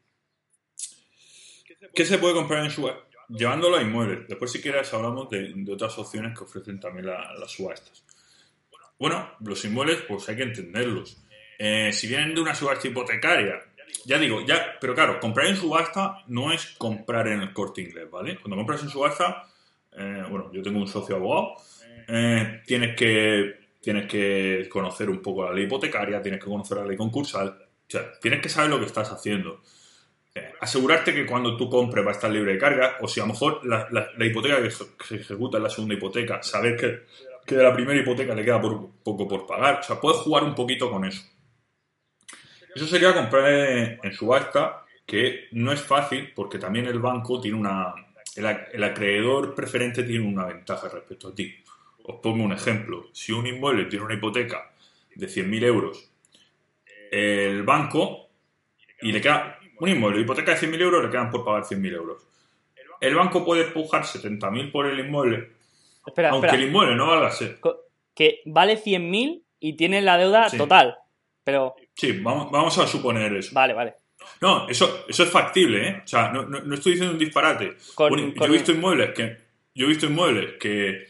¿qué 1.93 2.05
se 2.05 2.17
puede 2.17 2.33
comprar 2.33 2.65
en 2.65 2.71
subasta? 2.71 3.03
Llevándolo 3.29 3.77
a 3.77 3.81
inmuebles. 3.81 4.27
Después, 4.27 4.51
si 4.51 4.61
quieres, 4.61 4.91
hablamos 4.93 5.29
de, 5.29 5.53
otras 5.71 5.97
opciones 5.97 6.37
que 6.37 6.43
ofrecen 6.43 6.79
también 6.79 7.07
las 7.07 7.51
subastas. 7.51 8.03
Bueno, 8.97 9.35
los 9.41 9.63
inmuebles, 9.65 10.01
pues 10.07 10.27
hay 10.29 10.37
que 10.37 10.43
entenderlos. 10.43 11.23
Eh, 11.57 11.91
si 11.93 12.07
vienen 12.07 12.33
de 12.33 12.41
una 12.41 12.55
subasta 12.55 12.87
hipotecaria 12.87 13.61
ya 14.03 14.17
digo, 14.17 14.41
ya, 14.45 14.77
pero 14.79 14.93
claro, 14.93 15.19
comprar 15.19 15.47
en 15.47 15.55
subasta 15.55 16.23
no 16.27 16.51
es 16.51 16.75
comprar 16.77 17.27
en 17.27 17.41
el 17.41 17.53
corte 17.53 17.81
inglés, 17.81 18.09
¿vale? 18.09 18.37
Cuando 18.37 18.55
compras 18.57 18.83
en 18.83 18.89
subasta, 18.89 19.47
eh, 19.97 20.23
bueno, 20.29 20.51
yo 20.51 20.61
tengo 20.61 20.79
un 20.79 20.87
socio 20.87 21.15
abogado, 21.15 21.55
eh, 22.07 22.61
tienes, 22.65 22.95
que, 22.95 23.69
tienes 23.81 24.07
que 24.07 24.67
conocer 24.69 25.09
un 25.09 25.21
poco 25.21 25.45
la 25.45 25.53
ley 25.53 25.65
hipotecaria, 25.65 26.21
tienes 26.21 26.39
que 26.39 26.49
conocer 26.49 26.77
la 26.77 26.85
ley 26.85 26.97
concursal, 26.97 27.47
o 27.47 27.89
sea, 27.89 28.11
tienes 28.19 28.41
que 28.41 28.49
saber 28.49 28.69
lo 28.69 28.79
que 28.79 28.85
estás 28.85 29.11
haciendo. 29.11 29.61
Eh, 30.33 30.51
asegurarte 30.59 31.13
que 31.13 31.25
cuando 31.25 31.55
tú 31.55 31.69
compres 31.69 32.05
va 32.05 32.09
a 32.09 32.13
estar 32.13 32.29
libre 32.29 32.53
de 32.53 32.59
carga, 32.59 32.97
o 33.01 33.07
si 33.07 33.21
a 33.21 33.23
lo 33.23 33.33
mejor 33.33 33.65
la, 33.65 33.87
hipoteca 34.25 34.61
que 34.61 34.71
se 34.71 35.15
ejecuta 35.15 35.57
en 35.57 35.63
la 35.63 35.69
segunda 35.69 35.95
hipoteca, 35.95 36.43
saber 36.43 36.75
que, 36.75 37.55
de 37.55 37.63
la 37.63 37.73
primera 37.73 37.99
hipoteca 37.99 38.35
le 38.35 38.43
queda 38.43 38.59
poco 38.61 39.27
por 39.27 39.45
pagar, 39.47 39.79
o 39.79 39.83
sea, 39.83 40.01
puedes 40.01 40.19
jugar 40.19 40.43
un 40.43 40.53
poquito 40.53 40.91
con 40.91 41.05
eso. 41.05 41.23
Eso 42.75 42.87
sería 42.87 43.13
comprar 43.13 43.49
en, 44.03 44.13
subasta, 44.13 44.85
que 45.05 45.47
no 45.51 45.71
es 45.71 45.81
fácil 45.81 46.33
porque 46.35 46.59
también 46.59 46.85
el 46.87 46.99
banco 46.99 47.39
tiene 47.39 47.57
una... 47.57 47.93
El, 48.35 48.83
acreedor 48.83 49.55
preferente 49.55 50.03
tiene 50.03 50.27
una 50.27 50.45
ventaja 50.45 50.89
respecto 50.89 51.29
a 51.29 51.35
ti. 51.35 51.55
Os 52.03 52.19
pongo 52.21 52.43
un 52.43 52.51
ejemplo. 52.51 53.07
Si 53.13 53.31
un 53.31 53.47
inmueble 53.47 53.85
tiene 53.85 54.03
una 54.03 54.15
hipoteca 54.15 54.73
de 55.15 55.25
100.000 55.25 55.63
euros, 55.63 56.11
el 57.09 57.63
banco, 57.63 58.27
y 59.01 59.13
le 59.13 59.21
queda 59.21 59.57
un 59.79 59.87
inmueble, 59.87 60.19
hipoteca 60.19 60.53
de 60.53 60.67
100.000 60.67 60.81
euros, 60.81 61.05
le 61.05 61.09
quedan 61.09 61.31
por 61.31 61.45
pagar 61.45 61.63
100.000 61.63 61.93
euros. 61.93 62.27
El 62.99 63.15
banco 63.15 63.45
puede 63.45 63.67
empujar 63.67 64.03
70.000 64.03 64.71
por 64.73 64.85
el 64.85 64.99
inmueble, 64.99 65.51
aunque 66.29 66.55
el 66.55 66.63
inmueble 66.63 66.95
no 66.95 67.07
valga 67.07 67.31
ser. 67.31 67.57
Que 68.13 68.41
vale 68.45 68.77
100.000 68.77 69.43
y 69.61 69.77
tiene 69.77 70.01
la 70.01 70.17
deuda 70.17 70.49
total, 70.49 70.97
pero... 71.45 71.75
Sí, 71.95 72.11
vamos, 72.11 72.51
vamos 72.51 72.77
a 72.77 72.87
suponer 72.87 73.33
eso. 73.33 73.51
Vale, 73.53 73.73
vale. 73.73 73.95
No, 74.41 74.67
eso, 74.67 75.05
eso 75.07 75.23
es 75.23 75.29
factible, 75.29 75.87
¿eh? 75.87 76.01
O 76.03 76.07
sea, 76.07 76.31
no, 76.31 76.43
no, 76.43 76.75
estoy 76.75 76.93
diciendo 76.93 77.13
un 77.13 77.19
disparate. 77.19 77.77
yo 77.97 78.45
he 78.45 78.49
visto 78.49 78.71
inmuebles 78.71 79.13
que, 79.13 79.37
yo 79.73 79.85
he 79.85 79.89
visto 79.89 80.05
inmuebles 80.05 80.53
que, 80.59 81.07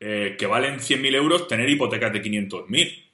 eh, 0.00 0.36
que 0.38 0.46
valen 0.46 0.78
100.000 0.78 1.14
euros 1.14 1.48
tener 1.48 1.68
hipotecas 1.68 2.12
de 2.12 2.22
500.000. 2.22 3.04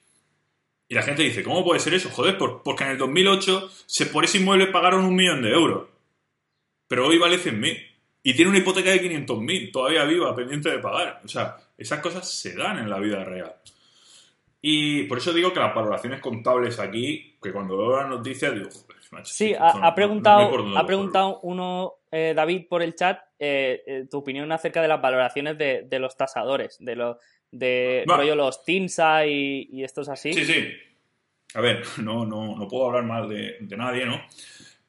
Y 0.87 0.95
la 0.95 1.03
gente 1.03 1.23
dice, 1.23 1.43
¿cómo 1.43 1.63
puede 1.63 1.79
ser 1.79 1.93
eso? 1.93 2.09
Joder, 2.09 2.37
porque 2.37 2.83
en 2.83 2.91
el 2.91 2.97
2008 2.97 3.69
se, 3.85 4.05
por 4.07 4.25
ese 4.25 4.39
inmueble 4.39 4.67
pagaron 4.67 5.05
un 5.05 5.15
millón 5.15 5.41
de 5.41 5.51
euros. 5.51 5.87
Pero 6.87 7.07
hoy 7.07 7.17
vale 7.17 7.37
100.000. 7.37 7.87
Y 8.23 8.33
tiene 8.35 8.49
una 8.49 8.59
hipoteca 8.59 8.91
de 8.91 9.01
500.000, 9.01 9.71
todavía 9.71 10.03
viva, 10.03 10.35
pendiente 10.35 10.69
de 10.69 10.79
pagar. 10.79 11.21
O 11.23 11.27
sea, 11.27 11.57
esas 11.77 11.99
cosas 12.01 12.29
se 12.29 12.55
dan 12.55 12.77
en 12.77 12.89
la 12.89 12.99
vida 12.99 13.23
real. 13.23 13.55
Y 14.61 15.03
por 15.03 15.17
eso 15.17 15.33
digo 15.33 15.51
que 15.51 15.59
las 15.59 15.73
valoraciones 15.73 16.21
contables 16.21 16.79
aquí, 16.79 17.37
que 17.41 17.51
cuando 17.51 17.77
veo 17.77 17.97
las 17.97 18.09
noticias 18.09 18.53
digo, 18.53 18.69
Sí, 19.23 19.53
ha, 19.59 19.93
preguntado, 19.93 20.77
ha 20.77 20.85
preguntado 20.85 21.39
uno, 21.41 21.95
eh, 22.09 22.33
David, 22.33 22.67
por 22.69 22.81
el 22.81 22.95
chat, 22.95 23.19
eh, 23.37 23.83
eh, 23.85 24.05
tu 24.09 24.19
opinión 24.19 24.49
acerca 24.51 24.81
de 24.81 24.87
las 24.87 25.01
valoraciones 25.01 25.57
de, 25.57 25.99
los 25.99 26.15
tasadores, 26.15 26.77
de, 26.79 26.95
los 26.95 27.17
de 27.51 28.05
los 28.07 28.63
TINSA 28.63 29.25
y, 29.25 29.83
estos 29.83 30.07
así. 30.07 30.33
Sí, 30.33 30.45
sí. 30.45 30.67
A 31.53 31.61
ver, 31.61 31.83
no, 32.01 32.25
no, 32.25 32.55
no 32.55 32.67
puedo 32.67 32.87
hablar 32.87 33.03
mal 33.03 33.27
de, 33.27 33.57
nadie, 33.75 34.05
¿no? 34.05 34.21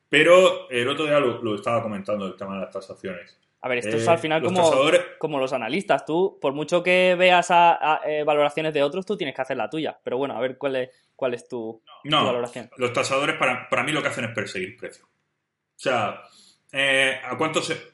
Pero 0.08 0.70
el 0.70 0.88
otro 0.88 1.06
día 1.06 1.18
lo, 1.18 1.42
lo, 1.42 1.56
estaba 1.56 1.82
comentando 1.82 2.26
el 2.26 2.36
tema 2.36 2.54
de 2.54 2.60
las 2.60 2.70
tasaciones. 2.70 3.41
A 3.64 3.68
ver, 3.68 3.78
esto 3.78 3.96
es 3.96 4.08
al 4.08 4.16
eh, 4.16 4.20
final 4.20 4.42
como, 4.42 4.72
como 5.18 5.38
los 5.38 5.52
analistas. 5.52 6.04
Tú, 6.04 6.36
por 6.40 6.52
mucho 6.52 6.82
que 6.82 7.14
veas 7.16 7.46
a, 7.50 8.00
eh, 8.04 8.24
valoraciones 8.24 8.74
de 8.74 8.82
otros, 8.82 9.06
tú 9.06 9.16
tienes 9.16 9.36
que 9.36 9.42
hacer 9.42 9.56
la 9.56 9.70
tuya. 9.70 9.96
Pero 10.02 10.18
bueno, 10.18 10.36
a 10.36 10.40
ver 10.40 10.58
cuál 10.58 10.74
es, 10.74 10.90
cuál 11.14 11.34
es 11.34 11.46
tu, 11.46 11.80
valoración. 12.02 12.68
Los 12.76 12.92
tasadores, 12.92 13.36
para, 13.36 13.68
para, 13.68 13.84
mí, 13.84 13.92
lo 13.92 14.02
que 14.02 14.08
hacen 14.08 14.24
es 14.24 14.32
perseguir 14.32 14.76
precio. 14.76 15.04
O 15.04 15.78
sea, 15.78 16.22
eh, 16.72 17.20
¿a 17.24 17.38
cuánto 17.38 17.62
se.? 17.62 17.92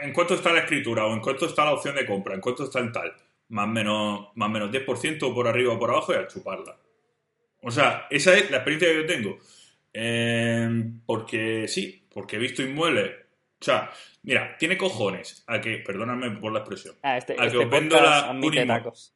¿en 0.00 0.12
cuánto 0.14 0.34
está 0.34 0.54
la 0.54 0.60
escritura? 0.60 1.04
¿O 1.04 1.12
en 1.12 1.20
cuánto 1.20 1.44
está 1.44 1.66
la 1.66 1.74
opción 1.74 1.94
de 1.94 2.06
compra? 2.06 2.34
¿En 2.34 2.40
cuánto 2.40 2.64
está 2.64 2.78
el 2.78 2.90
tal? 2.90 3.12
Más 3.48 3.64
o 3.66 3.68
menos, 3.68 4.28
más 4.36 4.50
menos 4.50 4.70
10% 4.70 5.34
por 5.34 5.46
arriba 5.46 5.74
o 5.74 5.78
por 5.78 5.90
abajo 5.90 6.14
y 6.14 6.16
a 6.16 6.26
chuparla. 6.26 6.78
O 7.60 7.70
sea, 7.70 8.06
esa 8.08 8.32
es 8.32 8.50
la 8.50 8.56
experiencia 8.56 8.88
que 8.88 8.96
yo 9.02 9.06
tengo. 9.06 9.38
Porque 11.04 11.68
sí, 11.68 12.06
porque 12.10 12.36
he 12.36 12.38
visto 12.38 12.62
inmuebles. 12.62 13.16
O 13.60 13.64
sea, 13.64 13.90
mira, 14.24 14.56
tiene 14.58 14.76
cojones 14.76 15.44
a 15.46 15.60
que, 15.60 15.78
perdóname 15.78 16.32
por 16.40 16.52
la 16.52 16.58
expresión, 16.60 16.96
Ah, 17.02 17.16
este, 17.16 17.34
a 17.34 17.36
que 17.36 17.46
este 17.46 17.58
os 17.58 17.70
vendo 17.70 18.00
la- 18.00 18.30
un 18.32 18.42
inmue- 18.42 18.66
tacos. 18.66 19.14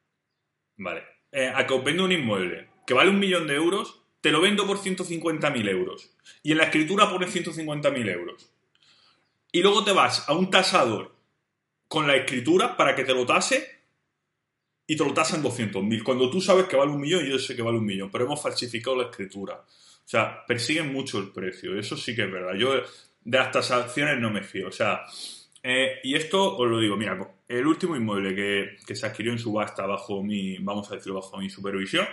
Vale. 0.76 1.02
Eh, 1.32 1.52
a 1.54 1.66
que 1.66 1.74
os 1.74 1.82
vendo 1.84 2.04
un 2.04 2.12
inmueble 2.12 2.68
que 2.86 2.94
vale 2.94 3.10
un 3.10 3.18
millón 3.18 3.46
de 3.46 3.54
euros, 3.54 4.00
te 4.20 4.30
lo 4.30 4.40
vendo 4.40 4.66
por 4.66 4.78
150.000 4.78 5.68
euros. 5.68 6.10
Y 6.42 6.52
en 6.52 6.58
la 6.58 6.64
escritura 6.64 7.10
pone 7.10 7.26
150.000 7.26 8.08
euros. 8.08 8.50
Y 9.52 9.60
luego 9.62 9.84
te 9.84 9.92
vas 9.92 10.28
a 10.28 10.32
un 10.32 10.50
tasador 10.50 11.14
con 11.86 12.06
la 12.06 12.16
escritura 12.16 12.76
para 12.76 12.94
que 12.94 13.04
te 13.04 13.14
lo 13.14 13.24
tase 13.26 13.66
y 14.86 14.96
te 14.96 15.04
lo 15.04 15.12
tasan 15.12 15.42
200.000. 15.42 16.02
Cuando 16.02 16.30
tú 16.30 16.40
sabes 16.40 16.66
que 16.66 16.76
vale 16.76 16.90
un 16.92 17.00
millón 17.00 17.24
yo 17.26 17.38
sé 17.38 17.54
que 17.54 17.62
vale 17.62 17.78
un 17.78 17.84
millón, 17.86 18.10
pero 18.10 18.24
hemos 18.24 18.40
falsificado 18.42 18.96
la 18.96 19.04
escritura. 19.10 19.54
O 19.54 20.08
sea, 20.10 20.44
persiguen 20.46 20.92
mucho 20.92 21.18
el 21.18 21.30
precio. 21.30 21.78
Eso 21.78 21.96
sí 21.96 22.14
que 22.16 22.22
es 22.22 22.32
verdad. 22.32 22.54
Yo 22.54 22.72
de 23.28 23.38
las 23.38 23.52
tasaciones 23.52 24.18
no 24.18 24.30
me 24.30 24.42
fío. 24.42 24.68
O 24.68 24.72
sea, 24.72 25.04
eh, 25.62 26.00
y 26.02 26.14
esto 26.14 26.56
os 26.56 26.66
lo 26.68 26.80
digo, 26.80 26.96
mira, 26.96 27.18
el 27.46 27.66
último 27.66 27.94
inmueble 27.94 28.34
que, 28.34 28.76
que 28.86 28.94
se 28.96 29.06
adquirió 29.06 29.32
en 29.32 29.38
subasta 29.38 29.84
bajo 29.86 30.22
mi, 30.22 30.56
vamos 30.58 30.90
a 30.90 30.94
decirlo, 30.94 31.20
bajo 31.20 31.36
mi 31.36 31.50
supervisión, 31.50 32.06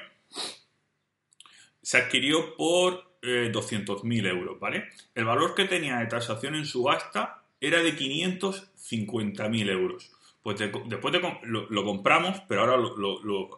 se 1.82 1.98
adquirió 1.98 2.56
por 2.58 3.16
eh, 3.22 3.50
200.000 3.54 4.28
euros, 4.28 4.60
¿vale? 4.60 4.90
El 5.14 5.24
valor 5.26 5.56
que 5.56 5.66
tenía 5.66 5.98
de 6.00 6.08
tasación 6.08 6.56
en 6.56 6.66
subasta 6.66 7.44
era 7.62 7.82
de 7.82 7.96
550.000 7.96 9.70
euros. 9.70 10.12
Pues 10.44 10.60
de- 10.60 10.72
después 10.88 11.14
de 11.14 11.22
lo, 11.44 11.84
compramos, 11.86 12.42
pero 12.48 12.62
ahora 12.62 12.78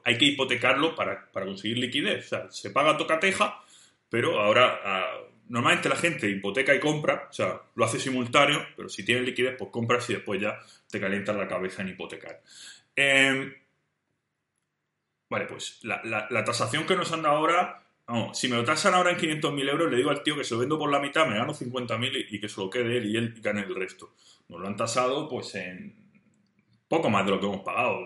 hay 0.03 0.18
que 0.18 0.26
hipotecarlo 0.26 0.95
para, 0.95 1.30
para 1.32 1.45
conseguir 1.47 1.80
liquidez. 1.80 2.26
O 2.26 2.30
sea, 2.30 2.51
se 2.51 2.70
paga 2.70 2.97
tocateja, 2.97 3.62
pero 4.10 4.39
ahora 4.39 4.80
ah, 4.86 5.05
normalmente 5.49 5.89
la 5.89 5.95
gente 5.95 6.29
hipoteca 6.29 6.73
y 6.73 6.79
compra, 6.79 7.27
o 7.29 7.33
sea, 7.33 7.61
lo 7.75 7.85
hace 7.85 7.99
simultáneo, 7.99 8.65
pero 8.75 8.89
si 8.89 9.03
tienes 9.03 9.25
liquidez, 9.25 9.55
pues 9.57 9.71
compras 9.71 10.09
y 10.09 10.13
después 10.13 10.41
ya 10.41 10.59
te 10.89 10.99
calientas 10.99 11.35
la 11.35 11.47
cabeza 11.47 11.81
en 11.81 11.89
hipotecar. 11.89 12.41
Em, 12.95 13.53
vale, 15.29 15.45
pues 15.45 15.79
la, 15.83 16.43
tasación 16.45 16.85
que 16.85 16.95
nos 16.95 17.11
han 17.11 17.21
dado 17.21 17.37
ahora, 17.37 17.83
si 18.33 18.47
me 18.47 18.55
lo 18.55 18.63
tasan 18.63 18.93
ahora 18.93 19.11
en 19.11 19.17
500.000 19.17 19.69
euros, 19.69 19.91
le 19.91 19.97
digo 19.97 20.09
al 20.09 20.23
tío 20.23 20.35
que 20.35 20.43
se 20.43 20.53
lo 20.53 20.61
vendo 20.61 20.79
por 20.79 20.91
la 20.91 20.99
mitad, 20.99 21.27
me 21.27 21.37
gano 21.37 21.53
50.000 21.53 22.27
y, 22.29 22.35
y 22.35 22.39
que 22.39 22.49
se 22.49 22.61
lo 22.61 22.69
quede 22.69 22.97
él 22.97 23.05
y 23.05 23.17
él 23.17 23.35
gane 23.41 23.61
el 23.61 23.75
resto. 23.75 24.13
Nos 24.49 24.59
lo 24.59 24.67
han 24.67 24.75
tasado 24.75 25.27
pues 25.27 25.53
en 25.55 26.07
poco 26.87 27.09
más 27.09 27.25
de 27.25 27.31
lo 27.31 27.39
que 27.39 27.45
hemos 27.45 27.61
pagado, 27.61 27.99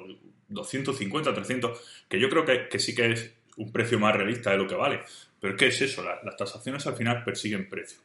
250, 0.48 1.34
300, 1.34 2.06
que 2.10 2.20
yo 2.20 2.30
creo 2.30 2.46
que, 2.46 2.68
que 2.68 2.80
sí 2.80 2.96
que 2.96 3.12
es 3.12 3.34
un 3.58 3.72
precio 3.72 4.00
más 4.00 4.16
realista 4.16 4.52
de 4.52 4.58
lo 4.58 4.68
que 4.68 4.76
vale. 4.76 5.02
Pero 5.42 5.58
que 5.58 5.68
es 5.68 5.82
eso, 5.82 6.02
la- 6.04 6.22
las 6.24 6.38
tasaciones 6.38 6.86
al 6.88 6.96
final 6.96 7.24
persiguen 7.26 7.68
precio. 7.68 8.00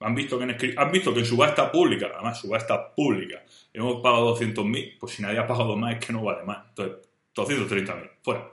Han 0.00 0.14
visto, 0.16 0.36
que 0.38 0.44
en, 0.44 0.78
han 0.78 0.90
visto 0.90 1.12
que 1.12 1.20
en 1.20 1.26
subasta 1.26 1.70
pública, 1.70 2.10
además 2.14 2.40
subasta 2.40 2.92
pública, 2.94 3.44
hemos 3.72 4.00
pagado 4.02 4.34
200.000, 4.36 4.96
pues 4.98 5.12
si 5.14 5.22
nadie 5.22 5.38
ha 5.38 5.46
pagado 5.46 5.76
más 5.76 5.94
es 5.94 6.04
que 6.04 6.12
no 6.12 6.22
vale 6.24 6.42
más. 6.44 6.66
Entonces, 6.68 7.08
230.000, 7.34 8.10
fuera. 8.22 8.48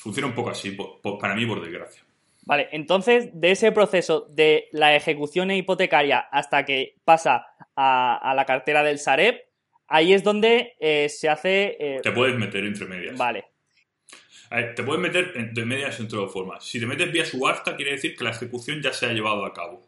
Funciona 0.00 0.28
un 0.28 0.34
poco 0.34 0.50
así, 0.50 0.72
por- 0.72 1.00
por- 1.00 1.18
para 1.18 1.34
mí 1.34 1.46
por 1.46 1.62
desgracia. 1.62 2.02
Vale, 2.44 2.68
entonces, 2.72 3.30
de 3.32 3.50
ese 3.50 3.72
proceso 3.72 4.26
de 4.30 4.68
la 4.72 4.94
ejecución 4.94 5.50
hipotecaria 5.50 6.18
hasta 6.30 6.64
que 6.64 6.96
pasa 7.04 7.46
a, 7.74 8.16
a 8.30 8.34
la 8.34 8.44
cartera 8.44 8.82
del 8.84 8.98
Sareb, 8.98 9.36
ahí 9.88 10.12
es 10.12 10.22
donde 10.22 10.74
eh, 10.80 11.08
se 11.08 11.28
hace. 11.28 11.76
eh, 11.80 12.00
Te 12.02 12.12
puedes 12.12 12.36
meter 12.36 12.62
entre 12.64 12.86
medias. 12.86 13.16
vale, 13.18 13.46
A 14.50 14.56
ver, 14.56 14.74
te 14.74 14.82
puedes 14.82 15.02
meter 15.02 15.32
entre 15.36 15.64
medias 15.64 15.98
en 15.98 16.08
todas 16.08 16.32
formas. 16.32 16.64
Si 16.64 16.78
te 16.78 16.86
metes 16.86 17.10
vía 17.10 17.24
subasta, 17.24 17.76
quiere 17.76 17.92
decir 17.92 18.16
que 18.16 18.24
la 18.24 18.30
ejecución 18.30 18.80
ya 18.80 18.92
se 18.92 19.06
ha 19.06 19.12
llevado 19.12 19.44
a 19.44 19.52
cabo. 19.52 19.82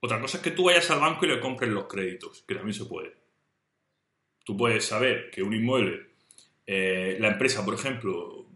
Otra 0.00 0.20
cosa 0.20 0.36
es 0.36 0.42
que 0.42 0.50
tú 0.50 0.64
vayas 0.64 0.90
al 0.90 1.00
banco 1.00 1.24
y 1.24 1.28
le 1.28 1.40
compres 1.40 1.70
los 1.70 1.86
créditos, 1.86 2.44
que 2.46 2.54
también 2.54 2.74
se 2.74 2.84
puede. 2.84 3.14
Tú 4.44 4.56
puedes 4.56 4.84
saber 4.84 5.30
que 5.30 5.42
un 5.42 5.54
inmueble, 5.54 6.08
eh, 6.66 7.16
la 7.18 7.28
empresa, 7.28 7.64
por 7.64 7.74
ejemplo, 7.74 8.46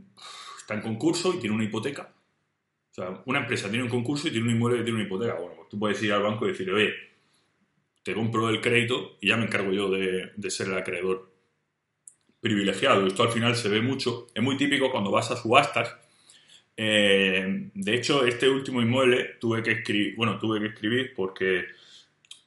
está 0.59 0.75
en 0.75 0.83
concurso 0.83 1.33
y 1.33 1.39
tiene 1.39 1.55
una 1.55 1.65
hipoteca. 1.65 2.15
O 2.91 2.95
sea, 2.95 3.23
una 3.25 3.39
empresa 3.41 3.71
tiene 3.71 3.85
un 3.85 3.91
concurso 3.91 4.29
y 4.29 4.31
tiene 4.31 4.49
un 4.49 4.57
inmueble 4.57 4.79
que 4.79 4.85
tiene 4.85 4.99
una 4.99 5.07
hipoteca. 5.07 5.35
Bueno, 5.35 5.55
pues 5.57 5.69
tú 5.71 5.79
puedes 5.79 6.03
ir 6.03 6.13
al 6.13 6.23
banco 6.23 6.45
y 6.45 6.49
decirle, 6.51 6.75
oye, 6.75 6.95
te 8.03 8.13
compro 8.13 8.51
el 8.51 8.61
crédito 8.61 9.17
y 9.21 9.29
ya 9.29 9.39
me 9.39 9.45
encargo 9.45 9.73
yo 9.73 9.89
de, 9.89 10.33
de 10.37 10.51
ser 10.51 10.67
el 10.69 10.77
acreedor 10.77 11.38
privilegiado. 12.41 13.07
Esto 13.07 13.22
al 13.22 13.30
final 13.30 13.57
se 13.57 13.68
ve 13.68 13.80
mucho. 13.80 14.26
Es 14.34 14.43
muy 14.43 14.57
típico 14.57 14.91
cuando 14.91 15.11
vas 15.11 15.30
a 15.30 15.36
subastas. 15.36 15.97
Eh, 16.76 17.70
de 17.74 17.95
hecho, 17.95 18.24
este 18.24 18.49
último 18.49 18.80
inmueble 18.80 19.36
tuve 19.41 19.62
que 19.62 19.72
escribir, 19.72 20.14
bueno, 20.16 20.39
tuve 20.39 20.61
que 20.61 20.66
escribir 20.66 21.12
porque 21.14 21.66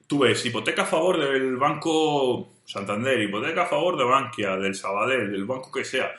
tú 0.08 0.26
hipoteca 0.26 0.84
a 0.84 0.86
favor 0.86 1.20
del 1.20 1.58
banco 1.58 2.54
Santander, 2.66 3.22
hipoteca 3.22 3.64
a 3.64 3.68
favor 3.68 3.98
de 3.98 4.06
Bankia, 4.06 4.56
del 4.58 4.76
Sabadell, 4.76 5.32
del 5.32 5.46
banco 5.46 5.72
que 5.72 5.84
sea. 5.84 6.14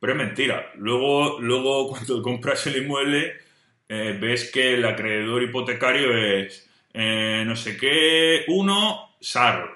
Pero 0.00 0.12
es 0.12 0.18
mentira. 0.18 0.72
Luego, 0.76 1.40
luego 1.40 1.88
cuando 1.90 2.22
compras 2.22 2.66
el 2.66 2.78
inmueble, 2.82 3.34
eh, 3.88 4.18
ves 4.20 4.50
que 4.50 4.74
el 4.74 4.84
acreedor 4.84 5.42
hipotecario 5.42 6.16
es 6.16 6.68
eh, 6.98 7.44
no 7.46 7.54
sé 7.54 7.76
qué, 7.76 8.44
uno, 8.48 9.16
SAR, 9.20 9.70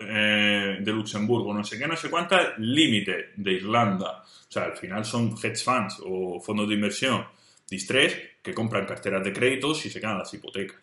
eh, 0.00 0.78
de 0.80 0.92
Luxemburgo, 0.92 1.54
no 1.54 1.64
sé 1.64 1.78
qué, 1.78 1.86
no 1.86 1.96
sé 1.96 2.10
cuántas, 2.10 2.58
límite 2.58 3.30
de 3.36 3.52
Irlanda. 3.52 4.22
O 4.22 4.52
sea, 4.52 4.64
al 4.64 4.76
final 4.76 5.04
son 5.04 5.34
hedge 5.42 5.62
funds 5.62 6.02
o 6.04 6.40
fondos 6.40 6.68
de 6.68 6.74
inversión 6.74 7.24
distress 7.68 8.16
que 8.42 8.52
compran 8.52 8.84
carteras 8.84 9.22
de 9.22 9.32
créditos 9.32 9.86
y 9.86 9.90
se 9.90 10.00
quedan 10.00 10.18
las 10.18 10.34
hipotecas. 10.34 10.80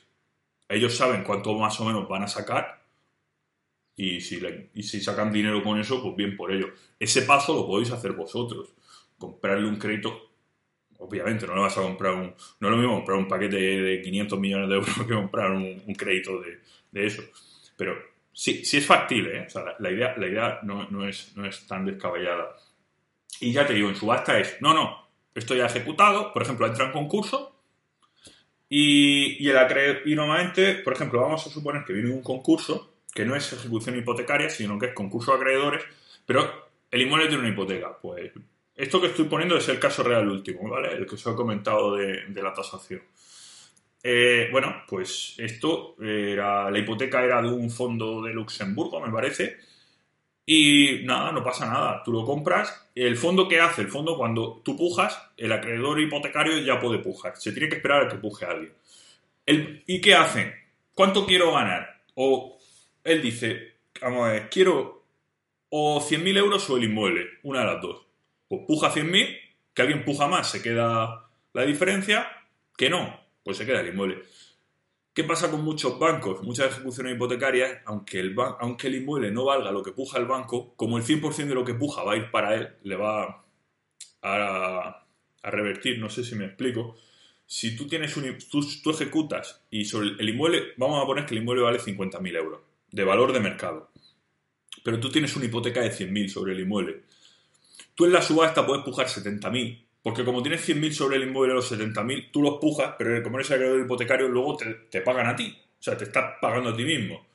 Ellos 0.69 0.95
saben 0.95 1.23
cuánto 1.23 1.53
más 1.57 1.79
o 1.79 1.85
menos 1.85 2.07
van 2.07 2.23
a 2.23 2.27
sacar 2.27 2.81
y 3.95 4.21
si, 4.21 4.39
y 4.75 4.83
si 4.83 5.01
sacan 5.01 5.31
dinero 5.31 5.63
con 5.63 5.79
eso, 5.79 6.01
pues 6.01 6.15
bien 6.15 6.38
por 6.38 6.51
ello. 6.51 6.67
Ese 6.99 7.23
paso 7.23 7.55
lo 7.55 7.67
podéis 7.67 7.91
hacer 7.91 8.13
vosotros. 8.13 8.73
Comprarle 9.17 9.67
un 9.67 9.77
crédito, 9.77 10.31
obviamente 10.99 11.47
no 11.47 11.55
le 11.55 11.61
vas 11.61 11.77
a 11.77 11.81
comprar 11.81 12.13
un... 12.13 12.33
No 12.59 12.67
es 12.67 12.71
lo 12.71 12.77
mismo 12.77 12.95
comprar 12.95 13.17
un 13.17 13.27
paquete 13.27 13.57
de 13.57 14.01
500 14.01 14.39
millones 14.39 14.69
de 14.69 14.75
euros 14.75 14.95
que 15.07 15.13
comprar 15.13 15.51
un, 15.51 15.81
un 15.85 15.95
crédito 15.95 16.39
de, 16.39 16.59
de 16.91 17.07
eso. 17.07 17.23
Pero 17.75 17.95
sí, 18.38 18.63
sí 18.63 18.77
es 18.77 18.85
factible, 18.85 19.38
¿eh? 19.39 19.45
O 19.47 19.49
sea, 19.49 19.63
la, 19.79 19.91
idea, 19.91 20.13
la 20.15 20.27
idea 20.27 20.59
no, 20.63 20.88
no 20.91 21.07
es, 21.07 21.35
no 21.35 21.45
es 21.45 21.65
tan 21.65 21.85
descabellada. 21.85 22.55
Y 23.41 23.51
ya 23.51 23.65
te 23.65 23.73
digo, 23.73 23.89
en 23.89 23.95
subasta 23.95 24.38
es, 24.39 24.57
no, 24.61 24.73
no, 24.73 25.07
esto 25.33 25.55
ya 25.55 25.65
ejecutado, 25.65 26.31
por 26.33 26.41
ejemplo, 26.43 26.67
entra 26.67 26.85
en 26.85 26.91
concurso 26.91 27.55
y, 28.69 29.43
y, 29.43 29.49
el 29.49 29.57
acre- 29.57 30.01
y 30.05 30.15
normalmente, 30.15 30.75
por 30.75 30.93
ejemplo, 30.93 31.21
vamos 31.21 31.45
a 31.45 31.49
suponer 31.49 31.83
que 31.85 31.93
viene 31.93 32.11
un 32.11 32.21
concurso 32.21 32.93
que 33.13 33.25
no 33.25 33.35
es 33.35 33.51
ejecución 33.53 33.97
hipotecaria, 33.97 34.49
sino 34.49 34.77
que 34.77 34.88
es 34.88 34.93
concurso 34.93 35.31
de 35.31 35.38
acreedores, 35.38 35.83
pero 36.25 36.69
el 36.91 37.01
inmueble 37.01 37.27
tiene 37.27 37.43
una 37.43 37.51
hipoteca. 37.53 37.97
Pues 38.01 38.31
esto 38.75 39.01
que 39.01 39.07
estoy 39.07 39.25
poniendo 39.25 39.57
es 39.57 39.67
el 39.69 39.79
caso 39.79 40.03
real 40.03 40.27
último, 40.29 40.69
¿vale? 40.69 40.93
El 40.93 41.07
que 41.07 41.15
os 41.15 41.25
he 41.25 41.33
comentado 41.33 41.95
de 41.95 42.41
la 42.43 42.53
tasación. 42.53 43.01
Eh, 44.03 44.49
bueno, 44.51 44.83
pues 44.87 45.35
esto 45.37 45.95
era, 46.01 46.69
la 46.71 46.79
hipoteca 46.79 47.23
era 47.23 47.41
de 47.41 47.49
un 47.49 47.69
fondo 47.69 48.21
de 48.21 48.33
Luxemburgo, 48.33 48.99
me 49.01 49.11
parece, 49.11 49.57
y 50.49 51.03
nada, 51.03 51.33
no 51.33 51.43
pasa 51.43 51.65
nada. 51.65 52.01
Tú 52.05 52.13
lo 52.13 52.25
compras. 52.25 52.89
El 52.95 53.17
fondo 53.17 53.49
que 53.49 53.59
hace, 53.59 53.81
el 53.81 53.89
fondo 53.89 54.17
cuando 54.17 54.61
tú 54.63 54.77
pujas, 54.77 55.21
el 55.35 55.51
acreedor 55.51 55.99
hipotecario 55.99 56.57
ya 56.59 56.79
puede 56.79 56.99
pujar. 56.99 57.35
Se 57.35 57.51
tiene 57.51 57.67
que 57.67 57.75
esperar 57.75 58.05
a 58.05 58.07
que 58.07 58.15
puje 58.15 58.45
alguien. 58.45 58.73
¿Y 59.85 59.99
qué 59.99 60.15
hacen? 60.15 60.53
¿Cuánto 60.93 61.25
quiero 61.25 61.53
ganar? 61.53 62.01
O 62.15 62.57
él 63.03 63.21
dice, 63.21 63.73
vamos 64.01 64.25
a 64.25 64.31
ver, 64.31 64.49
quiero 64.49 65.03
o 65.69 65.99
100.000 65.99 66.37
euros 66.37 66.69
o 66.69 66.77
el 66.77 66.85
inmueble, 66.85 67.27
una 67.43 67.59
de 67.59 67.65
las 67.65 67.81
dos. 67.81 68.05
Pues 68.47 68.61
puja 68.65 68.93
100.000, 68.93 69.37
que 69.73 69.81
alguien 69.81 70.05
puja 70.05 70.27
más, 70.27 70.49
se 70.49 70.61
queda 70.61 71.29
la 71.51 71.65
diferencia, 71.65 72.25
que 72.77 72.89
no, 72.89 73.19
pues 73.47 73.55
se 73.55 73.65
queda 73.65 73.79
el 73.79 73.87
inmueble. 73.87 74.23
¿Qué 75.13 75.23
pasa 75.23 75.49
con 75.49 75.63
muchos 75.63 75.97
bancos? 75.97 76.43
Muchas 76.43 76.69
ejecuciones 76.69 77.15
hipotecarias, 77.15 77.79
aunque 77.85 78.19
el, 78.19 78.35
aunque 78.59 78.87
el 78.87 78.95
inmueble 78.95 79.31
no 79.31 79.45
valga 79.45 79.71
lo 79.71 79.81
que 79.81 79.93
puja 79.93 80.17
el 80.17 80.25
banco, 80.25 80.73
como 80.75 80.97
el 80.97 81.05
100% 81.05 81.47
de 81.47 81.55
lo 81.55 81.63
que 81.63 81.73
puja 81.73 82.03
va 82.03 82.11
a 82.11 82.17
ir 82.17 82.29
para 82.29 82.55
él, 82.55 82.75
le 82.83 82.97
va 82.97 83.45
a, 84.21 85.05
revertir, 85.43 85.97
no 85.97 86.09
sé 86.09 86.25
si 86.25 86.35
me 86.35 86.43
explico. 86.43 86.97
Si 87.45 87.73
tú 87.73 87.87
tienes 87.87 88.17
un, 88.17 88.37
tú, 88.51 88.59
tú 88.83 88.89
ejecutas 88.89 89.63
y 89.71 89.85
sobre 89.85 90.07
el, 90.07 90.19
el 90.19 90.27
inmueble, 90.27 90.73
vamos 90.75 91.01
a 91.01 91.05
poner 91.05 91.25
que 91.25 91.33
el 91.33 91.39
inmueble 91.39 91.63
vale 91.63 91.79
50.000 91.79 92.35
euros 92.35 92.59
de 92.91 93.03
valor 93.05 93.31
de 93.31 93.39
mercado, 93.39 93.91
pero 94.83 94.99
tú 94.99 95.09
tienes 95.09 95.33
una 95.37 95.45
hipoteca 95.45 95.79
de 95.79 95.93
100.000 95.93 96.27
sobre 96.27 96.51
el 96.51 96.59
inmueble. 96.59 97.03
Tú 97.95 98.03
en 98.03 98.11
la 98.11 98.21
subasta 98.21 98.65
puedes 98.67 98.83
pujar 98.83 99.07
70.000, 99.07 99.86
porque 100.08 100.24
como 100.24 100.41
tienes 100.41 100.66
100.000 100.66 100.91
sobre 100.93 101.18
el 101.18 101.24
inmueble, 101.24 101.53
los 101.53 101.70
70.000, 101.70 102.32
tú 102.32 102.41
los 102.41 102.60
pujas, 102.62 102.95
pero 102.97 103.22
como 103.22 103.39
eres 103.39 103.51
acreedor 103.51 103.82
hipotecario, 103.82 104.30
luego 104.30 104.55
te, 104.89 105.01
pagan 105.01 105.28
a 105.28 105.36
ti. 105.36 105.53
O 105.78 105.84
sea, 105.84 105.97
te 105.97 106.05
estás 106.05 106.36
pagando 106.39 106.70
a 106.70 106.78
ti 106.78 106.86
mismo. 106.86 107.28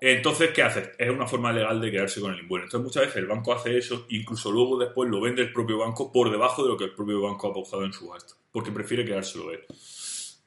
Entonces, 0.00 0.50
¿qué 0.50 0.64
haces? 0.64 0.90
Es 0.98 1.08
una 1.10 1.28
forma 1.28 1.52
legal 1.52 1.80
de 1.80 1.92
quedarse 1.92 2.20
con 2.20 2.34
el 2.34 2.40
inmueble. 2.40 2.64
Entonces, 2.64 2.84
muchas 2.84 3.02
veces 3.04 3.18
el 3.18 3.26
banco 3.26 3.52
hace 3.52 3.78
eso, 3.78 4.04
incluso 4.08 4.50
luego 4.50 4.80
después 4.80 5.08
lo 5.08 5.20
vende 5.20 5.42
el 5.42 5.52
propio 5.52 5.78
banco 5.78 6.10
por 6.10 6.28
debajo 6.28 6.64
de 6.64 6.70
lo 6.70 6.76
que 6.76 6.86
el 6.86 6.92
propio 6.92 7.20
banco 7.20 7.50
ha 7.50 7.54
pautado 7.54 7.84
en 7.84 7.92
subasta, 7.92 8.34
porque 8.50 8.72
prefiere 8.72 9.04
quedárselo 9.04 9.52
él. 9.52 9.60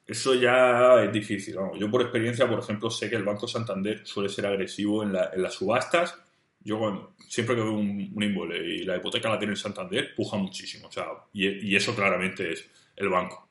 Eso 0.05 0.35
ya 0.35 1.01
es 1.01 1.13
difícil. 1.13 1.55
Yo, 1.77 1.89
por 1.89 2.01
experiencia, 2.01 2.49
por 2.49 2.59
ejemplo, 2.59 2.89
sé 2.89 3.09
que 3.09 3.15
el 3.15 3.23
Banco 3.23 3.47
Santander 3.47 4.05
suele 4.05 4.27
ser 4.27 4.45
agresivo 4.45 5.03
en, 5.03 5.13
las 5.13 5.53
subastas. 5.53 6.19
Yo, 6.61 7.13
siempre 7.27 7.55
que 7.55 7.61
veo 7.61 7.73
un, 7.73 7.99
inmueble 8.21 8.57
y 8.57 8.83
la 8.83 8.97
hipoteca 8.97 9.29
la 9.29 9.39
tiene 9.39 9.53
el 9.53 9.57
Santander, 9.57 10.13
puja 10.15 10.37
muchísimo. 10.37 10.87
O 10.87 10.91
sea, 10.91 11.05
y 11.33 11.75
eso 11.75 11.95
claramente 11.95 12.51
es 12.51 12.69
el 12.95 13.09
banco. 13.09 13.49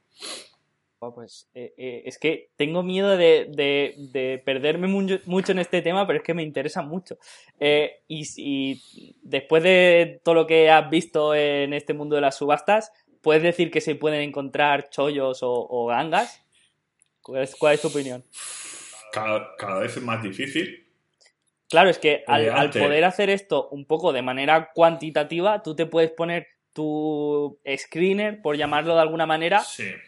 Pues 0.98 1.48
eh, 1.54 1.74
eh, 1.76 2.02
es 2.06 2.18
que 2.18 2.50
tengo 2.56 2.82
miedo 2.82 3.16
de, 3.16 4.42
perderme 4.44 4.88
mucho, 4.88 5.52
en 5.52 5.58
este 5.60 5.80
tema, 5.80 6.06
pero 6.06 6.18
es 6.18 6.24
que 6.24 6.34
me 6.34 6.42
interesa 6.42 6.82
mucho. 6.82 7.18
Eh, 7.60 8.02
y, 8.08 8.82
después 9.22 9.62
de 9.62 10.20
todo 10.24 10.34
lo 10.34 10.46
que 10.46 10.70
has 10.70 10.90
visto 10.90 11.36
en 11.36 11.72
este 11.72 11.94
mundo 11.94 12.16
de 12.16 12.22
las 12.22 12.36
subastas, 12.36 12.92
¿puedes 13.22 13.44
decir 13.44 13.70
que 13.70 13.80
se 13.80 13.94
pueden 13.94 14.22
encontrar 14.22 14.90
chollos 14.90 15.38
o, 15.42 15.86
gangas? 15.86 16.44
¿Cuál 17.22 17.74
es, 17.74 17.80
tu 17.80 17.88
opinión? 17.88 18.24
Cada, 19.12 19.78
vez 19.78 19.96
es 19.96 20.02
más 20.02 20.20
difícil. 20.20 20.84
Claro, 21.68 21.90
es 21.90 21.98
que 21.98 22.24
al 22.26 22.70
poder 22.70 23.04
hacer 23.04 23.30
esto 23.30 23.68
un 23.70 23.84
poco 23.84 24.12
de 24.12 24.22
manera 24.22 24.70
cuantitativa, 24.74 25.62
tú 25.62 25.76
te 25.76 25.86
puedes 25.86 26.10
poner 26.10 26.46
tu 26.78 27.58
screener, 27.76 28.40
por 28.40 28.56
llamarlo 28.56 28.94
de 28.94 29.00
alguna 29.00 29.26
manera, 29.26 29.60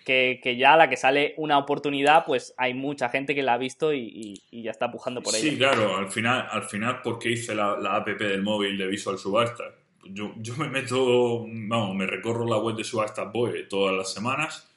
que, 0.05 0.57
ya 0.57 0.75
a 0.75 0.77
la 0.77 0.89
que 0.89 0.97
sale 0.97 1.35
una 1.37 1.59
oportunidad, 1.59 2.25
pues 2.25 2.55
hay 2.57 2.75
mucha 2.75 3.09
gente 3.09 3.35
que 3.35 3.43
la 3.43 3.55
ha 3.55 3.59
visto 3.59 3.93
y, 3.93 4.41
ya 4.53 4.71
está 4.71 4.91
pujando 4.91 5.21
por 5.21 5.35
ella. 5.35 5.51
Sí, 5.51 5.59
claro, 5.59 5.97
al 5.97 6.09
final, 6.09 6.47
al 6.49 6.63
final 6.63 7.01
porque 7.03 7.31
hice 7.31 7.57
la, 7.57 7.73
app 7.73 8.09
del 8.09 8.43
móvil 8.43 8.79
de 8.79 8.87
Visual 8.87 9.19
Subasta. 9.19 9.65
Yo, 10.05 10.33
yo 10.37 10.55
me 10.57 10.69
meto, 10.69 11.45
vamos, 11.45 11.97
me 11.97 12.07
recorro 12.07 12.47
la 12.47 12.59
web 12.59 12.77
de 12.77 12.85
Subasta 12.85 13.25
Boy 13.25 13.69
todas 13.69 13.97
las 13.97 14.13
semanas. 14.13 14.70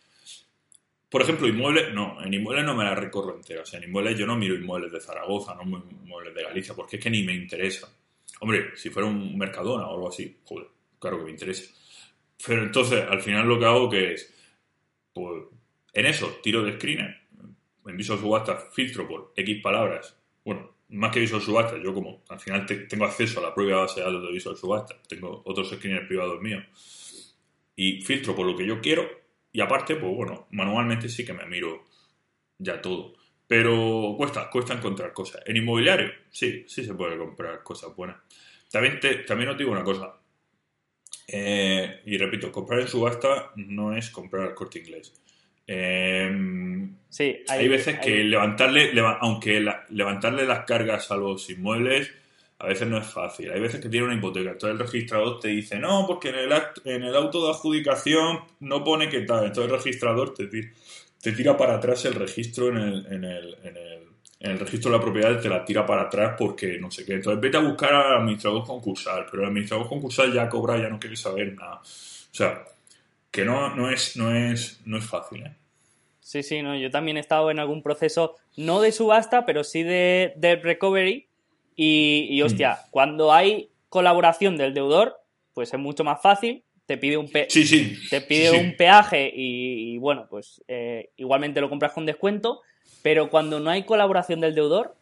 Por 1.13 1.21
ejemplo, 1.21 1.47
inmuebles, 1.47 1.93
no, 1.93 2.17
en 2.23 2.33
inmuebles 2.33 2.65
no 2.65 2.73
me 2.73 2.83
la 2.83 2.95
recorro 2.95 3.35
entera. 3.35 3.61
O 3.61 3.65
sea, 3.67 3.77
en 3.77 3.85
inmuebles 3.85 4.17
yo 4.17 4.25
no 4.25 4.35
miro 4.35 4.55
inmuebles 4.55 4.91
de 4.91 4.99
Zaragoza, 4.99 5.53
no 5.53 5.61
inmuebles 5.61 6.33
de 6.33 6.41
Galicia, 6.41 6.73
porque 6.73 6.95
es 6.95 7.03
que 7.03 7.11
ni 7.11 7.21
me 7.21 7.35
interesa. 7.35 7.87
Hombre, 8.39 8.75
si 8.75 8.89
fuera 8.89 9.07
un 9.07 9.37
Mercadona 9.37 9.87
o 9.89 9.93
algo 9.93 10.09
así, 10.09 10.39
joder, 10.43 10.69
claro 10.97 11.19
que 11.19 11.25
me 11.25 11.29
interesa. 11.29 11.71
Pero 12.43 12.63
entonces, 12.63 13.05
al 13.07 13.21
final 13.21 13.47
lo 13.47 13.59
que 13.59 13.65
hago 13.65 13.87
que 13.91 14.13
es, 14.13 14.33
pues, 15.13 15.43
en 15.93 16.07
eso, 16.07 16.39
tiro 16.41 16.63
de 16.63 16.77
screener, 16.77 17.15
en 17.85 17.95
Visual 17.95 18.17
Subasta 18.17 18.57
filtro 18.73 19.07
por 19.07 19.33
X 19.35 19.61
palabras. 19.61 20.17
Bueno, 20.43 20.77
más 20.89 21.11
que 21.11 21.19
Visual 21.19 21.43
Subasta, 21.43 21.77
yo 21.77 21.93
como 21.93 22.23
al 22.27 22.39
final 22.39 22.65
tengo 22.65 23.05
acceso 23.05 23.39
a 23.39 23.43
la 23.43 23.53
propia 23.53 23.75
base 23.75 23.99
de 23.99 24.07
datos 24.07 24.23
de 24.23 24.31
Visual 24.31 24.57
Subasta, 24.57 24.95
tengo 25.07 25.43
otros 25.45 25.69
screeners 25.69 26.07
privados 26.07 26.41
míos, 26.41 26.63
y 27.75 28.01
filtro 28.01 28.35
por 28.35 28.47
lo 28.47 28.57
que 28.57 28.65
yo 28.65 28.81
quiero, 28.81 29.22
y 29.53 29.61
aparte, 29.61 29.95
pues 29.95 30.13
bueno, 30.13 30.47
manualmente 30.51 31.07
sí 31.07 31.23
que 31.23 31.33
me 31.33 31.45
miro 31.45 31.85
ya 32.57 32.81
todo. 32.81 33.13
Pero 33.47 34.15
cuesta, 34.17 34.49
cuesta 34.49 34.73
encontrar 34.73 35.13
cosas. 35.13 35.43
En 35.45 35.55
inmobiliario, 35.57 36.11
sí, 36.29 36.65
sí 36.67 36.83
se 36.83 36.93
puede 36.93 37.17
comprar 37.17 37.63
cosas 37.63 37.95
buenas. 37.95 38.17
También, 38.71 38.99
también 39.27 39.51
os 39.51 39.57
digo 39.57 39.71
una 39.71 39.83
cosa, 39.83 40.15
eh, 41.27 42.01
y 42.05 42.17
repito, 42.17 42.51
comprar 42.51 42.81
en 42.81 42.87
subasta 42.87 43.51
no 43.55 43.95
es 43.95 44.09
comprar 44.09 44.47
al 44.47 44.53
corte 44.53 44.79
inglés. 44.79 45.13
Em, 45.65 46.95
sí, 47.09 47.43
hay, 47.47 47.67
veces 47.67 47.99
que 47.99 48.23
levantarle, 48.23 48.91
aunque 49.21 49.65
levantarle 49.89 50.45
las 50.45 50.65
cargas 50.65 51.09
a 51.11 51.15
los 51.15 51.49
inmuebles, 51.49 52.11
a 52.63 52.67
veces 52.67 52.87
no 52.87 52.97
es 52.97 53.05
fácil. 53.05 53.51
Hay 53.51 53.59
veces 53.59 53.81
que 53.81 53.89
tiene 53.89 54.05
una 54.05 54.15
hipoteca. 54.15 54.51
Entonces 54.51 54.79
el 54.79 54.85
registrador 54.85 55.39
te 55.39 55.49
dice, 55.49 55.77
no, 55.77 56.05
porque 56.07 56.29
en 56.29 56.35
el, 56.35 56.53
en 56.85 57.03
el 57.03 57.15
auto 57.15 57.43
de 57.45 57.51
adjudicación 57.51 58.39
no 58.61 58.83
pone 58.83 59.09
que 59.09 59.21
tal. 59.21 59.45
Entonces 59.45 59.71
el 59.71 59.77
registrador 59.77 60.33
te, 60.33 60.47
te 60.47 61.31
tira 61.33 61.57
para 61.57 61.75
atrás 61.75 62.05
el 62.05 62.15
registro 62.15 62.69
en 62.69 62.77
el, 62.77 63.05
en 63.07 63.25
el, 63.25 63.57
en 64.43 64.51
el 64.51 64.59
registro 64.59 64.91
de 64.91 64.97
la 64.97 65.03
propiedad 65.03 65.39
te 65.39 65.49
la 65.49 65.63
tira 65.63 65.85
para 65.85 66.03
atrás 66.03 66.35
porque 66.37 66.77
no 66.77 66.91
sé 66.91 67.05
qué. 67.05 67.13
Entonces 67.13 67.41
vete 67.41 67.57
a 67.57 67.61
buscar 67.61 67.93
al 67.93 68.21
administrador 68.21 68.65
concursal, 68.65 69.25
pero 69.29 69.43
el 69.43 69.49
administrador 69.49 69.87
concursal 69.87 70.33
ya 70.33 70.49
cobra, 70.49 70.77
ya 70.77 70.89
no 70.89 70.99
quiere 70.99 71.15
saber 71.15 71.53
nada. 71.55 71.75
O 71.75 72.35
sea, 72.35 72.65
que 73.31 73.45
no, 73.45 73.73
no, 73.75 73.89
es, 73.89 74.17
no, 74.17 74.35
es, 74.35 74.81
no 74.85 74.97
es 74.97 75.05
fácil. 75.05 75.43
¿eh? 75.43 75.55
Sí, 76.19 76.43
sí, 76.43 76.61
no, 76.61 76.75
yo 76.75 76.91
también 76.91 77.15
he 77.17 77.19
estado 77.21 77.51
en 77.51 77.59
algún 77.59 77.81
proceso, 77.81 78.35
no 78.57 78.81
de 78.81 78.91
subasta, 78.91 79.45
pero 79.45 79.63
sí 79.63 79.83
de, 79.83 80.33
de 80.35 80.57
recovery. 80.57 81.27
Y, 81.75 82.39
mm. 82.41 82.45
hostia, 82.45 82.79
cuando 82.91 83.33
hay 83.33 83.69
colaboración 83.89 84.57
del 84.57 84.73
deudor, 84.73 85.19
pues 85.53 85.73
es 85.73 85.79
mucho 85.79 86.03
más 86.03 86.21
fácil. 86.21 86.63
Te 86.85 86.97
pide 86.97 87.15
un, 87.17 87.31
te 87.31 88.21
pide 88.27 88.51
un 88.59 88.75
peaje 88.75 89.31
y, 89.33 89.97
bueno, 89.99 90.27
pues 90.29 90.61
eh, 90.67 91.11
igualmente 91.15 91.61
lo 91.61 91.69
compras 91.69 91.93
con 91.93 92.05
descuento 92.05 92.61
pero 93.03 93.29
cuando 93.29 93.59
no 93.59 93.69
hay 93.69 93.83
colaboración 93.83 94.39
del 94.39 94.55
deudor, 94.55 94.95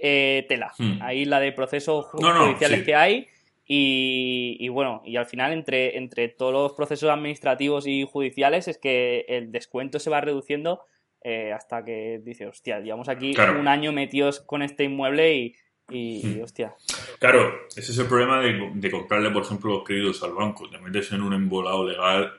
eh, 0.00 0.46
tela. 0.48 0.72
Hmm. 0.78 1.00
Ahí 1.02 1.24
la 1.24 1.38
de 1.38 1.52
procesos 1.52 2.06
judiciales 2.06 2.82
que 2.82 2.94
hay. 2.94 3.28
Y, 3.74 4.68
bueno, 4.68 5.02
y 5.04 5.16
al 5.16 5.24
final 5.24 5.52
entre, 5.52 5.96
entre 5.96 6.28
todos 6.28 6.52
los 6.52 6.72
procesos 6.74 7.08
administrativos 7.08 7.86
y 7.86 8.04
judiciales 8.04 8.68
es 8.68 8.76
que 8.76 9.24
el 9.28 9.50
descuento 9.50 9.98
se 9.98 10.10
va 10.10 10.20
reduciendo 10.20 10.82
eh, 11.22 11.52
hasta 11.52 11.82
que 11.82 12.20
dice, 12.22 12.46
hostia, 12.46 12.80
llevamos 12.80 13.08
aquí 13.08 13.34
un 13.58 13.68
año 13.68 13.92
metidos 13.92 14.40
con 14.40 14.60
este 14.60 14.84
inmueble 14.84 15.36
y, 15.36 15.54
y, 15.90 16.26
hmm. 16.26 16.42
hostia. 16.42 16.74
Claro, 17.18 17.66
ese 17.76 17.92
es 17.92 17.98
el 17.98 18.06
problema 18.06 18.40
de, 18.40 18.90
comprarle, 18.90 19.30
por 19.30 19.42
ejemplo, 19.42 19.74
los 19.74 19.84
créditos 19.84 20.22
al 20.22 20.32
banco. 20.32 20.68
Te 20.68 20.78
metes 20.78 21.12
en 21.12 21.22
un 21.22 21.34
embolado 21.34 21.86
legal 21.86 22.32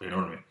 enorme 0.00 0.46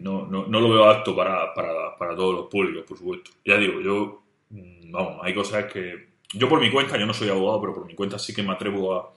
no, 0.00 0.26
no, 0.26 0.46
no 0.46 0.60
lo 0.60 0.70
veo 0.70 0.84
apto 0.88 1.14
para, 1.14 1.54
para, 1.54 1.96
para, 1.96 2.16
todos 2.16 2.34
los 2.34 2.46
públicos, 2.46 2.84
por 2.86 2.98
supuesto. 2.98 3.30
Ya 3.44 3.56
digo, 3.56 3.80
yo, 3.80 4.22
mm, 4.50 4.90
vamos, 4.90 5.18
hay 5.22 5.34
cosas 5.34 5.72
que... 5.72 6.16
Yo 6.32 6.48
por 6.48 6.60
mi 6.60 6.70
cuenta, 6.70 6.98
yo 6.98 7.06
no 7.06 7.14
soy 7.14 7.28
abogado, 7.28 7.60
pero 7.60 7.74
por 7.74 7.86
mi 7.86 7.94
cuenta 7.94 8.18
sí 8.18 8.34
que 8.34 8.42
me 8.42 8.52
atrevo 8.52 8.94
a, 8.94 9.12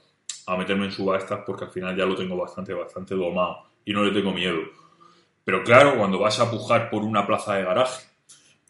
a 0.48 0.58
meterme 0.58 0.86
en 0.86 0.92
subastas 0.92 1.42
porque 1.46 1.66
al 1.66 1.72
final 1.72 1.98
ya 1.98 2.06
lo 2.06 2.16
tengo 2.16 2.38
bastante, 2.38 2.74
bastante 2.74 3.16
domado 3.16 3.64
y 3.84 3.94
no 3.94 4.04
le 4.04 4.12
tengo 4.12 4.32
miedo. 4.32 4.60
Pero 5.44 5.64
claro, 5.64 5.98
cuando 5.98 6.20
vas 6.20 6.40
a 6.40 6.50
pujar 6.50 6.90
por 6.90 7.04
una 7.04 7.26
plaza 7.26 7.56
de 7.56 7.64
garaje 7.64 8.06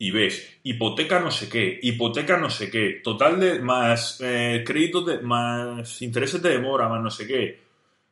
y 0.01 0.11
ves 0.11 0.59
hipoteca 0.63 1.19
no 1.19 1.29
sé 1.29 1.49
qué, 1.49 1.77
hipoteca 1.81 2.37
no 2.37 2.49
sé 2.49 2.71
qué, 2.71 3.01
total 3.03 3.39
de 3.39 3.59
más 3.59 4.19
eh, 4.21 4.63
créditos 4.65 5.05
de 5.05 5.19
más 5.19 6.01
intereses 6.01 6.41
de 6.41 6.51
demora, 6.51 6.87
más 6.87 7.03
no 7.03 7.11
sé 7.11 7.27
qué, 7.27 7.59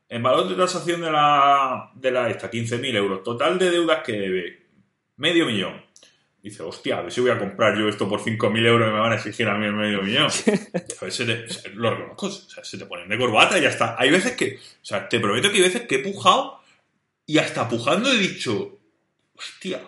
en 0.09 0.21
valor 0.21 0.47
de 0.49 0.55
tasación 0.55 1.01
de 1.01 1.11
la, 1.11 1.91
de 1.95 2.11
la 2.11 2.29
esta, 2.29 2.49
15.000 2.49 2.95
euros. 2.95 3.23
Total 3.23 3.57
de 3.59 3.71
deudas 3.71 4.03
que 4.03 4.13
debe, 4.13 4.59
medio 5.17 5.45
millón. 5.45 5.85
Dice, 6.41 6.63
hostia, 6.63 6.99
a 6.99 7.01
ver 7.01 7.11
si 7.11 7.19
voy 7.19 7.31
a 7.31 7.39
comprar 7.39 7.77
yo 7.77 7.89
esto 7.89 8.07
por 8.07 8.21
5.000 8.21 8.65
euros 8.65 8.87
y 8.87 8.93
me 8.93 8.99
van 8.99 9.11
a 9.11 9.15
exigir 9.15 9.47
a 9.49 9.57
mí 9.57 9.65
el 9.65 9.73
medio 9.73 10.01
millón. 10.01 10.27
a 11.01 11.05
veces 11.05 11.63
te, 11.63 11.69
lo 11.71 11.91
reconozco, 11.91 12.27
o 12.27 12.31
sea, 12.31 12.63
se 12.63 12.77
te 12.77 12.85
ponen 12.85 13.09
de 13.09 13.17
corbata 13.17 13.57
y 13.57 13.63
ya 13.63 13.69
está. 13.69 13.95
Hay 13.97 14.11
veces 14.11 14.33
que, 14.33 14.55
o 14.55 14.85
sea, 14.85 15.09
te 15.09 15.19
prometo 15.19 15.49
que 15.49 15.57
hay 15.57 15.63
veces 15.63 15.81
que 15.87 15.95
he 15.95 15.99
pujado 15.99 16.61
y 17.25 17.37
hasta 17.37 17.67
pujando 17.67 18.09
he 18.09 18.17
dicho, 18.17 18.77
hostia, 19.35 19.81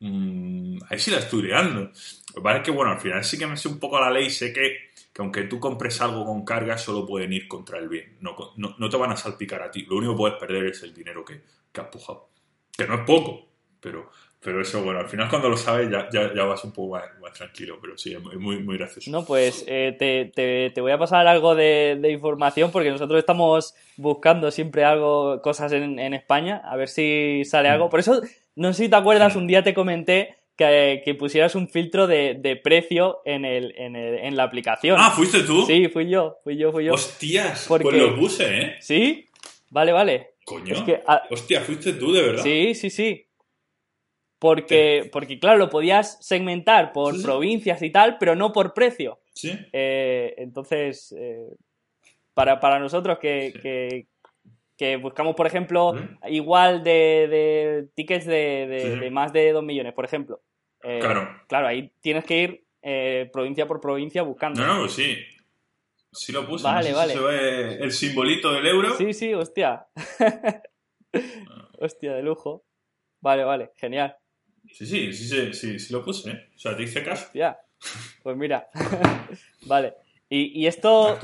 mmm, 0.00 0.78
a 0.84 0.88
ver 0.90 1.00
si 1.00 1.10
la 1.10 1.18
estoy 1.18 1.42
liando. 1.42 1.80
Lo 1.80 2.34
que 2.34 2.40
pasa 2.40 2.56
es 2.58 2.62
que, 2.64 2.70
bueno, 2.70 2.92
al 2.92 3.00
final 3.00 3.24
sí 3.24 3.38
que 3.38 3.46
me 3.46 3.56
sé 3.56 3.68
un 3.68 3.78
poco 3.78 4.00
la 4.00 4.10
ley, 4.10 4.30
sé 4.30 4.52
que 4.52 4.94
que 5.14 5.22
aunque 5.22 5.44
tú 5.44 5.60
compres 5.60 6.00
algo 6.00 6.26
con 6.26 6.44
carga, 6.44 6.76
solo 6.76 7.06
pueden 7.06 7.32
ir 7.32 7.46
contra 7.46 7.78
el 7.78 7.88
bien. 7.88 8.16
No, 8.20 8.34
no, 8.56 8.88
te 8.90 8.96
van 8.96 9.12
a 9.12 9.16
salpicar 9.16 9.62
a 9.62 9.70
ti. 9.70 9.86
Lo 9.88 9.96
único 9.96 10.12
que 10.12 10.18
puedes 10.18 10.38
perder 10.38 10.66
es 10.66 10.82
el 10.82 10.92
dinero 10.92 11.24
que, 11.24 11.40
que 11.70 11.80
has 11.80 11.86
pujado. 11.86 12.30
Que 12.76 12.84
no 12.84 12.94
es 12.94 13.00
poco, 13.02 13.46
pero, 13.78 14.10
pero 14.40 14.60
eso, 14.60 14.82
bueno, 14.82 14.98
al 14.98 15.08
final 15.08 15.30
cuando 15.30 15.48
lo 15.48 15.56
sabes 15.56 15.88
ya, 15.88 16.08
ya, 16.10 16.42
vas 16.42 16.64
un 16.64 16.72
poco 16.72 16.98
más, 17.20 17.32
tranquilo, 17.32 17.78
pero 17.80 17.96
sí, 17.96 18.12
es 18.12 18.20
muy, 18.20 18.58
muy 18.58 18.76
gracioso. 18.76 19.08
No, 19.08 19.24
pues 19.24 19.64
eh, 19.68 19.94
te, 19.96 20.70
te, 20.70 20.80
voy 20.80 20.90
a 20.90 20.98
pasar 20.98 21.28
algo 21.28 21.54
de, 21.54 21.96
información 22.10 22.72
porque 22.72 22.90
nosotros 22.90 23.20
estamos 23.20 23.76
buscando 23.96 24.50
siempre 24.50 24.82
algo, 24.82 25.40
cosas 25.42 25.70
en, 25.70 26.00
en 26.00 26.12
España, 26.12 26.60
a 26.64 26.74
ver 26.74 26.88
si 26.88 27.44
sale 27.44 27.68
algo. 27.68 27.86
Mm. 27.86 27.90
Por 27.90 28.00
eso, 28.00 28.20
no 28.56 28.72
sé 28.72 28.84
si 28.84 28.88
te 28.88 28.96
acuerdas, 28.96 29.36
un 29.36 29.46
día 29.46 29.62
te 29.62 29.74
comenté 29.74 30.36
que, 30.56 31.16
pusieras 31.18 31.54
un 31.54 31.68
filtro 31.68 32.06
de, 32.06 32.60
precio 32.62 33.20
en, 33.24 33.44
el, 33.44 33.74
en, 33.76 34.36
la 34.36 34.44
aplicación. 34.44 34.96
Ah, 34.98 35.10
¿fuiste 35.10 35.42
tú? 35.42 35.66
Sí, 35.66 35.88
fui 35.88 36.08
yo, 36.08 36.38
fui 36.44 36.56
yo, 36.56 36.72
fui 36.72 36.84
yo. 36.84 36.94
Hostias, 36.94 37.66
pues 37.68 37.82
lo 37.82 38.16
puse, 38.16 38.60
¿eh? 38.60 38.76
¿Sí? 38.80 39.28
Vale, 39.70 39.92
vale. 39.92 40.34
Coño. 40.44 40.74
Hostia, 41.30 41.60
fuiste 41.62 41.94
tú, 41.94 42.12
de 42.12 42.22
verdad. 42.22 42.42
Sí, 42.42 42.74
sí, 42.74 42.90
sí. 42.90 43.26
Porque, 44.38 45.08
porque 45.10 45.38
claro, 45.38 45.58
lo 45.58 45.70
podías 45.70 46.18
segmentar 46.20 46.92
por 46.92 47.20
provincias 47.22 47.80
y 47.82 47.90
tal, 47.90 48.18
pero 48.18 48.36
no 48.36 48.52
por 48.52 48.74
precio. 48.74 49.20
Sí. 49.32 49.58
Eh, 49.72 50.34
entonces, 50.36 51.14
eh, 51.18 51.48
para, 52.34 52.78
nosotros 52.78 53.18
que, 53.18 53.54
que 53.62 54.06
buscamos, 55.00 55.34
por 55.34 55.46
ejemplo, 55.46 55.94
igual 56.28 56.82
de, 56.82 57.88
tickets 57.94 58.26
de, 58.26 59.08
más 59.12 59.32
de 59.32 59.52
2 59.52 59.62
millones, 59.64 59.92
por 59.94 60.04
ejemplo. 60.04 60.42
eh, 60.82 60.98
Claro. 61.00 61.28
Claro, 61.48 61.66
ahí 61.68 61.92
tienes 62.00 62.24
que 62.24 62.42
ir 62.42 62.64
eh, 62.82 63.30
provincia 63.32 63.66
por 63.66 63.80
provincia 63.80 64.22
buscando. 64.22 64.60
No, 64.60 64.82
no, 64.82 64.88
sí. 64.88 65.16
Sí 66.12 66.32
lo 66.32 66.46
puse. 66.46 66.64
Vale, 66.64 66.90
no 66.92 67.02
sé 67.02 67.12
si 67.12 67.18
vale. 67.18 67.36
se 67.36 67.38
ve 67.74 67.74
el 67.84 67.92
simbolito 67.92 68.52
del 68.52 68.66
euro. 68.66 68.94
Sí, 68.96 69.12
sí, 69.12 69.34
hostia. 69.34 69.86
hostia, 71.78 72.14
de 72.14 72.22
lujo. 72.22 72.64
Vale, 73.20 73.42
vale, 73.44 73.72
genial. 73.76 74.16
Sí, 74.70 74.86
sí, 74.86 75.12
sí, 75.12 75.28
sí, 75.28 75.52
sí, 75.54 75.78
sí 75.78 75.92
lo 75.92 76.04
puse. 76.04 76.30
¿eh? 76.30 76.48
O 76.54 76.58
sea, 76.58 76.76
te 76.76 76.82
hice 76.84 77.02
caso. 77.02 77.24
Hostia. 77.26 77.58
Pues 78.22 78.36
mira. 78.36 78.68
vale. 79.66 79.94
¿Y, 80.34 80.62
y 80.62 80.66
esto, 80.66 81.16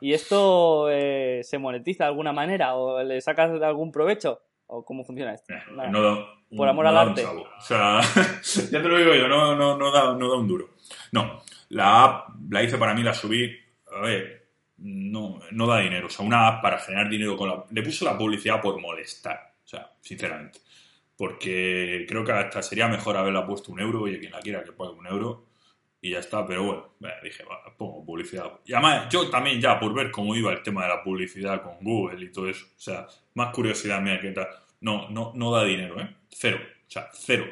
y 0.00 0.12
esto 0.14 0.90
eh, 0.90 1.42
se 1.44 1.58
monetiza 1.58 2.02
de 2.02 2.08
alguna 2.08 2.32
manera? 2.32 2.74
¿O 2.74 3.00
le 3.04 3.20
sacas 3.20 3.62
algún 3.62 3.92
provecho? 3.92 4.40
¿O 4.66 4.84
cómo 4.84 5.04
funciona 5.04 5.32
esto? 5.32 5.54
Eh, 5.54 5.62
Nada. 5.70 5.88
no 5.90 6.02
da, 6.02 6.26
Por 6.56 6.66
amor 6.66 6.84
no 6.84 6.88
al 6.88 6.94
da 6.96 7.00
arte. 7.02 7.24
O 7.24 7.60
sea, 7.60 8.00
ya 8.72 8.82
te 8.82 8.88
lo 8.88 8.98
digo 8.98 9.14
yo, 9.14 9.28
no, 9.28 9.54
no, 9.54 9.78
no, 9.78 9.92
da, 9.92 10.12
no 10.12 10.28
da 10.28 10.36
un 10.36 10.48
duro. 10.48 10.70
No, 11.12 11.40
la 11.68 12.02
app 12.02 12.30
la 12.50 12.64
hice 12.64 12.78
para 12.78 12.94
mí, 12.94 13.04
la 13.04 13.14
subí. 13.14 13.48
A 13.96 14.00
ver, 14.00 14.48
no, 14.78 15.38
no 15.52 15.66
da 15.68 15.78
dinero. 15.78 16.08
O 16.08 16.10
sea, 16.10 16.26
una 16.26 16.48
app 16.48 16.60
para 16.60 16.80
generar 16.80 17.08
dinero 17.08 17.36
con 17.36 17.48
la. 17.48 17.64
Le 17.70 17.82
puse 17.82 18.04
la 18.04 18.18
publicidad 18.18 18.60
por 18.60 18.80
molestar. 18.80 19.54
O 19.64 19.68
sea, 19.68 19.92
sinceramente. 20.00 20.58
Porque 21.16 22.06
creo 22.08 22.24
que 22.24 22.32
hasta 22.32 22.60
sería 22.62 22.88
mejor 22.88 23.16
haberla 23.16 23.46
puesto 23.46 23.70
un 23.70 23.78
euro. 23.78 24.02
Oye, 24.02 24.18
quien 24.18 24.32
la 24.32 24.40
quiera 24.40 24.64
que 24.64 24.72
pague 24.72 24.90
un 24.90 25.06
euro. 25.06 25.47
Y 26.00 26.10
ya 26.10 26.20
está, 26.20 26.46
pero 26.46 26.64
bueno, 26.64 26.84
dije, 27.22 27.44
pongo 27.76 28.04
publicidad. 28.04 28.52
Y 28.64 28.72
además, 28.72 29.08
yo 29.10 29.28
también 29.30 29.60
ya, 29.60 29.80
por 29.80 29.92
ver 29.92 30.10
cómo 30.10 30.34
iba 30.36 30.52
el 30.52 30.62
tema 30.62 30.82
de 30.84 30.90
la 30.90 31.02
publicidad 31.02 31.62
con 31.62 31.78
Google 31.80 32.24
y 32.24 32.30
todo 32.30 32.48
eso, 32.48 32.66
o 32.66 32.80
sea, 32.80 33.06
más 33.34 33.52
curiosidad 33.52 34.00
mía 34.00 34.20
que 34.20 34.30
tal. 34.30 34.46
No, 34.80 35.08
no, 35.10 35.32
no 35.34 35.50
da 35.50 35.64
dinero, 35.64 36.00
¿eh? 36.00 36.14
Cero. 36.28 36.58
O 36.86 36.90
sea, 36.90 37.08
cero. 37.12 37.46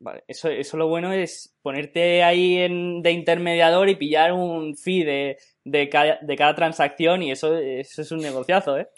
Vale, 0.00 0.24
eso, 0.28 0.48
eso 0.48 0.76
lo 0.76 0.88
bueno 0.88 1.12
es 1.12 1.56
ponerte 1.62 2.22
ahí 2.22 2.58
en, 2.58 3.02
de 3.02 3.12
intermediador 3.12 3.88
y 3.88 3.96
pillar 3.96 4.32
un 4.32 4.76
fee 4.76 5.04
de, 5.04 5.38
de, 5.64 5.88
cada, 5.88 6.18
de 6.20 6.36
cada 6.36 6.54
transacción 6.54 7.22
y 7.22 7.32
eso, 7.32 7.56
eso 7.56 8.02
es 8.02 8.12
un 8.12 8.20
negociazo, 8.20 8.78
¿eh? 8.78 8.88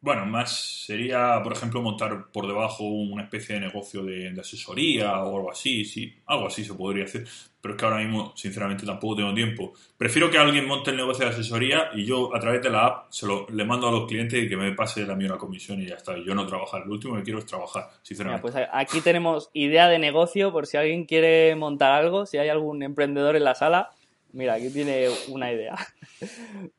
Bueno, 0.00 0.24
más 0.26 0.84
sería, 0.86 1.40
por 1.42 1.52
ejemplo, 1.54 1.82
montar 1.82 2.26
por 2.32 2.46
debajo 2.46 2.84
una 2.84 3.24
especie 3.24 3.56
de 3.56 3.62
negocio 3.62 4.04
de, 4.04 4.30
de 4.30 4.40
asesoría 4.40 5.18
o 5.22 5.36
algo 5.36 5.50
así, 5.50 5.84
sí, 5.84 6.14
algo 6.26 6.46
así 6.46 6.64
se 6.64 6.74
podría 6.74 7.04
hacer. 7.04 7.26
Pero 7.60 7.74
es 7.74 7.80
que 7.80 7.84
ahora 7.84 7.98
mismo, 7.98 8.32
sinceramente, 8.36 8.86
tampoco 8.86 9.16
tengo 9.16 9.34
tiempo. 9.34 9.72
Prefiero 9.96 10.30
que 10.30 10.38
alguien 10.38 10.64
monte 10.68 10.92
el 10.92 10.96
negocio 10.96 11.24
de 11.24 11.32
asesoría 11.32 11.90
y 11.92 12.04
yo, 12.04 12.34
a 12.34 12.38
través 12.38 12.62
de 12.62 12.70
la 12.70 12.86
app, 12.86 13.06
se 13.10 13.26
lo, 13.26 13.48
le 13.50 13.64
mando 13.64 13.88
a 13.88 13.90
los 13.90 14.06
clientes 14.06 14.40
y 14.40 14.48
que 14.48 14.56
me 14.56 14.70
pase 14.72 15.04
la 15.04 15.16
mía 15.16 15.26
una 15.30 15.38
comisión 15.38 15.82
y 15.82 15.86
ya 15.86 15.96
está. 15.96 16.16
Y 16.16 16.24
yo 16.24 16.32
no 16.36 16.46
trabajar. 16.46 16.86
Lo 16.86 16.92
último 16.92 17.16
que 17.16 17.24
quiero 17.24 17.40
es 17.40 17.46
trabajar, 17.46 17.86
Mira, 17.88 17.98
sinceramente. 18.02 18.42
pues 18.42 18.54
aquí 18.72 19.00
tenemos 19.00 19.50
idea 19.52 19.88
de 19.88 19.98
negocio 19.98 20.52
por 20.52 20.68
si 20.68 20.76
alguien 20.76 21.04
quiere 21.06 21.56
montar 21.56 21.90
algo, 21.90 22.24
si 22.26 22.38
hay 22.38 22.48
algún 22.48 22.84
emprendedor 22.84 23.34
en 23.34 23.42
la 23.42 23.56
sala. 23.56 23.90
Mira, 24.32 24.54
aquí 24.54 24.70
tiene 24.70 25.08
una 25.28 25.52
idea. 25.52 25.74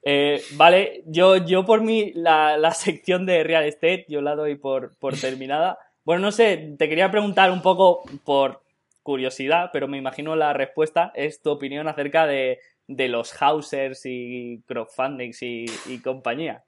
Eh, 0.03 0.41
vale, 0.57 1.03
yo, 1.05 1.37
yo 1.37 1.63
por 1.65 1.81
mí 1.81 2.11
la, 2.13 2.57
la 2.57 2.71
sección 2.71 3.25
de 3.25 3.43
real 3.43 3.63
estate 3.63 4.05
yo 4.09 4.21
la 4.21 4.35
doy 4.35 4.55
por, 4.55 4.97
por 4.97 5.15
terminada. 5.21 5.77
Bueno, 6.03 6.21
no 6.23 6.31
sé, 6.33 6.75
te 6.77 6.89
quería 6.89 7.09
preguntar 7.11 7.49
un 7.51 7.61
poco 7.61 8.03
por 8.25 8.61
curiosidad, 9.01 9.69
pero 9.71 9.87
me 9.87 9.97
imagino 9.97 10.35
la 10.35 10.51
respuesta 10.51 11.11
es 11.15 11.41
tu 11.41 11.51
opinión 11.51 11.87
acerca 11.87 12.27
de, 12.27 12.59
de 12.87 13.07
los 13.07 13.31
housers 13.33 14.01
y 14.05 14.61
crowdfundings 14.67 15.41
y, 15.43 15.65
y 15.87 15.99
compañía. 15.99 16.63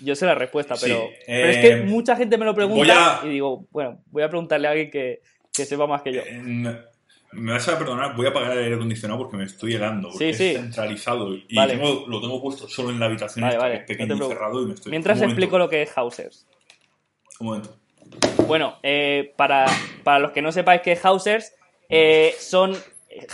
Yo 0.00 0.14
sé 0.14 0.26
la 0.26 0.36
respuesta, 0.36 0.76
Sí, 0.76 0.82
pero, 0.86 1.04
eh, 1.06 1.18
pero 1.26 1.48
es 1.48 1.58
que 1.58 1.76
mucha 1.84 2.14
gente 2.14 2.38
me 2.38 2.44
lo 2.44 2.54
pregunta 2.54 3.22
a- 3.22 3.26
y 3.26 3.30
digo, 3.30 3.66
bueno, 3.70 4.02
voy 4.06 4.22
a 4.22 4.28
preguntarle 4.28 4.68
a 4.68 4.70
alguien 4.70 4.90
que, 4.90 5.20
que 5.52 5.64
sepa 5.64 5.86
más 5.88 6.02
que 6.02 6.12
yo. 6.12 6.22
Eh, 6.24 6.78
Me 7.32 7.52
vas 7.52 7.68
a 7.68 7.78
perdonar, 7.78 8.16
voy 8.16 8.26
a 8.26 8.30
apagar 8.30 8.52
el 8.52 8.64
aire 8.64 8.74
acondicionado 8.76 9.18
porque 9.20 9.36
me 9.36 9.44
estoy 9.44 9.74
helando. 9.74 10.08
Porque 10.10 10.32
Sí, 10.32 10.38
sí. 10.38 10.50
es 10.56 10.60
centralizado 10.62 11.34
y 11.34 11.54
Vale. 11.54 11.74
tengo- 11.76 12.04
lo 12.08 12.20
tengo 12.20 12.40
puesto 12.40 12.68
solo 12.68 12.90
en 12.90 12.98
la 12.98 13.06
habitación 13.06 13.44
Vale, 13.44 13.58
vale, 13.58 13.80
no 13.80 13.86
pequeño 13.86 14.04
y 14.14 14.16
preocupes. 14.16 14.38
cerrado 14.38 14.62
y 14.62 14.66
me 14.66 14.74
estoy... 14.74 14.90
Mientras 14.90 15.20
explico 15.22 15.58
lo 15.58 15.68
que 15.68 15.82
es 15.82 15.90
housers. 15.92 16.46
Un 17.40 17.46
momento. 17.48 17.76
Bueno, 18.46 18.78
eh, 18.82 19.34
para, 19.36 19.66
para 20.04 20.18
los 20.20 20.32
que 20.32 20.40
no 20.42 20.50
sepáis 20.52 20.80
qué 20.80 20.92
es 20.92 21.00
Housers, 21.00 21.54
eh, 21.90 22.34
son. 22.38 22.74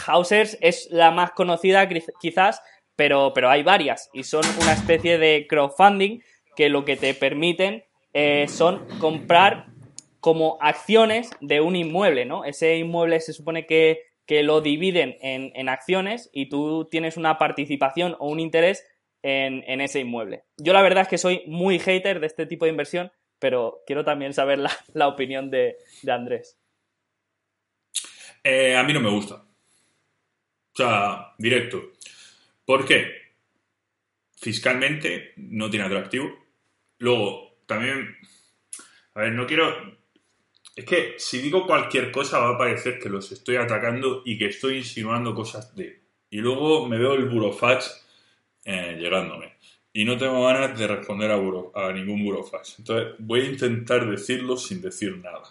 Housers 0.07 0.57
es 0.61 0.89
la 0.91 1.11
más 1.11 1.33
conocida 1.33 1.89
quiz- 1.89 2.13
quizás, 2.21 2.61
pero, 2.97 3.33
pero 3.35 3.51
hay 3.51 3.63
varias 3.63 4.09
y 4.13 4.25
son 4.25 4.45
una 4.61 4.73
especie 4.73 5.19
de 5.19 5.47
crowdfunding 5.49 6.21
que 6.57 6.69
lo 6.69 6.85
que 6.85 6.97
te 6.97 7.13
permiten 7.15 7.85
eh, 8.13 8.47
son 8.49 8.87
comprar 8.99 9.67
como 10.25 10.57
acciones 10.63 11.33
de 11.43 11.61
un 11.61 11.77
inmueble, 11.77 12.25
¿no? 12.25 12.47
Ese 12.47 12.79
inmueble 12.79 13.21
se 13.21 13.35
supone 13.35 13.67
que, 13.67 14.05
que 14.25 14.43
lo 14.43 14.63
dividen 14.63 15.19
en, 15.21 15.53
en 15.55 15.69
acciones 15.69 16.31
y 16.33 16.49
tú 16.49 16.89
tienes 16.91 17.19
una 17.19 17.37
participación 17.37 18.17
o 18.19 18.31
un 18.31 18.41
interés 18.41 18.87
en, 19.23 19.63
en 19.67 19.83
ese 19.83 20.01
inmueble. 20.01 20.45
Yo 20.57 20.73
la 20.73 20.81
verdad 20.81 21.03
es 21.03 21.09
que 21.09 21.19
soy 21.19 21.43
muy 21.47 21.79
hater 21.79 22.21
de 22.21 22.27
este 22.27 22.47
tipo 22.47 22.65
de 22.65 22.71
inversión, 22.71 23.13
pero 23.39 23.83
quiero 23.87 24.03
también 24.03 24.33
saber 24.33 24.61
la, 24.61 24.71
la 24.95 25.09
opinión 25.09 25.51
de, 25.51 25.77
de 26.01 26.13
Andrés. 26.13 26.59
Eh, 28.43 28.77
a 28.77 28.83
mí 28.83 28.95
no 28.95 29.01
me 29.01 29.11
gusta. 29.11 29.35
O 29.35 30.75
sea, 30.75 31.35
directo. 31.37 31.83
¿Por 32.65 32.87
qué? 32.87 33.11
Fiscalmente 34.41 35.35
no 35.37 35.69
tiene 35.69 35.85
atractivo. 35.85 36.31
Luego, 36.97 37.59
también... 37.67 38.17
A 39.13 39.21
ver, 39.21 39.33
no 39.33 39.47
quiero... 39.47 40.03
Es 40.77 40.85
que 40.85 41.15
si 41.19 41.39
digo 41.39 41.67
cualquier 41.67 42.11
cosa 42.11 42.39
va 42.39 42.51
a 42.55 42.59
parecer 42.59 42.99
que 42.99 43.09
los 43.09 43.31
estoy 43.31 43.57
atacando 43.57 44.23
y 44.25 44.37
que 44.39 44.47
estoy 44.47 44.79
insinuando 44.79 45.35
cosas 45.35 45.75
de... 45.77 46.01
Y 46.31 46.39
luego 46.39 46.87
me 46.89 46.99
veo 46.99 47.15
el 47.15 47.27
burofax 47.29 48.05
eh, 48.65 48.97
llegándome. 48.99 49.53
Y 49.93 50.05
no 50.05 50.19
tengo 50.19 50.45
ganas 50.45 50.77
de 50.77 50.89
responder 50.89 51.31
a, 51.31 51.39
buro- 51.39 51.71
a 51.77 51.93
ningún 51.93 52.25
burofax. 52.25 52.81
Entonces 52.81 53.15
voy 53.21 53.43
a 53.43 53.45
intentar 53.45 54.11
decirlo 54.11 54.57
sin 54.57 54.83
decir 54.83 55.17
nada. 55.19 55.43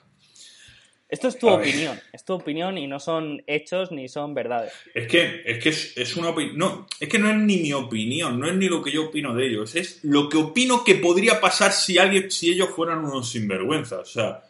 Esto 1.08 1.28
es 1.28 1.38
tu 1.38 1.48
A 1.48 1.58
ver. 1.58 1.70
opinión, 1.70 2.00
es 2.12 2.26
tu 2.26 2.34
opinión 2.34 2.78
y 2.78 2.88
no 2.88 3.00
son 3.00 3.44
hechos 3.48 3.92
ni 3.92 4.10
son 4.10 4.34
verdades. 4.34 4.74
Es 4.96 5.08
que 5.08 5.44
es, 5.46 5.64
que 5.64 5.70
es, 5.70 5.94
es 5.96 6.16
una 6.18 6.30
opinión. 6.30 6.58
No, 6.58 6.88
es 7.00 7.08
que 7.08 7.20
no 7.20 7.30
es 7.30 7.38
ni 7.38 7.58
mi 7.58 7.72
opinión, 7.72 8.40
no 8.40 8.48
es 8.48 8.56
ni 8.56 8.68
lo 8.68 8.82
que 8.82 8.92
yo 8.92 9.06
opino 9.06 9.34
de 9.36 9.46
ellos, 9.48 9.76
es 9.76 10.00
lo 10.04 10.28
que 10.28 10.38
opino 10.38 10.84
que 10.84 10.96
podría 10.96 11.40
pasar 11.40 11.72
si 11.72 11.98
alguien, 12.00 12.32
si 12.32 12.50
ellos 12.52 12.70
fueran 12.72 13.06
unos 13.06 13.30
sinvergüenzas. 13.30 14.00
O 14.02 14.06
sea, 14.06 14.44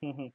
Pero, 0.00 0.32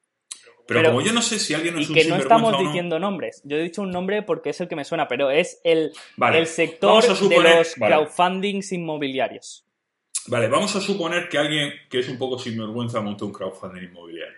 Pero- 0.68 0.90
como 0.90 1.02
yo 1.02 1.12
no 1.14 1.22
sé 1.22 1.40
si 1.40 1.54
alguien 1.54 1.78
es 1.78 1.90
Y 1.90 1.94
que 1.94 2.06
no 2.06 2.16
estamos 2.16 2.52
no, 2.54 2.60
diciendo 2.60 3.00
nombres. 3.00 3.42
Yo 3.44 3.58
he 3.58 3.62
dicho 3.64 3.82
un 3.82 3.92
nombre 3.92 4.22
porque 4.24 4.52
es 4.52 4.62
el 4.62 4.68
que 4.68 4.76
me 4.76 4.86
suena, 4.86 5.08
pero 5.08 5.30
es 5.30 5.60
el, 5.64 5.92
Vale, 6.18 6.40
el 6.40 6.48
sector 6.48 7.04
suponer- 7.04 7.44
de 7.44 7.56
los 7.58 7.76
vale. 7.78 7.96
crowdfundings 7.96 8.72
inmobiliarios. 8.72 9.66
Vale, 10.28 10.48
vamos 10.48 10.76
a 10.76 10.82
suponer 10.82 11.28
que 11.30 11.38
alguien 11.38 11.74
que 11.90 12.00
es 12.00 12.08
un 12.10 12.18
poco 12.18 12.38
sinvergüenza 12.38 13.02
monta 13.02 13.26
un 13.26 13.34
crowdfunding 13.34 13.84
inmobiliario. 13.84 14.38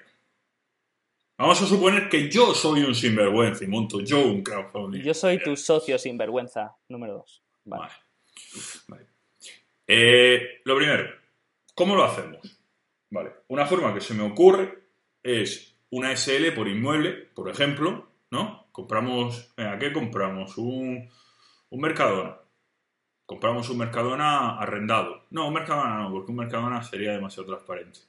Vamos 1.38 1.62
a 1.62 1.66
suponer 1.66 2.10
que 2.10 2.30
yo 2.30 2.54
soy 2.54 2.84
un 2.84 2.96
sinvergüenza 2.96 3.64
y 3.64 3.68
monto 3.68 4.00
yo 4.02 4.20
un 4.24 4.44
crowdfunding. 4.44 5.02
Yo 5.02 5.14
soy 5.14 5.40
tu 5.44 5.58
socio 5.58 5.98
sinvergüenza 5.98 6.76
número 6.88 7.14
dos. 7.16 7.44
Vale. 7.66 7.84
Vale. 7.84 7.94
Vale. 8.88 9.06
Eh, 9.88 10.62
lo 10.64 10.78
primero, 10.78 11.10
¿cómo 11.76 11.96
lo 11.96 12.04
hacemos? 12.06 12.60
Vale. 13.10 13.32
Una 13.50 13.66
forma 13.66 13.94
que 13.94 14.00
se 14.02 14.14
me 14.14 14.24
ocurre 14.24 14.83
es 15.24 15.76
una 15.90 16.16
SL 16.16 16.52
por 16.54 16.68
inmueble, 16.68 17.12
por 17.12 17.50
ejemplo, 17.50 18.10
¿no? 18.30 18.68
Compramos, 18.72 19.54
venga, 19.56 19.80
¿qué 19.80 19.94
compramos? 19.94 20.58
Un, 20.58 21.10
un 21.70 21.82
Mercadona. 21.82 22.38
Compramos 23.26 23.70
un 23.70 23.78
Mercadona 23.78 24.60
arrendado. 24.60 25.26
No, 25.30 25.48
un 25.48 25.54
Mercadona 25.54 26.00
no, 26.00 26.12
porque 26.12 26.32
un 26.32 26.38
Mercadona 26.38 26.84
sería 26.84 27.14
demasiado 27.14 27.48
transparente. 27.48 28.00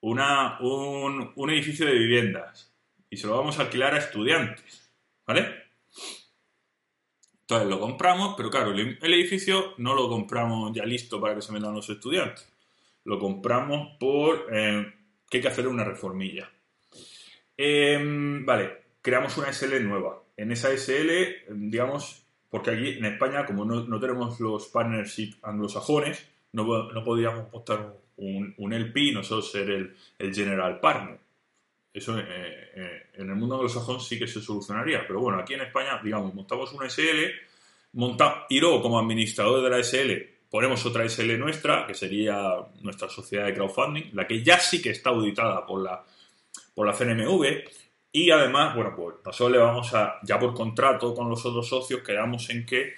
Una, 0.00 0.58
un, 0.60 1.32
un 1.34 1.50
edificio 1.50 1.86
de 1.86 1.94
viviendas. 1.94 2.74
Y 3.08 3.16
se 3.16 3.26
lo 3.26 3.36
vamos 3.36 3.58
a 3.58 3.62
alquilar 3.62 3.94
a 3.94 3.98
estudiantes. 3.98 4.92
¿Vale? 5.26 5.62
Entonces 7.42 7.68
lo 7.68 7.78
compramos, 7.78 8.34
pero 8.36 8.50
claro, 8.50 8.72
el, 8.72 8.98
el 9.00 9.14
edificio 9.14 9.74
no 9.78 9.94
lo 9.94 10.08
compramos 10.08 10.72
ya 10.72 10.84
listo 10.84 11.20
para 11.20 11.34
que 11.34 11.42
se 11.42 11.52
metan 11.52 11.74
los 11.74 11.88
estudiantes. 11.88 12.52
Lo 13.04 13.18
compramos 13.18 13.96
por 13.98 14.46
eh, 14.52 14.92
que 15.32 15.38
hay 15.38 15.42
que 15.42 15.48
hacer 15.48 15.66
una 15.66 15.82
reformilla. 15.82 16.50
Em, 17.56 18.44
vale, 18.44 18.82
creamos 19.00 19.38
una 19.38 19.50
SL 19.50 19.82
nueva. 19.82 20.22
En 20.36 20.52
esa 20.52 20.70
SL, 20.76 21.46
digamos, 21.48 22.26
porque 22.50 22.70
aquí 22.70 22.98
en 22.98 23.06
España, 23.06 23.46
como 23.46 23.64
no, 23.64 23.82
no 23.82 23.98
tenemos 23.98 24.38
los 24.40 24.66
partnership 24.68 25.36
anglosajones, 25.42 26.28
no, 26.52 26.92
no 26.92 27.02
podíamos 27.02 27.50
montar 27.50 27.94
un, 28.16 28.54
un 28.58 28.72
LP, 28.74 29.12
nosotros 29.12 29.50
ser 29.50 29.70
el, 29.70 29.96
el 30.18 30.34
general 30.34 30.78
partner. 30.80 31.18
Eso 31.94 32.18
eh, 32.18 32.24
eh, 32.26 33.02
en 33.14 33.30
el 33.30 33.36
mundo 33.36 33.54
anglosajón 33.54 34.02
sí 34.02 34.18
que 34.18 34.28
se 34.28 34.42
solucionaría, 34.42 35.06
pero 35.06 35.20
bueno, 35.20 35.38
aquí 35.38 35.54
en 35.54 35.62
España, 35.62 35.98
digamos, 36.04 36.34
montamos 36.34 36.70
una 36.74 36.90
SL, 36.90 37.32
monta, 37.94 38.44
y 38.50 38.60
luego 38.60 38.82
como 38.82 38.98
administrador 38.98 39.62
de 39.62 39.70
la 39.70 39.82
SL 39.82 40.41
ponemos 40.52 40.84
otra 40.84 41.08
SL 41.08 41.38
nuestra, 41.38 41.86
que 41.86 41.94
sería 41.94 42.58
nuestra 42.82 43.08
sociedad 43.08 43.46
de 43.46 43.54
crowdfunding, 43.54 44.10
la 44.12 44.26
que 44.26 44.44
ya 44.44 44.58
sí 44.60 44.82
que 44.82 44.90
está 44.90 45.08
auditada 45.08 45.64
por 45.64 45.82
la, 45.82 46.04
por 46.74 46.86
la 46.86 46.92
CNMV, 46.92 47.64
Y 48.12 48.30
además, 48.30 48.74
bueno, 48.74 48.94
pues 48.94 49.16
nosotros 49.24 49.50
le 49.50 49.56
vamos 49.56 49.94
a, 49.94 50.18
ya 50.22 50.38
por 50.38 50.52
contrato 50.52 51.14
con 51.14 51.30
los 51.30 51.46
otros 51.46 51.66
socios, 51.66 52.02
quedamos 52.02 52.50
en 52.50 52.66
que 52.66 52.92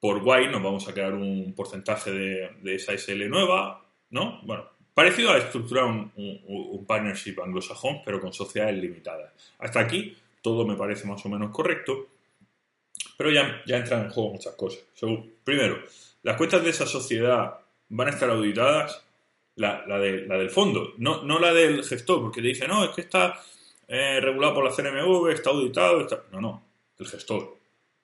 por 0.00 0.22
guay 0.22 0.48
nos 0.48 0.62
vamos 0.62 0.88
a 0.88 0.94
quedar 0.94 1.12
un 1.12 1.52
porcentaje 1.54 2.10
de, 2.10 2.74
esa 2.74 2.94
SL 2.96 3.28
nueva, 3.28 3.84
¿no? 4.08 4.40
Bueno, 4.44 4.64
parecido 4.94 5.32
a 5.32 5.36
estructurar 5.36 5.84
un, 5.84 6.10
un, 6.16 6.86
partnership 6.86 7.38
anglosajón, 7.44 8.00
pero 8.02 8.18
con 8.18 8.32
sociedades 8.32 8.78
limitadas. 8.78 9.30
Hasta 9.58 9.80
aquí 9.80 10.16
todo 10.40 10.66
me 10.66 10.76
parece 10.76 11.06
más 11.06 11.22
o 11.26 11.28
menos 11.28 11.50
correcto, 11.50 12.06
pero 13.18 13.30
ya, 13.30 13.60
ya 13.66 13.76
entran 13.76 14.04
en 14.04 14.10
juego 14.10 14.30
muchas 14.30 14.54
cosas. 14.54 14.80
primero, 15.44 15.84
las 16.22 16.36
cuentas 16.36 16.62
de 16.62 16.70
esa 16.70 16.86
sociedad 16.86 17.58
van 17.88 18.08
a 18.08 18.10
estar 18.10 18.30
auditadas, 18.30 19.04
la, 19.56 19.84
la, 19.86 19.98
de, 19.98 20.26
la 20.26 20.38
del 20.38 20.50
fondo, 20.50 20.94
no, 20.98 21.22
no 21.22 21.38
la 21.38 21.52
del 21.52 21.84
gestor, 21.84 22.20
porque 22.20 22.40
te 22.40 22.48
dice, 22.48 22.68
no, 22.68 22.84
es 22.84 22.90
que 22.90 23.02
está 23.02 23.40
eh, 23.88 24.20
regulado 24.20 24.54
por 24.54 24.64
la 24.64 24.70
CNMV, 24.70 25.28
está 25.30 25.50
auditado, 25.50 26.00
está... 26.00 26.22
no, 26.32 26.40
no, 26.40 26.62
el 26.98 27.06
gestor, 27.06 27.56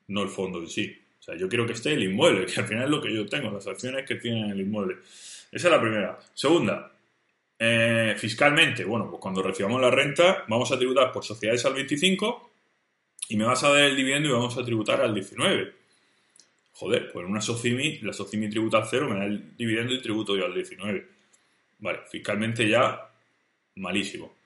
no 0.09 0.23
el 0.23 0.29
fondo 0.29 0.59
en 0.59 0.69
sí. 0.69 1.03
O 1.19 1.23
sea, 1.23 1.37
yo 1.37 1.49
quiero 1.49 1.67
que 1.67 1.73
esté 1.73 1.93
el 1.93 2.03
inmueble, 2.03 2.47
que 2.47 2.61
al 2.61 2.67
final 2.67 2.85
es 2.85 2.91
lo 2.91 3.01
que 3.01 3.15
yo 3.15 3.27
tengo, 3.27 3.51
las 3.51 3.67
acciones 3.67 4.07
que 4.07 4.17
tienen 4.17 4.51
el 4.51 4.61
inmueble. 4.61 4.97
Esa 5.51 5.69
es 5.69 5.73
la 5.73 5.81
primera. 5.81 6.19
Segunda, 6.35 6.93
eh, 7.59 8.15
fiscalmente, 8.19 8.85
bueno, 8.85 9.09
pues 9.09 9.21
cuando 9.21 9.43
recibamos 9.43 9.81
la 9.81 9.91
renta, 9.91 10.45
vamos 10.49 10.71
a 10.73 10.79
tributar 10.79 11.11
por 11.11 11.25
sociedades 11.25 11.65
al 11.65 11.75
25 11.75 12.51
y 13.29 13.37
me 13.37 13.45
vas 13.45 13.65
a 13.65 13.71
dar 13.71 13.85
el 13.85 13.97
dividendo 13.97 14.29
y 14.29 14.33
vamos 14.33 14.57
a 14.59 14.65
tributar 14.65 15.01
al 15.01 15.15
19. 15.15 15.73
Joder, 16.79 17.11
pues 17.11 17.25
en 17.25 17.31
una 17.31 17.41
SOCIMI, 17.41 18.01
la 18.01 18.13
SOCIMI 18.13 18.51
tributa 18.51 18.77
al 18.77 18.87
cero, 18.87 19.09
me 19.09 19.19
da 19.19 19.25
el 19.25 19.57
dividendo 19.57 19.95
y 19.95 20.03
tributo 20.03 20.37
yo 20.37 20.45
al 20.45 20.53
19. 20.53 21.09
Vale, 21.79 22.01
fiscalmente 22.11 22.69
ya 22.69 23.11
malísimo. 23.77 24.37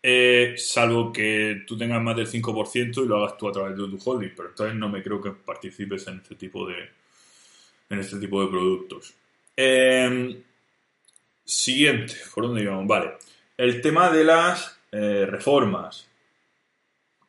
Eh, 0.00 0.54
salvo 0.56 1.12
que 1.12 1.64
tú 1.66 1.76
tengas 1.76 2.00
más 2.00 2.16
del 2.16 2.28
5% 2.28 3.04
y 3.04 3.08
lo 3.08 3.18
hagas 3.18 3.36
tú 3.36 3.48
a 3.48 3.52
través 3.52 3.76
de 3.76 3.88
tu 3.88 3.98
holding, 4.04 4.30
pero 4.36 4.50
entonces 4.50 4.76
no 4.76 4.88
me 4.88 5.02
creo 5.02 5.20
que 5.20 5.32
participes 5.32 6.06
en 6.06 6.18
este 6.18 6.36
tipo 6.36 6.68
de, 6.68 6.88
en 7.90 7.98
este 7.98 8.20
tipo 8.20 8.40
de 8.44 8.48
productos. 8.48 9.14
Eh, 9.56 10.40
siguiente, 11.44 12.14
¿por 12.32 12.44
dónde 12.44 12.62
íbamos? 12.62 12.86
Vale. 12.86 13.14
El 13.56 13.80
tema 13.80 14.08
de 14.08 14.22
las 14.22 14.78
eh, 14.92 15.26
reformas. 15.28 16.08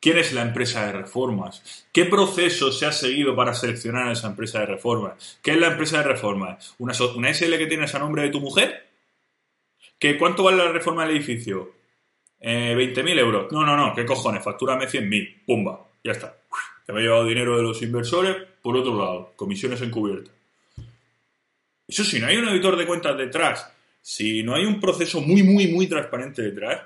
¿Quién 0.04 0.18
es 0.18 0.34
la 0.34 0.42
empresa 0.42 0.84
de 0.84 0.92
reformas? 0.92 1.86
¿Qué 1.90 2.04
proceso 2.04 2.70
se 2.70 2.84
ha 2.84 2.92
seguido 2.92 3.34
para 3.34 3.54
seleccionar 3.54 4.08
a 4.08 4.12
esa 4.12 4.26
empresa 4.26 4.60
de 4.60 4.66
reformas? 4.66 5.38
¿Qué 5.42 5.52
es 5.52 5.56
la 5.56 5.68
empresa 5.68 5.96
de 5.96 6.04
reformas? 6.04 6.74
¿Una, 6.76 6.92
SL 6.92 7.56
que 7.56 7.66
tienes 7.66 7.94
a 7.94 8.00
nombre 8.00 8.20
de 8.20 8.28
tu 8.28 8.38
mujer? 8.38 8.86
¿Qué, 9.98 10.18
¿Cuánto 10.18 10.42
vale 10.42 10.58
la 10.58 10.70
reforma 10.70 11.06
del 11.06 11.16
edificio? 11.16 11.72
Eh, 12.38 12.74
20.000 12.76 13.18
euros. 13.18 13.50
No, 13.50 13.64
no, 13.64 13.78
no, 13.78 13.94
¿qué 13.94 14.04
cojones? 14.04 14.44
Factúrame 14.44 14.88
100.000. 14.88 15.46
Pumba, 15.46 15.86
ya 16.04 16.12
está. 16.12 16.36
Se 16.84 16.92
me 16.92 17.00
ha 17.00 17.02
llevado 17.02 17.24
dinero 17.24 17.56
de 17.56 17.62
los 17.62 17.80
inversores. 17.80 18.36
Por 18.60 18.76
otro 18.76 18.98
lado, 18.98 19.32
comisiones 19.36 19.80
encubiertas. 19.80 20.34
Eso 21.88 22.04
si 22.04 22.20
no 22.20 22.26
hay 22.26 22.36
un 22.36 22.48
auditor 22.48 22.76
de 22.76 22.84
cuentas 22.84 23.16
detrás, 23.16 23.72
si 24.02 24.42
no 24.42 24.54
hay 24.54 24.66
un 24.66 24.80
proceso 24.80 25.22
muy, 25.22 25.42
muy, 25.42 25.68
muy 25.68 25.86
transparente 25.86 26.42
detrás, 26.42 26.82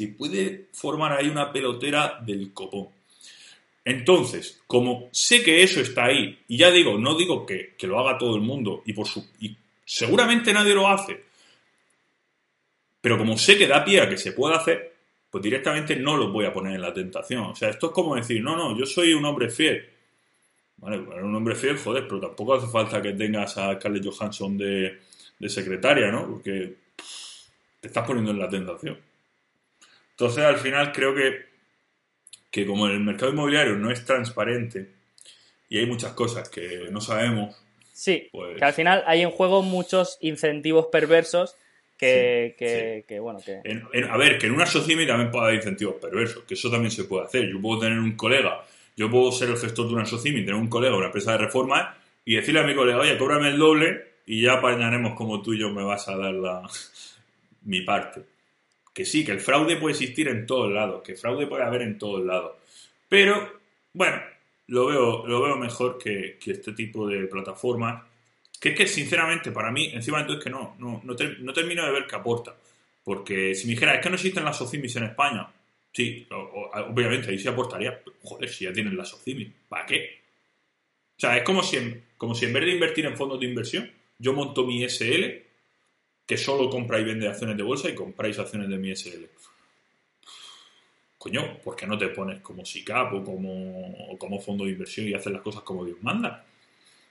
se 0.00 0.08
puede 0.08 0.68
formar 0.72 1.12
ahí 1.12 1.28
una 1.28 1.52
pelotera 1.52 2.18
del 2.24 2.54
copón. 2.54 2.88
Entonces, 3.84 4.62
como 4.66 5.10
sé 5.12 5.42
que 5.42 5.62
eso 5.62 5.80
está 5.80 6.06
ahí, 6.06 6.38
y 6.48 6.56
ya 6.56 6.70
digo, 6.70 6.96
no 6.96 7.16
digo 7.16 7.44
que, 7.44 7.74
lo 7.82 7.98
haga 7.98 8.16
todo 8.16 8.34
el 8.34 8.40
mundo, 8.40 8.82
y, 8.86 8.94
por 8.94 9.06
su, 9.06 9.26
y 9.40 9.54
seguramente 9.84 10.54
nadie 10.54 10.74
lo 10.74 10.88
hace, 10.88 11.22
pero 13.00 13.18
como 13.18 13.36
sé 13.36 13.58
que 13.58 13.66
da 13.66 13.84
pie 13.84 14.00
a 14.00 14.08
que 14.08 14.16
se 14.16 14.32
pueda 14.32 14.56
hacer, 14.56 14.94
pues 15.30 15.42
directamente 15.44 15.96
no 15.96 16.16
lo 16.16 16.30
voy 16.30 16.46
a 16.46 16.52
poner 16.52 16.74
en 16.74 16.82
la 16.82 16.94
tentación. 16.94 17.42
O 17.42 17.54
sea, 17.54 17.68
esto 17.68 17.88
es 17.88 17.92
como 17.92 18.16
decir, 18.16 18.42
no, 18.42 18.56
no, 18.56 18.78
yo 18.78 18.86
soy 18.86 19.12
un 19.12 19.24
hombre 19.24 19.50
fiel. 19.50 19.86
Vale, 20.78 20.98
un 20.98 21.34
hombre 21.34 21.54
fiel, 21.54 21.76
joder, 21.76 22.08
pero 22.08 22.20
tampoco 22.20 22.54
hace 22.54 22.66
falta 22.66 23.02
que 23.02 23.12
tengas 23.12 23.56
a 23.58 23.74
Scarlett 23.74 24.06
Johansson 24.06 24.56
de, 24.56 24.98
de 25.38 25.48
secretaria, 25.48 26.10
¿no? 26.10 26.26
Porque 26.26 26.74
te 27.80 27.88
estás 27.88 28.06
poniendo 28.06 28.30
en 28.30 28.38
la 28.38 28.48
tentación. 28.48 29.09
Entonces, 30.20 30.44
al 30.44 30.58
final, 30.58 30.92
creo 30.92 31.14
que, 31.14 31.46
que 32.50 32.66
como 32.66 32.86
el 32.86 33.00
mercado 33.00 33.32
inmobiliario 33.32 33.76
no 33.76 33.90
es 33.90 34.04
transparente 34.04 34.90
y 35.70 35.78
hay 35.78 35.86
muchas 35.86 36.12
cosas 36.12 36.50
que 36.50 36.88
no 36.90 37.00
sabemos. 37.00 37.56
Sí, 37.94 38.28
pues 38.30 38.58
que 38.58 38.64
al 38.66 38.74
final 38.74 39.02
hay 39.06 39.22
en 39.22 39.30
juego 39.30 39.62
muchos 39.62 40.18
incentivos 40.20 40.88
perversos 40.92 41.56
que, 41.96 42.54
que, 43.08 43.18
bueno, 43.18 43.40
que... 43.40 43.62
a 44.10 44.16
ver, 44.18 44.36
que 44.36 44.46
en 44.46 44.52
una 44.52 44.66
SOCIMI 44.66 45.06
también 45.06 45.30
puede 45.30 45.44
haber 45.44 45.56
incentivos 45.56 45.94
perversos, 45.94 46.44
que 46.44 46.52
eso 46.52 46.70
también 46.70 46.90
se 46.90 47.04
puede 47.04 47.24
hacer. 47.24 47.48
Yo 47.48 47.58
puedo 47.58 47.80
tener 47.80 47.98
un 47.98 48.14
colega, 48.14 48.62
yo 48.98 49.10
puedo 49.10 49.32
ser 49.32 49.48
el 49.48 49.56
gestor 49.56 49.88
de 49.88 49.94
una 49.94 50.04
SOCIMI, 50.04 50.44
tener 50.44 50.54
un 50.54 50.68
colega, 50.68 50.98
una 50.98 51.06
empresa 51.06 51.32
de 51.32 51.38
reforma 51.38 51.96
y 52.26 52.34
decirle 52.34 52.60
a 52.60 52.64
mi 52.64 52.74
colega, 52.74 52.98
oye, 52.98 53.16
cóbrame 53.16 53.48
el 53.48 53.58
doble 53.58 54.04
y 54.26 54.42
ya 54.42 54.54
apañaremos 54.54 55.14
como 55.14 55.40
tú 55.40 55.54
y 55.54 55.60
yo 55.60 55.70
me 55.70 55.82
vas 55.82 56.08
a 56.08 56.16
dar 56.18 56.34
la, 56.34 56.62
mi 57.64 57.80
parte. 57.80 58.20
Que 58.92 59.04
sí, 59.04 59.24
que 59.24 59.32
el 59.32 59.40
fraude 59.40 59.76
puede 59.76 59.92
existir 59.92 60.28
en 60.28 60.46
todos 60.46 60.72
lados, 60.72 61.02
que 61.02 61.14
fraude 61.14 61.46
puede 61.46 61.64
haber 61.64 61.82
en 61.82 61.98
todos 61.98 62.24
lados. 62.24 62.56
Pero, 63.08 63.60
bueno, 63.92 64.20
lo 64.68 64.86
veo, 64.86 65.26
lo 65.26 65.42
veo 65.42 65.56
mejor 65.56 65.98
que, 65.98 66.38
este 66.44 66.72
tipo 66.72 67.06
de 67.06 67.26
plataformas. 67.26 68.04
Que 68.60 68.70
es 68.70 68.76
que, 68.76 68.86
sinceramente, 68.86 69.52
para 69.52 69.70
mí, 69.70 69.90
encima 69.92 70.18
de 70.18 70.24
todo 70.24 70.38
es 70.38 70.44
que 70.44 70.50
no, 70.50 70.76
no, 70.78 71.00
no, 71.04 71.52
termino 71.52 71.84
de 71.84 71.92
ver 71.92 72.06
qué 72.06 72.16
aporta. 72.16 72.54
Porque 73.02 73.54
si 73.54 73.66
me 73.66 73.72
dijera, 73.72 73.94
es 73.94 74.02
que 74.02 74.10
no 74.10 74.16
existen 74.16 74.44
las 74.44 74.58
SOCIMIS 74.58 74.96
en 74.96 75.04
España, 75.04 75.48
sí, 75.92 76.26
obviamente 76.30 77.30
ahí 77.30 77.38
sí 77.38 77.48
aportaría. 77.48 78.00
Joder, 78.22 78.48
si 78.48 78.64
ya 78.64 78.72
tienen 78.72 78.96
las 78.96 79.08
SOCIMIS, 79.08 79.48
¿para 79.68 79.86
qué? 79.86 80.20
O 81.16 81.20
sea, 81.20 81.36
es 81.36 81.42
como 81.42 81.62
si, 81.62 81.78
como 82.16 82.34
si 82.34 82.46
en 82.46 82.52
vez 82.52 82.64
de 82.64 82.72
invertir 82.72 83.06
en 83.06 83.16
fondos 83.16 83.40
de 83.40 83.46
inversión, 83.46 83.90
yo 84.18 84.32
monto 84.34 84.66
mi 84.66 84.84
SL, 84.88 85.42
que 86.30 86.36
solo 86.36 86.70
compra 86.70 87.00
y 87.00 87.02
vende 87.02 87.26
acciones 87.26 87.56
de 87.56 87.64
bolsa 87.64 87.88
y 87.88 87.94
compráis 87.96 88.38
acciones 88.38 88.68
de 88.68 88.78
mi 88.78 88.94
SL. 88.94 89.24
Coño, 91.18 91.58
¿por 91.58 91.74
qué 91.74 91.88
no 91.88 91.98
te 91.98 92.06
pones 92.10 92.40
como 92.40 92.64
SICAP 92.64 93.14
o 93.14 93.24
como, 93.24 94.16
como 94.16 94.38
fondo 94.38 94.64
de 94.64 94.70
inversión 94.70 95.08
y 95.08 95.14
haces 95.14 95.32
las 95.32 95.42
cosas 95.42 95.62
como 95.62 95.84
Dios 95.84 95.98
manda? 96.02 96.44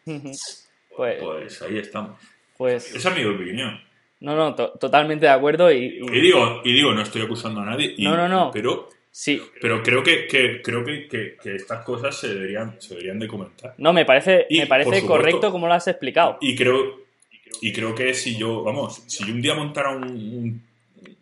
Pues, 0.05 0.71
pues, 0.95 1.61
ahí 1.63 1.79
estamos. 1.79 2.17
Pues, 2.57 2.95
Esa 2.95 3.09
es 3.09 3.17
mi 3.17 3.25
opinión. 3.25 3.81
No, 4.21 4.37
no, 4.37 4.55
totalmente 4.55 5.25
de 5.25 5.33
acuerdo. 5.33 5.69
Y, 5.69 5.99
y... 6.01 6.21
digo, 6.21 6.61
y 6.63 6.71
digo, 6.71 6.93
no 6.93 7.01
estoy 7.01 7.21
acusando 7.23 7.59
a 7.59 7.65
nadie. 7.65 7.95
no, 7.97 8.15
no, 8.15 8.29
no. 8.29 8.51
Pero 8.51 8.87
Sí. 9.11 9.41
Pero 9.59 9.83
creo 9.83 10.01
que, 10.01 10.27
creo 10.63 10.85
que, 10.85 11.35
estas 11.43 11.83
cosas 11.83 12.15
se 12.15 12.29
deberían, 12.29 12.79
se 12.79 12.93
deberían 12.93 13.19
de 13.19 13.27
comentar. 13.27 13.73
No, 13.77 13.91
me 13.91 14.05
parece, 14.05 14.47
me 14.49 14.65
parece 14.65 15.05
correcto 15.05 15.51
como 15.51 15.67
lo 15.67 15.73
has 15.73 15.87
explicado. 15.89 16.37
Y 16.39 16.55
creo, 16.55 17.08
y 17.61 17.73
creo 17.73 17.93
que 17.93 18.13
si 18.13 18.37
yo, 18.37 18.63
vamos, 18.63 19.03
si 19.07 19.25
yo 19.25 19.33
un 19.33 19.41
día 19.41 19.55
montara 19.55 19.95
un, 19.95 20.61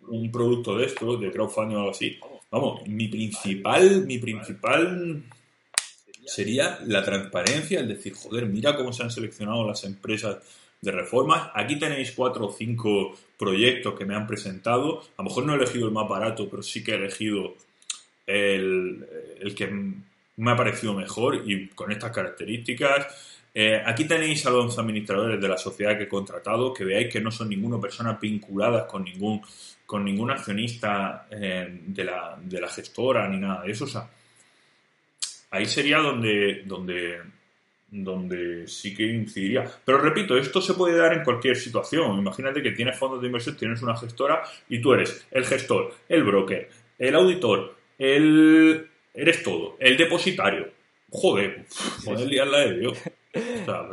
un, 0.07 0.31
producto 0.31 0.77
de 0.77 0.85
esto, 0.85 1.17
de 1.17 1.31
crowdfunding 1.31 1.75
o 1.75 1.79
algo 1.79 1.91
así, 1.91 2.17
vamos, 2.51 2.87
mi 2.87 3.07
principal, 3.07 4.05
mi 4.05 4.17
principal 4.17 5.23
sería 6.25 6.79
la 6.85 7.03
transparencia, 7.03 7.79
el 7.79 7.87
decir, 7.87 8.13
joder, 8.13 8.45
mira 8.45 8.75
cómo 8.75 8.91
se 8.93 9.03
han 9.03 9.11
seleccionado 9.11 9.65
las 9.65 9.83
empresas 9.83 10.37
de 10.81 10.91
reformas. 10.91 11.49
Aquí 11.53 11.79
tenéis 11.79 12.11
cuatro 12.11 12.47
o 12.47 12.53
cinco 12.53 13.15
proyectos 13.37 13.97
que 13.97 14.05
me 14.05 14.15
han 14.15 14.27
presentado. 14.27 15.01
A 15.17 15.23
lo 15.23 15.25
mejor 15.25 15.45
no 15.45 15.53
he 15.53 15.57
elegido 15.57 15.87
el 15.87 15.93
más 15.93 16.07
barato, 16.07 16.49
pero 16.49 16.61
sí 16.61 16.83
que 16.83 16.91
he 16.91 16.95
elegido 16.95 17.55
el, 18.25 19.05
que 19.55 19.67
me 19.67 20.51
ha 20.51 20.55
parecido 20.55 20.93
mejor 20.93 21.43
y 21.45 21.69
con 21.69 21.91
estas 21.91 22.11
características. 22.11 23.07
Eh, 23.59 23.81
aquí 23.83 24.05
tenéis 24.05 24.45
a 24.45 24.51
los 24.51 24.77
administradores 24.77 25.41
de 25.41 25.47
la 25.47 25.57
sociedad 25.57 25.97
que 25.97 26.03
he 26.03 26.07
contratado, 26.07 26.71
que 26.71 26.85
veáis 26.85 27.11
que 27.11 27.19
no 27.19 27.31
son 27.31 27.49
ninguna 27.49 27.81
persona 27.81 28.19
vinculadas 28.21 28.85
con 28.85 29.03
ningún, 29.03 29.41
con 29.83 30.05
ningún 30.05 30.29
accionista 30.29 31.27
eh, 31.31 31.67
de, 31.87 32.03
la, 32.03 32.37
de, 32.39 32.61
la, 32.61 32.67
gestora 32.69 33.27
ni 33.27 33.39
nada 33.39 33.63
de 33.63 33.71
eso. 33.71 33.85
O 33.85 33.87
sea, 33.87 34.07
ahí 35.49 35.65
sería 35.65 35.97
donde, 35.97 36.61
donde, 36.65 37.19
donde 37.89 38.67
sí 38.67 38.93
que 38.93 39.07
incidiría. 39.07 39.65
Pero 39.83 39.97
repito, 39.97 40.37
esto 40.37 40.61
se 40.61 40.75
puede 40.75 40.95
dar 40.95 41.13
en 41.13 41.23
cualquier 41.23 41.55
situación. 41.55 42.15
Imagínate 42.15 42.61
que 42.61 42.73
tienes 42.73 42.95
fondos 42.95 43.21
de 43.21 43.25
inversión, 43.25 43.57
tienes 43.57 43.81
una 43.81 43.97
gestora 43.97 44.43
y 44.69 44.79
tú 44.79 44.93
eres 44.93 45.25
el 45.31 45.43
gestor, 45.43 45.95
el 46.07 46.23
broker, 46.23 46.69
el 46.99 47.15
auditor, 47.15 47.75
el, 47.97 48.87
eres 49.15 49.41
todo, 49.41 49.77
el 49.79 49.97
depositario. 49.97 50.77
Joder, 51.09 51.65
poder 52.05 52.27
liarla 52.27 52.59
de 52.59 52.79
Dios. 52.81 52.99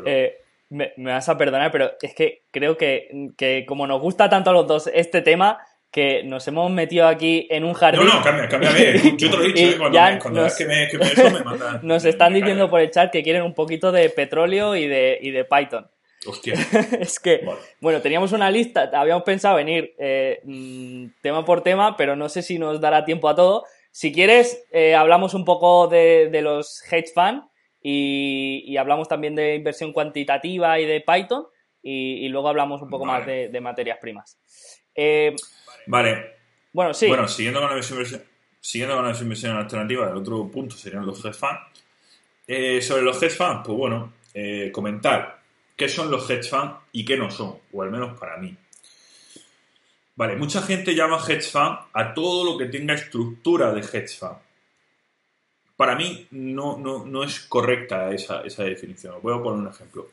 Eh, 0.06 0.38
me, 0.70 0.92
vas 0.96 1.28
a 1.28 1.38
perdonar, 1.38 1.70
pero 1.70 1.92
es 2.00 2.14
que 2.14 2.44
creo 2.50 2.76
que, 2.76 3.30
que, 3.36 3.64
como 3.66 3.86
nos 3.86 4.00
gusta 4.00 4.28
tanto 4.28 4.50
a 4.50 4.52
los 4.52 4.66
dos 4.66 4.90
este 4.92 5.22
tema, 5.22 5.58
que 5.94 6.24
nos 6.24 6.46
hemos 6.48 6.68
metido 6.72 7.06
aquí 7.06 7.46
en 7.50 7.62
un 7.62 7.72
jardín. 7.72 8.04
No, 8.04 8.14
no, 8.14 8.22
cambia, 8.22 8.48
cambia. 8.48 8.70
Yo 9.16 9.30
te 9.30 9.36
lo 9.36 9.44
he 9.44 9.52
dicho, 9.52 9.60
¿eh? 9.60 9.76
cuando, 9.78 10.00
me, 10.00 10.18
cuando 10.18 10.42
nos, 10.42 10.56
que 10.56 10.66
me, 10.66 10.88
que 10.88 10.98
me, 10.98 11.04
eso 11.04 11.30
me. 11.30 11.78
Nos 11.82 12.04
están 12.04 12.34
diciendo 12.34 12.68
por 12.68 12.80
el 12.80 12.90
chat 12.90 13.12
que 13.12 13.22
quieren 13.22 13.42
un 13.42 13.54
poquito 13.54 13.92
de 13.92 14.10
petróleo 14.10 14.74
y 14.74 14.88
de, 14.88 15.18
y 15.22 15.30
de 15.30 15.44
Python. 15.44 15.86
Hostia. 16.26 16.54
es 17.00 17.20
que, 17.20 17.46
bueno, 17.80 18.00
teníamos 18.00 18.32
una 18.32 18.50
lista, 18.50 18.90
habíamos 18.92 19.22
pensado 19.22 19.56
venir 19.56 19.94
eh, 19.98 20.40
mm, 20.44 21.06
tema 21.22 21.44
por 21.44 21.62
tema, 21.62 21.96
pero 21.96 22.16
no 22.16 22.28
sé 22.28 22.42
si 22.42 22.58
nos 22.58 22.80
dará 22.80 23.04
tiempo 23.04 23.28
a 23.28 23.36
todo. 23.36 23.64
Si 23.92 24.12
quieres, 24.12 24.64
eh, 24.72 24.96
hablamos 24.96 25.34
un 25.34 25.44
poco 25.44 25.86
de, 25.86 26.28
los 26.42 26.82
hedge 26.90 27.12
funds 27.14 27.44
y, 27.86 28.76
hablamos 28.78 29.08
también 29.08 29.34
de 29.34 29.56
inversión 29.56 29.92
cuantitativa 29.92 30.80
y 30.80 30.86
de 30.86 31.02
Python 31.02 31.46
y, 31.82 32.26
luego 32.28 32.48
hablamos 32.48 32.80
un 32.80 32.88
poco 32.88 33.04
más 33.04 33.26
de, 33.26 33.60
materias 33.60 33.98
primas. 34.00 34.38
Eh, 34.94 35.36
vale. 35.86 36.32
Bueno, 36.72 36.94
sí. 36.94 37.06
Bueno, 37.06 37.28
siguiendo 37.28 37.60
con 37.60 37.68
la 37.68 37.76
inversión, 37.76 38.22
siguiendo 38.58 38.96
con 38.96 39.04
la 39.04 39.16
inversión 39.16 39.56
alternativa, 39.56 40.10
el 40.10 40.16
otro 40.16 40.48
punto 40.50 40.74
serían 40.76 41.04
los 41.04 41.22
hedge 41.24 41.34
funds. 41.34 42.84
sobre 42.86 43.02
los 43.02 43.22
hedge 43.22 43.36
funds, 43.36 43.60
pues 43.64 43.76
bueno, 43.76 44.14
comentar 44.72 45.40
qué 45.76 45.88
son 45.88 46.10
los 46.10 46.28
hedge 46.30 46.48
funds 46.48 46.76
y 46.92 47.04
qué 47.04 47.18
no 47.18 47.30
son, 47.30 47.58
o 47.70 47.82
al 47.82 47.90
menos 47.90 48.18
para 48.18 48.38
mí. 48.38 48.56
Vale, 50.16 50.36
mucha 50.36 50.62
gente 50.62 50.94
llama 50.94 51.18
hedge 51.18 51.50
fund 51.50 51.76
a 51.92 52.14
todo 52.14 52.50
lo 52.50 52.56
que 52.56 52.66
tenga 52.66 52.94
estructura 52.94 53.72
de 53.74 53.80
hedge 53.80 54.16
fund. 54.18 54.38
Para 55.76 55.96
mí 55.96 56.26
no, 56.30 56.78
no, 56.78 57.24
es 57.24 57.40
correcta 57.40 58.12
esa, 58.12 58.42
definición. 58.42 59.14
Os 59.14 59.22
voy 59.22 59.34
a 59.34 59.42
poner 59.42 59.60
un 59.60 59.68
ejemplo. 59.68 60.08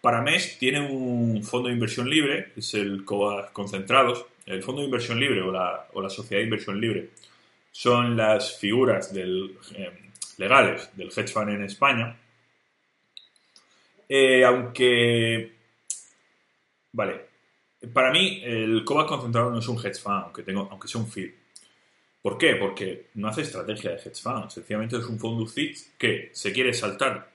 Parames 0.00 0.58
tiene 0.58 0.80
un 0.80 1.42
fondo 1.44 1.68
de 1.68 1.74
inversión 1.74 2.08
libre, 2.08 2.52
es 2.56 2.74
el 2.74 3.04
COAS 3.04 3.50
Concentrados. 3.50 4.26
El 4.46 4.62
fondo 4.62 4.80
de 4.80 4.86
inversión 4.86 5.20
libre 5.20 5.42
o 5.42 5.52
la, 5.52 6.10
sociedad 6.10 6.40
de 6.40 6.44
inversión 6.44 6.80
libre 6.80 7.10
son 7.70 8.16
las 8.16 8.58
figuras 8.58 9.12
eh, 9.14 9.92
legales 10.38 10.90
del 10.96 11.08
hedge 11.08 11.28
fund 11.28 11.50
en 11.50 11.64
España 11.64 12.16
eh, 14.14 14.44
aunque. 14.44 15.52
Vale. 16.92 17.28
Para 17.94 18.12
mí, 18.12 18.42
el 18.44 18.84
Kovac 18.84 19.08
concentrado 19.08 19.50
no 19.50 19.58
es 19.58 19.68
un 19.68 19.78
hedge 19.78 19.98
fund, 19.98 20.24
aunque, 20.24 20.42
tengo, 20.42 20.68
aunque 20.70 20.86
sea 20.86 21.00
un 21.00 21.10
feed. 21.10 21.30
¿Por 22.22 22.38
qué? 22.38 22.54
Porque 22.54 23.08
no 23.14 23.28
hace 23.28 23.42
estrategia 23.42 23.90
de 23.90 23.96
hedge 23.96 24.22
fund. 24.22 24.48
Sencillamente 24.48 24.96
es 24.96 25.06
un 25.06 25.18
fondo 25.18 25.42
UCIT 25.42 25.98
que 25.98 26.30
se 26.32 26.52
quiere 26.52 26.72
saltar 26.72 27.28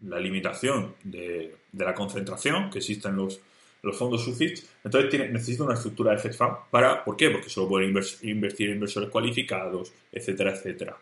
la 0.00 0.18
limitación 0.18 0.94
de, 1.04 1.54
la 1.72 1.94
concentración 1.94 2.70
que 2.70 2.78
existe 2.78 3.08
en 3.08 3.16
los, 3.16 3.40
los 3.82 3.96
fondos 3.96 4.26
UCIT. 4.26 4.58
Entonces 4.84 5.30
necesita 5.30 5.64
una 5.64 5.74
estructura 5.74 6.12
de 6.12 6.18
hedge 6.18 6.34
fund 6.34 6.56
para. 6.70 7.04
¿Por 7.04 7.16
qué? 7.16 7.30
Porque 7.30 7.50
solo 7.50 7.68
puede 7.68 7.92
invertir 8.22 8.70
inversores 8.70 9.10
cualificados, 9.10 9.92
etcétera, 10.10 10.52
etcétera. 10.52 10.96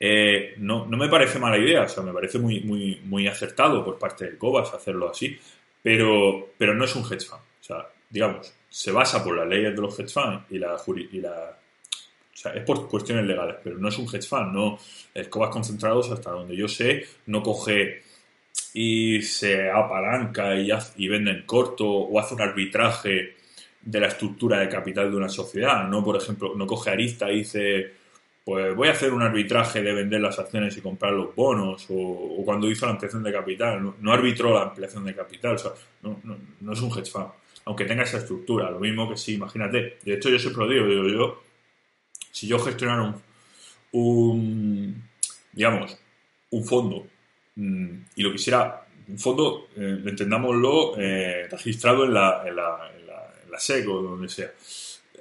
Eh, 0.00 0.54
no, 0.58 0.86
no, 0.86 0.96
me 0.96 1.08
parece 1.08 1.38
mala 1.38 1.58
idea, 1.58 1.82
o 1.82 1.88
sea, 1.88 2.02
me 2.04 2.12
parece 2.12 2.38
muy, 2.38 2.60
muy, 2.60 3.00
muy 3.04 3.26
acertado 3.26 3.84
por 3.84 3.98
parte 3.98 4.26
de 4.26 4.38
Cobas 4.38 4.72
hacerlo 4.72 5.10
así, 5.10 5.36
pero, 5.82 6.50
pero 6.56 6.72
no 6.72 6.84
es 6.84 6.94
un 6.96 7.02
hedge 7.02 7.26
fund. 7.26 7.42
O 7.60 7.64
sea, 7.64 7.88
digamos, 8.08 8.54
se 8.68 8.92
basa 8.92 9.22
por 9.22 9.36
las 9.36 9.46
leyes 9.46 9.74
de 9.74 9.82
los 9.82 9.98
hedge 9.98 10.12
funds 10.12 10.44
y 10.50 10.58
la, 10.58 10.76
y 11.12 11.20
la 11.20 11.58
o 12.38 12.40
sea, 12.40 12.52
es 12.52 12.62
por 12.62 12.86
cuestiones 12.86 13.26
legales, 13.26 13.56
pero 13.64 13.78
no 13.78 13.88
es 13.88 13.98
un 13.98 14.06
hedge 14.06 14.28
fund, 14.28 14.52
no. 14.54 14.78
El 15.12 15.28
Cobas 15.28 15.50
Concentrados, 15.50 16.08
hasta 16.12 16.30
donde 16.30 16.54
yo 16.54 16.68
sé, 16.68 17.04
no 17.26 17.42
coge 17.42 18.02
y 18.74 19.22
se 19.22 19.68
apalanca 19.68 20.54
y, 20.54 20.70
y 20.98 21.08
vende 21.08 21.32
en 21.32 21.42
corto 21.42 21.84
o 21.88 22.20
hace 22.20 22.34
un 22.34 22.42
arbitraje 22.42 23.34
de 23.82 24.00
la 24.00 24.06
estructura 24.06 24.60
de 24.60 24.68
capital 24.68 25.10
de 25.10 25.16
una 25.16 25.28
sociedad. 25.28 25.88
No, 25.88 26.04
por 26.04 26.16
ejemplo, 26.16 26.52
no 26.54 26.64
coge 26.64 26.90
arista 26.90 27.28
y 27.32 27.38
dice 27.38 27.98
pues 28.44 28.74
voy 28.74 28.88
a 28.88 28.92
hacer 28.92 29.12
un 29.12 29.20
arbitraje 29.20 29.82
de 29.82 29.92
vender 29.92 30.22
las 30.22 30.38
acciones 30.38 30.74
y 30.74 30.80
comprar 30.80 31.12
los 31.12 31.34
bonos, 31.34 31.86
o, 31.90 32.40
cuando 32.46 32.70
hizo 32.70 32.86
la 32.86 32.92
ampliación 32.92 33.22
de 33.22 33.30
capital, 33.30 33.92
no, 34.00 34.10
arbitró 34.10 34.54
la 34.54 34.62
ampliación 34.62 35.04
de 35.04 35.14
capital, 35.14 35.56
o 35.56 35.58
sea, 35.58 35.72
no, 36.02 36.72
es 36.72 36.80
un 36.80 36.90
hedge 36.90 37.10
fund, 37.10 37.26
aunque 37.66 37.84
tenga 37.84 38.04
esa 38.04 38.16
estructura, 38.16 38.70
lo 38.70 38.80
mismo 38.80 39.06
que 39.10 39.18
si, 39.18 39.34
imagínate, 39.34 39.98
de 40.02 40.14
hecho 40.14 40.30
yo 40.30 40.38
siempre 40.38 40.64
lo 40.64 40.70
digo, 40.70 40.86
digo 40.86 41.08
yo, 41.08 41.47
si 42.30 42.46
yo 42.46 42.58
gestionara 42.58 43.14
un, 43.92 45.02
digamos, 45.52 45.98
un 46.50 46.64
fondo 46.64 47.06
mm, 47.56 47.94
y 48.16 48.22
lo 48.22 48.32
quisiera, 48.32 48.86
un 49.08 49.18
fondo, 49.18 49.68
eh, 49.76 50.02
entendámoslo, 50.04 50.98
eh, 50.98 51.48
registrado 51.50 52.04
en 52.04 52.14
la, 52.14 52.42
en, 52.46 52.56
la, 52.56 52.90
en, 52.96 53.06
la, 53.06 53.34
en 53.44 53.60
SEC 53.60 53.88
o 53.88 54.02
donde 54.02 54.28
sea, 54.28 54.52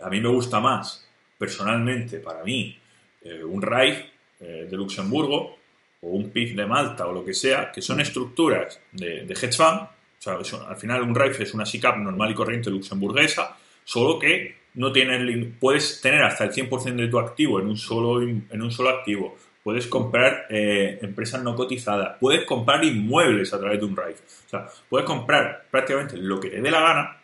a 0.01 0.09
mí 0.09 0.21
me 0.21 0.29
gusta 0.29 0.59
más, 0.59 1.07
personalmente, 1.38 2.19
para 2.19 2.43
mí, 2.43 2.77
eh, 3.21 3.43
un 3.43 3.61
RAIF 3.61 3.99
eh, 4.39 4.67
de 4.69 4.77
Luxemburgo 4.77 5.57
o 6.01 6.07
un 6.09 6.29
PIF 6.29 6.55
de 6.55 6.65
Malta 6.65 7.07
o 7.07 7.13
lo 7.13 7.25
que 7.25 7.34
sea, 7.34 7.71
que 7.71 7.81
son 7.81 7.99
estructuras 7.99 8.79
de, 8.91 9.23
hedge 9.23 9.53
fund. 9.53 9.81
O 9.81 10.43
sea, 10.43 10.59
al 10.67 10.77
final 10.77 11.03
un 11.03 11.15
RAIF 11.15 11.41
es 11.41 11.53
una 11.53 11.65
SICAP 11.65 11.97
normal 11.97 12.31
y 12.31 12.34
corriente 12.34 12.69
luxemburguesa, 12.69 13.55
solo 13.84 14.17
que 14.19 14.56
no 14.78 14.91
tienen, 14.91 15.58
puedes 15.60 15.99
tener 16.02 16.22
hasta 16.24 16.45
el 16.45 16.52
100% 16.52 16.95
de 16.95 17.08
tu 17.08 17.20
activo 17.20 17.60
en 17.60 17.68
un 17.68 17.78
solo, 17.78 18.22
en 18.22 18.62
un 18.62 18.72
solo 18.72 18.90
activo. 18.90 19.36
Puedes 19.64 19.88
comprar 19.88 20.45
eh, 20.49 20.99
empresas 21.02 21.44
no 21.44 21.56
cotizadas. 21.56 22.18
Puedes 22.20 22.45
comprar 22.45 22.86
inmuebles 22.86 23.54
a 23.54 23.60
través 23.60 23.80
de 23.80 23.86
un 23.86 23.95
RAIF. 23.95 24.22
O 24.22 24.49
sea, 24.49 24.68
puedes 24.88 25.06
comprar 25.06 25.66
prácticamente 25.72 26.16
lo 26.18 26.40
que 26.40 26.49
te 26.49 26.62
dé 26.62 26.72
la 26.72 26.80
gana. 26.80 27.18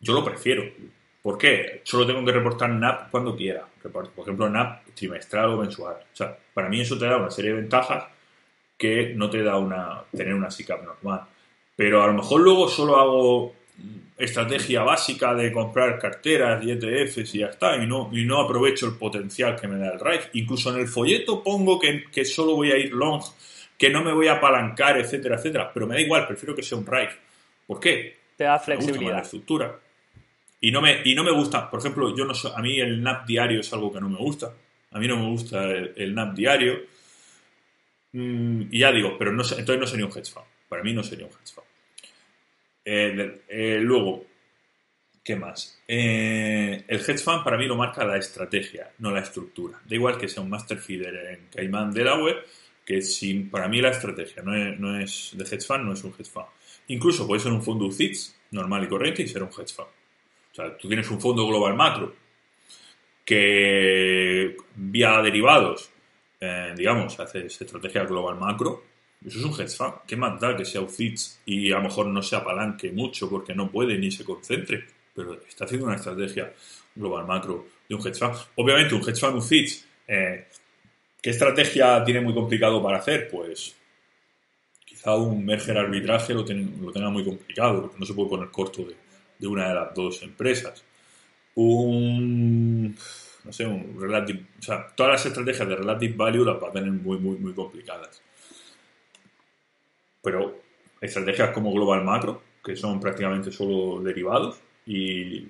Yo 0.00 0.14
lo 0.14 0.24
prefiero. 0.24 0.64
¿Por 1.22 1.36
qué? 1.36 1.82
Solo 1.84 2.06
tengo 2.06 2.24
que 2.24 2.32
reportar 2.32 2.70
NAP 2.70 3.10
cuando 3.10 3.36
quiera. 3.36 3.66
Por 3.92 4.10
ejemplo, 4.16 4.48
NAP 4.48 4.86
trimestral 4.94 5.50
o 5.50 5.58
mensual. 5.58 5.96
O 6.12 6.16
sea, 6.16 6.36
para 6.54 6.70
mí 6.70 6.80
eso 6.80 6.98
te 6.98 7.04
da 7.04 7.18
una 7.18 7.30
serie 7.30 7.52
de 7.52 7.60
ventajas 7.60 8.04
que 8.78 9.12
no 9.14 9.28
te 9.28 9.42
da 9.42 9.58
una 9.58 10.02
tener 10.10 10.32
una 10.32 10.50
SICAP 10.50 10.82
normal. 10.84 11.26
Pero 11.76 12.02
a 12.02 12.06
lo 12.06 12.14
mejor 12.14 12.40
luego 12.40 12.66
solo 12.66 12.96
hago 12.96 13.59
estrategia 14.16 14.82
básica 14.82 15.34
de 15.34 15.52
comprar 15.52 15.98
carteras 15.98 16.62
y 16.64 16.70
ETFs 16.72 17.34
y 17.34 17.38
ya 17.38 17.46
está, 17.46 17.76
y 17.76 17.86
no, 17.86 18.10
y 18.12 18.24
no 18.24 18.40
aprovecho 18.40 18.86
el 18.86 18.94
potencial 18.96 19.56
que 19.56 19.66
me 19.68 19.78
da 19.78 19.92
el 19.92 20.00
RAIF. 20.00 20.28
Incluso 20.34 20.72
en 20.74 20.80
el 20.80 20.88
folleto 20.88 21.42
pongo 21.42 21.78
que, 21.78 22.04
que 22.10 22.24
solo 22.24 22.56
voy 22.56 22.70
a 22.70 22.76
ir 22.76 22.92
long, 22.92 23.22
que 23.78 23.90
no 23.90 24.04
me 24.04 24.12
voy 24.12 24.28
a 24.28 24.34
apalancar, 24.34 24.98
etcétera, 24.98 25.36
etcétera. 25.36 25.70
Pero 25.72 25.86
me 25.86 25.94
da 25.94 26.00
igual, 26.00 26.26
prefiero 26.26 26.54
que 26.54 26.62
sea 26.62 26.76
un 26.76 26.86
RAIF. 26.86 27.12
¿Por 27.66 27.80
qué? 27.80 28.18
Te 28.36 28.44
da 28.44 28.58
flexibilidad. 28.58 29.06
Me 29.06 29.12
la 29.12 29.22
estructura 29.22 29.80
y 30.60 30.70
no 30.70 30.82
me, 30.82 31.00
y 31.04 31.14
no 31.14 31.24
me 31.24 31.32
gusta, 31.32 31.70
por 31.70 31.80
ejemplo, 31.80 32.14
yo 32.14 32.24
no 32.26 32.34
a 32.54 32.60
mí 32.60 32.78
el 32.78 33.02
NAP 33.02 33.26
diario 33.26 33.60
es 33.60 33.72
algo 33.72 33.92
que 33.92 34.00
no 34.00 34.10
me 34.10 34.18
gusta. 34.18 34.52
A 34.90 34.98
mí 34.98 35.08
no 35.08 35.16
me 35.16 35.30
gusta 35.30 35.64
el, 35.70 36.14
NAP 36.14 36.34
diario. 36.34 36.80
Mm, 38.12 38.62
y 38.70 38.78
ya 38.80 38.92
digo, 38.92 39.16
pero 39.18 39.32
no, 39.32 39.42
entonces 39.42 39.78
no 39.78 39.86
sería 39.86 40.04
un 40.04 40.12
hedge 40.12 40.30
fund. 40.30 40.46
Para 40.68 40.82
mí 40.82 40.92
no 40.92 41.02
sería 41.02 41.24
un 41.24 41.32
hedge 41.32 41.54
fund. 41.54 41.66
Eh, 42.92 43.42
eh, 43.46 43.78
luego, 43.80 44.26
¿qué 45.22 45.36
más? 45.36 45.80
Eh, 45.86 46.84
el 46.88 46.98
hedge 46.98 47.18
fund 47.18 47.44
para 47.44 47.56
mí 47.56 47.66
lo 47.66 47.76
marca 47.76 48.04
la 48.04 48.16
estrategia, 48.16 48.90
no 48.98 49.12
la 49.12 49.20
estructura. 49.20 49.80
Da 49.86 49.94
igual 49.94 50.18
que 50.18 50.26
sea 50.26 50.42
un 50.42 50.50
master 50.50 50.76
feeder 50.76 51.14
en 51.14 51.46
Cayman 51.54 51.92
Delaware, 51.92 52.40
que 52.84 52.98
para 53.48 53.68
mí 53.68 53.80
la 53.80 53.90
estrategia 53.90 54.42
no 54.42 54.56
no 54.76 54.98
es 54.98 55.30
de 55.34 55.44
hedge 55.44 55.64
fund, 55.64 55.84
no 55.84 55.92
es 55.92 56.02
un 56.02 56.12
hedge 56.18 56.30
fund. 56.30 56.48
Incluso 56.88 57.28
puede 57.28 57.40
ser 57.40 57.52
un 57.52 57.62
fondo 57.62 57.86
UCITS 57.86 58.36
normal 58.50 58.82
y 58.82 58.88
corriente 58.88 59.22
y 59.22 59.28
ser 59.28 59.44
un 59.44 59.50
hedge 59.50 59.72
fund. 59.72 59.88
O 60.50 60.54
sea, 60.54 60.76
tú 60.76 60.88
tienes 60.88 61.08
un 61.12 61.20
fondo 61.20 61.46
global 61.46 61.76
macro 61.76 62.16
que 63.24 64.56
vía 64.74 65.22
derivados, 65.22 65.92
digamos, 66.76 67.20
haces 67.20 67.60
estrategia 67.60 68.02
global 68.04 68.36
macro. 68.36 68.89
Eso 69.24 69.38
es 69.38 69.44
un 69.44 69.52
hedge 69.52 69.76
fund. 69.76 69.94
¿Qué 70.06 70.16
más 70.16 70.40
da 70.40 70.56
que 70.56 70.64
sea 70.64 70.80
UCITS 70.80 71.42
y 71.46 71.72
a 71.72 71.76
lo 71.76 71.82
mejor 71.82 72.06
no 72.06 72.22
se 72.22 72.36
apalanque 72.36 72.90
mucho 72.92 73.28
porque 73.28 73.54
no 73.54 73.70
puede 73.70 73.98
ni 73.98 74.10
se 74.10 74.24
concentre? 74.24 74.84
Pero 75.14 75.40
está 75.46 75.64
haciendo 75.64 75.86
una 75.86 75.96
estrategia 75.96 76.52
global 76.94 77.26
macro 77.26 77.66
de 77.88 77.94
un 77.94 78.00
hedge 78.00 78.18
fund. 78.18 78.36
Obviamente, 78.56 78.94
un 78.94 79.02
hedge 79.02 79.20
fund 79.20 79.36
UCITS, 79.36 79.86
eh, 80.08 80.46
¿qué 81.20 81.30
estrategia 81.30 82.02
tiene 82.04 82.20
muy 82.20 82.32
complicado 82.32 82.82
para 82.82 82.98
hacer? 82.98 83.28
Pues 83.28 83.76
quizá 84.84 85.14
un 85.14 85.44
merger 85.44 85.76
arbitraje 85.76 86.32
lo, 86.32 86.44
lo 86.44 86.92
tenga 86.92 87.10
muy 87.10 87.24
complicado 87.24 87.82
porque 87.82 87.98
no 87.98 88.06
se 88.06 88.14
puede 88.14 88.30
poner 88.30 88.50
corto 88.50 88.84
de 88.84 89.10
de 89.40 89.48
una 89.48 89.68
de 89.68 89.74
las 89.74 89.94
dos 89.94 90.22
empresas. 90.22 90.84
Un, 91.54 92.94
no 93.44 93.52
sé, 93.52 93.66
un 93.66 93.98
relative, 93.98 94.46
o 94.58 94.62
sea, 94.62 94.86
todas 94.94 95.12
las 95.12 95.26
estrategias 95.26 95.68
de 95.68 95.76
relative 95.76 96.14
value 96.14 96.44
las 96.44 96.62
va 96.62 96.68
a 96.68 96.72
tener 96.72 96.92
muy, 96.92 97.18
muy, 97.18 97.36
muy 97.38 97.52
complicadas. 97.54 98.22
Pero 100.22 100.60
estrategias 101.00 101.50
como 101.50 101.72
global 101.72 102.04
macro, 102.04 102.42
que 102.62 102.76
son 102.76 103.00
prácticamente 103.00 103.50
solo 103.50 104.02
derivados, 104.02 104.60
y 104.86 105.48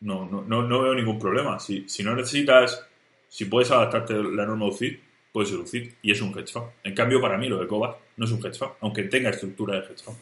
no, 0.00 0.26
no, 0.26 0.62
no, 0.62 0.82
veo 0.82 0.94
ningún 0.94 1.18
problema. 1.18 1.58
Si, 1.58 1.88
si, 1.88 2.02
no 2.02 2.14
necesitas, 2.14 2.86
si 3.28 3.44
puedes 3.44 3.70
adaptarte 3.70 4.14
la 4.14 4.46
norma 4.46 4.66
UCIT, 4.66 5.00
puedes 5.32 5.50
ser 5.50 5.58
UCIT, 5.58 5.94
y 6.02 6.10
es 6.10 6.20
un 6.22 6.36
hedge 6.38 6.52
fund. 6.52 6.66
En 6.82 6.94
cambio, 6.94 7.20
para 7.20 7.36
mí 7.36 7.48
lo 7.48 7.58
de 7.58 7.66
Cobas 7.66 7.96
no 8.16 8.24
es 8.24 8.32
un 8.32 8.44
hedge 8.44 8.58
fund, 8.58 8.72
aunque 8.80 9.04
tenga 9.04 9.30
estructura 9.30 9.80
de 9.80 9.86
hedge 9.86 10.02
fund. 10.02 10.18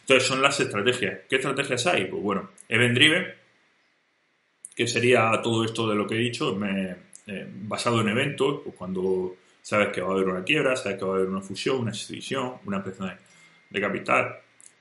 Entonces 0.00 0.28
son 0.28 0.42
las 0.42 0.58
estrategias. 0.58 1.20
¿Qué 1.28 1.36
estrategias 1.36 1.86
hay? 1.86 2.06
Pues 2.06 2.22
bueno, 2.22 2.50
Event 2.68 2.94
Driven, 2.94 3.26
que 4.74 4.86
sería 4.86 5.40
todo 5.42 5.64
esto 5.64 5.88
de 5.88 5.94
lo 5.94 6.06
que 6.06 6.14
he 6.16 6.18
dicho, 6.18 6.58
eh, 6.64 7.46
basado 7.62 8.00
en 8.00 8.08
eventos, 8.08 8.62
pues 8.64 8.74
cuando 8.76 9.36
sabes 9.62 9.88
que 9.92 10.00
va 10.00 10.10
a 10.10 10.12
haber 10.12 10.28
una 10.28 10.44
quiebra, 10.44 10.76
sabes 10.76 10.98
que 10.98 11.04
va 11.04 11.12
a 11.12 11.16
haber 11.16 11.28
una 11.28 11.40
fusión, 11.40 11.78
una 11.78 11.92
escisión, 11.92 12.54
una 12.66 12.78
ampliación 12.78 13.16
de, 13.70 13.80
capital. 13.80 14.36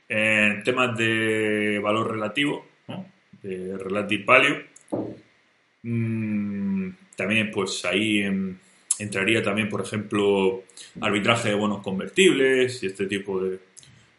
En 0.09 0.63
temas 0.63 0.97
de 0.97 1.79
valor 1.81 2.11
relativo, 2.11 2.65
de 3.41 3.77
relative 3.77 4.23
value, 4.25 4.65
mm, 5.83 6.89
también 7.15 7.51
pues 7.51 7.85
ahí 7.85 8.23
entraría 8.99 9.41
también, 9.41 9.69
por 9.69 9.81
ejemplo, 9.81 10.63
arbitraje 10.99 11.49
de 11.49 11.55
bonos 11.55 11.81
convertibles 11.81 12.83
y 12.83 12.87
este 12.87 13.05
tipo 13.05 13.41
de, 13.41 13.59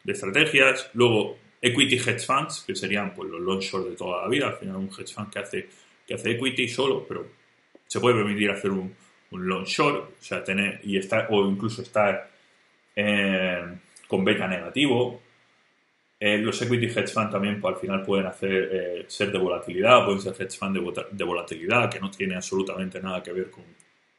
estrategias. 0.06 0.90
Luego, 0.94 1.38
equity 1.60 1.96
hedge 1.96 2.24
funds, 2.24 2.64
que 2.66 2.74
serían 2.74 3.14
pues, 3.14 3.30
los 3.30 3.40
long 3.40 3.60
de 3.60 3.96
toda 3.96 4.22
la 4.22 4.28
vida. 4.28 4.48
Al 4.48 4.56
final, 4.56 4.76
un 4.76 4.88
hedge 4.88 5.12
fund 5.12 5.30
que 5.30 5.38
hace, 5.38 5.68
que 6.06 6.14
hace 6.14 6.30
equity 6.32 6.68
solo, 6.68 7.04
pero 7.06 7.26
se 7.86 8.00
puede 8.00 8.16
permitir 8.16 8.50
hacer 8.50 8.70
un, 8.70 8.94
un 9.32 9.46
long 9.46 9.64
short, 9.64 10.10
o 10.20 10.22
sea, 10.22 10.44
tener, 10.44 10.80
y 10.84 10.96
estar, 10.96 11.28
o 11.30 11.48
incluso 11.48 11.82
estar 11.82 12.30
eh, 12.94 13.64
con 14.06 14.24
beta 14.24 14.46
negativo. 14.46 15.20
Eh, 16.20 16.38
los 16.38 16.62
equity 16.62 16.86
hedge 16.86 17.08
fund 17.08 17.30
también 17.30 17.60
pues, 17.60 17.74
al 17.74 17.80
final 17.80 18.02
pueden 18.02 18.26
hacer 18.26 18.68
eh, 18.72 19.04
ser 19.08 19.32
de 19.32 19.38
volatilidad, 19.38 20.04
pueden 20.04 20.20
ser 20.20 20.34
hedge 20.38 20.56
fund 20.56 20.76
de, 20.76 21.04
de, 21.10 21.24
volatilidad, 21.24 21.90
que 21.90 21.98
no 21.98 22.10
tiene 22.10 22.36
absolutamente 22.36 23.00
nada 23.00 23.22
que 23.22 23.32
ver 23.32 23.50
con, 23.50 23.64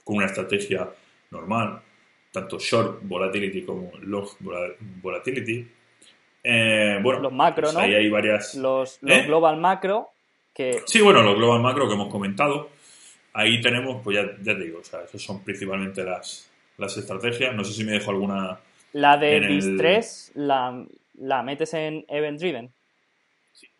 con 0.03 0.17
una 0.17 0.25
estrategia 0.25 0.89
normal, 1.31 1.81
tanto 2.31 2.59
short 2.59 2.99
volatility 3.03 3.63
como 3.63 3.91
long 4.01 4.27
volatility. 5.01 5.67
Eh, 6.43 6.99
bueno, 7.01 7.21
los 7.21 7.31
macro, 7.31 7.63
pues 7.63 7.73
¿no? 7.73 7.79
Ahí 7.79 7.93
hay 7.93 8.09
varias. 8.09 8.55
Los, 8.55 8.97
los 9.01 9.17
¿Eh? 9.17 9.23
global 9.23 9.57
macro 9.57 10.09
que. 10.53 10.81
Sí, 10.85 11.01
bueno, 11.01 11.21
los 11.21 11.35
global 11.35 11.61
macro 11.61 11.87
que 11.87 11.93
hemos 11.93 12.11
comentado. 12.11 12.69
Ahí 13.33 13.59
tenemos, 13.61 14.01
pues 14.03 14.17
ya, 14.17 14.23
ya 14.41 14.55
te 14.57 14.63
digo, 14.65 14.79
o 14.79 14.83
sea, 14.83 15.01
esas 15.03 15.21
son 15.21 15.43
principalmente 15.43 16.03
las, 16.03 16.49
las 16.77 16.95
estrategias. 16.97 17.53
No 17.55 17.63
sé 17.63 17.73
si 17.73 17.83
me 17.83 17.93
dejo 17.93 18.11
alguna. 18.11 18.59
La 18.93 19.17
de 19.17 19.37
en 19.37 19.43
el- 19.45 19.49
BIS3 19.77 20.31
la, 20.35 20.85
la 21.19 21.41
metes 21.43 21.73
en 21.73 22.05
Event 22.07 22.39
Driven. 22.39 22.71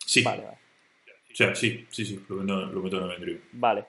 Sí, 0.05 0.23
Vale, 0.23 0.43
vale. 0.43 0.57
o 1.31 1.35
sea, 1.35 1.55
sí, 1.55 1.85
sí, 1.89 2.05
sí, 2.05 2.23
lo 2.30 2.35
meto, 2.38 2.65
lo 2.65 2.81
meto 2.81 2.97
en 3.05 3.11
el 3.11 3.19
drive. 3.21 3.41
Vale. 3.53 3.85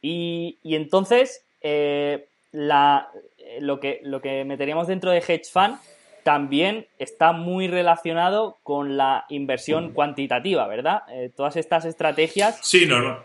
Y, 0.00 0.58
y 0.62 0.74
entonces, 0.76 1.44
eh, 1.60 2.26
la, 2.52 3.08
eh, 3.38 3.58
lo, 3.60 3.78
que, 3.80 4.00
lo 4.04 4.20
que 4.20 4.44
meteríamos 4.44 4.86
dentro 4.86 5.10
de 5.10 5.18
hedge 5.18 5.44
fund 5.52 5.76
también 6.22 6.86
está 6.98 7.32
muy 7.32 7.68
relacionado 7.68 8.58
con 8.62 8.96
la 8.96 9.26
inversión 9.28 9.92
cuantitativa, 9.92 10.66
¿verdad? 10.66 11.02
Eh, 11.12 11.30
todas 11.34 11.56
estas 11.56 11.84
estrategias. 11.84 12.60
Sí, 12.62 12.86
normal- 12.86 13.18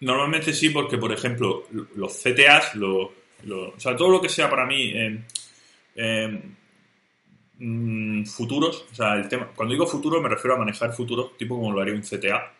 normalmente 0.00 0.52
sí, 0.52 0.70
porque 0.70 0.98
por 0.98 1.12
ejemplo, 1.12 1.64
los 1.96 2.12
CTAs, 2.22 2.74
lo- 2.76 3.12
lo- 3.44 3.70
o 3.70 3.80
sea, 3.80 3.96
todo 3.96 4.10
lo 4.10 4.20
que 4.20 4.28
sea 4.28 4.48
para 4.50 4.66
mí 4.66 4.92
eh, 4.94 5.20
eh, 5.96 6.40
mm, 7.58 8.24
futuros, 8.26 8.86
o 8.92 8.94
sea, 8.94 9.14
el 9.14 9.28
tema, 9.28 9.48
cuando 9.54 9.72
digo 9.74 9.86
futuro 9.86 10.20
me 10.20 10.28
refiero 10.28 10.54
a 10.56 10.58
manejar 10.58 10.92
futuros, 10.92 11.36
tipo 11.36 11.56
como 11.56 11.72
lo 11.72 11.80
haría 11.80 11.94
un 11.94 12.02
CTA. 12.02 12.52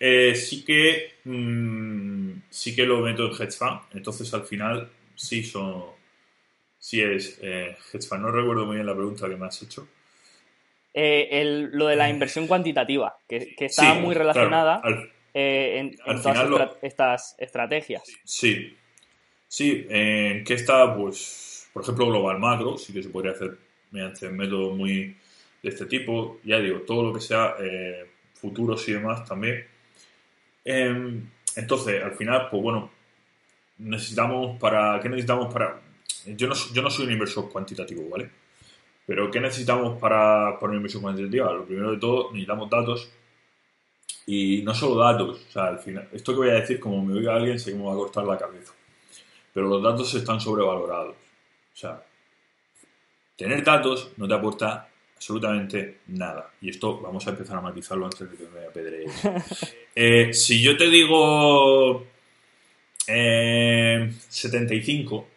eh, 0.00 0.34
sí 0.36 0.64
que 0.64 1.14
mm, 1.24 2.32
sí 2.50 2.74
que 2.76 2.84
lo 2.86 3.00
meto 3.02 3.26
en 3.26 3.32
hedge 3.32 3.52
fund, 3.58 3.80
entonces 3.94 4.32
al 4.34 4.44
final 4.44 4.90
sí 5.16 5.42
son 5.44 5.84
sí 6.78 7.00
es 7.02 7.38
eh, 7.42 7.76
hedge 7.92 8.08
fund. 8.08 8.22
No 8.22 8.30
recuerdo 8.32 8.66
muy 8.66 8.76
bien 8.76 8.86
la 8.86 8.94
pregunta 8.96 9.28
que 9.28 9.36
me 9.36 9.46
has 9.46 9.62
hecho. 9.62 9.88
eh, 10.94 11.28
el- 11.40 11.70
lo 11.72 11.86
de 11.86 11.96
la 11.96 12.10
inversión 12.10 12.46
cuantitativa, 12.46 13.16
que, 13.28 13.54
que 13.56 13.64
está 13.66 13.94
Sí, 13.94 13.98
muy 13.98 14.14
claro, 14.14 14.18
relacionada 14.18 14.76
al- 14.82 15.12
eh, 15.34 15.78
en, 15.78 15.86
en 15.88 16.00
al 16.04 16.22
todas 16.22 16.36
final 16.38 16.50
lo- 16.50 16.58
estra- 16.58 16.78
estas 16.82 17.34
estrategias. 17.38 18.02
Sí, 18.24 18.76
sí, 19.48 19.86
¿en 19.88 20.44
qué 20.44 20.54
está? 20.54 20.94
Pues, 20.94 21.68
por 21.72 21.82
ejemplo, 21.82 22.06
Global 22.06 22.38
Macro, 22.38 22.76
sí 22.78 22.92
que 22.92 23.02
se 23.02 23.08
podría 23.08 23.32
hacer 23.32 23.56
mediante 23.90 24.28
métodos 24.30 24.76
muy 24.76 25.16
de 25.62 25.68
este 25.68 25.86
tipo. 25.86 26.40
Ya 26.44 26.58
digo, 26.58 26.80
todo 26.80 27.02
lo 27.04 27.12
que 27.14 27.20
sea 27.20 27.54
eh, 27.60 28.06
futuros 28.34 28.86
y 28.88 28.92
demás 28.92 29.24
también. 29.24 29.66
Em, 30.64 31.28
entonces, 31.56 32.02
al 32.02 32.12
final, 32.12 32.48
pues 32.50 32.62
bueno, 32.62 32.90
necesitamos 33.78 34.58
para. 34.60 35.00
¿Qué 35.00 35.08
necesitamos 35.08 35.52
para.? 35.52 35.80
Yo 36.26 36.46
no, 36.48 36.54
yo 36.72 36.82
no 36.82 36.90
soy 36.90 37.06
un 37.06 37.12
inversor 37.12 37.50
cuantitativo, 37.50 38.08
¿vale? 38.08 38.30
Pero 39.06 39.30
¿qué 39.30 39.40
necesitamos 39.40 39.98
para, 40.00 40.54
para 40.58 40.66
una 40.68 40.76
inversión 40.76 41.02
cuantitativa? 41.02 41.52
Lo 41.52 41.64
primero 41.64 41.90
de 41.90 41.98
todo, 41.98 42.30
necesitamos 42.30 42.70
datos 42.70 43.12
y 44.26 44.62
no 44.62 44.74
solo 44.74 44.96
datos, 44.96 45.44
o 45.48 45.52
sea, 45.52 45.66
al 45.66 45.78
final, 45.78 46.08
esto 46.12 46.32
que 46.32 46.38
voy 46.38 46.50
a 46.50 46.54
decir, 46.54 46.78
como 46.78 47.04
me 47.04 47.14
oiga 47.14 47.34
alguien, 47.34 47.58
sé 47.58 47.72
que 47.72 47.78
me 47.78 47.84
va 47.84 47.92
a 47.92 47.96
cortar 47.96 48.24
la 48.24 48.38
cabeza. 48.38 48.72
Pero 49.52 49.68
los 49.68 49.82
datos 49.82 50.14
están 50.14 50.40
sobrevalorados. 50.40 51.16
O 51.16 51.76
sea, 51.76 52.02
tener 53.36 53.64
datos 53.64 54.12
no 54.16 54.28
te 54.28 54.34
aporta 54.34 54.88
absolutamente 55.16 56.00
nada. 56.08 56.50
Y 56.60 56.70
esto 56.70 57.00
vamos 57.00 57.26
a 57.26 57.30
empezar 57.30 57.56
a 57.56 57.60
matizarlo 57.60 58.06
antes 58.06 58.30
de 58.30 58.36
que 58.36 58.48
me 58.48 58.66
apedrees. 58.66 59.12
Eh, 59.94 60.32
si 60.32 60.62
yo 60.62 60.74
te 60.74 60.88
digo 60.88 62.06
eh, 63.06 64.10
75, 64.26 65.28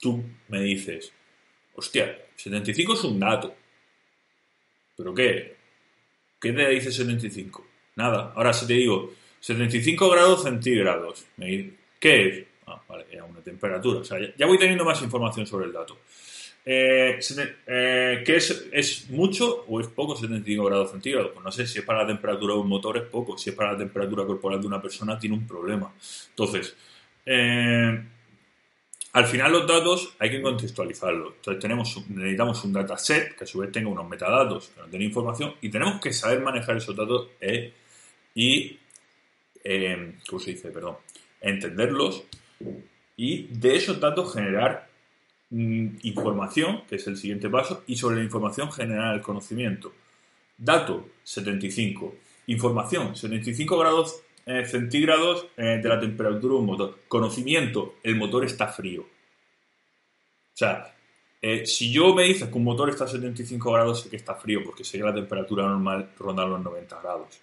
tú 0.00 0.24
me 0.48 0.62
dices, 0.62 1.12
hostia, 1.74 2.18
75 2.36 2.94
es 2.94 3.04
un 3.04 3.20
dato. 3.20 3.54
¿Pero 4.96 5.14
qué? 5.14 5.55
¿Qué 6.40 6.52
te 6.52 6.68
dice 6.68 6.92
75? 6.92 7.66
Nada. 7.96 8.32
Ahora 8.34 8.52
si 8.52 8.66
te 8.66 8.74
digo 8.74 9.12
75 9.40 10.10
grados 10.10 10.42
centígrados, 10.42 11.24
me 11.36 11.70
¿qué 11.98 12.28
es? 12.28 12.44
Ah, 12.66 12.82
vale, 12.88 13.06
era 13.10 13.24
una 13.24 13.40
temperatura. 13.40 14.00
O 14.00 14.04
sea, 14.04 14.18
ya, 14.36 14.46
voy 14.46 14.58
teniendo 14.58 14.84
más 14.84 15.00
información 15.02 15.46
sobre 15.46 15.66
el 15.66 15.72
dato. 15.72 15.98
Eh, 16.64 17.20
eh, 17.66 18.22
¿Qué 18.26 18.36
es? 18.36 18.68
¿Es 18.72 19.08
mucho 19.10 19.64
o 19.68 19.80
es 19.80 19.86
poco 19.86 20.16
75 20.16 20.64
grados 20.64 20.90
centígrados? 20.90 21.30
Pues 21.32 21.44
no 21.44 21.52
sé, 21.52 21.66
si 21.66 21.78
es 21.78 21.84
para 21.84 22.02
la 22.02 22.08
temperatura 22.08 22.54
de 22.54 22.60
un 22.60 22.68
motor 22.68 22.96
es 22.96 23.04
poco, 23.04 23.38
si 23.38 23.50
es 23.50 23.56
para 23.56 23.72
la 23.72 23.78
temperatura 23.78 24.26
corporal 24.26 24.60
de 24.60 24.66
una 24.66 24.82
persona 24.82 25.18
tiene 25.18 25.36
un 25.36 25.46
problema. 25.46 25.92
Entonces, 26.30 26.76
eh, 27.24 28.02
al 29.16 29.24
final 29.24 29.50
los 29.50 29.66
datos 29.66 30.14
hay 30.18 30.30
que 30.30 30.42
contextualizarlos. 30.42 31.36
Entonces 31.36 31.62
tenemos, 31.62 32.06
necesitamos 32.10 32.62
un 32.64 32.74
dataset 32.74 33.34
que 33.34 33.44
a 33.44 33.46
su 33.46 33.60
vez 33.60 33.72
tenga 33.72 33.88
unos 33.88 34.06
metadatos 34.06 34.68
que 34.68 34.78
nos 34.78 34.90
den 34.90 35.00
información 35.00 35.54
y 35.62 35.70
tenemos 35.70 36.02
que 36.02 36.12
saber 36.12 36.42
manejar 36.42 36.76
esos 36.76 36.94
datos 36.94 37.28
eh, 37.40 37.72
y, 38.34 38.78
eh, 39.64 40.16
¿cómo 40.28 40.38
se 40.38 40.50
dice? 40.50 40.68
Perdón, 40.68 40.96
entenderlos 41.40 42.24
y 43.16 43.44
de 43.44 43.76
esos 43.76 43.98
datos 43.98 44.34
generar 44.34 44.86
mm, 45.48 45.96
información, 46.02 46.82
que 46.86 46.96
es 46.96 47.06
el 47.06 47.16
siguiente 47.16 47.48
paso, 47.48 47.84
y 47.86 47.96
sobre 47.96 48.16
la 48.16 48.22
información 48.22 48.70
generar 48.70 49.14
el 49.14 49.22
conocimiento. 49.22 49.94
Dato 50.58 51.08
75. 51.24 52.14
Información 52.48 53.16
75 53.16 53.78
grados 53.78 54.20
eh, 54.48 54.64
centígrados 54.64 55.48
eh, 55.56 55.80
de 55.82 55.88
la 55.88 55.98
temperatura 55.98 56.54
de 56.54 56.60
un 56.60 56.66
motor. 56.66 57.00
Conocimiento, 57.08 57.96
el 58.04 58.14
motor 58.14 58.44
está 58.44 58.68
frío. 58.68 59.02
O 59.02 59.06
sea, 60.56 60.94
eh, 61.42 61.66
si 61.66 61.92
yo 61.92 62.14
me 62.14 62.22
dices 62.22 62.48
que 62.48 62.56
un 62.56 62.62
motor 62.62 62.88
está 62.88 63.04
a 63.04 63.08
75 63.08 63.72
grados, 63.72 64.02
sé 64.02 64.08
que 64.08 64.16
está 64.16 64.36
frío, 64.36 64.62
porque 64.64 64.84
que 64.84 64.98
la 64.98 65.12
temperatura 65.12 65.64
normal 65.64 66.10
ronda 66.16 66.46
los 66.46 66.62
90 66.62 67.02
grados. 67.02 67.40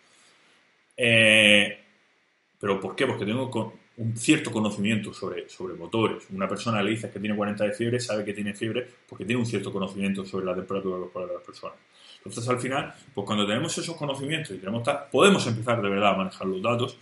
¿Pero 0.96 2.80
por 2.80 2.96
qué? 2.96 3.06
Porque 3.06 3.26
tengo 3.26 3.74
un 3.98 4.18
cierto 4.18 4.50
conocimiento 4.52 5.14
sobre, 5.14 5.50
sobre 5.50 5.74
motores. 5.76 6.24
Una 6.32 6.48
persona 6.48 6.82
le 6.82 6.92
dices 6.92 7.12
que 7.12 7.20
tiene 7.20 7.36
40 7.36 7.66
de 7.66 7.74
fiebre, 7.74 8.00
sabe 8.00 8.24
que 8.24 8.34
tiene 8.34 8.54
fiebre 8.54 8.88
porque 9.08 9.26
tiene 9.26 9.42
un 9.42 9.46
cierto 9.46 9.74
conocimiento 9.74 10.26
sobre 10.26 10.46
la 10.46 10.56
temperatura 10.56 10.98
de 10.98 11.34
las 11.34 11.44
personas. 11.44 11.78
Entonces, 12.26 12.48
al 12.48 12.60
final, 12.60 12.94
pues 13.14 13.26
cuando 13.26 13.46
tenemos 13.46 13.78
esos 13.78 13.98
conocimientos 13.98 14.52
y 14.52 14.60
tenemos 14.60 14.84
tal, 14.84 15.06
podemos 15.12 15.46
empezar 15.46 15.82
de 15.82 15.90
verdad 15.90 16.14
a 16.14 16.18
manejar 16.18 16.48
los 16.48 16.62
datos. 16.62 16.98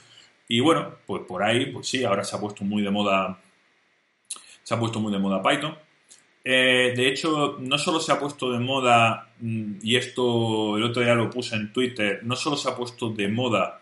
Y 0.48 0.60
bueno, 0.60 0.96
pues 1.06 1.24
por 1.28 1.44
ahí, 1.44 1.68
pues 1.68 1.88
sí, 1.88 2.04
ahora 2.04 2.24
se 2.24 2.36
ha 2.36 2.40
puesto 2.40 2.64
muy 2.64 2.82
de 2.82 2.90
moda, 2.90 3.40
se 4.64 4.74
ha 4.74 4.80
puesto 4.80 5.00
muy 5.00 5.12
de 5.12 5.20
moda 5.20 5.42
Python. 5.44 5.78
Eh, 6.44 6.94
de 6.96 7.08
hecho, 7.08 7.58
no 7.60 7.78
solo 7.78 8.00
se 8.00 8.12
ha 8.12 8.20
puesto 8.20 8.52
de 8.52 8.60
moda, 8.60 9.30
mm, 9.40 9.74
y 9.84 9.96
esto 9.96 10.76
el 10.76 10.84
otro 10.84 11.04
día 11.04 11.14
lo 11.14 11.30
puse 11.30 11.56
en 11.56 11.72
Twitter, 11.72 12.22
no 12.24 12.36
solo 12.36 12.58
se 12.58 12.70
ha 12.70 12.76
puesto 12.76 13.10
de 13.12 13.28
moda 13.28 13.80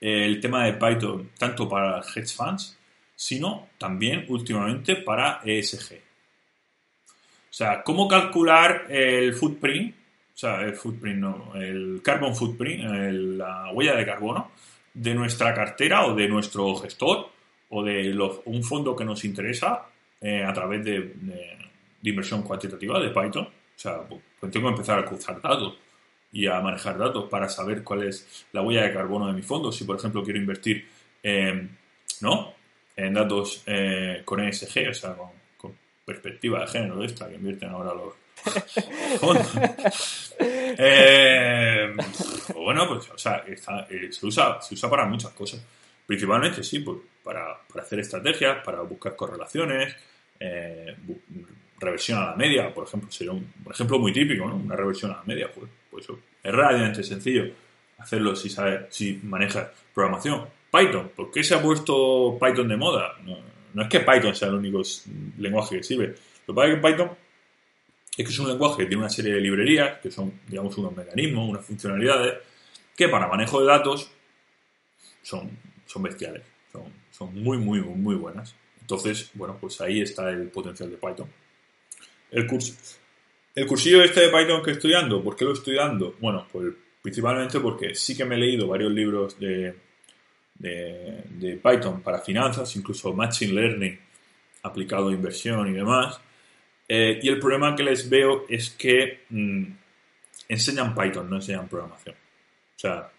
eh, 0.00 0.26
el 0.26 0.40
tema 0.40 0.66
de 0.66 0.74
Python 0.74 1.30
tanto 1.38 1.68
para 1.68 2.00
hedge 2.00 2.34
funds, 2.36 2.78
sino 3.14 3.70
también 3.78 4.26
últimamente 4.28 4.96
para 4.96 5.40
ESG. 5.42 5.94
O 7.50 7.54
sea, 7.56 7.82
cómo 7.82 8.06
calcular 8.06 8.86
el 8.90 9.32
footprint, 9.32 9.94
o 10.36 10.38
sea, 10.38 10.60
el 10.60 10.74
footprint 10.74 11.18
no, 11.18 11.52
el 11.54 12.00
carbon 12.04 12.36
footprint, 12.36 12.84
la 13.38 13.72
huella 13.72 13.96
de 13.96 14.04
carbono 14.04 14.50
de 14.92 15.14
nuestra 15.14 15.54
cartera 15.54 16.04
o 16.06 16.14
de 16.14 16.28
nuestro 16.28 16.76
gestor 16.76 17.30
o 17.70 17.82
de 17.82 18.04
los- 18.12 18.40
un 18.44 18.62
fondo 18.62 18.94
que 18.94 19.04
nos 19.06 19.24
interesa 19.24 19.86
eh, 20.20 20.44
a 20.44 20.52
través 20.52 20.84
de 20.84 21.12
inversión 22.02 22.42
cuantitativa 22.42 23.00
de 23.00 23.08
Python. 23.10 23.44
O 23.46 23.78
sea, 23.78 24.02
pues 24.02 24.20
pues 24.38 24.52
tengo 24.52 24.68
que 24.68 24.72
empezar 24.74 24.98
a 24.98 25.04
cruzar 25.06 25.40
datos 25.40 25.78
y 26.32 26.46
a 26.46 26.60
manejar 26.60 26.98
datos 26.98 27.28
para 27.30 27.48
saber 27.48 27.82
cuál 27.82 28.02
es 28.04 28.46
la 28.52 28.60
huella 28.62 28.82
de 28.82 28.92
carbono 28.92 29.26
de 29.28 29.32
mi 29.32 29.42
fondo. 29.42 29.72
Si, 29.72 29.84
por 29.84 29.96
ejemplo, 29.96 30.22
quiero 30.22 30.38
invertir 30.38 30.86
eh, 31.22 31.66
¿no? 32.20 32.52
en 32.96 33.14
datos 33.14 33.62
eh, 33.66 34.22
con 34.24 34.40
ESG, 34.40 34.88
o 34.90 34.94
sea, 34.94 35.14
con, 35.14 35.28
con 35.56 35.72
perspectiva 36.04 36.60
de 36.60 36.66
género 36.66 36.96
de 36.98 37.06
esta 37.06 37.28
que 37.28 37.36
invierten 37.36 37.70
ahora 37.70 37.94
los 37.94 38.14
Eh, 40.78 41.94
bueno, 42.54 42.86
pues, 42.86 43.10
o 43.10 43.16
sea, 43.16 43.42
eh, 43.46 43.56
se, 44.12 44.26
usa, 44.26 44.60
para 44.90 45.06
muchas 45.06 45.30
cosas. 45.30 45.64
Principalmente, 46.06 46.62
sí, 46.62 46.80
pues, 46.80 46.98
para, 47.24 47.60
hacer 47.80 48.00
estrategias, 48.00 48.62
para 48.62 48.82
buscar 48.82 49.16
correlaciones, 49.16 49.96
eh, 50.38 50.94
reversión 51.80 52.18
a 52.18 52.26
la 52.26 52.36
media, 52.36 52.74
por 52.74 52.86
ejemplo, 52.86 53.10
sería 53.10 53.32
un 53.32 53.50
ejemplo 53.70 53.98
muy 53.98 54.12
típico, 54.12 54.46
¿no? 54.46 54.56
Una 54.56 54.76
reversión 54.76 55.12
a 55.12 55.16
la 55.16 55.22
media, 55.24 55.50
pues, 55.50 55.70
pues 55.90 56.06
es 56.42 56.52
relativamente 56.52 57.02
sencillo 57.02 57.50
hacerlo 57.98 58.36
si 58.36 58.50
sabes, 58.50 58.82
si 58.90 59.20
manejas 59.22 59.68
programación. 59.94 60.46
Python, 60.70 61.10
¿por 61.14 61.30
qué 61.30 61.42
se 61.42 61.54
ha 61.54 61.62
puesto 61.62 62.38
Python 62.40 62.68
de 62.68 62.76
moda? 62.76 63.14
No, 63.74 63.82
es 63.82 63.88
que 63.88 64.00
Python 64.00 64.34
sea 64.34 64.48
el 64.48 64.54
único 64.54 64.82
lenguaje 65.38 65.76
que 65.76 65.82
sirve. 65.82 66.14
Lo 66.46 66.54
que 66.54 66.56
pasa 66.56 66.68
es 66.68 66.74
que 66.74 66.88
Python 66.88 67.10
es 68.16 68.26
que 68.26 68.32
es 68.32 68.38
un 68.38 68.48
lenguaje 68.48 68.78
que 68.78 68.86
tiene 68.86 69.02
una 69.02 69.10
serie 69.10 69.34
de 69.34 69.40
librerías, 69.40 69.98
que 70.00 70.10
son, 70.10 70.40
digamos, 70.48 70.76
unos 70.78 70.96
mecanismos, 70.96 71.48
unas 71.48 71.64
funcionalidades, 71.64 72.34
que 72.96 73.08
para 73.08 73.28
manejo 73.28 73.60
de 73.60 73.66
datos 73.66 74.10
son, 75.22 75.50
son 75.84 76.02
bestiales, 76.02 76.42
son, 76.72 76.84
son 77.10 77.34
muy, 77.42 77.58
muy, 77.58 77.80
muy 77.80 78.14
buenas. 78.14 78.54
Entonces, 78.80 79.30
bueno, 79.34 79.58
pues 79.60 79.80
ahí 79.80 80.00
está 80.00 80.30
el 80.30 80.48
potencial 80.48 80.90
de 80.90 80.96
Python. 80.96 81.28
El, 82.30 82.46
curso, 82.46 82.74
el 83.54 83.66
cursillo 83.66 84.02
este 84.02 84.20
de 84.20 84.28
Python 84.28 84.62
que 84.62 84.70
estoy 84.70 84.92
dando, 84.92 85.22
¿por 85.22 85.36
qué 85.36 85.44
lo 85.44 85.52
estoy 85.52 85.76
dando? 85.76 86.14
Bueno, 86.20 86.46
pues 86.50 86.72
principalmente 87.02 87.60
porque 87.60 87.94
sí 87.94 88.16
que 88.16 88.24
me 88.24 88.36
he 88.36 88.38
leído 88.38 88.66
varios 88.66 88.92
libros 88.92 89.38
de, 89.38 89.74
de, 90.54 91.60
Python 91.62 92.00
para 92.02 92.20
finanzas, 92.20 92.74
incluso 92.76 93.12
Machine 93.12 93.52
Learning 93.52 93.98
aplicado 94.62 95.08
a 95.08 95.12
inversión 95.12 95.68
y 95.68 95.72
demás. 95.72 96.20
Eh, 96.88 97.18
y 97.22 97.28
el 97.28 97.38
problema 97.38 97.74
que 97.74 97.82
les 97.82 98.08
veo 98.08 98.44
es 98.48 98.70
que 98.70 99.24
mm, 99.30 99.64
enseñan 100.48 100.94
Python, 100.94 101.28
no 101.28 101.36
enseñan 101.36 101.68
programación. 101.68 102.14
O 102.14 102.78
sea, 102.78 103.10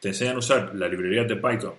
te 0.00 0.08
enseñan 0.08 0.36
a 0.36 0.38
usar 0.38 0.74
la 0.74 0.88
librería 0.88 1.24
de 1.24 1.36
Python 1.36 1.74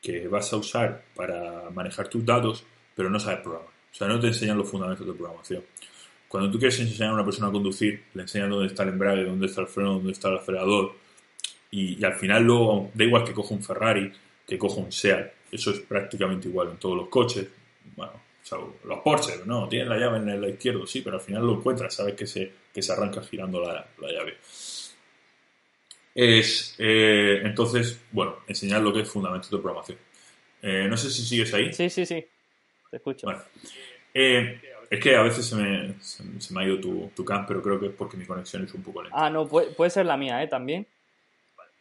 que 0.00 0.28
vas 0.28 0.52
a 0.52 0.56
usar 0.56 1.04
para 1.14 1.70
manejar 1.70 2.08
tus 2.08 2.24
datos, 2.24 2.64
pero 2.94 3.10
no 3.10 3.18
sabes 3.18 3.40
programar. 3.40 3.68
O 3.68 3.94
sea, 3.94 4.06
no 4.06 4.20
te 4.20 4.28
enseñan 4.28 4.58
los 4.58 4.70
fundamentos 4.70 5.06
de 5.06 5.12
programación. 5.12 5.64
Cuando 6.28 6.50
tú 6.50 6.58
quieres 6.58 6.78
enseñar 6.78 7.10
a 7.10 7.14
una 7.14 7.24
persona 7.24 7.48
a 7.48 7.52
conducir, 7.52 8.04
le 8.14 8.22
enseñan 8.22 8.50
dónde 8.50 8.66
está 8.66 8.82
el 8.82 8.90
embrague, 8.90 9.24
dónde 9.24 9.46
está 9.46 9.62
el 9.62 9.66
freno, 9.66 9.94
dónde 9.94 10.12
está 10.12 10.28
el 10.28 10.36
acelerador. 10.36 10.94
Y, 11.70 12.02
al 12.04 12.14
final 12.14 12.44
luego, 12.44 12.90
da 12.94 13.04
igual 13.04 13.24
que 13.24 13.32
coja 13.32 13.54
un 13.54 13.62
Ferrari, 13.62 14.12
que 14.46 14.58
coja 14.58 14.80
un 14.80 14.92
SEAT. 14.92 15.32
Eso 15.50 15.70
es 15.70 15.80
prácticamente 15.80 16.48
igual 16.48 16.68
en 16.68 16.76
todos 16.76 16.96
los 16.96 17.08
coches. 17.08 17.48
Bueno, 17.96 18.12
los 18.84 19.00
Porsche, 19.00 19.44
no, 19.44 19.68
tienen 19.68 19.88
la 19.88 19.96
llave 19.96 20.18
en 20.18 20.28
el 20.28 20.48
izquierdo, 20.48 20.86
sí, 20.86 21.02
pero 21.02 21.16
al 21.16 21.22
final 21.22 21.46
lo 21.46 21.54
encuentras, 21.54 21.94
sabes 21.94 22.14
que 22.14 22.26
se, 22.26 22.52
que 22.72 22.82
se 22.82 22.92
arranca 22.92 23.22
girando 23.22 23.60
la, 23.60 23.86
llave. 24.00 24.36
Es, 26.14 26.74
eh, 26.78 27.40
entonces, 27.44 28.00
bueno, 28.10 28.38
enseñar 28.46 28.80
lo 28.80 28.92
que 28.92 29.00
es 29.00 29.08
fundamentos 29.08 29.50
de 29.50 29.58
programación. 29.58 29.98
Eh, 30.62 30.86
no 30.88 30.96
sé 30.96 31.10
si 31.10 31.22
sigues 31.22 31.52
ahí. 31.54 31.72
Sí, 31.72 31.88
sí, 31.90 32.04
sí. 32.04 32.26
Te 32.90 32.96
escucho. 32.96 33.26
Bueno, 33.26 33.40
eh, 34.14 34.60
es 34.90 35.00
que 35.00 35.14
a 35.14 35.22
veces 35.22 35.46
se 35.46 35.54
me, 35.54 35.94
se, 36.00 36.54
me 36.54 36.62
ha 36.62 36.66
ido 36.66 36.80
tu, 36.80 37.10
tu 37.14 37.24
cam, 37.24 37.46
pero 37.46 37.62
creo 37.62 37.78
que 37.78 37.86
es 37.86 37.92
porque 37.92 38.16
mi 38.16 38.24
conexión 38.24 38.64
es 38.64 38.74
un 38.74 38.82
poco 38.82 39.02
lenta. 39.02 39.16
Ah, 39.18 39.30
no, 39.30 39.46
puede, 39.46 39.70
puede 39.72 39.90
ser 39.90 40.06
la 40.06 40.16
mía, 40.16 40.42
¿eh? 40.42 40.48
También. 40.48 40.86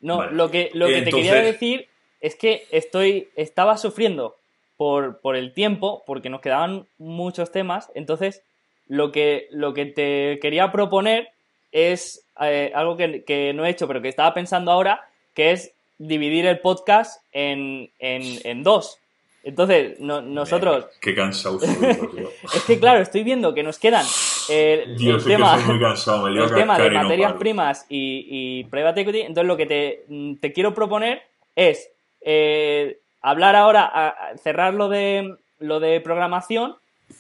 No, 0.02 0.30
lo 0.30 0.52
que, 0.52 0.70
lo 0.74 0.88
que 0.88 1.02
te 1.02 1.12
quería 1.12 1.36
decir 1.36 1.88
es 2.22 2.36
que 2.36 2.68
estoy, 2.72 3.30
estaba 3.36 3.78
sufriendo 3.78 4.38
por, 4.78 5.20
por 5.20 5.36
el 5.36 5.54
tiempo, 5.54 6.04
porque 6.06 6.30
nos 6.30 6.42
quedaban 6.42 6.88
muchos 6.98 7.52
temas. 7.52 7.92
Entonces, 7.96 8.44
lo 8.88 9.12
que, 9.12 9.48
lo 9.52 9.74
que 9.74 9.88
te 9.88 10.40
quería 10.42 10.72
proponer 10.72 11.30
es 11.72 12.26
eh, 12.40 12.72
algo 12.74 12.96
que, 12.96 13.52
no 13.54 13.66
he 13.66 13.70
hecho, 13.70 13.88
pero 13.88 14.02
que 14.02 14.08
estaba 14.08 14.34
pensando 14.34 14.72
ahora, 14.72 15.02
que 15.34 15.52
es 15.52 15.74
dividir 15.98 16.46
el 16.46 16.60
podcast 16.60 17.24
en, 17.32 17.90
en, 18.00 18.64
dos. 18.64 19.00
Entonces, 19.44 20.00
nosotros... 20.00 20.86
qué 21.02 21.16
cansado 21.16 21.60
es 22.56 22.64
que, 22.66 22.80
claro, 22.80 23.02
estoy 23.02 23.24
viendo 23.24 23.54
que 23.54 23.64
nos 23.64 23.80
quedan 23.80 24.06
eh, 24.50 24.84
el, 24.86 25.24
tema, 25.24 25.56
el 25.70 26.54
tema 26.54 26.78
de 26.78 26.92
materias 26.92 27.34
primas 27.34 27.86
y, 27.90 28.28
y, 28.30 28.64
private 28.66 29.02
equity. 29.02 29.22
Entonces, 29.22 29.48
lo 29.48 29.58
que 29.58 29.66
te, 29.66 30.06
te 30.40 30.54
quiero 30.54 30.74
proponer 30.74 31.24
es 31.56 31.90
eh, 32.22 33.00
hablar 33.22 33.56
ahora, 33.56 34.34
cerrar 34.42 34.74
lo 34.74 34.90
de, 34.90 35.38
lo 35.60 35.80
de 35.80 36.00
programación, 36.02 36.76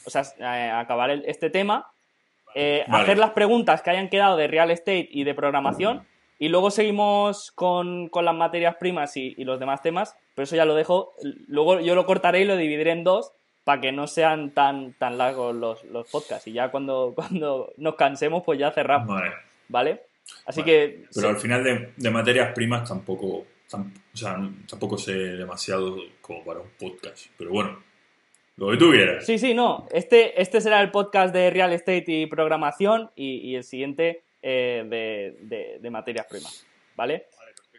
o 0.05 0.09
sea, 0.09 0.79
acabar 0.79 1.11
este 1.11 1.49
tema, 1.49 1.87
eh, 2.55 2.85
hacer 2.87 3.17
las 3.17 3.31
preguntas 3.31 3.81
que 3.81 3.89
hayan 3.89 4.09
quedado 4.09 4.37
de 4.37 4.47
real 4.47 4.71
estate 4.71 5.07
y 5.11 5.23
de 5.23 5.33
programación, 5.33 6.05
y 6.39 6.49
luego 6.49 6.71
seguimos 6.71 7.51
con, 7.51 8.09
las 8.13 8.35
materias 8.35 8.75
primas 8.75 9.17
y, 9.17 9.35
los 9.43 9.59
demás 9.59 9.81
temas, 9.81 10.15
pero 10.35 10.43
eso 10.43 10.55
ya 10.55 10.65
lo 10.65 10.75
dejo, 10.75 11.13
luego 11.47 11.79
yo 11.79 11.95
lo 11.95 12.05
cortaré 12.05 12.41
y 12.41 12.45
lo 12.45 12.57
dividiré 12.57 12.91
en 12.91 13.03
dos 13.03 13.31
para 13.63 13.81
que 13.81 13.91
no 13.91 14.07
sean 14.07 14.51
tan, 14.51 14.93
tan 14.93 15.17
largos 15.17 15.53
los, 15.53 15.83
los 15.85 16.09
podcasts, 16.09 16.47
y 16.47 16.53
ya 16.53 16.69
cuando, 16.71 17.13
cuando 17.15 17.73
nos 17.77 17.95
cansemos, 17.95 18.43
pues 18.43 18.59
ya 18.59 18.71
cerramos. 18.71 19.21
Vale. 19.69 20.03
Así 20.45 20.63
que... 20.63 21.05
Pero 21.13 21.29
al 21.29 21.37
final 21.37 21.63
de, 21.63 21.93
de 21.95 22.09
materias 22.09 22.53
primas 22.53 22.87
tampoco 22.87 23.45
o 23.73 24.17
sea, 24.17 24.37
tampoco 24.67 24.97
sé 24.97 25.13
demasiado 25.13 25.97
como 26.21 26.43
para 26.43 26.59
un 26.59 26.69
podcast, 26.79 27.27
pero 27.37 27.51
bueno, 27.51 27.83
lo 28.57 28.71
que 28.71 28.77
tú 28.77 28.91
quieras. 28.91 29.25
Sí, 29.25 29.37
sí, 29.37 29.53
no. 29.53 29.87
Este, 29.91 30.41
este 30.41 30.61
será 30.61 30.81
el 30.81 30.89
podcast 30.89 31.33
de 31.33 31.49
real 31.51 31.73
estate 31.73 32.05
y 32.07 32.25
programación 32.25 33.11
y, 33.15 33.55
el 33.55 33.63
siguiente 33.63 34.23
eh, 34.41 34.83
de, 35.39 35.79
de, 35.79 35.89
materias 35.89 36.25
primas, 36.27 36.65
¿vale? 36.95 37.27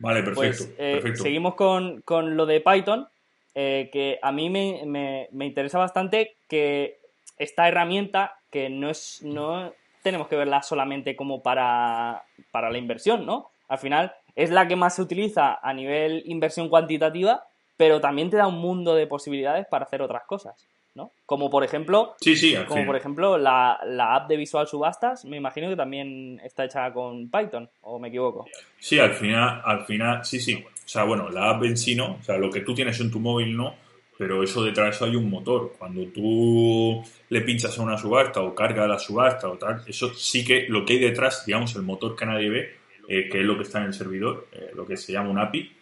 Vale, 0.01 0.23
perfecto. 0.23 0.65
Pues, 0.66 0.74
eh, 0.78 1.16
seguimos 1.16 1.55
con, 1.55 2.36
lo 2.36 2.47
de 2.47 2.60
Python, 2.60 3.09
eh, 3.55 3.90
que 3.93 4.19
a 4.23 4.31
mí 4.31 4.51
me, 4.51 5.28
interesa 5.32 5.78
bastante 5.78 6.36
que 6.48 7.01
esta 7.39 7.66
herramienta, 7.66 8.39
que 8.51 8.70
no 8.70 8.90
es, 8.90 9.23
no 9.23 9.73
tenemos 10.02 10.28
que 10.28 10.36
verla 10.36 10.62
solamente 10.62 11.16
como 11.16 11.43
para, 11.43 12.23
para 12.52 12.70
la 12.70 12.78
inversión, 12.78 13.27
¿no? 13.27 13.51
Al 13.69 13.78
final 13.78 14.15
es 14.39 14.51
la 14.51 14.69
que 14.69 14.77
más 14.77 14.94
se 14.94 15.02
utiliza 15.02 15.59
a 15.60 15.74
nivel 15.74 16.23
inversión 16.24 16.69
cuantitativa, 16.69 17.43
pero 17.77 18.01
también 18.01 18.31
te 18.31 18.36
da 18.36 18.47
un 18.47 18.60
mundo 18.60 18.94
de 18.94 19.09
posibilidades 19.09 19.66
para 19.66 19.85
hacer 19.85 20.01
otras 20.01 20.23
cosas, 20.27 20.55
¿no? 20.94 21.10
Como 21.27 21.51
por 21.51 21.65
ejemplo, 21.65 22.15
sí, 22.20 22.36
sí, 22.36 22.55
como 22.69 22.86
por 22.86 22.94
ejemplo 22.94 23.36
la, 23.36 23.81
app 24.15 24.28
de 24.28 24.36
Visual 24.36 24.69
Subastas, 24.69 25.24
me 25.24 25.36
imagino 25.36 25.69
que 25.69 25.74
también 25.74 26.40
está 26.44 26.65
hecha 26.65 26.93
con 26.93 27.28
Python, 27.28 27.69
o 27.81 27.98
me 27.98 28.09
equivoco. 28.09 28.47
Sí, 28.78 29.01
al 29.01 29.12
final, 29.15 29.60
al 29.65 29.85
final, 29.85 30.24
sí, 30.24 30.39
sí. 30.39 30.55
O 30.55 30.89
sea, 30.89 31.02
bueno, 31.02 31.28
la 31.31 31.51
app 31.51 31.65
en 31.65 31.77
sí 31.77 31.97
no, 31.97 32.19
o 32.20 32.23
sea, 32.23 32.39
lo 32.39 32.48
que 32.48 32.60
tú 32.60 32.74
tienes 32.74 33.01
en 33.01 33.10
tu 33.10 33.19
móvil 33.19 33.56
no, 33.56 33.74
pero 34.16 34.44
eso 34.44 34.62
detrás 34.62 35.02
hay 35.02 35.16
un 35.16 35.28
motor. 35.28 35.74
Cuando 35.77 36.05
tú 36.12 37.02
le 37.28 37.40
pinchas 37.40 37.77
a 37.77 37.82
una 37.82 37.98
subasta 37.98 38.40
o 38.40 38.55
carga 38.55 38.86
la 38.86 39.01
subasta 39.01 39.48
o 39.48 39.59
tal, 39.59 39.82
eso 39.89 40.15
sí 40.15 40.44
que 40.44 40.66
lo 40.69 40.85
que 40.85 40.93
hay 40.93 41.01
detrás, 41.01 41.44
digamos, 41.44 41.74
el 41.74 41.82
motor 41.82 42.15
que 42.15 42.24
nadie 42.24 42.48
ve, 42.48 42.78
eh, 43.10 43.26
que 43.28 43.40
es 43.40 43.44
lo 43.44 43.56
que 43.56 43.62
está 43.62 43.78
en 43.78 43.86
el 43.86 43.94
servidor, 43.94 44.48
eh, 44.52 44.70
lo 44.74 44.86
que 44.86 44.98
se 44.98 45.12
llama 45.12 45.30
un 45.30 45.39
API, 45.39 45.72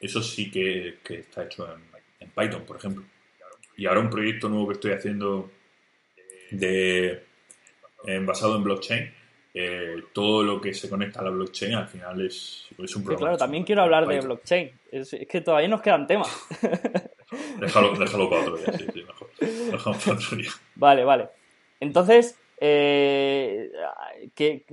eso 0.00 0.22
sí 0.22 0.50
que, 0.50 0.98
está 1.08 1.44
hecho 1.44 1.68
en, 2.20 2.30
Python, 2.30 2.64
por 2.64 2.78
ejemplo. 2.78 3.04
Y 3.76 3.84
ahora 3.84 4.00
un 4.00 4.08
proyecto 4.08 4.48
nuevo 4.48 4.68
que 4.68 4.72
estoy 4.72 4.92
haciendo 4.92 5.50
de, 6.50 7.22
basado 8.22 8.56
en 8.56 8.64
blockchain, 8.64 9.12
eh, 9.52 10.04
todo 10.12 10.42
lo 10.42 10.60
que 10.60 10.72
se 10.72 10.88
conecta 10.88 11.20
a 11.20 11.24
la 11.24 11.30
blockchain 11.30 11.74
al 11.74 11.86
final 11.86 12.26
es, 12.26 12.66
es 12.76 12.96
un 12.96 13.04
programa. 13.04 13.26
claro, 13.26 13.36
también 13.36 13.62
quiero 13.62 13.82
hablar 13.82 14.06
de 14.06 14.20
blockchain. 14.20 14.70
Es, 14.90 15.14
que 15.28 15.42
todavía 15.42 15.68
nos 15.68 15.82
quedan 15.82 16.06
temas. 16.06 16.28
déjalo, 17.60 17.94
déjalo 17.94 18.30
para 18.30 18.42
otro 18.42 18.56
día, 18.56 18.72
sí, 18.72 18.86
sí, 18.92 19.04
mejor. 19.04 19.30
Déjalo 19.38 19.98
para 19.98 20.16
otro 20.16 20.36
día. 20.38 20.50
Vale, 20.76 21.04
vale. 21.04 21.28
Entonces, 21.78 22.38
eh, 22.58 23.70
que 24.34 24.64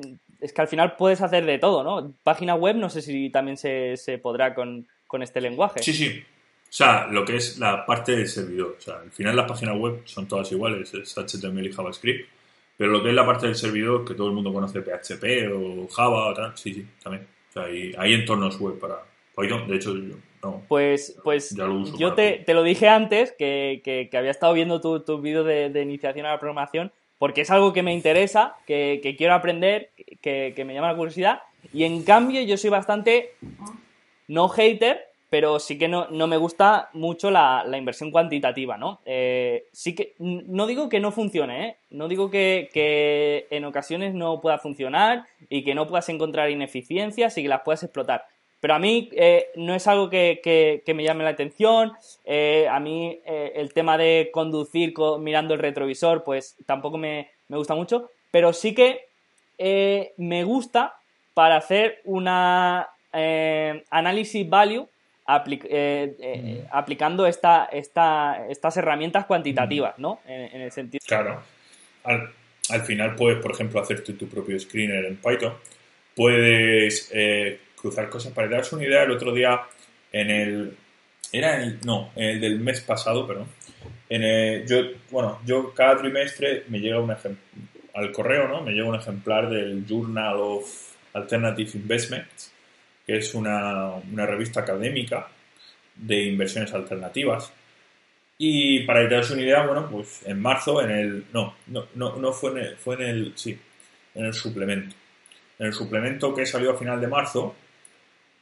es 0.41 0.53
que 0.53 0.61
al 0.61 0.67
final 0.67 0.95
puedes 0.95 1.21
hacer 1.21 1.45
de 1.45 1.59
todo, 1.59 1.83
¿no? 1.83 2.13
Página 2.23 2.55
web, 2.55 2.75
no 2.75 2.89
sé 2.89 3.01
si 3.01 3.29
también 3.29 3.57
se, 3.57 4.19
podrá 4.21 4.55
con, 4.55 4.87
este 5.21 5.39
lenguaje. 5.39 5.81
Sí, 5.83 5.93
sí. 5.93 6.23
O 6.63 6.73
sea, 6.73 7.07
lo 7.07 7.23
que 7.23 7.35
es 7.35 7.59
la 7.59 7.85
parte 7.85 8.15
del 8.15 8.27
servidor. 8.27 8.75
O 8.77 8.81
sea, 8.81 8.95
al 8.95 9.11
final 9.11 9.35
las 9.35 9.47
páginas 9.47 9.77
web 9.77 10.01
son 10.05 10.27
todas 10.27 10.51
iguales, 10.51 10.93
es 10.93 11.15
HTML 11.15 11.67
y 11.67 11.71
JavaScript. 11.71 12.29
Pero 12.77 12.91
lo 12.91 13.03
que 13.03 13.09
es 13.09 13.15
la 13.15 13.25
parte 13.25 13.45
del 13.45 13.55
servidor, 13.55 14.03
que 14.05 14.15
todo 14.15 14.27
el 14.27 14.33
mundo 14.33 14.51
conoce 14.51 14.81
PHP 14.81 15.53
o 15.53 15.87
Java 15.87 16.29
o 16.29 16.33
tal, 16.33 16.57
sí, 16.57 16.73
sí, 16.73 16.87
también. 17.03 17.27
O 17.49 17.53
sea, 17.53 17.63
hay, 17.63 18.13
entornos 18.13 18.59
web 18.59 18.79
para 18.79 19.03
Python. 19.35 19.67
De 19.67 19.75
hecho, 19.75 19.93
yo 19.95 20.15
no. 20.41 20.63
Pues, 20.67 21.19
pues 21.23 21.53
yo 21.55 22.13
te, 22.15 22.43
lo 22.47 22.63
dije 22.63 22.87
antes, 22.87 23.35
que, 23.37 24.09
había 24.13 24.31
estado 24.31 24.53
viendo 24.53 24.81
tu, 24.81 25.01
tu 25.01 25.21
vídeo 25.21 25.43
de, 25.43 25.69
de 25.69 25.81
iniciación 25.83 26.25
a 26.25 26.31
la 26.31 26.39
programación 26.39 26.91
porque 27.21 27.41
es 27.41 27.51
algo 27.51 27.71
que 27.71 27.83
me 27.83 27.93
interesa, 27.93 28.55
que, 28.65 29.13
quiero 29.15 29.35
aprender, 29.35 29.91
que, 30.23 30.63
me 30.65 30.73
llama 30.73 30.91
la 30.91 30.97
curiosidad. 30.97 31.43
Y 31.71 31.83
en 31.83 32.01
cambio 32.01 32.41
yo 32.41 32.57
soy 32.57 32.71
bastante 32.71 33.35
no 34.27 34.49
hater, 34.49 35.05
pero 35.29 35.59
sí 35.59 35.77
que 35.77 35.87
no, 35.87 36.07
no 36.09 36.25
me 36.25 36.37
gusta 36.37 36.89
mucho 36.93 37.29
la, 37.29 37.63
la 37.63 37.77
inversión 37.77 38.09
cuantitativa, 38.09 38.75
¿no? 38.75 39.01
Eh, 39.05 39.65
sí 39.71 39.93
que, 39.93 40.15
no 40.17 40.65
digo 40.65 40.89
que 40.89 40.99
no 40.99 41.11
funcione, 41.11 41.67
¿eh? 41.67 41.77
No 41.91 42.07
digo 42.07 42.31
que, 42.31 42.71
que, 42.73 43.45
en 43.51 43.65
ocasiones 43.65 44.15
no 44.15 44.41
pueda 44.41 44.57
funcionar 44.57 45.25
y 45.47 45.63
que 45.63 45.75
no 45.75 45.85
puedas 45.85 46.09
encontrar 46.09 46.49
ineficiencias 46.49 47.37
y 47.37 47.43
que 47.43 47.49
las 47.49 47.61
puedas 47.61 47.83
explotar. 47.83 48.25
Pero 48.61 48.75
a 48.75 48.79
mí 48.79 49.09
eh, 49.13 49.47
no 49.55 49.73
es 49.73 49.87
algo 49.87 50.09
que, 50.09 50.39
que, 50.85 50.93
me 50.93 51.03
llame 51.03 51.23
la 51.23 51.31
atención. 51.31 51.93
Eh, 52.25 52.67
a 52.69 52.79
mí 52.79 53.19
eh, 53.25 53.53
el 53.55 53.73
tema 53.73 53.97
de 53.97 54.29
conducir 54.31 54.93
mirando 55.19 55.55
el 55.55 55.59
retrovisor, 55.59 56.23
pues 56.23 56.55
tampoco 56.67 56.99
me, 56.99 57.31
me 57.49 57.57
gusta 57.57 57.73
mucho. 57.73 58.11
Pero 58.29 58.53
sí 58.53 58.73
que 58.73 59.07
me 60.17 60.43
gusta 60.43 60.95
para 61.33 61.57
hacer 61.57 62.01
una 62.05 62.87
análisis 63.89 64.47
value 64.47 64.87
mm. 65.27 66.65
aplicando 66.71 67.25
esta, 67.25 67.65
esta, 67.65 68.47
estas 68.47 68.77
herramientas 68.77 69.25
cuantitativas, 69.25 69.97
¿no? 69.97 70.19
En, 70.27 70.61
el 70.61 70.71
sentido. 70.71 71.01
Claro. 71.07 71.41
Al, 72.03 72.81
final 72.85 73.15
puedes, 73.15 73.41
por 73.41 73.51
ejemplo, 73.51 73.81
hacerte 73.81 74.13
tu 74.13 74.27
propio 74.27 74.59
screener 74.59 75.05
en 75.05 75.17
Python. 75.17 75.53
Puedes 76.15 77.11
cruzar 77.81 78.09
cosas 78.09 78.33
para 78.33 78.47
daros 78.47 78.71
una 78.73 78.83
idea. 78.85 79.03
El 79.03 79.11
otro 79.11 79.33
día, 79.33 79.61
en 80.11 80.29
el. 80.29 80.77
Era 81.31 81.61
el. 81.63 81.79
No, 81.85 82.11
en 82.15 82.29
el 82.29 82.41
del 82.41 82.59
mes 82.59 82.81
pasado, 82.81 83.25
perdón. 83.25 83.47
En 84.09 84.67
yo, 84.67 84.77
bueno, 85.09 85.39
yo 85.45 85.73
cada 85.73 85.97
trimestre 85.97 86.65
me 86.67 86.79
llega 86.79 86.99
un. 86.99 87.15
Al 87.93 88.11
correo, 88.11 88.47
¿no? 88.47 88.61
Me 88.61 88.71
llega 88.71 88.87
un 88.87 88.95
ejemplar 88.95 89.49
del 89.49 89.85
Journal 89.85 90.35
of 90.37 90.65
Alternative 91.13 91.71
Investments 91.73 92.51
que 93.05 93.17
es 93.17 93.33
una, 93.33 93.99
revista 94.25 94.61
académica 94.61 95.27
de 95.95 96.23
inversiones 96.23 96.73
alternativas. 96.73 97.51
Y 98.37 98.85
para 98.85 99.01
que 99.01 99.15
te 99.15 99.33
una 99.33 99.41
idea, 99.41 99.65
bueno, 99.65 99.87
pues 99.89 100.21
en 100.25 100.41
marzo, 100.41 100.81
en 100.81 100.91
el. 100.91 101.25
No, 101.31 101.55
no, 101.67 101.87
no, 101.95 102.33
fue 102.33 102.51
en 102.51 102.57
el. 102.57 102.75
Fue 102.77 102.95
en 102.95 103.01
el. 103.01 103.33
Sí, 103.35 103.57
en 104.15 104.25
el 104.25 104.33
suplemento. 104.33 104.95
En 105.59 105.67
el 105.67 105.73
suplemento 105.73 106.33
que 106.33 106.45
salió 106.45 106.71
a 106.71 106.77
final 106.77 106.99
de 106.99 107.07
marzo, 107.07 107.55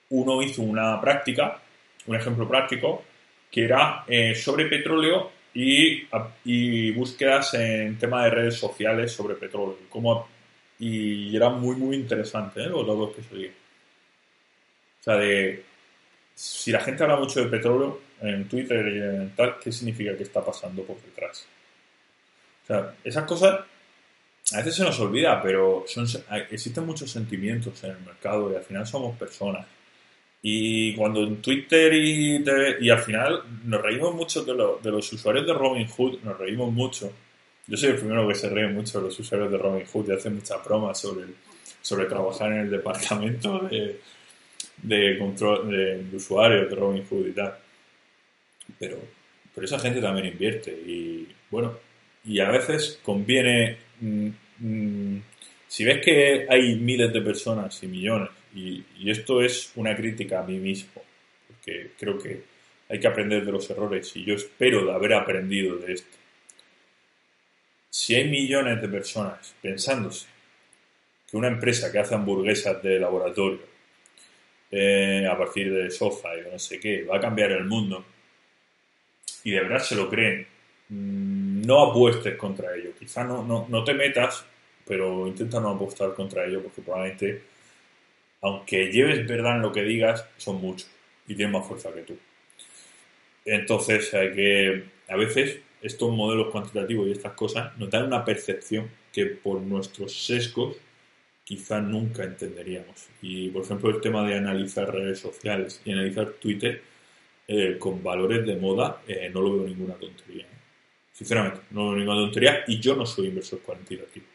uno 0.09 0.41
hizo 0.41 0.61
una 0.61 0.99
práctica, 0.99 1.59
un 2.07 2.15
ejemplo 2.15 2.47
práctico, 2.47 3.03
que 3.51 3.65
era 3.65 4.03
eh, 4.07 4.35
sobre 4.35 4.65
petróleo 4.65 5.31
y, 5.53 6.07
y, 6.45 6.91
búsquedas 6.91 7.53
en 7.55 7.97
tema 7.97 8.23
de 8.23 8.29
redes 8.29 8.55
sociales 8.55 9.11
sobre 9.11 9.35
petróleo. 9.35 9.77
Como, 9.89 10.27
y 10.79 11.35
era 11.35 11.49
muy, 11.49 11.75
muy 11.75 11.95
interesante 11.95 12.61
¿eh? 12.61 12.67
los 12.67 12.85
datos 12.85 13.15
que 13.15 13.23
salían. 13.23 13.53
O 14.99 15.03
sea, 15.03 15.15
de 15.15 15.63
si 16.35 16.71
la 16.71 16.79
gente 16.79 17.03
habla 17.03 17.17
mucho 17.17 17.41
de 17.41 17.49
petróleo 17.49 17.99
en 18.21 18.47
Twitter 18.47 18.87
y 18.87 18.97
en 18.97 19.35
tal, 19.35 19.57
¿qué 19.59 19.71
significa 19.71 20.15
que 20.15 20.23
está 20.23 20.43
pasando 20.43 20.83
por 20.83 21.01
detrás? 21.01 21.45
O 22.63 22.67
sea, 22.67 22.95
esas 23.03 23.25
cosas 23.25 23.59
a 24.53 24.57
veces 24.57 24.75
se 24.75 24.83
nos 24.83 24.99
olvida, 24.99 25.41
pero 25.41 25.83
son, 25.87 26.07
existen 26.49 26.85
muchos 26.85 27.11
sentimientos 27.11 27.83
en 27.83 27.91
el 27.91 27.99
mercado 27.99 28.51
y 28.51 28.55
al 28.55 28.63
final 28.63 28.85
somos 28.87 29.17
personas. 29.17 29.65
Y 30.41 30.95
cuando 30.95 31.23
en 31.23 31.41
Twitter 31.41 31.93
y, 31.93 32.43
y 32.81 32.89
al 32.89 32.99
final 32.99 33.43
nos 33.65 33.81
reímos 33.81 34.15
mucho 34.15 34.43
de, 34.43 34.53
de 34.81 34.91
los 34.91 35.11
usuarios 35.11 35.45
de 35.45 35.53
Robinhood, 35.53 36.21
nos 36.23 36.37
reímos 36.37 36.71
mucho. 36.71 37.11
Yo 37.67 37.77
soy 37.77 37.89
el 37.89 37.97
primero 37.97 38.27
que 38.27 38.35
se 38.35 38.49
ríe 38.49 38.67
mucho 38.67 38.99
de 38.99 39.05
los 39.05 39.19
usuarios 39.19 39.51
de 39.51 39.57
Robinhood 39.57 40.09
y 40.09 40.13
hace 40.13 40.29
muchas 40.29 40.63
bromas 40.63 40.99
sobre, 40.99 41.25
sobre 41.81 42.05
trabajar 42.05 42.51
en 42.53 42.59
el 42.61 42.69
departamento 42.71 43.59
de, 43.59 43.99
de 44.81 45.17
control 45.19 45.69
de, 45.69 46.15
usuarios 46.15 46.69
de 46.69 46.75
Robinhood 46.75 47.27
y 47.27 47.31
tal. 47.31 47.55
Pero, 48.79 48.97
pero 49.53 49.65
esa 49.65 49.79
gente 49.79 50.01
también 50.01 50.27
invierte 50.27 50.71
y 50.71 51.27
bueno, 51.51 51.77
y 52.25 52.39
a 52.39 52.49
veces 52.49 52.99
conviene, 53.03 53.77
mm, 53.99 54.29
mm, 54.59 55.21
si 55.67 55.83
ves 55.83 56.03
que 56.03 56.47
hay 56.49 56.75
miles 56.75 57.11
de 57.11 57.21
personas 57.21 57.81
y 57.83 57.87
millones, 57.87 58.29
y, 58.53 58.83
esto 59.09 59.41
es 59.41 59.71
una 59.75 59.95
crítica 59.95 60.39
a 60.39 60.43
mí 60.43 60.57
mismo, 60.57 61.01
porque 61.47 61.91
creo 61.97 62.17
que 62.17 62.41
hay 62.89 62.99
que 62.99 63.07
aprender 63.07 63.45
de 63.45 63.51
los 63.51 63.69
errores 63.69 64.15
y 64.15 64.23
yo 64.23 64.35
espero 64.35 64.85
de 64.85 64.93
haber 64.93 65.13
aprendido 65.13 65.77
de 65.77 65.93
esto. 65.93 66.17
Si 67.89 68.15
hay 68.15 68.29
millones 68.29 68.81
de 68.81 68.87
personas 68.87 69.55
pensándose 69.61 70.27
que 71.29 71.37
una 71.37 71.47
empresa 71.47 71.91
que 71.91 71.99
hace 71.99 72.15
hamburguesas 72.15 72.81
de 72.81 72.99
laboratorio 72.99 73.61
eh, 74.71 75.27
a 75.29 75.37
partir 75.37 75.73
de 75.73 75.89
soja 75.89 76.29
y 76.37 76.51
no 76.51 76.59
sé 76.59 76.79
qué, 76.79 77.03
va 77.03 77.17
a 77.17 77.19
cambiar 77.19 77.51
el 77.51 77.65
mundo, 77.65 78.05
y 79.43 79.51
de 79.51 79.61
verdad 79.61 79.79
se 79.79 79.95
lo 79.95 80.09
creen, 80.09 80.47
mm, 80.89 81.61
no 81.65 81.89
apuestes 81.89 82.35
contra 82.35 82.75
ello. 82.75 82.91
Quizá 82.97 83.23
no, 83.23 83.43
no, 83.43 83.67
no 83.69 83.83
te 83.83 83.93
metas, 83.93 84.45
pero 84.85 85.27
intenta 85.27 85.59
no 85.59 85.69
apostar 85.69 86.13
contra 86.13 86.45
ello 86.45 86.63
porque 86.63 86.81
probablemente, 86.81 87.41
aunque 88.41 88.91
lleves 88.91 89.27
verdad 89.27 89.57
en 89.57 89.61
lo 89.61 89.71
que 89.71 89.83
digas, 89.83 90.25
son 90.37 90.61
muchos 90.61 90.89
y 91.27 91.35
tienen 91.35 91.53
más 91.53 91.67
fuerza 91.67 91.93
que 91.93 92.01
tú. 92.01 92.17
Entonces 93.45 94.13
hay 94.13 94.33
que, 94.33 94.83
a 95.07 95.15
veces, 95.15 95.59
estos 95.81 96.11
modelos 96.11 96.51
cuantitativos 96.51 97.07
y 97.07 97.11
estas 97.11 97.33
cosas 97.33 97.77
nos 97.77 97.89
dan 97.89 98.05
una 98.05 98.25
percepción 98.25 98.89
que 99.13 99.25
por 99.25 99.61
nuestros 99.61 100.25
sesgos 100.25 100.77
quizá 101.43 101.81
nunca 101.81 102.23
entenderíamos. 102.23 103.07
Y, 103.21 103.49
por 103.49 103.63
ejemplo, 103.63 103.89
el 103.89 104.01
tema 104.01 104.27
de 104.27 104.35
analizar 104.35 104.93
redes 104.93 105.19
sociales 105.19 105.81
y 105.83 105.91
analizar 105.91 106.29
Twitter 106.33 106.83
eh, 107.47 107.77
con 107.79 108.03
valores 108.03 108.45
de 108.45 108.55
moda, 108.55 109.01
eh, 109.07 109.31
no 109.33 109.41
lo 109.41 109.57
veo 109.57 109.67
ninguna 109.67 109.95
tontería. 109.95 110.43
¿eh? 110.43 110.59
Sinceramente, 111.11 111.61
no 111.71 111.85
lo 111.85 111.89
veo 111.89 111.99
ninguna 111.99 112.19
tontería 112.19 112.63
y 112.67 112.79
yo 112.79 112.95
no 112.95 113.05
soy 113.05 113.27
inversor 113.27 113.61
cuantitativo. 113.61 114.27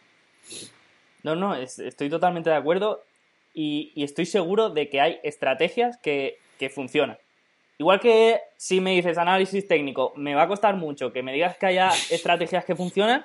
No, 1.23 1.37
no, 1.37 1.55
estoy 1.55 2.11
totalmente 2.11 2.51
de 2.51 2.57
acuerdo 2.57 3.05
y, 3.55 3.93
estoy 4.03 4.27
seguro 4.27 4.71
de 4.71 4.91
que 4.91 5.01
hay 5.01 5.21
estrategias 5.23 5.97
que, 5.99 6.39
que 6.59 6.69
funcionan. 6.69 7.19
Igual 7.79 8.01
que 8.01 8.41
si 8.57 8.81
me 8.81 8.93
dices 8.93 9.19
análisis 9.19 9.67
técnico, 9.67 10.13
me 10.17 10.35
va 10.35 10.43
a 10.43 10.49
costar 10.49 10.77
mucho 10.77 11.13
que 11.13 11.23
me 11.23 11.33
digas 11.33 11.57
que 11.57 11.67
haya 11.67 11.89
estrategias 12.11 12.65
que 12.65 12.77
funcionan, 12.77 13.25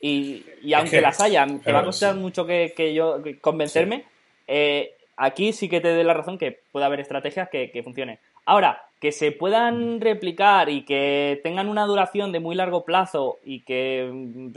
y, 0.00 0.44
aunque 0.74 1.00
las 1.00 1.20
haya, 1.20 1.46
te 1.64 1.72
va 1.72 1.80
a 1.80 1.84
costar 1.84 2.16
mucho 2.16 2.44
que, 2.44 2.92
yo 2.94 3.22
convencerme, 3.40 4.04
eh, 4.46 4.94
aquí 5.16 5.52
sí 5.52 5.68
que 5.68 5.80
te 5.80 5.94
doy 5.94 6.04
la 6.04 6.14
razón 6.14 6.36
que 6.36 6.60
puede 6.72 6.84
haber 6.84 7.00
estrategias 7.00 7.48
que, 7.48 7.80
funcionen. 7.82 8.18
Ahora, 8.44 8.84
que 9.00 9.12
se 9.12 9.30
puedan 9.30 10.00
replicar 10.00 10.68
y 10.68 10.84
que 10.84 11.40
tengan 11.44 11.68
una 11.68 11.86
duración 11.86 12.32
de 12.32 12.40
muy 12.40 12.56
largo 12.56 12.84
plazo 12.84 13.38
y 13.44 13.60
que 13.60 14.10
mm, 14.12 14.50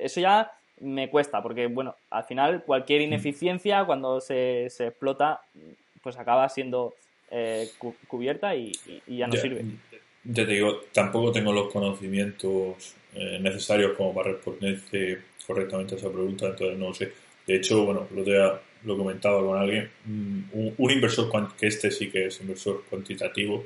eso 0.00 0.20
ya 0.20 0.52
me 0.80 1.08
cuesta, 1.08 1.42
porque 1.42 1.66
bueno, 1.66 1.96
al 2.10 2.24
final 2.24 2.62
cualquier 2.64 3.00
ineficiencia 3.00 3.84
cuando 3.84 4.20
se, 4.20 4.66
explota, 4.66 5.40
pues 6.02 6.18
acaba 6.18 6.48
siendo 6.48 6.94
eh, 7.30 7.68
cubierta 8.06 8.54
y, 8.54 8.72
ya 9.06 9.26
no 9.26 9.34
sirve. 9.34 9.64
Ya 10.24 10.44
te 10.44 10.52
digo, 10.52 10.80
tampoco 10.92 11.30
tengo 11.30 11.52
los 11.52 11.72
conocimientos 11.72 12.96
eh, 13.14 13.38
necesarios 13.40 13.96
como 13.96 14.12
para 14.12 14.32
responderte 14.32 15.20
correctamente 15.46 15.94
a 15.94 15.98
esa 15.98 16.10
pregunta, 16.10 16.46
entonces 16.46 16.78
no 16.78 16.88
lo 16.88 16.94
sé. 16.94 17.12
De 17.46 17.56
hecho, 17.56 17.84
bueno, 17.84 18.08
lo, 18.12 18.24
te, 18.24 18.36
lo 18.84 18.98
comentaba 18.98 19.40
con 19.40 19.56
alguien, 19.56 19.88
mm, 20.04 20.42
un, 20.76 20.90
inversor, 20.90 21.30
que 21.56 21.68
este 21.68 21.90
sí 21.90 22.10
que 22.10 22.26
es 22.26 22.40
inversor 22.40 22.84
cuantitativo 22.90 23.64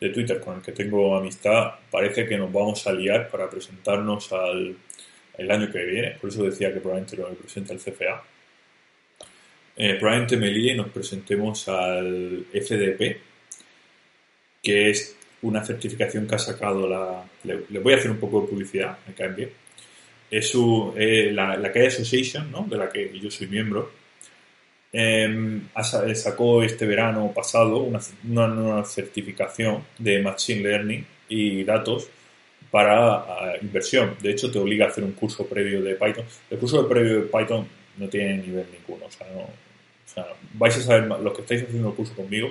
de 0.00 0.08
Twitter, 0.08 0.40
con 0.40 0.56
el 0.56 0.62
que 0.62 0.72
tengo 0.72 1.14
amistad, 1.14 1.74
parece 1.90 2.26
que 2.26 2.36
nos 2.36 2.50
vamos 2.50 2.86
a 2.86 2.92
liar 2.92 3.28
para 3.28 3.48
presentarnos 3.48 4.32
al 4.32 4.76
el 5.38 5.50
año 5.50 5.70
que 5.70 5.84
viene, 5.84 6.10
por 6.20 6.30
eso 6.30 6.44
decía 6.44 6.72
que 6.72 6.80
probablemente 6.80 7.16
lo 7.16 7.28
presenta 7.34 7.72
el 7.72 7.80
CFA. 7.80 8.22
Eh, 9.76 9.94
probablemente 9.94 10.36
me 10.36 10.50
líe 10.50 10.72
y 10.72 10.76
nos 10.76 10.90
presentemos 10.90 11.66
al 11.68 12.46
FDP, 12.52 13.16
que 14.62 14.90
es 14.90 15.16
una 15.42 15.64
certificación 15.64 16.26
que 16.26 16.34
ha 16.34 16.38
sacado 16.38 16.88
la... 16.88 17.24
Le, 17.44 17.78
voy 17.78 17.94
a 17.94 17.96
hacer 17.96 18.10
un 18.10 18.18
poco 18.18 18.42
de 18.42 18.48
publicidad, 18.48 18.98
me 19.06 19.14
caen 19.14 19.34
bien. 19.34 19.50
Es 20.30 20.52
eh, 20.96 21.30
la, 21.32 21.56
la 21.56 21.72
CAE 21.72 21.88
Association, 21.88 22.50
¿no? 22.50 22.66
de 22.68 22.76
la 22.76 22.88
que 22.88 23.18
yo 23.18 23.30
soy 23.30 23.48
miembro, 23.48 23.92
em, 24.92 25.68
sacó 26.14 26.62
este 26.62 26.86
verano 26.86 27.32
pasado 27.34 27.78
una, 27.78 28.00
una, 28.24 28.84
certificación 28.84 29.84
de 29.98 30.22
Machine 30.22 30.62
Learning 30.62 31.06
y 31.28 31.64
datos 31.64 32.08
para 32.72 33.58
inversión. 33.60 34.16
De 34.20 34.30
hecho, 34.30 34.50
te 34.50 34.58
obliga 34.58 34.86
a 34.86 34.88
hacer 34.88 35.04
un 35.04 35.12
curso 35.12 35.46
previo 35.46 35.82
de 35.82 35.94
Python. 35.94 36.24
El 36.50 36.58
curso 36.58 36.88
previo 36.88 37.20
de 37.20 37.26
Python 37.28 37.68
no 37.98 38.08
tiene 38.08 38.38
nivel 38.38 38.66
ninguno. 38.72 39.06
O 39.06 39.10
sea, 39.10 39.26
no, 39.30 39.42
o 39.42 39.48
sea, 40.06 40.26
vais 40.54 40.74
a 40.78 40.80
saber, 40.80 41.20
los 41.20 41.34
que 41.34 41.42
estáis 41.42 41.64
haciendo 41.64 41.90
el 41.90 41.94
curso 41.94 42.14
conmigo, 42.14 42.50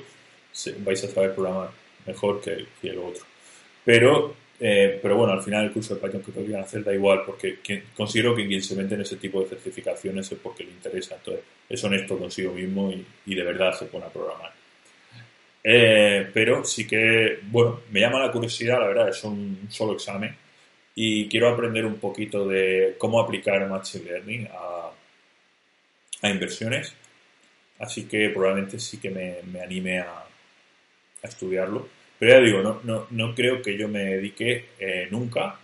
vais 0.85 1.03
a 1.03 1.07
saber 1.07 1.33
programar 1.33 1.71
mejor 2.05 2.39
que, 2.39 2.67
el 2.87 2.97
otro. 2.99 3.23
Pero, 3.83 4.35
eh, 4.59 4.99
pero 5.01 5.17
bueno, 5.17 5.33
al 5.33 5.41
final 5.41 5.65
el 5.65 5.71
curso 5.71 5.95
de 5.95 6.01
Python 6.01 6.21
que 6.21 6.31
podrían 6.31 6.61
hacer 6.61 6.83
da 6.83 6.93
igual, 6.93 7.23
porque 7.25 7.57
considero 7.97 8.35
que 8.35 8.47
quien 8.47 8.61
se 8.61 8.75
mete 8.75 8.93
en 8.93 9.01
ese 9.01 9.15
tipo 9.15 9.41
de 9.41 9.49
certificaciones 9.49 10.31
es 10.31 10.37
porque 10.37 10.65
le 10.65 10.71
interesa. 10.71 11.15
Entonces, 11.15 11.43
es 11.67 11.83
honesto 11.83 12.19
consigo 12.19 12.53
mismo 12.53 12.93
y, 13.25 13.33
de 13.33 13.43
verdad 13.43 13.73
se 13.73 13.85
pone 13.85 14.05
a 14.05 14.09
programar. 14.09 14.60
Eh, 15.63 16.29
pero 16.33 16.63
sí 16.63 16.87
que, 16.87 17.39
bueno, 17.43 17.81
me 17.91 17.99
llama 17.99 18.19
la 18.19 18.31
curiosidad, 18.31 18.79
la 18.79 18.87
verdad, 18.87 19.09
es 19.09 19.23
un 19.23 19.67
solo 19.69 19.93
examen 19.93 20.35
y 20.95 21.29
quiero 21.29 21.49
aprender 21.49 21.85
un 21.85 21.99
poquito 21.99 22.47
de 22.47 22.95
cómo 22.97 23.19
aplicar 23.19 23.67
Machine 23.69 24.05
Learning 24.05 24.47
a, 24.51 24.91
a 26.21 26.29
inversiones. 26.29 26.93
Así 27.79 28.05
que 28.07 28.29
probablemente 28.29 28.79
sí 28.79 28.99
que 28.99 29.09
me, 29.09 29.37
me 29.51 29.61
anime 29.61 29.99
a, 29.99 30.19
a, 30.19 31.27
estudiarlo. 31.27 31.87
Pero 32.19 32.33
ya 32.33 32.39
digo, 32.39 32.61
no, 32.61 32.81
no, 32.83 33.07
no 33.09 33.33
creo 33.35 33.61
que 33.61 33.77
yo 33.77 33.87
me 33.87 34.03
dedique 34.03 34.69
eh, 34.79 35.07
nunca 35.09 35.59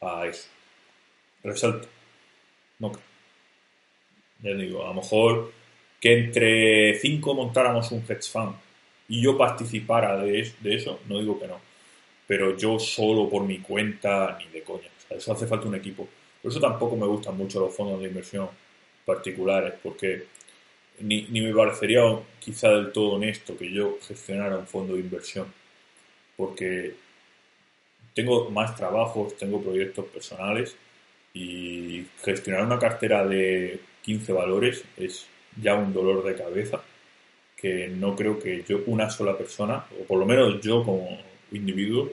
a 0.00 0.26
eso. 0.26 0.48
Resalto. 1.42 1.88
No 2.78 2.92
creo. 2.92 3.04
Ya 4.42 4.54
digo, 4.54 4.84
a 4.84 4.88
lo 4.88 4.94
mejor 4.94 5.52
que 6.00 6.12
entre 6.16 6.94
cinco 7.00 7.34
montáramos 7.34 7.90
un 7.90 8.04
hedge 8.08 8.30
fund 8.30 8.54
y 9.08 9.22
yo 9.22 9.36
participara 9.38 10.16
de, 10.18 10.52
de 10.60 10.74
eso, 10.74 11.00
no 11.08 11.18
digo 11.18 11.40
que 11.40 11.48
no. 11.48 11.60
Pero 12.26 12.56
yo 12.56 12.78
solo 12.78 13.28
por 13.28 13.44
mi 13.44 13.58
cuenta, 13.58 14.38
ni 14.38 14.50
de 14.50 14.62
coña. 14.62 14.88
Eso 15.08 15.32
hace 15.32 15.46
falta 15.46 15.66
un 15.66 15.74
equipo. 15.74 16.06
Por 16.42 16.50
eso 16.50 16.60
tampoco 16.60 16.96
me 16.96 17.06
gustan 17.06 17.36
mucho 17.36 17.60
los 17.60 17.74
fondos 17.74 18.00
de 18.00 18.08
inversión 18.08 18.48
particulares, 19.06 19.74
porque 19.82 20.24
ni, 21.00 21.22
ni 21.30 21.40
me 21.40 21.54
parecería 21.54 22.02
quizá 22.38 22.68
del 22.70 22.92
todo 22.92 23.14
honesto 23.14 23.56
que 23.56 23.72
yo 23.72 23.98
gestionara 24.06 24.58
un 24.58 24.66
fondo 24.66 24.94
de 24.94 25.00
inversión. 25.00 25.46
Porque 26.36 26.94
tengo 28.14 28.50
más 28.50 28.76
trabajos, 28.76 29.36
tengo 29.36 29.62
proyectos 29.62 30.04
personales 30.06 30.76
y 31.32 32.04
gestionar 32.22 32.64
una 32.64 32.78
cartera 32.78 33.26
de 33.26 33.80
15 34.02 34.32
valores 34.32 34.84
es 34.96 35.26
ya 35.60 35.74
un 35.74 35.92
dolor 35.92 36.24
de 36.24 36.34
cabeza 36.34 36.82
que 37.60 37.88
no 37.88 38.14
creo 38.14 38.38
que 38.38 38.62
yo, 38.66 38.80
una 38.86 39.10
sola 39.10 39.36
persona, 39.36 39.84
o 40.00 40.04
por 40.04 40.18
lo 40.18 40.26
menos 40.26 40.60
yo 40.60 40.84
como 40.84 41.18
individuo, 41.52 42.08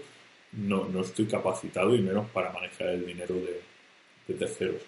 no, 0.53 0.85
no 0.85 1.01
estoy 1.01 1.25
capacitado 1.25 1.95
y 1.95 2.01
menos 2.01 2.29
para 2.31 2.51
manejar 2.51 2.89
el 2.89 3.05
dinero 3.05 3.35
de, 3.35 3.61
de 4.27 4.33
terceros. 4.33 4.81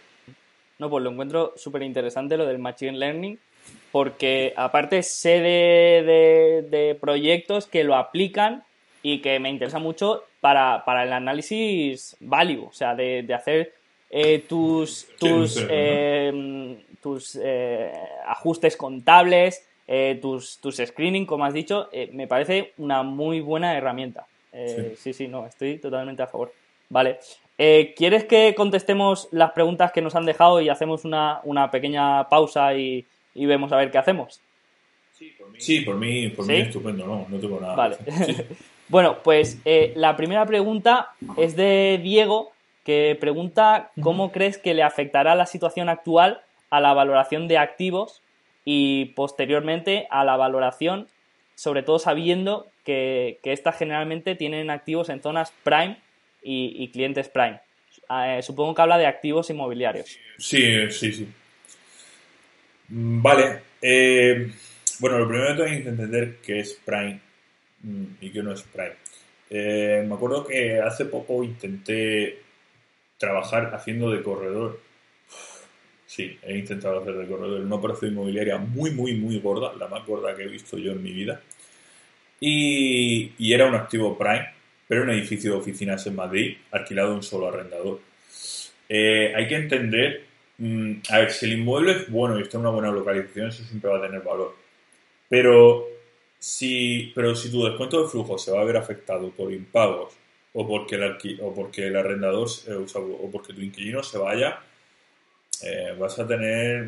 No, 0.79 0.89
pues 0.89 1.03
lo 1.03 1.11
encuentro 1.11 1.53
súper 1.57 1.83
interesante 1.83 2.37
lo 2.37 2.45
del 2.45 2.59
Machine 2.59 2.97
Learning, 2.97 3.39
porque 3.91 4.53
aparte 4.55 5.03
sé 5.03 5.41
de, 5.41 6.03
de, 6.03 6.61
de, 6.69 6.95
proyectos 6.95 7.67
que 7.67 7.83
lo 7.83 7.95
aplican 7.95 8.63
y 9.01 9.19
que 9.21 9.39
me 9.39 9.49
interesa 9.49 9.79
mucho 9.79 10.23
para, 10.39 10.85
para 10.85 11.03
el 11.03 11.13
análisis 11.13 12.15
value, 12.19 12.65
o 12.65 12.73
sea, 12.73 12.95
de, 12.95 13.23
de 13.23 13.33
hacer 13.33 13.73
eh, 14.09 14.45
tus, 14.47 15.07
tus, 15.19 15.55
sí, 15.55 15.65
eh, 15.69 16.77
tus 17.01 17.37
eh, 17.41 17.91
ajustes 18.25 18.77
contables, 18.77 19.66
eh, 19.87 20.19
tus, 20.21 20.59
tus 20.59 20.77
screening, 20.77 21.25
como 21.25 21.45
has 21.45 21.53
dicho, 21.53 21.87
eh, 21.93 22.09
me 22.11 22.27
parece 22.27 22.73
una 22.77 23.03
muy 23.03 23.39
buena 23.39 23.77
herramienta. 23.77 24.25
Sí. 24.51 24.95
sí. 24.97 25.13
sí, 25.13 25.27
no, 25.27 25.45
estoy 25.45 25.77
totalmente 25.77 26.23
a 26.23 26.27
favor. 26.27 26.51
Vale. 26.89 27.19
¿Quieres 27.57 28.25
que 28.25 28.53
contestemos 28.55 29.29
las 29.31 29.51
preguntas 29.51 29.91
que 29.91 30.01
nos 30.01 30.15
han 30.15 30.25
dejado 30.25 30.61
y 30.61 30.69
hacemos 30.69 31.05
una, 31.05 31.41
una 31.43 31.71
pequeña 31.71 32.27
pausa 32.29 32.75
y, 32.75 33.05
y, 33.33 33.45
vemos 33.45 33.71
a 33.71 33.77
ver 33.77 33.89
qué 33.91 33.97
hacemos? 33.97 34.41
Sí, 35.13 35.33
por 35.37 35.49
mí, 35.49 35.59
sí, 35.59 35.81
por 35.81 35.95
mí, 35.95 36.29
por 36.29 36.45
¿Sí? 36.45 36.51
mí 36.51 36.59
estupendo, 36.59 37.05
no, 37.05 37.25
no 37.27 37.39
tengo 37.39 37.59
nada. 37.59 37.75
Vale. 37.75 37.97
bueno, 38.89 39.17
pues 39.23 39.59
la 39.95 40.15
primera 40.15 40.45
pregunta 40.45 41.09
es 41.35 41.55
de 41.55 41.99
Diego, 42.03 42.51
que 42.83 43.17
pregunta 43.19 43.91
cómo 44.01 44.31
crees 44.31 44.57
que 44.57 44.73
le 44.73 44.83
afectará 44.83 45.35
la 45.35 45.45
situación 45.45 45.89
actual 45.89 46.41
a 46.69 46.79
la 46.79 46.93
valoración 46.93 47.47
de 47.47 47.57
activos 47.57 48.21
y 48.69 49.05
posteriormente 49.15 50.07
a 50.09 50.25
la 50.25 50.35
valoración, 50.35 51.07
sobre 51.55 51.83
todo 51.83 51.99
sabiendo 51.99 52.67
que, 52.83 53.39
que 53.41 53.53
estas 53.53 53.77
generalmente 53.77 54.35
tienen 54.35 54.69
activos 54.69 55.07
en 55.07 55.21
zonas 55.21 55.53
prime 55.63 55.97
y, 56.43 56.89
clientes 56.89 57.29
prime. 57.29 57.61
Eh, 58.09 58.41
supongo 58.41 58.75
que 58.75 58.81
habla 58.81 58.97
de 58.97 59.05
activos 59.05 59.49
inmobiliarios. 59.49 60.19
Sí, 60.37 60.91
sí, 60.91 61.13
sí. 61.13 61.29
Mm, 62.89 63.21
vale. 63.21 63.61
Eh, 63.81 64.51
bueno, 64.99 65.19
lo 65.19 65.29
primero 65.29 65.55
que 65.55 65.63
hay 65.63 65.83
que 65.83 65.89
entender 65.89 66.35
qué 66.45 66.59
es 66.59 66.73
prime 66.83 67.21
mm, 67.83 68.05
y 68.19 68.29
qué 68.31 68.43
no 68.43 68.51
es 68.51 68.63
prime. 68.63 68.95
Eh, 69.49 70.03
me 70.05 70.15
acuerdo 70.15 70.45
que 70.45 70.81
hace 70.81 71.05
poco 71.05 71.41
intenté 71.41 72.41
trabajar 73.17 73.73
haciendo 73.73 74.11
de 74.11 74.21
corredor 74.21 74.81
Sí, 76.07 76.39
he 76.41 76.57
intentado 76.57 77.01
hacer 77.01 77.15
de 77.15 77.27
corredor 77.27 77.59
una 77.61 77.75
operación 77.75 78.13
inmobiliaria 78.13 78.57
muy, 78.57 78.91
muy, 78.91 79.13
muy 79.13 79.39
gorda, 79.39 79.73
la 79.77 79.89
más 79.89 80.05
gorda 80.05 80.33
que 80.35 80.43
he 80.43 80.47
visto 80.47 80.77
yo 80.77 80.93
en 80.93 81.03
mi 81.03 81.11
vida. 81.11 81.41
Y, 82.39 83.53
era 83.53 83.67
un 83.67 83.75
activo 83.75 84.17
prime, 84.17 84.47
pero 84.87 85.03
un 85.03 85.09
edificio 85.09 85.51
de 85.51 85.57
oficinas 85.57 86.05
en 86.07 86.15
Madrid, 86.15 86.57
alquilado 86.71 87.11
a 87.11 87.15
un 87.15 87.23
solo 87.23 87.49
arrendador. 87.49 87.99
Eh, 88.89 89.33
hay 89.35 89.47
que 89.47 89.55
entender, 89.55 90.23
mmm, 90.57 90.93
a 91.09 91.19
ver, 91.19 91.31
si 91.31 91.45
el 91.45 91.59
inmueble 91.59 91.91
es 91.93 92.09
bueno 92.09 92.39
y 92.39 92.43
está 92.43 92.57
en 92.57 92.61
una 92.61 92.71
buena 92.71 92.91
localización, 92.91 93.49
eso 93.49 93.63
siempre 93.65 93.89
va 93.91 93.97
a 93.97 94.01
tener 94.01 94.21
valor. 94.21 94.55
Pero 95.29 95.87
si, 96.39 97.11
pero 97.15 97.35
si 97.35 97.51
tu 97.51 97.65
descuento 97.65 98.01
de 98.03 98.09
flujo 98.09 98.37
se 98.37 98.51
va 98.51 98.61
a 98.61 98.65
ver 98.65 98.77
afectado 98.77 99.31
por 99.31 99.51
impagos 99.51 100.13
o 100.53 100.67
porque 100.67 100.95
el, 100.95 101.17
o 101.41 101.53
porque 101.53 101.87
el 101.87 101.95
arrendador 101.97 102.47
eh, 102.67 102.73
o 102.73 103.29
porque 103.31 103.53
tu 103.53 103.61
inquilino 103.61 104.03
se 104.03 104.17
vaya, 104.17 104.59
eh, 105.63 105.95
vas 105.97 106.19
a 106.19 106.27
tener, 106.27 106.87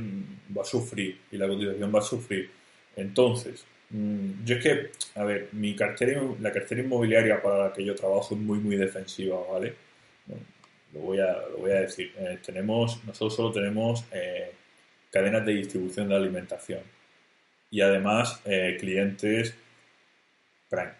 va 0.55 0.61
a 0.61 0.65
sufrir 0.65 1.19
y 1.31 1.37
la 1.37 1.47
cotización 1.47 1.93
va 1.93 1.99
a 1.99 2.03
sufrir. 2.03 2.49
Entonces, 2.95 3.65
mmm, 3.89 4.45
yo 4.45 4.55
es 4.55 4.63
que, 4.63 4.91
a 5.15 5.23
ver, 5.23 5.49
mi 5.53 5.75
cartera, 5.75 6.21
la 6.39 6.51
cartera 6.51 6.81
inmobiliaria 6.81 7.41
para 7.41 7.65
la 7.65 7.73
que 7.73 7.83
yo 7.83 7.95
trabajo 7.95 8.35
es 8.35 8.41
muy, 8.41 8.59
muy 8.59 8.75
defensiva, 8.75 9.39
¿vale? 9.51 9.73
Lo, 10.93 11.01
voy 11.01 11.19
a, 11.19 11.33
lo 11.51 11.57
voy 11.59 11.71
a 11.71 11.81
decir. 11.81 12.13
Eh, 12.17 12.39
tenemos, 12.45 13.03
nosotros 13.05 13.35
solo 13.35 13.51
tenemos 13.51 14.05
eh, 14.11 14.51
cadenas 15.11 15.45
de 15.45 15.53
distribución 15.53 16.09
de 16.09 16.15
alimentación 16.15 16.81
y 17.71 17.81
además 17.81 18.41
clientes 18.79 19.53
prime 20.69 20.93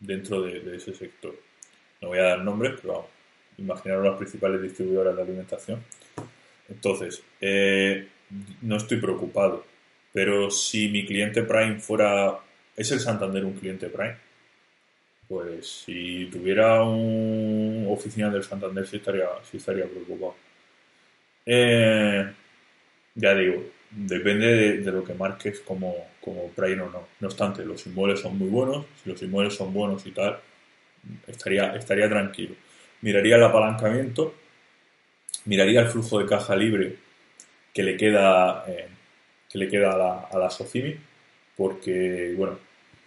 dentro 0.00 0.42
de, 0.42 0.60
de, 0.60 0.76
ese 0.76 0.94
sector. 0.94 1.34
No 2.00 2.08
voy 2.08 2.18
a 2.18 2.22
dar 2.22 2.38
nombres, 2.40 2.74
pero 2.80 2.94
vamos, 2.94 3.10
imaginaros 3.58 4.04
las 4.04 4.16
principales 4.16 4.62
distribuidoras 4.62 5.16
de 5.16 5.22
alimentación 5.22 5.82
entonces, 6.68 7.22
eh, 7.40 8.08
no 8.62 8.76
estoy 8.76 8.98
preocupado. 9.00 9.64
Pero 10.12 10.50
si 10.50 10.88
mi 10.88 11.04
cliente 11.06 11.42
Prime 11.42 11.78
fuera. 11.78 12.40
¿Es 12.76 12.92
el 12.92 13.00
Santander 13.00 13.44
un 13.44 13.54
cliente 13.54 13.88
Prime? 13.88 14.16
Pues 15.28 15.84
si 15.84 16.26
tuviera 16.30 16.82
una 16.82 17.88
oficina 17.90 18.30
del 18.30 18.44
Santander, 18.44 18.86
sí 18.86 18.96
estaría, 18.96 19.28
sí 19.50 19.56
estaría 19.56 19.84
preocupado. 19.86 20.36
Eh, 21.44 22.32
ya 23.14 23.34
digo, 23.34 23.64
depende 23.90 24.46
de, 24.46 24.78
de, 24.78 24.92
lo 24.92 25.04
que 25.04 25.14
marques 25.14 25.60
como, 25.60 25.94
como 26.20 26.48
Prime 26.50 26.82
o 26.82 26.90
no. 26.90 27.08
No 27.20 27.28
obstante, 27.28 27.64
los 27.64 27.86
inmuebles 27.86 28.20
son 28.20 28.38
muy 28.38 28.48
buenos. 28.48 28.86
Si 29.02 29.10
los 29.10 29.22
inmuebles 29.22 29.54
son 29.54 29.72
buenos 29.72 30.06
y 30.06 30.12
tal, 30.12 30.38
estaría, 31.26 31.74
estaría 31.76 32.08
tranquilo. 32.08 32.54
Miraría 33.02 33.36
el 33.36 33.44
apalancamiento 33.44 34.34
miraría 35.46 35.80
el 35.80 35.88
flujo 35.88 36.18
de 36.18 36.26
caja 36.26 36.54
libre 36.54 36.96
que 37.72 37.82
le 37.82 37.96
queda, 37.96 38.64
eh, 38.68 38.88
que 39.48 39.58
le 39.58 39.68
queda 39.68 39.92
a 39.92 39.96
la, 39.96 40.28
a 40.32 40.38
la 40.38 40.50
Socimi, 40.50 40.94
porque, 41.56 42.34
bueno, 42.36 42.58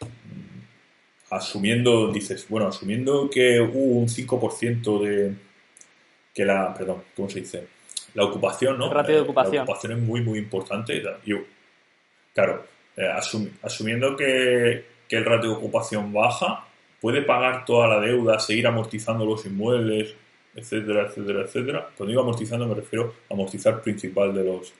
mm, 0.01 1.33
asumiendo, 1.33 2.11
dices, 2.11 2.45
bueno, 2.49 2.67
asumiendo 2.67 3.29
que 3.29 3.59
hubo 3.61 3.99
un 3.99 4.07
5% 4.07 4.99
de, 4.99 5.33
que 6.33 6.45
la, 6.45 6.73
perdón, 6.73 7.03
¿cómo 7.15 7.29
se 7.29 7.41
dice? 7.41 7.67
La 8.13 8.23
ocupación, 8.25 8.77
¿no? 8.77 8.91
Ratio 8.91 9.15
de 9.15 9.21
ocupación. 9.21 9.55
La 9.55 9.63
ocupación 9.63 9.91
es 9.93 9.99
muy, 9.99 10.21
muy 10.21 10.39
importante. 10.39 11.03
Y, 11.25 11.33
claro, 12.33 12.65
eh, 12.95 13.07
asum, 13.07 13.47
asumiendo 13.61 14.15
que, 14.15 14.85
que 15.07 15.17
el 15.17 15.25
ratio 15.25 15.51
de 15.51 15.55
ocupación 15.55 16.11
baja, 16.11 16.65
puede 17.01 17.21
pagar 17.21 17.65
toda 17.65 17.87
la 17.87 17.99
deuda, 17.99 18.39
seguir 18.39 18.67
amortizando 18.67 19.25
los 19.25 19.45
inmuebles, 19.45 20.15
etcétera, 20.55 21.07
etcétera, 21.07 21.43
etcétera. 21.43 21.89
Cuando 21.95 22.09
digo 22.11 22.21
amortizando 22.21 22.67
me 22.67 22.75
refiero 22.75 23.13
a 23.29 23.33
amortizar 23.33 23.81
principal 23.81 24.33
de 24.33 24.43
los 24.43 24.73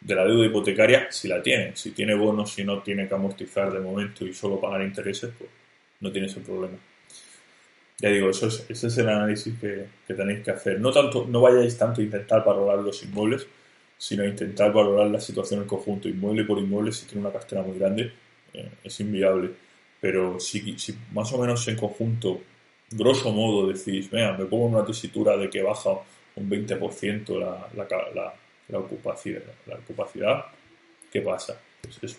de 0.00 0.14
la 0.14 0.24
deuda 0.24 0.46
hipotecaria 0.46 1.10
si 1.10 1.28
la 1.28 1.42
tiene. 1.42 1.74
Si 1.74 1.90
tiene 1.90 2.14
bonos 2.14 2.58
y 2.58 2.64
no 2.64 2.82
tiene 2.82 3.08
que 3.08 3.14
amortizar 3.14 3.72
de 3.72 3.80
momento 3.80 4.24
y 4.24 4.32
solo 4.32 4.60
pagar 4.60 4.82
intereses, 4.82 5.30
pues 5.36 5.50
no 6.00 6.12
tiene 6.12 6.28
ese 6.28 6.40
problema. 6.40 6.76
Ya 8.00 8.10
digo, 8.10 8.30
eso 8.30 8.46
es, 8.46 8.64
ese 8.68 8.86
es 8.86 8.98
el 8.98 9.08
análisis 9.08 9.58
que, 9.60 9.86
que 10.06 10.14
tenéis 10.14 10.44
que 10.44 10.52
hacer. 10.52 10.80
No, 10.80 10.92
tanto, 10.92 11.26
no 11.28 11.40
vayáis 11.40 11.76
tanto 11.76 12.00
a 12.00 12.04
intentar 12.04 12.44
valorar 12.44 12.78
los 12.78 13.02
inmuebles, 13.02 13.46
sino 13.96 14.22
a 14.22 14.26
intentar 14.26 14.72
valorar 14.72 15.08
la 15.08 15.20
situación 15.20 15.62
en 15.62 15.66
conjunto, 15.66 16.08
inmueble 16.08 16.44
por 16.44 16.58
inmueble, 16.58 16.92
si 16.92 17.06
tiene 17.06 17.22
una 17.22 17.32
cartera 17.32 17.62
muy 17.62 17.76
grande, 17.76 18.12
eh, 18.54 18.70
es 18.84 19.00
inviable. 19.00 19.50
Pero 20.00 20.38
si, 20.38 20.78
si 20.78 20.96
más 21.12 21.32
o 21.32 21.38
menos 21.38 21.66
en 21.66 21.76
conjunto 21.76 22.40
grosso 22.90 23.30
modo 23.30 23.66
decís, 23.68 24.10
vea, 24.10 24.32
me 24.32 24.44
pongo 24.44 24.66
una 24.66 24.84
tesitura 24.84 25.36
de 25.36 25.50
que 25.50 25.62
baja 25.62 25.90
un 26.36 26.50
20% 26.50 27.38
la, 27.38 27.68
la, 27.74 27.86
la, 28.14 28.34
la, 28.68 28.78
ocupación, 28.78 29.42
la 29.66 29.74
ocupacidad, 29.76 30.44
¿qué 31.12 31.20
pasa? 31.20 31.58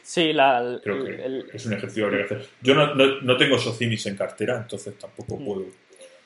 sí, 0.04 0.34
la, 0.34 0.80
creo 0.84 1.04
que 1.04 1.44
es 1.54 1.66
un 1.66 1.74
ejercicio 1.74 2.04
que 2.04 2.08
habría 2.08 2.28
que 2.28 2.36
hacer. 2.36 2.50
Yo 2.62 2.76
no, 2.76 2.96
no, 2.96 3.38
tengo 3.38 3.58
Socimis 3.58 4.06
en 4.06 4.16
cartera, 4.16 4.58
entonces 4.58 4.98
tampoco 4.98 5.38
mm. 5.38 5.46
puedo. 5.46 5.66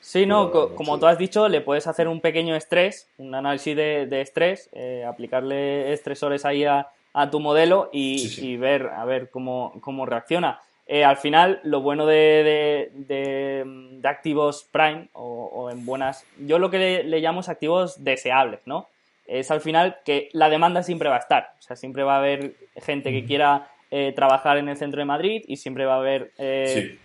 Sí, 0.00 0.26
no, 0.26 0.50
como 0.50 0.98
tú 0.98 1.06
has 1.06 1.16
dicho, 1.16 1.48
le 1.48 1.62
puedes 1.62 1.86
hacer 1.86 2.08
un 2.08 2.20
pequeño 2.20 2.54
estrés, 2.54 3.08
un 3.16 3.34
análisis 3.34 3.74
de, 3.74 4.20
estrés, 4.20 4.68
eh, 4.74 5.02
aplicarle 5.02 5.92
estresores 5.94 6.44
ahí 6.44 6.64
a, 6.64 6.90
tu 7.30 7.40
modelo 7.40 7.88
y, 7.92 8.56
ver 8.56 8.88
a 8.88 9.04
ver 9.06 9.30
cómo, 9.30 9.78
cómo 9.80 10.04
reacciona. 10.04 10.60
Eh, 10.86 11.02
al 11.04 11.16
final, 11.16 11.60
lo 11.62 11.80
bueno 11.80 12.04
de, 12.04 12.90
de, 12.94 14.00
activos 14.04 14.68
Prime 14.70 15.08
o, 15.14 15.70
en 15.70 15.86
buenas, 15.86 16.26
yo 16.38 16.58
lo 16.58 16.70
que 16.70 17.02
le, 17.04 17.20
llamo 17.20 17.40
es 17.40 17.48
activos 17.48 18.04
deseables, 18.04 18.60
¿no? 18.66 18.88
Es 19.26 19.50
al 19.50 19.62
final 19.62 19.96
que 20.04 20.28
la 20.32 20.50
demanda 20.50 20.82
siempre 20.82 21.08
va 21.08 21.16
a 21.16 21.20
estar, 21.20 21.54
o 21.58 21.62
sea, 21.62 21.76
siempre 21.76 22.02
va 22.02 22.16
a 22.16 22.18
haber 22.18 22.52
gente 22.76 23.12
que 23.12 23.24
quiera 23.24 23.70
eh, 23.90 24.12
trabajar 24.14 24.58
en 24.58 24.68
el 24.68 24.76
centro 24.76 25.00
de 25.00 25.06
Madrid 25.06 25.42
y 25.46 25.56
siempre 25.56 25.86
va 25.86 25.94
a 25.94 25.98
haber 26.00 26.32
eh, 26.36 26.98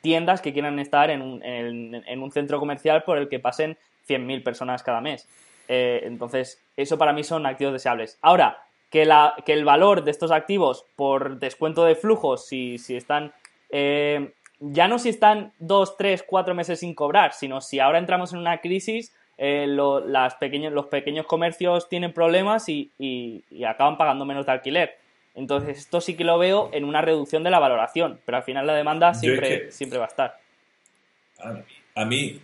tiendas 0.00 0.40
que 0.40 0.52
quieran 0.52 0.78
estar 0.78 1.10
en 1.10 1.22
un, 1.22 1.42
en, 1.42 2.22
un, 2.22 2.30
centro 2.30 2.60
comercial 2.60 3.02
por 3.02 3.18
el 3.18 3.28
que 3.28 3.40
pasen 3.40 3.76
100.000 4.08 4.44
personas 4.44 4.84
cada 4.84 5.00
mes. 5.00 5.28
Entonces, 5.66 6.62
eso 6.76 6.98
para 6.98 7.12
mí 7.12 7.24
son 7.24 7.46
activos 7.46 7.72
deseables. 7.72 8.18
Ahora, 8.22 8.58
que, 8.90 9.04
la, 9.04 9.34
que 9.46 9.52
el 9.52 9.64
valor 9.64 10.04
de 10.04 10.10
estos 10.10 10.30
activos 10.30 10.84
por 10.96 11.38
descuento 11.38 11.84
de 11.84 11.94
flujos, 11.94 12.46
si, 12.46 12.78
si 12.78 12.96
están 12.96 13.32
ya 14.60 14.88
no 14.88 14.98
si 14.98 15.08
están 15.08 15.52
dos, 15.58 15.96
tres, 15.96 16.22
cuatro 16.22 16.54
meses 16.54 16.80
sin 16.80 16.94
cobrar, 16.94 17.32
sino 17.32 17.60
si 17.60 17.80
ahora 17.80 17.98
entramos 17.98 18.32
en 18.32 18.40
una 18.40 18.60
crisis, 18.60 19.14
las 19.38 20.34
pequeños, 20.34 20.72
los 20.72 20.86
pequeños 20.86 21.26
comercios 21.26 21.88
tienen 21.88 22.12
problemas 22.12 22.68
y, 22.68 22.92
y, 22.98 23.64
acaban 23.64 23.96
pagando 23.96 24.26
menos 24.26 24.44
de 24.44 24.52
alquiler. 24.52 24.98
Entonces, 25.34 25.78
esto 25.78 26.02
sí 26.02 26.14
que 26.14 26.24
lo 26.24 26.38
veo 26.38 26.68
en 26.72 26.84
una 26.84 27.00
reducción 27.00 27.42
de 27.42 27.50
la 27.50 27.58
valoración, 27.58 28.20
pero 28.26 28.36
al 28.36 28.44
final 28.44 28.66
la 28.66 28.74
demanda 28.74 29.14
siempre, 29.14 29.72
siempre 29.72 29.98
va 29.98 30.04
a 30.04 30.08
estar. 30.08 30.38
A, 31.94 32.04
mí, 32.04 32.38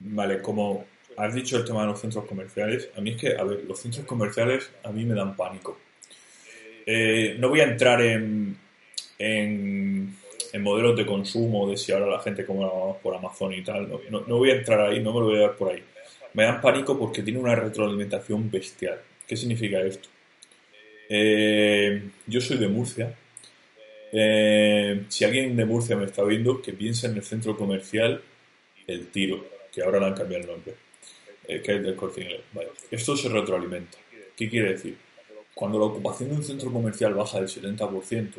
vale, 0.00 0.42
como 0.42 0.84
has 1.16 1.34
dicho 1.34 1.56
el 1.56 1.64
tema 1.64 1.82
de 1.82 1.88
los 1.88 2.00
centros 2.00 2.24
comerciales, 2.24 2.90
a 2.96 3.00
mí 3.00 3.10
es 3.10 3.16
que, 3.16 3.36
a 3.36 3.44
ver, 3.44 3.64
los 3.64 3.78
centros 3.78 4.04
comerciales 4.06 4.70
a 4.82 4.90
mí 4.90 5.04
me 5.04 5.14
dan 5.14 5.36
pánico. 5.36 5.78
Eh, 6.86 7.36
no 7.38 7.48
voy 7.48 7.60
a 7.60 7.64
entrar 7.64 8.00
en, 8.02 8.56
en, 9.18 10.14
modelos 10.60 10.96
de 10.96 11.04
consumo, 11.04 11.68
de 11.68 11.76
si 11.76 11.92
ahora 11.92 12.06
la 12.06 12.20
gente 12.20 12.44
come 12.44 12.66
por 13.02 13.14
Amazon 13.14 13.52
y 13.52 13.62
tal, 13.62 13.88
no, 13.88 14.38
voy 14.38 14.50
a 14.50 14.54
entrar 14.54 14.80
ahí, 14.80 15.02
no 15.02 15.12
me 15.12 15.20
lo 15.20 15.26
voy 15.26 15.36
a 15.36 15.40
dar 15.40 15.56
por 15.56 15.72
ahí. 15.72 15.82
Me 16.34 16.44
dan 16.44 16.60
pánico 16.60 16.98
porque 16.98 17.22
tiene 17.22 17.38
una 17.38 17.54
retroalimentación 17.54 18.50
bestial. 18.50 19.00
¿Qué 19.26 19.36
significa 19.36 19.80
esto? 19.80 20.08
Eh, 21.08 22.02
yo 22.26 22.40
soy 22.40 22.58
de 22.58 22.68
Murcia. 22.68 23.14
Eh, 24.12 25.04
si 25.08 25.24
alguien 25.24 25.56
de 25.56 25.64
Murcia 25.64 25.96
me 25.96 26.04
está 26.04 26.22
viendo, 26.22 26.62
que 26.62 26.72
piense 26.72 27.06
en 27.08 27.16
el 27.16 27.24
centro 27.24 27.56
comercial 27.56 28.22
El 28.86 29.08
Tiro, 29.08 29.44
que 29.72 29.82
ahora 29.82 29.98
le 29.98 30.06
han 30.06 30.14
cambiado 30.14 30.44
el 30.44 30.50
nombre, 30.50 30.74
eh, 31.46 31.60
que 31.60 31.76
es 31.76 31.82
del 31.82 31.96
Corte 31.96 32.42
Esto 32.90 33.16
se 33.16 33.28
retroalimenta. 33.28 33.98
¿Qué 34.36 34.48
quiere 34.48 34.72
decir? 34.72 34.96
Cuando 35.54 35.78
la 35.78 35.84
ocupación 35.86 36.30
de 36.30 36.36
un 36.36 36.44
centro 36.44 36.72
comercial 36.72 37.14
baja 37.14 37.38
del 37.38 37.48
70%, 37.48 38.32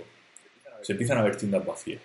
se 0.81 0.91
empiezan 0.91 1.17
a 1.17 1.23
ver 1.23 1.35
tiendas 1.35 1.65
vacías. 1.65 2.01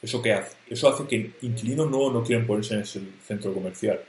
¿Eso 0.00 0.22
qué 0.22 0.32
hace? 0.32 0.56
Eso 0.68 0.88
hace 0.88 1.06
que 1.06 1.32
inquilinos 1.42 1.90
no 1.90 2.22
quieran 2.22 2.46
ponerse 2.46 2.74
en 2.74 2.80
ese 2.80 3.00
centro 3.26 3.52
comercial. 3.52 4.00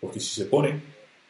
Porque 0.00 0.20
si 0.20 0.34
se 0.34 0.46
ponen, 0.46 0.82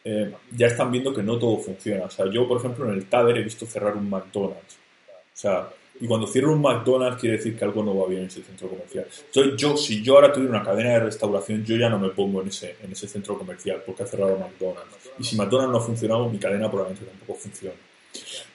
eh, 0.03 0.33
ya 0.51 0.67
están 0.67 0.91
viendo 0.91 1.13
que 1.13 1.23
no 1.23 1.37
todo 1.37 1.57
funciona. 1.57 2.05
O 2.05 2.09
sea, 2.09 2.29
yo, 2.31 2.47
por 2.47 2.59
ejemplo, 2.59 2.85
en 2.85 2.93
el 2.93 3.05
Taber 3.05 3.37
he 3.37 3.43
visto 3.43 3.65
cerrar 3.65 3.95
un 3.95 4.09
McDonald's. 4.09 4.75
O 4.75 5.39
sea, 5.39 5.69
y 5.99 6.07
cuando 6.07 6.27
cierro 6.27 6.53
un 6.53 6.61
McDonald's 6.61 7.19
quiere 7.19 7.37
decir 7.37 7.57
que 7.57 7.65
algo 7.65 7.83
no 7.83 7.97
va 7.97 8.07
bien 8.07 8.21
en 8.21 8.27
ese 8.27 8.43
centro 8.43 8.67
comercial. 8.67 9.05
Entonces, 9.25 9.53
yo, 9.57 9.77
si 9.77 10.01
yo 10.01 10.15
ahora 10.15 10.31
tuviera 10.31 10.55
una 10.55 10.63
cadena 10.63 10.91
de 10.91 10.99
restauración, 10.99 11.63
yo 11.65 11.75
ya 11.75 11.89
no 11.89 11.99
me 11.99 12.09
pongo 12.09 12.41
en 12.41 12.49
ese, 12.49 12.75
en 12.83 12.91
ese 12.91 13.07
centro 13.07 13.37
comercial 13.37 13.81
porque 13.85 14.03
ha 14.03 14.05
cerrado 14.05 14.37
McDonald's. 14.37 15.11
Y 15.19 15.23
si 15.23 15.35
McDonald's 15.35 15.71
no 15.71 15.77
ha 15.79 15.81
funcionado, 15.81 16.29
mi 16.29 16.37
cadena 16.37 16.69
probablemente 16.69 17.05
tampoco 17.05 17.39
funciona. 17.39 17.75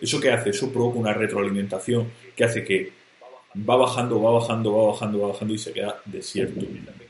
¿Eso 0.00 0.20
qué 0.20 0.30
hace? 0.30 0.50
Eso 0.50 0.72
provoca 0.72 0.98
una 0.98 1.12
retroalimentación 1.12 2.08
que 2.34 2.44
hace 2.44 2.64
que 2.64 2.92
va 3.68 3.76
bajando, 3.76 4.20
va 4.20 4.32
bajando, 4.32 4.76
va 4.76 4.86
bajando, 4.88 5.20
va 5.20 5.28
bajando 5.28 5.54
y 5.54 5.58
se 5.58 5.72
queda 5.72 6.00
desierto 6.06 6.66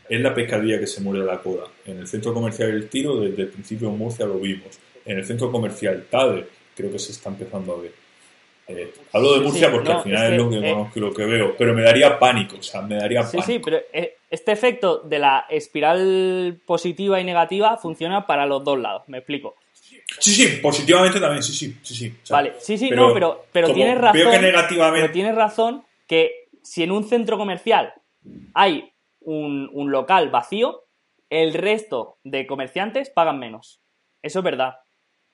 es 0.08 0.20
la 0.20 0.34
pescadilla 0.34 0.78
que 0.78 0.86
se 0.86 1.00
muere 1.00 1.24
la 1.24 1.38
cola. 1.38 1.64
En 1.86 1.98
el 1.98 2.06
centro 2.06 2.34
comercial 2.34 2.68
El 2.68 2.88
Tiro, 2.90 3.18
desde 3.18 3.44
el 3.44 3.48
principio 3.48 3.88
en 3.88 3.96
Murcia 3.96 4.26
lo 4.26 4.38
vimos. 4.38 4.78
En 5.06 5.16
el 5.16 5.24
centro 5.24 5.50
comercial 5.50 6.06
Tade, 6.10 6.46
creo 6.76 6.92
que 6.92 6.98
se 6.98 7.12
está 7.12 7.30
empezando 7.30 7.72
a 7.74 7.80
ver. 7.80 8.01
Eh, 8.68 8.92
hablo 9.12 9.34
de 9.34 9.40
Murcia 9.40 9.70
porque 9.70 9.92
al 9.92 10.02
final 10.02 10.32
es, 10.32 10.38
lo 10.38 10.48
que 10.48 10.58
eh, 10.58 10.72
conozco 10.72 10.98
y 10.98 11.00
lo 11.00 11.12
que 11.12 11.24
veo, 11.26 11.54
pero 11.56 11.74
me 11.74 11.82
daría 11.82 12.18
pánico, 12.18 12.56
o 12.58 12.62
sea, 12.62 12.80
me 12.82 12.96
daría 12.96 13.22
pánico. 13.22 13.42
Sí, 13.42 13.52
sí, 13.54 13.58
pero 13.58 13.78
eh, 13.92 14.16
este 14.30 14.52
efecto 14.52 14.98
de 14.98 15.18
la 15.18 15.46
espiral 15.50 16.60
positiva 16.64 17.20
y 17.20 17.24
negativa 17.24 17.76
funciona 17.76 18.26
para 18.26 18.46
los 18.46 18.62
dos 18.62 18.78
lados, 18.78 19.02
me 19.08 19.18
explico. 19.18 19.56
Sí, 20.18 20.30
sí, 20.30 20.46
positivamente 20.62 21.18
también, 21.18 21.42
sí, 21.42 21.52
sí, 21.52 21.76
sí, 21.82 21.94
sí. 21.94 22.14
vale, 22.30 22.54
sí, 22.58 22.78
sí, 22.78 22.90
no, 22.90 23.12
pero, 23.12 23.46
pero 23.50 23.72
tienes 23.72 23.98
razón. 23.98 24.30
que 24.30 24.38
negativamente... 24.38 25.00
Pero 25.00 25.12
tienes 25.12 25.34
razón 25.34 25.84
que 26.06 26.48
si 26.62 26.82
en 26.82 26.92
un 26.92 27.04
centro 27.04 27.36
comercial 27.36 27.94
hay 28.54 28.92
un, 29.20 29.90
local 29.90 30.30
vacío, 30.30 30.84
el 31.30 31.54
resto 31.54 32.18
de 32.24 32.46
comerciantes 32.46 33.10
pagan 33.10 33.38
menos. 33.38 33.80
Eso 34.22 34.40
es 34.40 34.44
verdad. 34.44 34.74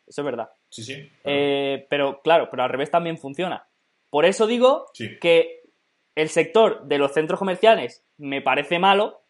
Eso 0.07 0.23
es 0.23 0.25
verdad. 0.25 0.49
Sí, 0.71 0.83
sí. 0.83 1.11
Eh, 1.25 1.87
pero 1.89 2.21
claro, 2.23 2.49
pero 2.51 2.63
al 2.63 2.71
revés 2.71 2.91
también 2.91 3.19
funciona. 3.19 3.69
Por 4.11 4.25
eso 4.25 4.47
digo 4.47 4.87
que 5.21 5.63
el 6.15 6.29
sector 6.29 6.85
de 6.87 6.99
los 6.99 7.13
centros 7.13 7.39
comerciales 7.39 8.05
me 8.17 8.43
parece 8.43 8.79
malo, 8.79 9.23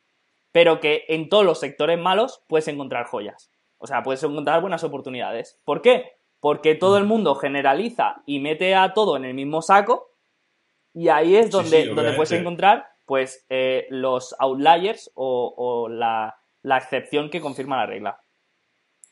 pero 0.53 0.81
que 0.81 1.05
en 1.09 1.29
todos 1.29 1.45
los 1.45 1.61
sectores 1.61 1.99
malos 1.99 2.43
puedes 2.49 2.69
encontrar 2.69 3.07
joyas. 3.07 3.51
O 3.79 3.87
sea, 3.87 4.03
puedes 4.03 4.23
encontrar 4.23 4.61
buenas 4.61 4.85
oportunidades. 4.85 5.61
¿Por 5.65 5.83
qué? 5.83 6.19
Porque 6.41 6.75
todo 6.75 6.99
el 6.99 7.05
mundo 7.05 7.35
generaliza 7.35 8.23
y 8.27 8.41
mete 8.41 8.75
a 8.75 8.93
todo 8.93 9.17
en 9.17 9.25
el 9.25 9.35
mismo 9.35 9.63
saco 9.63 10.13
y 10.95 11.09
ahí 11.09 11.37
es 11.37 11.51
donde, 11.51 11.87
donde 11.87 12.13
puedes 12.13 12.33
encontrar 12.33 12.87
pues 13.09 13.47
eh, 13.49 13.87
los 13.89 14.37
outliers 14.39 15.11
o, 15.15 15.89
la, 15.91 16.37
excepción 16.63 17.31
que 17.31 17.41
confirma 17.41 17.79
la 17.79 17.87
regla. 17.87 18.21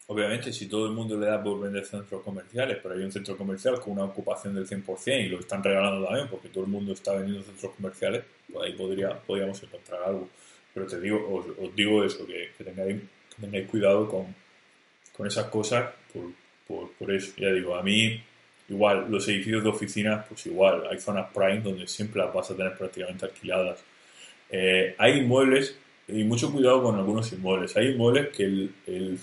Obviamente, 0.08 0.52
si 0.52 0.68
todo 0.68 0.86
el 0.86 0.92
mundo 0.92 1.18
le 1.18 1.26
da 1.26 1.42
por 1.42 1.60
vender 1.60 1.84
centros 1.84 2.22
comerciales, 2.22 2.78
pero 2.80 2.94
hay 2.94 3.02
un 3.02 3.10
centro 3.10 3.36
comercial 3.36 3.80
con 3.80 3.94
una 3.94 4.04
ocupación 4.04 4.54
del 4.54 4.66
100% 4.66 5.24
y 5.24 5.28
lo 5.28 5.40
están 5.40 5.64
regalando 5.64 6.06
también 6.06 6.28
porque 6.28 6.48
todo 6.48 6.64
el 6.64 6.70
mundo 6.70 6.92
está 6.92 7.12
vendiendo 7.14 7.42
centros 7.42 7.72
comerciales, 7.74 8.22
pues 8.52 8.64
ahí 8.64 8.72
podría, 8.74 9.18
podríamos 9.20 9.60
encontrar 9.62 10.02
algo. 10.04 10.28
Pero 10.72 10.86
te 10.86 11.00
digo, 11.00 11.44
os, 11.58 11.74
digo 11.74 12.04
eso, 12.04 12.24
que, 12.26 12.50
tengáis, 12.62 13.02
cuidado 13.68 14.08
con, 14.08 15.26
esas 15.26 15.46
cosas 15.46 15.92
por, 16.66 16.92
por 16.92 17.10
eso. 17.10 17.32
Ya 17.36 17.52
digo, 17.52 17.74
a 17.74 17.82
mí 17.82 18.22
Igual, 18.68 19.06
los 19.08 19.28
edificios 19.28 19.62
de 19.62 19.68
oficinas, 19.68 20.26
pues 20.26 20.44
igual, 20.46 20.84
hay 20.90 20.98
zonas 20.98 21.28
prime 21.32 21.60
donde 21.60 21.86
siempre 21.86 22.20
las 22.20 22.34
vas 22.34 22.50
a 22.50 22.56
tener 22.56 22.76
prácticamente 22.76 23.24
alquiladas. 23.24 23.84
Eh, 24.50 24.94
hay 24.98 25.18
inmuebles, 25.18 25.78
y 26.08 26.24
mucho 26.24 26.52
cuidado 26.52 26.82
con 26.82 26.96
algunos 26.96 27.32
inmuebles, 27.32 27.76
hay 27.76 27.88
inmuebles 27.88 28.28
que, 28.28 28.44
el, 28.44 29.18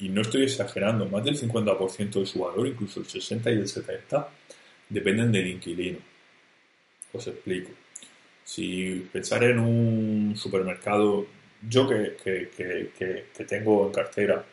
y 0.00 0.08
no 0.08 0.22
estoy 0.22 0.44
exagerando, 0.44 1.06
más 1.06 1.24
del 1.24 1.38
50% 1.38 2.20
de 2.20 2.26
su 2.26 2.40
valor, 2.40 2.66
incluso 2.66 3.00
el 3.00 3.06
60 3.06 3.50
y 3.50 3.54
el 3.54 3.68
70, 3.68 4.28
dependen 4.88 5.30
del 5.30 5.46
inquilino. 5.46 5.98
Os 7.12 7.26
explico. 7.26 7.70
Si 8.44 9.08
pensar 9.12 9.44
en 9.44 9.60
un 9.60 10.34
supermercado, 10.36 11.26
yo 11.68 11.88
que, 11.88 12.16
que, 12.16 13.44
tengo 13.44 13.86
en 13.86 13.92
cartera, 13.92 14.44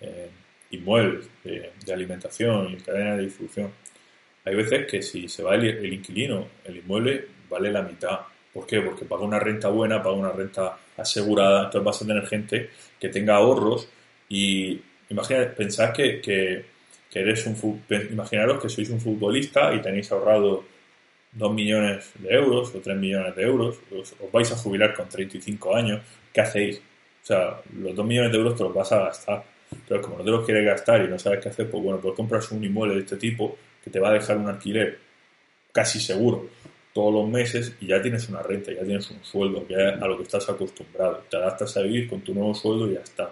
eh, 0.00 0.28
inmuebles 0.70 1.28
de, 1.42 1.72
alimentación 1.92 2.72
y 2.72 2.76
cadena 2.76 3.16
de 3.16 3.24
distribución, 3.24 3.70
hay 4.44 4.54
veces 4.54 4.86
que 4.86 5.02
si 5.02 5.28
se 5.28 5.42
va 5.42 5.54
el, 5.54 5.92
inquilino, 5.92 6.46
el 6.64 6.76
inmueble 6.76 7.26
vale 7.48 7.72
la 7.72 7.82
mitad. 7.82 8.20
¿Por 8.56 8.66
qué? 8.66 8.80
Porque 8.80 9.04
paga 9.04 9.22
una 9.22 9.38
renta 9.38 9.68
buena, 9.68 10.02
paga 10.02 10.16
una 10.16 10.32
renta 10.32 10.78
asegurada, 10.96 11.64
entonces 11.64 11.84
vas 11.84 12.00
a 12.00 12.06
tener 12.06 12.26
gente 12.26 12.70
que 12.98 13.10
tenga 13.10 13.36
ahorros 13.36 13.86
y 14.30 14.80
imagina, 15.10 15.52
pensad 15.54 15.92
que, 15.92 16.22
que, 16.22 16.64
eres 17.12 17.46
un 17.46 17.82
imaginaros 18.10 18.62
que 18.62 18.70
sois 18.70 18.88
un 18.88 19.00
futbolista 19.00 19.74
y 19.74 19.82
tenéis 19.82 20.10
ahorrado 20.10 20.64
2 21.32 21.52
millones 21.52 22.12
de 22.18 22.34
euros 22.34 22.74
o 22.74 22.80
3 22.80 22.96
millones 22.96 23.36
de 23.36 23.42
euros, 23.42 23.76
os, 23.92 24.14
vais 24.32 24.50
a 24.50 24.56
jubilar 24.56 24.94
con 24.94 25.06
35 25.06 25.76
años, 25.76 26.00
¿qué 26.32 26.40
hacéis? 26.40 26.78
O 27.24 27.26
sea, 27.26 27.60
los 27.78 27.94
2 27.94 28.06
millones 28.06 28.32
de 28.32 28.38
euros 28.38 28.56
te 28.56 28.64
los 28.64 28.72
vas 28.72 28.90
a 28.92 29.00
gastar 29.00 29.44
pero 29.86 30.00
como 30.00 30.16
no 30.18 30.24
te 30.24 30.30
los 30.30 30.46
quieres 30.46 30.64
gastar 30.64 31.04
y 31.04 31.08
no 31.08 31.18
sabes 31.18 31.40
qué 31.42 31.50
hacer, 31.50 31.68
pues 31.68 31.82
bueno, 31.82 32.00
puedes 32.00 32.16
comprarse 32.16 32.54
un 32.54 32.64
inmueble 32.64 32.94
de 32.94 33.00
este 33.00 33.16
tipo 33.16 33.58
que 33.84 33.90
te 33.90 34.00
va 34.00 34.08
a 34.08 34.12
dejar 34.12 34.38
un 34.38 34.48
alquiler 34.48 34.98
casi 35.72 36.00
seguro 36.00 36.48
todos 36.96 37.12
los 37.12 37.28
meses 37.28 37.74
y 37.78 37.88
ya 37.88 38.00
tienes 38.00 38.26
una 38.30 38.40
renta, 38.40 38.72
ya 38.72 38.82
tienes 38.82 39.10
un 39.10 39.22
sueldo, 39.22 39.66
es 39.68 40.02
a 40.02 40.06
lo 40.06 40.16
que 40.16 40.22
estás 40.22 40.48
acostumbrado. 40.48 41.24
Te 41.28 41.36
adaptas 41.36 41.76
a 41.76 41.82
vivir 41.82 42.08
con 42.08 42.22
tu 42.22 42.32
nuevo 42.32 42.54
sueldo 42.54 42.90
y 42.90 42.94
ya 42.94 43.00
está. 43.00 43.28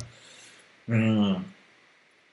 Mm. 0.87 1.37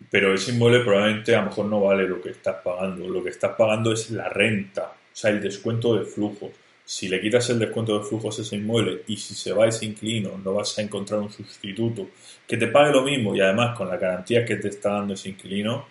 pero 0.09 0.33
ese 0.33 0.51
inmueble 0.51 0.81
probablemente 0.81 1.33
a 1.33 1.39
lo 1.39 1.45
mejor 1.45 1.65
no 1.67 1.79
vale 1.79 2.05
lo 2.05 2.21
que 2.21 2.31
estás 2.31 2.57
pagando. 2.61 3.07
Lo 3.07 3.23
que 3.23 3.29
estás 3.29 3.55
pagando 3.57 3.93
es 3.93 4.11
la 4.11 4.27
renta, 4.27 4.91
o 4.91 5.15
sea, 5.15 5.31
el 5.31 5.41
descuento 5.41 5.95
de 5.97 6.03
flujos. 6.03 6.51
Si 6.83 7.07
le 7.07 7.21
quitas 7.21 7.49
el 7.49 7.59
descuento 7.59 7.97
de 7.97 8.03
flujos 8.05 8.37
a 8.39 8.41
ese 8.41 8.57
inmueble 8.57 9.03
y 9.07 9.15
si 9.15 9.33
se 9.33 9.53
va 9.53 9.67
ese 9.67 9.85
inquilino, 9.85 10.37
no 10.43 10.55
vas 10.55 10.77
a 10.77 10.81
encontrar 10.81 11.21
un 11.21 11.31
sustituto 11.31 12.09
que 12.45 12.57
te 12.57 12.67
pague 12.67 12.91
lo 12.91 13.03
mismo 13.03 13.33
y 13.33 13.39
además 13.39 13.77
con 13.77 13.87
la 13.87 13.95
garantía 13.95 14.43
que 14.43 14.57
te 14.57 14.67
está 14.67 14.95
dando 14.95 15.13
ese 15.13 15.29
inquilino, 15.29 15.85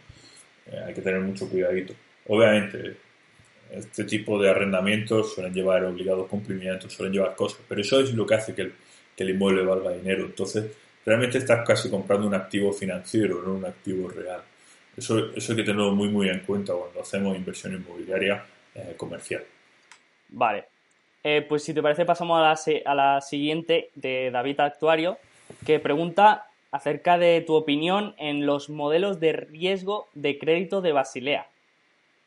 eh, 0.66 0.80
hay 0.88 0.92
que 0.92 1.00
tener 1.00 1.20
mucho 1.20 1.48
cuidadito. 1.48 1.94
Obviamente, 2.26 2.96
este 3.72 4.04
tipo 4.04 4.40
de 4.40 4.50
arrendamientos 4.50 5.34
suelen 5.34 5.54
llevar 5.54 5.84
obligados 5.84 6.28
cumplimientos, 6.28 6.92
suelen 6.92 7.12
llevar 7.12 7.34
cosas, 7.34 7.60
pero 7.68 7.80
eso 7.80 8.00
es 8.00 8.12
lo 8.14 8.26
que 8.26 8.34
hace 8.34 8.54
que 8.54 8.62
el, 8.62 8.74
que 9.16 9.24
el 9.24 9.30
inmueble 9.30 9.62
valga 9.62 9.92
dinero. 9.92 10.24
Entonces, 10.24 10.66
realmente 11.04 11.38
estás 11.38 11.66
casi 11.66 11.88
comprando 11.88 12.26
un 12.26 12.34
activo 12.34 12.72
financiero, 12.72 13.42
no 13.42 13.54
un 13.54 13.64
activo 13.64 14.08
real. 14.08 14.40
Eso, 14.96 15.30
eso 15.34 15.52
hay 15.52 15.56
que 15.56 15.64
tenerlo 15.64 15.92
muy, 15.92 16.08
muy 16.08 16.28
en 16.28 16.40
cuenta 16.40 16.74
cuando 16.74 17.00
hacemos 17.00 17.36
inversión 17.36 17.74
inmobiliaria 17.74 18.44
eh, 18.74 18.94
comercial. 18.96 19.44
Vale. 20.28 20.64
Eh, 21.22 21.44
pues 21.48 21.62
si 21.64 21.74
te 21.74 21.82
parece, 21.82 22.04
pasamos 22.04 22.38
a 22.38 22.42
la, 22.42 22.90
a 22.90 22.94
la 22.94 23.20
siguiente 23.20 23.90
de 23.94 24.30
David 24.30 24.60
Actuario, 24.60 25.18
que 25.66 25.78
pregunta 25.78 26.46
acerca 26.70 27.18
de 27.18 27.40
tu 27.40 27.54
opinión 27.54 28.14
en 28.18 28.46
los 28.46 28.70
modelos 28.70 29.20
de 29.20 29.32
riesgo 29.32 30.08
de 30.14 30.38
crédito 30.38 30.80
de 30.80 30.92
Basilea. 30.92 31.46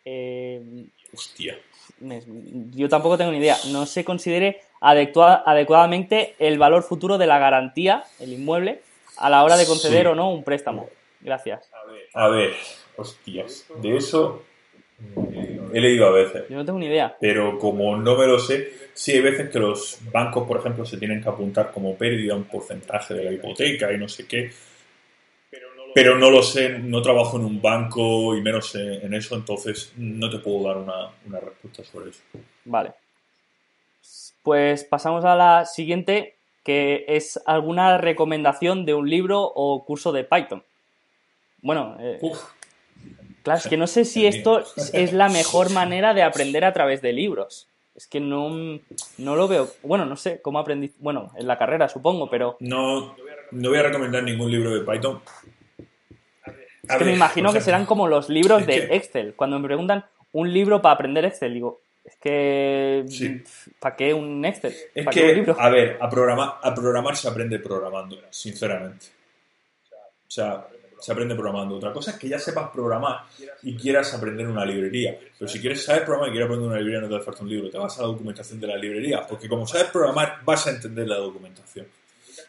Eh, 0.06 0.86
Hostia. 1.14 1.57
Yo 2.72 2.90
tampoco 2.90 3.18
tengo 3.18 3.31
ni 3.31 3.38
idea. 3.38 3.57
No 3.72 3.85
se 3.85 4.03
considere 4.03 4.61
adecuadamente 4.81 6.35
el 6.40 6.57
valor 6.57 6.84
futuro 6.84 7.18
de 7.18 7.27
la 7.27 7.40
garantía, 7.40 8.03
el 8.19 8.34
inmueble, 8.34 8.81
a 9.18 9.30
la 9.30 9.44
hora 9.44 9.57
de 9.57 9.65
conceder 9.65 10.07
o 10.07 10.15
no 10.15 10.31
un 10.31 10.44
préstamo. 10.44 10.90
Gracias. 11.22 11.69
A 12.14 12.27
ver, 12.27 12.53
hostias. 12.98 13.65
De 13.81 13.95
eso 13.95 14.44
he 15.73 15.80
leído 15.80 16.07
a 16.07 16.11
veces. 16.11 16.44
Yo 16.49 16.57
no 16.57 16.65
tengo 16.65 16.80
ni 16.80 16.88
idea. 16.88 17.15
Pero 17.19 17.57
como 17.57 17.95
no 17.95 18.18
me 18.18 18.27
lo 18.27 18.40
sé, 18.40 18.73
sí 18.94 19.14
hay 19.14 19.22
veces 19.22 19.49
que 19.49 19.60
los 19.60 19.99
bancos, 20.11 20.48
por 20.48 20.57
ejemplo, 20.60 20.85
se 20.85 20.98
tienen 20.98 21.22
que 21.22 21.30
apuntar 21.30 21.72
como 21.72 21.95
pérdida 21.95 22.35
un 22.35 22.44
porcentaje 22.45 23.14
de 23.14 23.23
la 23.23 23.31
hipoteca 23.31 23.91
y 23.94 23.98
no 23.98 24.10
sé 24.10 24.27
qué. 24.27 24.52
Pero 25.94 26.18
no 26.18 26.30
lo 26.30 26.41
sé, 26.41 26.80
no 26.80 27.02
trabajo 27.02 27.38
en 27.38 27.45
un 27.45 27.61
banco 27.61 28.36
y 28.36 28.41
menos 28.41 28.74
en 28.76 29.14
eso, 29.14 29.36
entonces 29.36 29.94
no 29.98 30.30
te 30.30 30.40
puedo 30.40 30.68
dar 30.68 30.78
una, 30.78 31.10
una 31.26 31.40
respuesta 31.40 31.84
sobre 31.84 32.10
eso. 32.10 32.22
Vale. 32.65 32.94
Pues 34.41 34.84
pasamos 34.84 35.24
a 35.24 35.36
la 35.36 35.65
siguiente, 35.65 36.36
que 36.64 37.06
es 37.07 37.40
alguna 37.45 37.98
recomendación 37.98 38.86
de 38.86 38.94
un 38.94 39.10
libro 39.10 39.41
o 39.41 39.86
curso 39.86 40.11
de 40.11 40.24
Python. 40.24 40.64
Bueno, 41.61 41.95
eh, 41.99 42.20
claro, 43.41 43.60
es 43.60 43.68
que 43.68 43.78
no 43.78 43.88
sé 43.88 44.03
si 44.03 44.26
esto 44.26 44.64
es 44.91 45.14
la 45.14 45.30
mejor 45.30 45.72
manera 45.72 46.14
de 46.14 46.24
aprender 46.24 46.65
a 46.65 46.74
través 46.74 47.02
de 47.02 47.14
libros. 47.14 47.68
Es 47.95 48.07
que 48.07 48.20
no, 48.20 48.49
no 49.18 49.36
lo 49.36 49.48
veo. 49.48 49.70
Bueno, 49.84 50.06
no 50.06 50.18
sé 50.18 50.41
cómo 50.41 50.60
aprendí. 50.60 50.91
Bueno, 50.98 51.32
en 51.38 51.48
la 51.48 51.57
carrera 51.57 51.88
supongo, 51.88 52.30
pero. 52.30 52.57
No, 52.60 53.15
no 53.52 53.70
voy 53.70 53.78
a 53.78 53.84
recomendar 53.84 54.24
ningún 54.24 54.52
libro 54.52 54.72
de 54.72 54.82
Python. 54.82 55.22
Es 56.88 56.97
que 56.97 57.05
me 57.05 57.14
imagino 57.14 57.53
que 57.53 57.61
serán 57.61 57.85
como 57.85 58.07
los 58.07 58.30
libros 58.30 58.65
de 58.65 58.95
Excel. 58.95 59.34
Cuando 59.35 59.57
me 59.57 59.68
preguntan 59.68 60.05
un 60.34 60.51
libro 60.51 60.81
para 60.81 60.95
aprender 60.95 61.23
Excel, 61.26 61.53
digo, 61.53 61.81
es 62.03 62.15
que. 62.18 63.05
¿Para 63.80 63.95
qué 63.95 64.14
un 64.14 64.43
Excel? 64.43 64.76
Es 64.93 65.07
que, 65.07 65.45
a 65.57 65.69
ver, 65.69 65.97
a 66.01 66.10
programar, 66.10 66.55
a 66.61 66.73
programar 66.76 67.15
se 67.15 67.30
aprende 67.30 67.60
programando, 67.60 68.19
sinceramente. 68.30 69.05
O 70.27 70.31
sea, 70.31 70.68
se 70.99 71.11
aprende 71.11 71.35
programando. 71.35 71.76
Otra 71.76 71.93
cosa 71.93 72.11
es 72.11 72.18
que 72.18 72.27
ya 72.27 72.39
sepas 72.39 72.69
programar 72.69 73.23
y 73.61 73.77
quieras 73.77 74.14
aprender 74.14 74.47
una 74.47 74.65
librería. 74.65 75.18
Pero 75.38 75.49
si 75.49 75.61
quieres 75.61 75.84
saber 75.84 76.03
programar 76.03 76.30
y 76.30 76.31
quieres 76.31 76.47
aprender 76.47 76.69
una 76.69 76.77
librería, 76.80 77.01
no 77.01 77.10
te 77.10 77.15
hace 77.15 77.26
falta 77.26 77.43
un 77.43 77.49
libro. 77.49 77.69
Te 77.69 77.77
vas 77.77 77.97
a 77.97 78.01
la 78.01 78.07
documentación 78.07 78.60
de 78.60 78.68
la 78.68 78.77
librería. 78.77 79.26
Porque 79.27 79.47
como 79.47 79.65
sabes 79.65 79.88
programar, 79.88 80.39
vas 80.43 80.68
a 80.68 80.72
entender 80.72 81.07
la 81.07 81.18
documentación. 81.18 81.88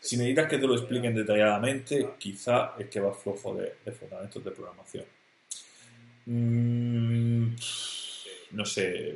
Si 0.04 0.18
necesitas 0.18 0.48
que 0.50 0.58
te 0.58 0.66
lo 0.66 0.74
expliquen 0.74 1.14
detalladamente, 1.14 2.10
quizá 2.18 2.74
es 2.78 2.90
que 2.90 3.00
vas 3.00 3.16
flojo 3.16 3.54
de, 3.54 3.90
fundamentos 3.90 4.44
de 4.44 4.50
programación. 4.50 5.04
Mm, 6.26 7.54
no 8.50 8.64
sé, 8.66 9.14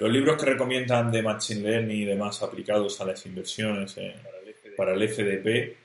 los 0.00 0.10
libros 0.10 0.42
que 0.42 0.50
recomiendan 0.52 1.12
de 1.12 1.22
Machine 1.22 1.60
Learning 1.60 1.98
y 1.98 2.04
demás 2.06 2.42
aplicados 2.42 2.98
a 3.02 3.04
las 3.04 3.26
inversiones 3.26 3.94
para 4.74 4.94
el 4.94 5.06
FDP, 5.06 5.76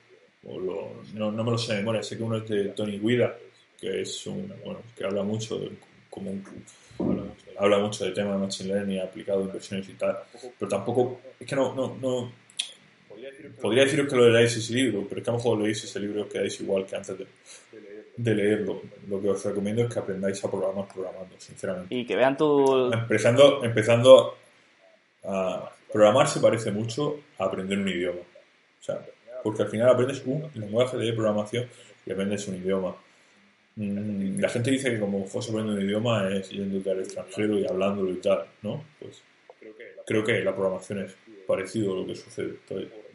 no, 1.14 1.32
me 1.32 1.52
lo 1.52 1.58
sé 1.58 1.74
de 1.74 1.80
memoria, 1.80 2.02
sé 2.02 2.16
que 2.16 2.24
uno 2.24 2.38
es 2.38 2.48
de 2.48 2.70
Tony 2.70 2.98
Guida, 2.98 3.38
que 3.78 4.00
es 4.00 4.28
un, 4.28 4.48
bueno, 4.64 4.80
que 4.96 5.04
habla 5.04 5.24
mucho 5.24 5.60
de 5.60 5.72
como 6.10 6.32
habla 7.60 7.80
mucho 7.80 8.06
de 8.06 8.12
tema 8.12 8.32
de 8.32 8.38
Machine 8.38 8.74
Learning 8.74 9.02
aplicado 9.02 9.42
a 9.42 9.44
inversiones 9.44 9.90
y 9.90 9.94
tal, 9.96 10.20
pero 10.58 10.70
tampoco, 10.70 11.20
es 11.38 11.46
que 11.46 11.56
no, 11.58 11.76
no, 11.76 11.98
no 12.02 12.45
podría 13.62 13.84
deciros 13.84 14.08
que 14.08 14.16
lo 14.16 14.30
leáis 14.30 14.56
ese 14.56 14.74
libro, 14.74 15.06
pero 15.08 15.20
es 15.20 15.24
que 15.24 15.30
a 15.30 15.34
lo 15.34 15.38
mejor 15.38 15.60
leéis 15.60 15.84
ese 15.84 16.00
libro 16.00 16.28
quedáis 16.28 16.60
igual 16.62 16.86
que 16.86 16.96
antes 16.96 17.18
de, 17.18 17.28
de 18.18 18.36
leerlo. 18.36 18.82
Lo 19.08 19.22
que 19.22 19.30
os 19.30 19.44
recomiendo 19.44 19.84
es 19.84 19.94
que 19.94 20.00
aprendáis 20.00 20.44
a 20.44 20.50
programar 20.50 20.88
programando, 20.88 21.36
sinceramente. 21.38 21.94
Y 21.94 22.06
que 22.06 22.16
vean 22.16 22.38
tu... 22.38 22.92
Empezando, 22.92 23.64
empezando 23.64 24.38
a 25.24 25.72
programar 25.92 26.28
se 26.28 26.40
parece 26.40 26.72
mucho 26.72 27.20
a 27.38 27.46
aprender 27.46 27.78
un 27.78 27.88
idioma. 27.88 28.20
O 28.20 28.84
sea, 28.84 29.00
porque 29.44 29.64
al 29.64 29.70
final 29.70 29.90
aprendes 29.90 30.24
un 30.26 30.50
lenguaje 30.56 30.98
de 30.98 31.14
programación 31.14 31.68
y 32.06 32.12
aprendes 32.12 32.48
un 32.48 32.56
idioma. 32.56 32.96
Mm, 33.76 34.40
la 34.40 34.50
gente 34.50 34.72
dice 34.72 34.92
que 34.92 35.00
como 35.00 35.28
José 35.28 35.52
aprende 35.52 35.74
un 35.74 35.82
idioma 35.82 36.30
es 36.30 36.50
yendo 36.50 36.90
al 36.90 37.00
extranjero 37.00 37.60
y 37.60 37.66
hablándolo 37.68 38.12
y 38.12 38.18
tal, 38.18 38.46
¿no? 38.62 38.84
Pues 39.00 39.22
creo 40.06 40.24
que 40.24 40.40
la 40.42 40.56
programación 40.56 41.00
es 41.00 41.16
parecido 41.48 41.94
a 41.94 41.98
lo 41.98 42.06
que 42.06 42.16
sucede. 42.16 42.56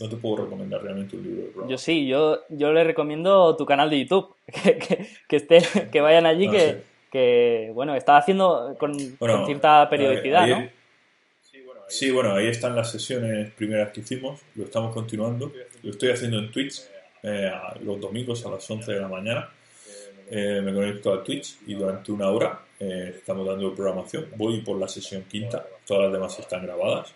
no 0.00 0.08
te 0.08 0.16
puedo 0.16 0.44
recomendar 0.44 0.82
realmente 0.82 1.16
un 1.16 1.22
libro 1.22 1.42
de 1.42 1.48
programación. 1.48 1.70
Yo 1.70 1.78
sí, 1.78 2.06
yo, 2.06 2.40
yo 2.48 2.72
le 2.72 2.84
recomiendo 2.84 3.56
tu 3.56 3.66
canal 3.66 3.90
de 3.90 4.00
YouTube, 4.00 4.34
que, 4.46 5.06
que, 5.28 5.36
esté, 5.36 5.62
que 5.90 6.00
vayan 6.00 6.26
allí, 6.26 6.48
que, 6.48 6.82
que, 7.10 7.70
bueno, 7.74 7.94
está 7.94 8.16
haciendo 8.16 8.76
con, 8.78 8.94
cierta 9.46 9.88
periodicidad, 9.88 10.46
¿no? 10.46 10.80
Sí, 11.88 12.12
bueno, 12.12 12.34
ahí 12.34 12.46
están 12.46 12.76
las 12.76 12.92
sesiones 12.92 13.50
primeras 13.50 13.90
que 13.90 14.00
hicimos, 14.00 14.40
lo 14.54 14.62
estamos 14.64 14.94
continuando, 14.94 15.50
lo 15.82 15.90
estoy 15.90 16.10
haciendo 16.10 16.38
en 16.38 16.52
Twitch 16.52 16.82
eh, 17.22 17.50
los 17.82 18.00
domingos 18.00 18.46
a 18.46 18.50
las 18.50 18.70
11 18.70 18.92
de 18.92 19.00
la 19.00 19.08
mañana. 19.08 19.48
Eh, 20.30 20.60
me 20.62 20.72
conecto 20.72 21.12
a 21.12 21.24
Twitch 21.24 21.58
y 21.66 21.74
durante 21.74 22.12
una 22.12 22.30
hora 22.30 22.60
eh, 22.78 23.14
estamos 23.16 23.44
dando 23.46 23.74
programación. 23.74 24.26
Voy 24.36 24.60
por 24.60 24.78
la 24.78 24.86
sesión 24.86 25.24
quinta, 25.24 25.66
todas 25.84 26.04
las 26.04 26.12
demás 26.12 26.38
están 26.38 26.62
grabadas. 26.62 27.12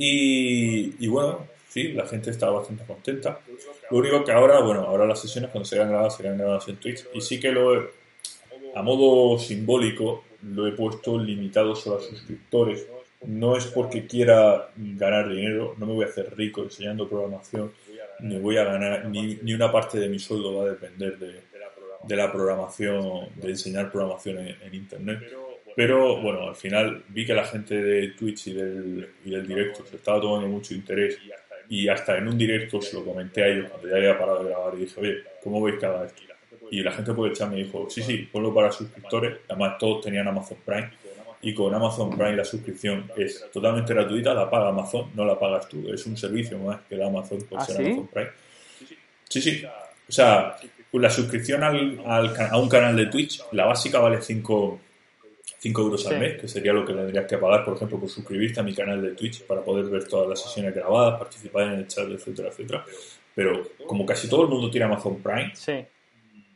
Y, 0.00 1.08
bueno, 1.08 1.48
sí, 1.68 1.92
la 1.92 2.06
gente 2.06 2.30
está 2.30 2.48
bastante 2.50 2.84
contenta. 2.84 3.40
Lo 3.90 3.98
único 3.98 4.24
que 4.24 4.30
ahora, 4.30 4.60
bueno, 4.60 4.82
ahora 4.82 5.04
las 5.04 5.20
sesiones 5.20 5.50
cuando 5.50 5.68
serán 5.68 5.88
grabadas 5.88 6.16
serán 6.16 6.38
grabadas 6.38 6.68
en 6.68 6.76
Twitch 6.76 7.06
y 7.12 7.20
sí 7.20 7.40
que 7.40 7.50
lo 7.50 7.74
he, 7.74 7.90
a 8.76 8.82
modo 8.82 9.36
simbólico 9.38 10.24
lo 10.42 10.68
he 10.68 10.72
puesto 10.72 11.18
limitado 11.18 11.74
solo 11.74 11.96
a 11.96 12.00
suscriptores. 12.00 12.86
No 13.26 13.56
es 13.56 13.66
porque 13.66 14.06
quiera 14.06 14.70
ganar 14.76 15.28
dinero, 15.28 15.74
no 15.78 15.86
me 15.86 15.94
voy 15.94 16.04
a 16.04 16.08
hacer 16.08 16.32
rico 16.36 16.62
enseñando 16.62 17.08
programación, 17.08 17.72
ni 18.20 18.38
voy 18.38 18.56
a 18.56 18.64
ganar, 18.64 19.06
ni, 19.06 19.34
ni 19.42 19.52
una 19.52 19.72
parte 19.72 19.98
de 19.98 20.08
mi 20.08 20.20
sueldo 20.20 20.54
va 20.54 20.62
a 20.62 20.68
depender 20.68 21.18
de, 21.18 21.40
de 22.04 22.16
la 22.16 22.30
programación, 22.30 23.30
de 23.34 23.48
enseñar 23.48 23.90
programación 23.90 24.38
en 24.38 24.74
Internet. 24.74 25.20
Pero 25.78 26.20
bueno, 26.20 26.48
al 26.48 26.56
final 26.56 27.04
vi 27.10 27.24
que 27.24 27.32
la 27.32 27.44
gente 27.44 27.80
de 27.80 28.08
Twitch 28.08 28.48
y 28.48 28.52
del, 28.52 29.10
y 29.24 29.30
del 29.30 29.46
directo 29.46 29.86
se 29.86 29.94
estaba 29.94 30.20
tomando 30.20 30.48
mucho 30.48 30.74
interés 30.74 31.16
y 31.68 31.86
hasta 31.86 32.18
en 32.18 32.26
un 32.26 32.36
directo 32.36 32.82
se 32.82 32.96
lo 32.96 33.04
comenté 33.04 33.44
a 33.44 33.46
ellos 33.46 33.70
cuando 33.70 33.88
ya 33.88 33.94
había 33.94 34.18
parado 34.18 34.42
de 34.42 34.50
grabar 34.50 34.74
y 34.74 34.78
dije, 34.78 35.00
oye, 35.00 35.18
¿cómo 35.40 35.62
veis 35.62 35.78
cada 35.80 36.02
vez? 36.02 36.14
Y 36.72 36.82
la 36.82 36.90
gente 36.90 37.14
puede 37.14 37.30
echar 37.30 37.48
me 37.50 37.58
dijo, 37.58 37.86
sí, 37.88 38.02
sí, 38.02 38.28
ponlo 38.32 38.52
para 38.52 38.72
suscriptores. 38.72 39.36
Además, 39.48 39.78
todos 39.78 40.04
tenían 40.04 40.26
Amazon 40.26 40.58
Prime 40.64 40.90
y 41.42 41.54
con 41.54 41.72
Amazon 41.72 42.10
Prime 42.10 42.34
la 42.34 42.44
suscripción 42.44 43.08
es 43.16 43.48
totalmente 43.52 43.94
gratuita, 43.94 44.34
la 44.34 44.50
paga 44.50 44.70
Amazon, 44.70 45.12
no 45.14 45.24
la 45.24 45.38
pagas 45.38 45.68
tú. 45.68 45.88
Es 45.94 46.04
un 46.06 46.16
servicio 46.16 46.58
más 46.58 46.80
que 46.88 46.96
da 46.96 47.06
Amazon 47.06 47.38
por 47.48 47.60
¿Ah, 47.60 47.64
ser 47.64 47.86
Amazon 47.86 48.08
Prime. 48.12 48.30
Sí, 49.28 49.40
sí. 49.40 49.62
O 50.08 50.10
sea, 50.10 50.56
la 50.90 51.10
suscripción 51.10 51.62
al, 51.62 52.02
al, 52.04 52.34
a 52.50 52.58
un 52.58 52.68
canal 52.68 52.96
de 52.96 53.06
Twitch, 53.06 53.44
la 53.52 53.66
básica 53.66 54.00
vale 54.00 54.20
5 54.20 54.80
5 55.58 55.82
euros 55.82 56.06
al 56.06 56.20
mes, 56.20 56.40
que 56.40 56.48
sería 56.48 56.72
lo 56.72 56.84
que 56.84 56.92
tendrías 56.92 57.26
que 57.26 57.36
pagar, 57.36 57.64
por 57.64 57.74
ejemplo, 57.74 57.98
por 57.98 58.08
suscribirte 58.08 58.60
a 58.60 58.62
mi 58.62 58.74
canal 58.74 59.02
de 59.02 59.10
Twitch 59.12 59.42
para 59.42 59.62
poder 59.62 59.86
ver 59.86 60.06
todas 60.06 60.28
las 60.28 60.42
sesiones 60.42 60.74
grabadas, 60.74 61.18
participar 61.18 61.64
en 61.64 61.80
el 61.80 61.86
chat, 61.88 62.08
etcétera, 62.08 62.48
etcétera. 62.48 62.84
Pero 63.34 63.70
como 63.86 64.06
casi 64.06 64.28
todo 64.28 64.42
el 64.42 64.48
mundo 64.48 64.70
tiene 64.70 64.86
Amazon 64.86 65.20
Prime, 65.22 65.52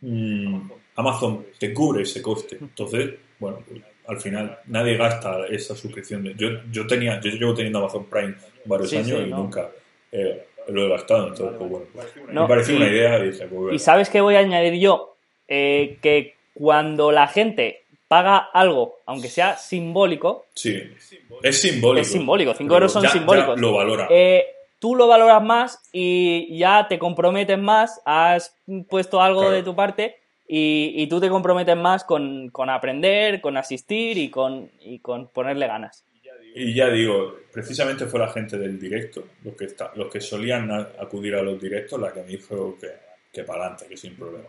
mm, 0.00 0.70
Amazon 0.96 1.46
te 1.58 1.72
cubre 1.72 2.02
ese 2.02 2.22
coste. 2.22 2.58
Entonces, 2.60 3.14
bueno, 3.38 3.58
al 4.06 4.20
final 4.20 4.58
nadie 4.66 4.96
gasta 4.96 5.46
esa 5.46 5.74
suscripción. 5.74 6.24
Yo, 6.36 6.48
yo 6.70 6.86
tenía, 6.86 7.20
yo 7.20 7.30
llevo 7.30 7.54
teniendo 7.54 7.80
Amazon 7.80 8.06
Prime 8.06 8.34
varios 8.64 8.92
años 8.92 9.20
y 9.26 9.30
nunca 9.30 9.70
eh, 10.10 10.46
lo 10.68 10.86
he 10.86 10.88
gastado. 10.88 11.28
Entonces, 11.28 11.56
pues 11.58 11.70
bueno, 11.70 12.42
me 12.42 12.48
pareció 12.48 12.76
una 12.76 12.88
idea 12.88 13.18
y 13.24 13.74
¿Y 13.74 13.78
sabes 13.78 14.10
qué 14.10 14.20
voy 14.20 14.36
a 14.36 14.40
añadir 14.40 14.74
yo? 14.80 15.12
eh, 15.54 15.98
que 16.00 16.34
cuando 16.54 17.12
la 17.12 17.28
gente 17.28 17.81
paga 18.12 18.36
algo, 18.52 18.98
aunque 19.06 19.28
sea 19.30 19.56
simbólico, 19.56 20.44
Sí, 20.52 20.76
es 21.42 21.56
simbólico. 21.62 21.98
es 22.02 22.12
simbólico, 22.12 22.52
5 22.52 22.68
Pero 22.68 22.74
euros 22.76 22.92
son 22.92 23.02
ya- 23.04 23.08
ya 23.08 23.12
simbólicos. 23.14 23.58
lo 23.58 23.72
valora. 23.72 24.06
Eh, 24.10 24.44
tú 24.78 24.94
lo 24.94 25.06
valoras 25.08 25.42
más 25.42 25.80
y 25.94 26.58
ya 26.58 26.86
te 26.88 26.98
comprometes 26.98 27.58
más, 27.58 28.02
has 28.04 28.54
puesto 28.90 29.22
algo 29.22 29.40
Claro. 29.40 29.54
de 29.54 29.62
tu 29.62 29.74
parte 29.74 30.16
y, 30.46 30.92
y 30.94 31.06
tú 31.06 31.20
te 31.20 31.30
comprometes 31.30 31.74
más 31.74 32.04
con, 32.04 32.50
con 32.50 32.68
aprender, 32.68 33.40
con 33.40 33.56
asistir 33.56 34.18
y 34.18 34.28
con, 34.28 34.70
y 34.80 34.98
con 34.98 35.28
ponerle 35.28 35.66
ganas. 35.66 36.04
Y 36.54 36.74
ya 36.74 36.90
digo, 36.90 37.34
precisamente 37.50 38.04
fue 38.04 38.20
la 38.20 38.28
gente 38.28 38.58
del 38.58 38.78
directo, 38.78 39.24
los 39.42 39.54
que, 39.56 39.64
está, 39.64 39.90
los 39.94 40.12
que 40.12 40.20
solían 40.20 40.70
acudir 40.70 41.34
a 41.34 41.40
los 41.42 41.58
directos, 41.58 41.98
la 41.98 42.12
que 42.12 42.20
me 42.20 42.28
dijo 42.28 42.76
que, 42.78 42.88
que 43.32 43.42
para 43.44 43.60
adelante, 43.62 43.86
que 43.88 43.96
sin 43.96 44.14
problema. 44.16 44.48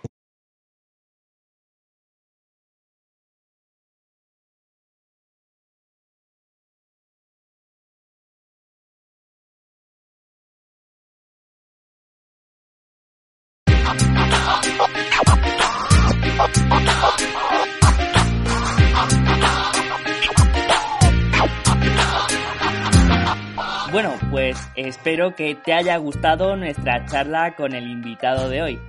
Espero 24.75 25.35
que 25.35 25.55
te 25.55 25.73
haya 25.73 25.97
gustado 25.97 26.55
nuestra 26.55 27.05
charla 27.05 27.55
con 27.55 27.73
el 27.73 27.87
invitado 27.87 28.49
de 28.49 28.61
hoy. 28.61 28.79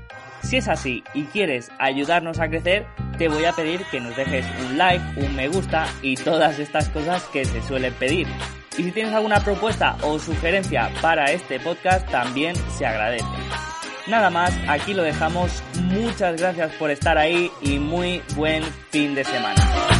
Si 0.42 0.58
es 0.58 0.68
así 0.68 1.02
y 1.14 1.24
quieres 1.24 1.70
ayudarnos 1.78 2.38
a 2.38 2.48
crecer, 2.48 2.86
te 3.16 3.28
voy 3.28 3.44
a 3.44 3.52
pedir 3.52 3.84
que 3.90 4.00
nos 4.00 4.14
dejes 4.14 4.46
un 4.62 4.76
like, 4.76 5.02
un 5.16 5.34
me 5.34 5.48
gusta 5.48 5.86
y 6.02 6.16
todas 6.16 6.58
estas 6.58 6.88
cosas 6.90 7.22
que 7.32 7.44
se 7.44 7.62
suelen 7.62 7.94
pedir. 7.94 8.26
Y 8.76 8.82
si 8.82 8.92
tienes 8.92 9.14
alguna 9.14 9.40
propuesta 9.40 9.96
o 10.02 10.18
sugerencia 10.18 10.90
para 11.00 11.26
este 11.26 11.60
podcast, 11.60 12.08
también 12.10 12.54
se 12.76 12.84
agradece. 12.84 13.24
Nada 14.06 14.28
más, 14.28 14.52
aquí 14.68 14.92
lo 14.92 15.02
dejamos. 15.02 15.62
Muchas 15.84 16.38
gracias 16.38 16.72
por 16.72 16.90
estar 16.90 17.16
ahí 17.16 17.50
y 17.62 17.78
muy 17.78 18.22
buen 18.36 18.62
fin 18.90 19.14
de 19.14 19.24
semana. 19.24 19.93